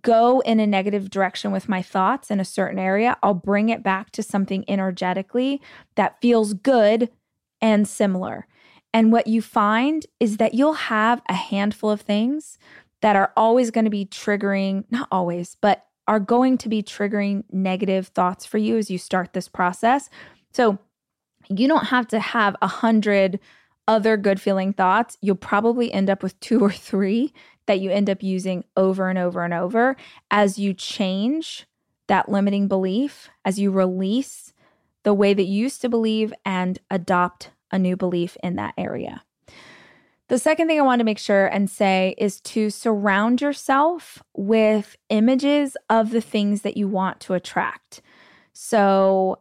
go 0.00 0.40
in 0.40 0.60
a 0.60 0.66
negative 0.66 1.10
direction 1.10 1.52
with 1.52 1.68
my 1.68 1.82
thoughts 1.82 2.30
in 2.30 2.40
a 2.40 2.44
certain 2.44 2.78
area, 2.78 3.16
I'll 3.22 3.34
bring 3.34 3.68
it 3.68 3.82
back 3.82 4.10
to 4.12 4.22
something 4.22 4.64
energetically 4.68 5.60
that 5.96 6.20
feels 6.20 6.54
good 6.54 7.10
and 7.60 7.86
similar. 7.86 8.46
And 8.94 9.12
what 9.12 9.26
you 9.26 9.42
find 9.42 10.06
is 10.20 10.36
that 10.36 10.54
you'll 10.54 10.74
have 10.74 11.22
a 11.28 11.34
handful 11.34 11.90
of 11.90 12.02
things 12.02 12.58
that 13.00 13.16
are 13.16 13.32
always 13.36 13.70
going 13.70 13.84
to 13.84 13.90
be 13.90 14.06
triggering, 14.06 14.84
not 14.90 15.08
always, 15.10 15.56
but 15.60 15.86
are 16.06 16.20
going 16.20 16.58
to 16.58 16.68
be 16.68 16.82
triggering 16.82 17.44
negative 17.50 18.08
thoughts 18.08 18.44
for 18.44 18.58
you 18.58 18.76
as 18.76 18.90
you 18.90 18.98
start 18.98 19.32
this 19.32 19.48
process. 19.48 20.10
So 20.52 20.78
you 21.48 21.68
don't 21.68 21.86
have 21.86 22.06
to 22.08 22.20
have 22.20 22.56
a 22.62 22.66
hundred 22.66 23.40
other 23.88 24.16
good 24.16 24.40
feeling 24.40 24.72
thoughts. 24.72 25.16
You'll 25.20 25.36
probably 25.36 25.92
end 25.92 26.08
up 26.08 26.22
with 26.22 26.38
two 26.40 26.60
or 26.60 26.70
three 26.70 27.32
that 27.66 27.80
you 27.80 27.90
end 27.90 28.10
up 28.10 28.22
using 28.22 28.64
over 28.76 29.08
and 29.08 29.18
over 29.18 29.44
and 29.44 29.54
over 29.54 29.96
as 30.30 30.58
you 30.58 30.74
change 30.74 31.66
that 32.08 32.28
limiting 32.28 32.68
belief, 32.68 33.30
as 33.44 33.58
you 33.58 33.70
release 33.70 34.52
the 35.02 35.14
way 35.14 35.34
that 35.34 35.44
you 35.44 35.62
used 35.62 35.80
to 35.80 35.88
believe 35.88 36.32
and 36.44 36.78
adopt 36.90 37.50
a 37.70 37.78
new 37.78 37.96
belief 37.96 38.36
in 38.42 38.56
that 38.56 38.74
area. 38.76 39.22
The 40.28 40.38
second 40.38 40.66
thing 40.66 40.78
I 40.78 40.82
want 40.82 41.00
to 41.00 41.04
make 41.04 41.18
sure 41.18 41.46
and 41.46 41.68
say 41.68 42.14
is 42.16 42.40
to 42.42 42.70
surround 42.70 43.40
yourself 43.40 44.22
with 44.34 44.96
images 45.08 45.76
of 45.90 46.10
the 46.10 46.20
things 46.20 46.62
that 46.62 46.76
you 46.76 46.88
want 46.88 47.20
to 47.20 47.34
attract. 47.34 48.00
So 48.52 49.40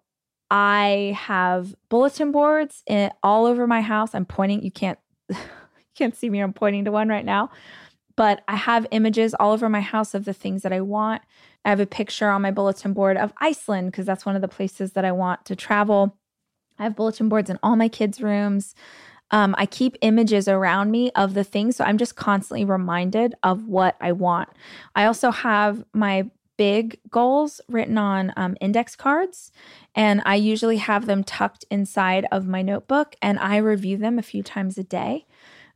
I 0.49 1.18
have 1.18 1.76
bulletin 1.89 2.31
boards 2.31 2.84
in, 2.88 3.11
all 3.23 3.45
over 3.45 3.68
my 3.68 3.81
house. 3.81 4.14
I'm 4.14 4.26
pointing, 4.26 4.64
you 4.64 4.72
can't 4.72 4.99
you 5.30 5.38
can't 5.95 6.15
see 6.15 6.30
me, 6.30 6.39
I'm 6.39 6.53
pointing 6.53 6.85
to 6.85 6.91
one 6.91 7.07
right 7.07 7.26
now 7.26 7.52
but 8.22 8.43
I 8.48 8.56
have 8.56 8.85
images 8.91 9.34
all 9.34 9.52
over 9.52 9.68
my 9.68 9.81
house 9.81 10.14
of 10.14 10.26
the 10.26 10.34
things 10.34 10.61
that 10.61 10.72
I 10.72 10.80
want. 10.80 11.23
I 11.65 11.69
have 11.69 11.80
a 11.80 11.88
picture 11.88 12.30
on 12.30 12.43
my 12.43 12.52
bulletin 12.52 12.93
board 12.93 13.18
of 13.18 13.34
Iceland 13.41 13.91
because 13.91 14.06
that's 14.06 14.27
one 14.27 14.35
of 14.35 14.43
the 14.43 14.48
places 14.48 14.91
that 14.91 15.03
I 15.03 15.11
want 15.11 15.43
to 15.45 15.56
travel. 15.56 16.15
I 16.77 16.84
have 16.84 16.95
bulletin 16.95 17.30
boards 17.30 17.49
in 17.49 17.57
all 17.64 17.76
my 17.76 17.88
kids' 17.88 18.22
rooms. 18.22 18.76
Um, 19.31 19.56
I 19.57 19.65
keep 19.65 19.98
images 20.02 20.48
around 20.48 20.91
me 20.91 21.10
of 21.15 21.34
the 21.34 21.43
things. 21.43 21.77
So 21.77 21.84
I'm 21.84 21.98
just 21.98 22.15
constantly 22.15 22.64
reminded 22.64 23.34
of 23.41 23.68
what 23.68 23.95
I 23.99 24.11
want. 24.11 24.49
I 24.95 25.06
also 25.06 25.31
have 25.31 25.84
my 25.91 26.30
big 26.57 26.99
goals 27.10 27.60
written 27.68 27.98
on 27.98 28.34
um, 28.38 28.56
index 28.61 28.95
cards, 28.95 29.52
and 29.95 30.22
I 30.26 30.35
usually 30.35 30.77
have 30.77 31.07
them 31.07 31.23
tucked 31.23 31.65
inside 31.72 32.27
of 32.31 32.48
my 32.48 32.61
notebook, 32.61 33.15
and 33.19 33.39
I 33.39 33.57
review 33.57 33.98
them 33.98 34.19
a 34.19 34.22
few 34.22 34.43
times 34.43 34.77
a 34.77 34.84
day. 34.84 35.26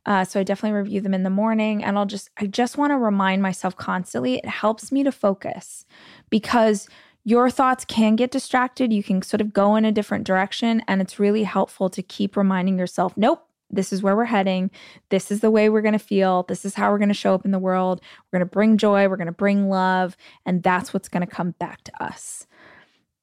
Uh, 0.06 0.24
so 0.24 0.40
I 0.40 0.44
definitely 0.44 0.78
review 0.78 1.00
them 1.00 1.14
in 1.14 1.24
the 1.24 1.30
morning 1.30 1.84
and 1.84 1.98
I'll 1.98 2.06
just, 2.06 2.30
I 2.38 2.46
just 2.46 2.78
want 2.78 2.92
to 2.92 2.96
remind 2.96 3.42
myself 3.42 3.76
constantly. 3.76 4.36
It 4.36 4.46
helps 4.46 4.92
me 4.92 5.02
to 5.02 5.12
focus 5.12 5.84
because 6.30 6.88
your 7.24 7.50
thoughts 7.50 7.84
can 7.84 8.14
get 8.14 8.30
distracted. 8.30 8.92
You 8.92 9.02
can 9.02 9.20
sort 9.20 9.40
of 9.40 9.52
go 9.52 9.74
in 9.74 9.84
a 9.84 9.90
different 9.90 10.24
direction. 10.24 10.80
And 10.86 11.02
it's 11.02 11.18
really 11.18 11.42
helpful 11.42 11.90
to 11.90 12.00
keep 12.00 12.36
reminding 12.36 12.78
yourself, 12.78 13.16
nope, 13.16 13.44
this 13.68 13.92
is 13.92 14.00
where 14.00 14.14
we're 14.14 14.26
heading. 14.26 14.70
This 15.08 15.32
is 15.32 15.40
the 15.40 15.50
way 15.50 15.68
we're 15.68 15.82
going 15.82 15.92
to 15.92 15.98
feel. 15.98 16.44
This 16.44 16.64
is 16.64 16.74
how 16.74 16.88
we're 16.88 16.98
going 16.98 17.08
to 17.08 17.14
show 17.14 17.34
up 17.34 17.44
in 17.44 17.50
the 17.50 17.58
world. 17.58 18.00
We're 18.30 18.38
going 18.38 18.48
to 18.48 18.52
bring 18.52 18.78
joy. 18.78 19.08
We're 19.08 19.16
going 19.16 19.26
to 19.26 19.32
bring 19.32 19.68
love. 19.68 20.16
And 20.46 20.62
that's 20.62 20.94
what's 20.94 21.08
going 21.08 21.26
to 21.26 21.34
come 21.34 21.50
back 21.58 21.82
to 21.82 22.02
us. 22.02 22.46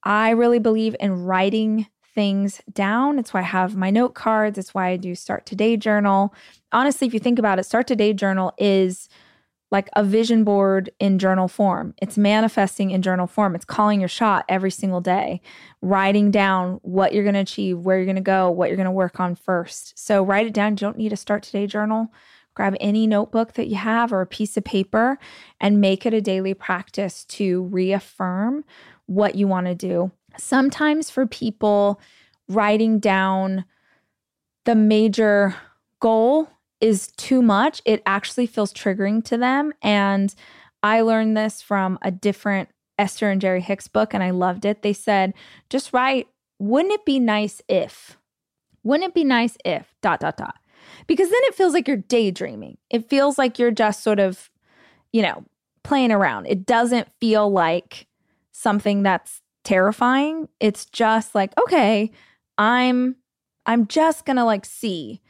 I 0.04 0.32
really 0.32 0.60
believe 0.60 0.98
in 1.00 1.24
writing 1.24 1.88
things 2.14 2.62
down. 2.72 3.20
It's 3.20 3.34
why 3.34 3.42
I 3.42 3.44
have 3.44 3.76
my 3.76 3.90
note 3.90 4.14
cards. 4.14 4.58
It's 4.58 4.74
why 4.74 4.90
I 4.90 4.98
do 4.98 5.16
Start 5.16 5.46
Today 5.46 5.78
Journal. 5.78 6.34
Honestly, 6.72 7.08
if 7.08 7.14
you 7.14 7.20
think 7.20 7.40
about 7.40 7.60
it, 7.60 7.66
Start 7.66 7.88
Today 7.88 8.14
Journal 8.14 8.54
is 8.58 9.10
like 9.74 9.90
a 9.96 10.04
vision 10.04 10.44
board 10.44 10.92
in 11.00 11.18
journal 11.18 11.48
form. 11.48 11.96
It's 12.00 12.16
manifesting 12.16 12.92
in 12.92 13.02
journal 13.02 13.26
form. 13.26 13.56
It's 13.56 13.66
calling 13.66 14.00
your 14.00 14.08
shot 14.08 14.46
every 14.48 14.70
single 14.70 15.02
day, 15.02 15.42
writing 15.82 16.30
down 16.30 16.80
what 16.84 17.12
you're 17.12 17.24
going 17.24 17.34
to 17.34 17.40
achieve, 17.40 17.80
where 17.80 17.98
you're 17.98 18.06
going 18.06 18.16
to 18.16 18.22
go, 18.22 18.52
what 18.52 18.70
you're 18.70 18.78
going 18.78 18.86
to 18.86 18.92
work 18.92 19.20
on 19.20 19.34
first. 19.34 19.98
So 19.98 20.24
write 20.24 20.46
it 20.46 20.54
down. 20.54 20.74
You 20.74 20.78
don't 20.78 20.98
need 20.98 21.12
a 21.12 21.18
start 21.18 21.42
today 21.42 21.66
journal. 21.66 22.14
Grab 22.54 22.76
any 22.80 23.08
notebook 23.08 23.54
that 23.54 23.68
you 23.68 23.78
have 23.78 24.14
or 24.14 24.22
a 24.22 24.28
piece 24.28 24.58
of 24.58 24.64
paper 24.64 25.18
and 25.60 25.82
make 25.82 26.06
it 26.06 26.14
a 26.14 26.22
daily 26.22 26.54
practice 26.54 27.26
to 27.26 27.64
reaffirm 27.64 28.64
what 29.08 29.34
you 29.34 29.48
want 29.48 29.66
to 29.66 29.74
do. 29.74 30.12
Sometimes 30.38 31.10
for 31.10 31.26
people, 31.26 32.00
writing 32.50 33.00
down 33.00 33.66
the 34.66 34.76
major 34.76 35.56
goal 36.00 36.50
is 36.82 37.08
too 37.18 37.42
much, 37.42 37.82
it 37.86 38.02
actually 38.06 38.46
feels 38.46 38.74
triggering 38.74 39.24
to 39.26 39.38
them. 39.38 39.74
And 39.82 40.34
I 40.82 41.02
learned 41.02 41.38
this 41.38 41.62
from 41.62 41.98
a 42.02 42.12
different 42.12 42.70
Esther 42.98 43.30
and 43.30 43.42
Jerry 43.42 43.62
Hicks 43.62 43.88
book, 43.88 44.14
and 44.14 44.22
I 44.22 44.32
loved 44.32 44.66
it. 44.66 44.82
They 44.82 44.94
said, 44.94 45.34
just 45.70 45.94
write, 45.94 46.28
wouldn't 46.60 46.94
it 46.94 47.06
be 47.06 47.20
nice 47.20 47.62
if? 47.68 48.18
Wouldn't 48.84 49.10
it 49.10 49.14
be 49.14 49.24
nice 49.24 49.58
if, 49.64 49.96
dot, 50.02 50.20
dot, 50.20 50.38
dot. 50.38 50.56
Because 51.08 51.30
then 51.30 51.40
it 51.44 51.56
feels 51.56 51.74
like 51.74 51.88
you're 51.88 51.98
daydreaming. 51.98 52.78
It 52.90 53.10
feels 53.10 53.38
like 53.38 53.58
you're 53.58 53.72
just 53.72 54.04
sort 54.04 54.20
of, 54.20 54.50
you 55.14 55.22
know, 55.22 55.46
playing 55.84 56.12
around. 56.12 56.48
It 56.48 56.66
doesn't 56.66 57.08
feel 57.20 57.50
like 57.50 58.08
something 58.52 59.04
that's 59.04 59.42
terrifying. 59.64 60.50
It's 60.60 60.86
just 60.86 61.36
like, 61.36 61.52
okay, 61.60 62.12
I'm 62.58 63.16
I'm 63.66 63.88
just 63.88 64.26
going 64.26 64.36
to 64.38 64.44
like 64.44 64.66
see 64.66 65.22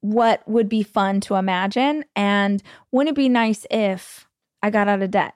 what 0.00 0.46
would 0.48 0.68
be 0.68 0.82
fun 0.82 1.20
to 1.20 1.34
imagine. 1.34 2.04
And 2.16 2.62
wouldn't 2.92 3.16
it 3.16 3.20
be 3.20 3.28
nice 3.28 3.66
if 3.70 4.28
I 4.62 4.70
got 4.70 4.88
out 4.88 5.02
of 5.02 5.10
debt? 5.10 5.34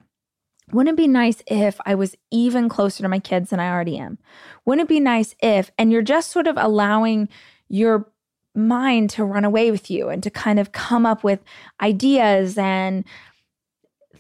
Wouldn't 0.73 0.95
it 0.95 1.03
be 1.03 1.09
nice 1.09 1.43
if 1.47 1.79
I 1.85 1.95
was 1.95 2.17
even 2.31 2.69
closer 2.69 3.03
to 3.03 3.09
my 3.09 3.19
kids 3.19 3.51
than 3.51 3.61
I 3.61 3.71
already 3.71 3.99
am? 3.99 4.19
Wouldn't 4.65 4.87
it 4.87 4.89
be 4.89 5.01
nice 5.01 5.35
if, 5.43 5.71
and 5.79 5.93
you're 5.93 6.01
just 6.01 6.31
sort 6.31 6.47
of 6.47 6.57
allowing 6.57 7.29
your 7.69 8.11
mind 8.55 9.11
to 9.11 9.25
run 9.25 9.45
away 9.45 9.71
with 9.71 9.91
you 9.91 10.09
and 10.09 10.23
to 10.23 10.31
kind 10.31 10.59
of 10.59 10.73
come 10.73 11.05
up 11.05 11.23
with 11.23 11.41
ideas 11.83 12.57
and 12.57 13.05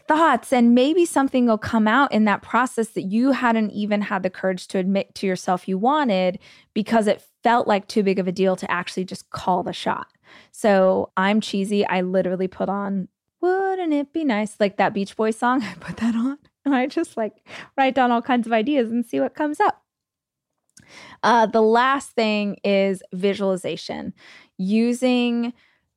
thoughts 0.06 0.52
and 0.52 0.74
maybe 0.74 1.04
something 1.04 1.46
will 1.46 1.58
come 1.58 1.88
out 1.88 2.12
in 2.12 2.24
that 2.24 2.42
process 2.42 2.88
that 2.88 3.02
you 3.02 3.32
hadn't 3.32 3.70
even 3.70 4.02
had 4.02 4.22
the 4.22 4.30
courage 4.30 4.68
to 4.68 4.78
admit 4.78 5.14
to 5.14 5.26
yourself 5.26 5.68
you 5.68 5.78
wanted 5.78 6.38
because 6.74 7.06
it 7.06 7.24
felt 7.42 7.66
like 7.66 7.88
too 7.88 8.02
big 8.02 8.18
of 8.18 8.28
a 8.28 8.32
deal 8.32 8.56
to 8.56 8.70
actually 8.70 9.04
just 9.04 9.30
call 9.30 9.62
the 9.62 9.72
shot. 9.72 10.06
So 10.52 11.10
I'm 11.16 11.40
cheesy. 11.40 11.86
I 11.86 12.00
literally 12.00 12.48
put 12.48 12.68
on 12.68 13.08
Wouldn't 13.40 13.92
It 13.92 14.12
Be 14.12 14.24
Nice? 14.24 14.56
Like 14.58 14.76
that 14.76 14.94
Beach 14.94 15.16
Boy 15.16 15.30
song. 15.30 15.62
I 15.64 15.74
put 15.80 15.96
that 15.98 16.14
on 16.14 16.38
and 16.64 16.74
I 16.74 16.86
just 16.86 17.16
like 17.16 17.46
write 17.76 17.94
down 17.94 18.10
all 18.10 18.22
kinds 18.22 18.46
of 18.46 18.52
ideas 18.52 18.90
and 18.90 19.04
see 19.04 19.20
what 19.20 19.34
comes 19.34 19.60
up. 19.60 19.82
Uh, 21.22 21.46
the 21.46 21.62
last 21.62 22.10
thing 22.10 22.56
is 22.62 23.02
visualization. 23.12 24.12
Using, 24.58 25.52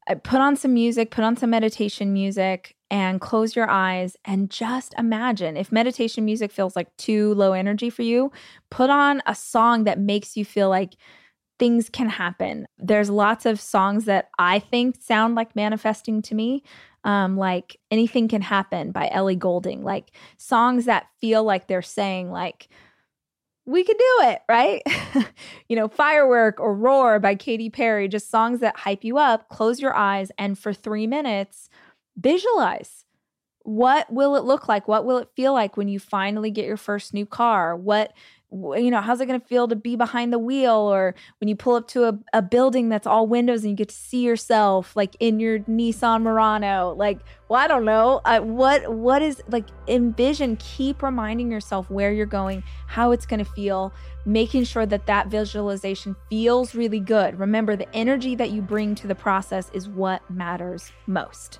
uh, 0.10 0.16
put 0.16 0.40
on 0.40 0.56
some 0.56 0.74
music, 0.74 1.12
put 1.12 1.24
on 1.24 1.36
some 1.36 1.50
meditation 1.50 2.14
music, 2.14 2.77
and 2.90 3.20
close 3.20 3.56
your 3.56 3.70
eyes 3.70 4.16
and 4.26 4.50
just 4.50 4.94
imagine 4.98 5.58
if 5.58 5.72
meditation 5.72 6.24
music 6.26 6.52
feels 6.52 6.76
like 6.76 6.96
too 6.98 7.34
low 7.34 7.54
energy 7.54 7.90
for 7.90 8.04
you, 8.04 8.32
put 8.70 8.90
on 8.90 9.22
a 9.26 9.36
song 9.36 9.84
that 9.84 10.00
makes 10.00 10.38
you 10.38 10.46
feel 10.46 10.70
like 10.70 10.96
things 11.60 11.90
can 11.90 12.10
happen. 12.10 12.68
There's 12.78 13.10
lots 13.10 13.46
of 13.46 13.60
songs 13.60 14.06
that 14.06 14.30
I 14.38 14.60
think 14.60 14.98
sound 15.02 15.36
like 15.36 15.56
manifesting 15.56 16.22
to 16.24 16.36
me. 16.36 16.64
Um, 17.04 17.38
like 17.38 17.78
anything 17.90 18.28
can 18.28 18.42
happen 18.42 18.92
by 18.92 19.10
Ellie 19.12 19.36
Goulding, 19.36 19.84
like 19.84 20.12
songs 20.38 20.86
that 20.86 21.08
feel 21.22 21.44
like 21.44 21.68
they're 21.68 21.82
saying, 21.82 22.32
like, 22.32 22.68
we 23.66 23.84
could 23.84 23.98
do 23.98 24.18
it, 24.22 24.42
right? 24.50 24.82
you 25.70 25.76
know, 25.76 25.90
Firework 25.90 26.60
or 26.60 26.74
Roar 26.74 27.20
by 27.20 27.36
Katy 27.36 27.70
Perry, 27.70 28.08
just 28.08 28.32
songs 28.32 28.62
that 28.62 28.78
hype 28.78 29.04
you 29.04 29.18
up. 29.18 29.50
Close 29.50 29.80
your 29.82 29.94
eyes 29.94 30.32
and 30.38 30.58
for 30.58 30.74
three 30.74 31.06
minutes, 31.06 31.70
visualize. 32.18 33.06
What 33.64 34.12
will 34.12 34.36
it 34.36 34.44
look 34.44 34.68
like? 34.68 34.88
What 34.88 35.06
will 35.06 35.18
it 35.18 35.30
feel 35.36 35.54
like 35.54 35.76
when 35.76 35.90
you 35.90 36.00
finally 36.00 36.52
get 36.52 36.66
your 36.66 36.78
first 36.78 37.14
new 37.14 37.26
car? 37.26 37.76
What 37.76 38.14
you 38.50 38.90
know, 38.90 39.02
how's 39.02 39.20
it 39.20 39.26
going 39.26 39.40
to 39.40 39.46
feel 39.46 39.68
to 39.68 39.76
be 39.76 39.98
behind 39.98 40.32
the 40.32 40.40
wheel 40.40 40.72
or 40.72 41.16
when 41.40 41.50
you 41.50 41.56
pull 41.56 41.76
up 41.76 41.88
to 41.90 42.06
a, 42.06 42.18
a 42.32 42.42
building 42.42 42.88
that's 42.88 43.06
all 43.06 43.28
windows 43.28 43.64
and 43.64 43.72
you 43.72 43.76
get 43.76 43.90
to 43.90 43.96
see 43.96 44.22
yourself 44.22 44.96
like 44.96 45.18
in 45.20 45.40
your 45.40 45.60
Nissan 45.60 46.22
Murano? 46.22 46.96
Like, 46.96 47.20
well, 47.50 47.60
I 47.60 47.68
don't 47.68 47.84
know. 47.84 48.22
Uh, 48.24 48.40
what, 48.40 48.90
what 48.94 49.22
is 49.22 49.44
like 49.50 49.66
envision, 49.90 50.56
keep 50.58 51.04
reminding 51.04 51.52
yourself 51.52 51.90
where 51.90 52.14
you're 52.14 52.26
going, 52.26 52.64
how 52.88 53.12
it's 53.12 53.26
going 53.26 53.44
to 53.44 53.52
feel, 53.52 53.92
making 54.26 54.64
sure 54.64 54.86
that 54.86 55.08
that 55.08 55.28
visualization 55.28 56.16
feels 56.30 56.74
really 56.74 57.02
good. 57.02 57.38
Remember, 57.38 57.76
the 57.76 57.94
energy 57.94 58.34
that 58.36 58.52
you 58.52 58.62
bring 58.62 58.96
to 58.96 59.08
the 59.08 59.16
process 59.16 59.70
is 59.74 59.90
what 59.90 60.28
matters 60.30 60.94
most. 61.06 61.60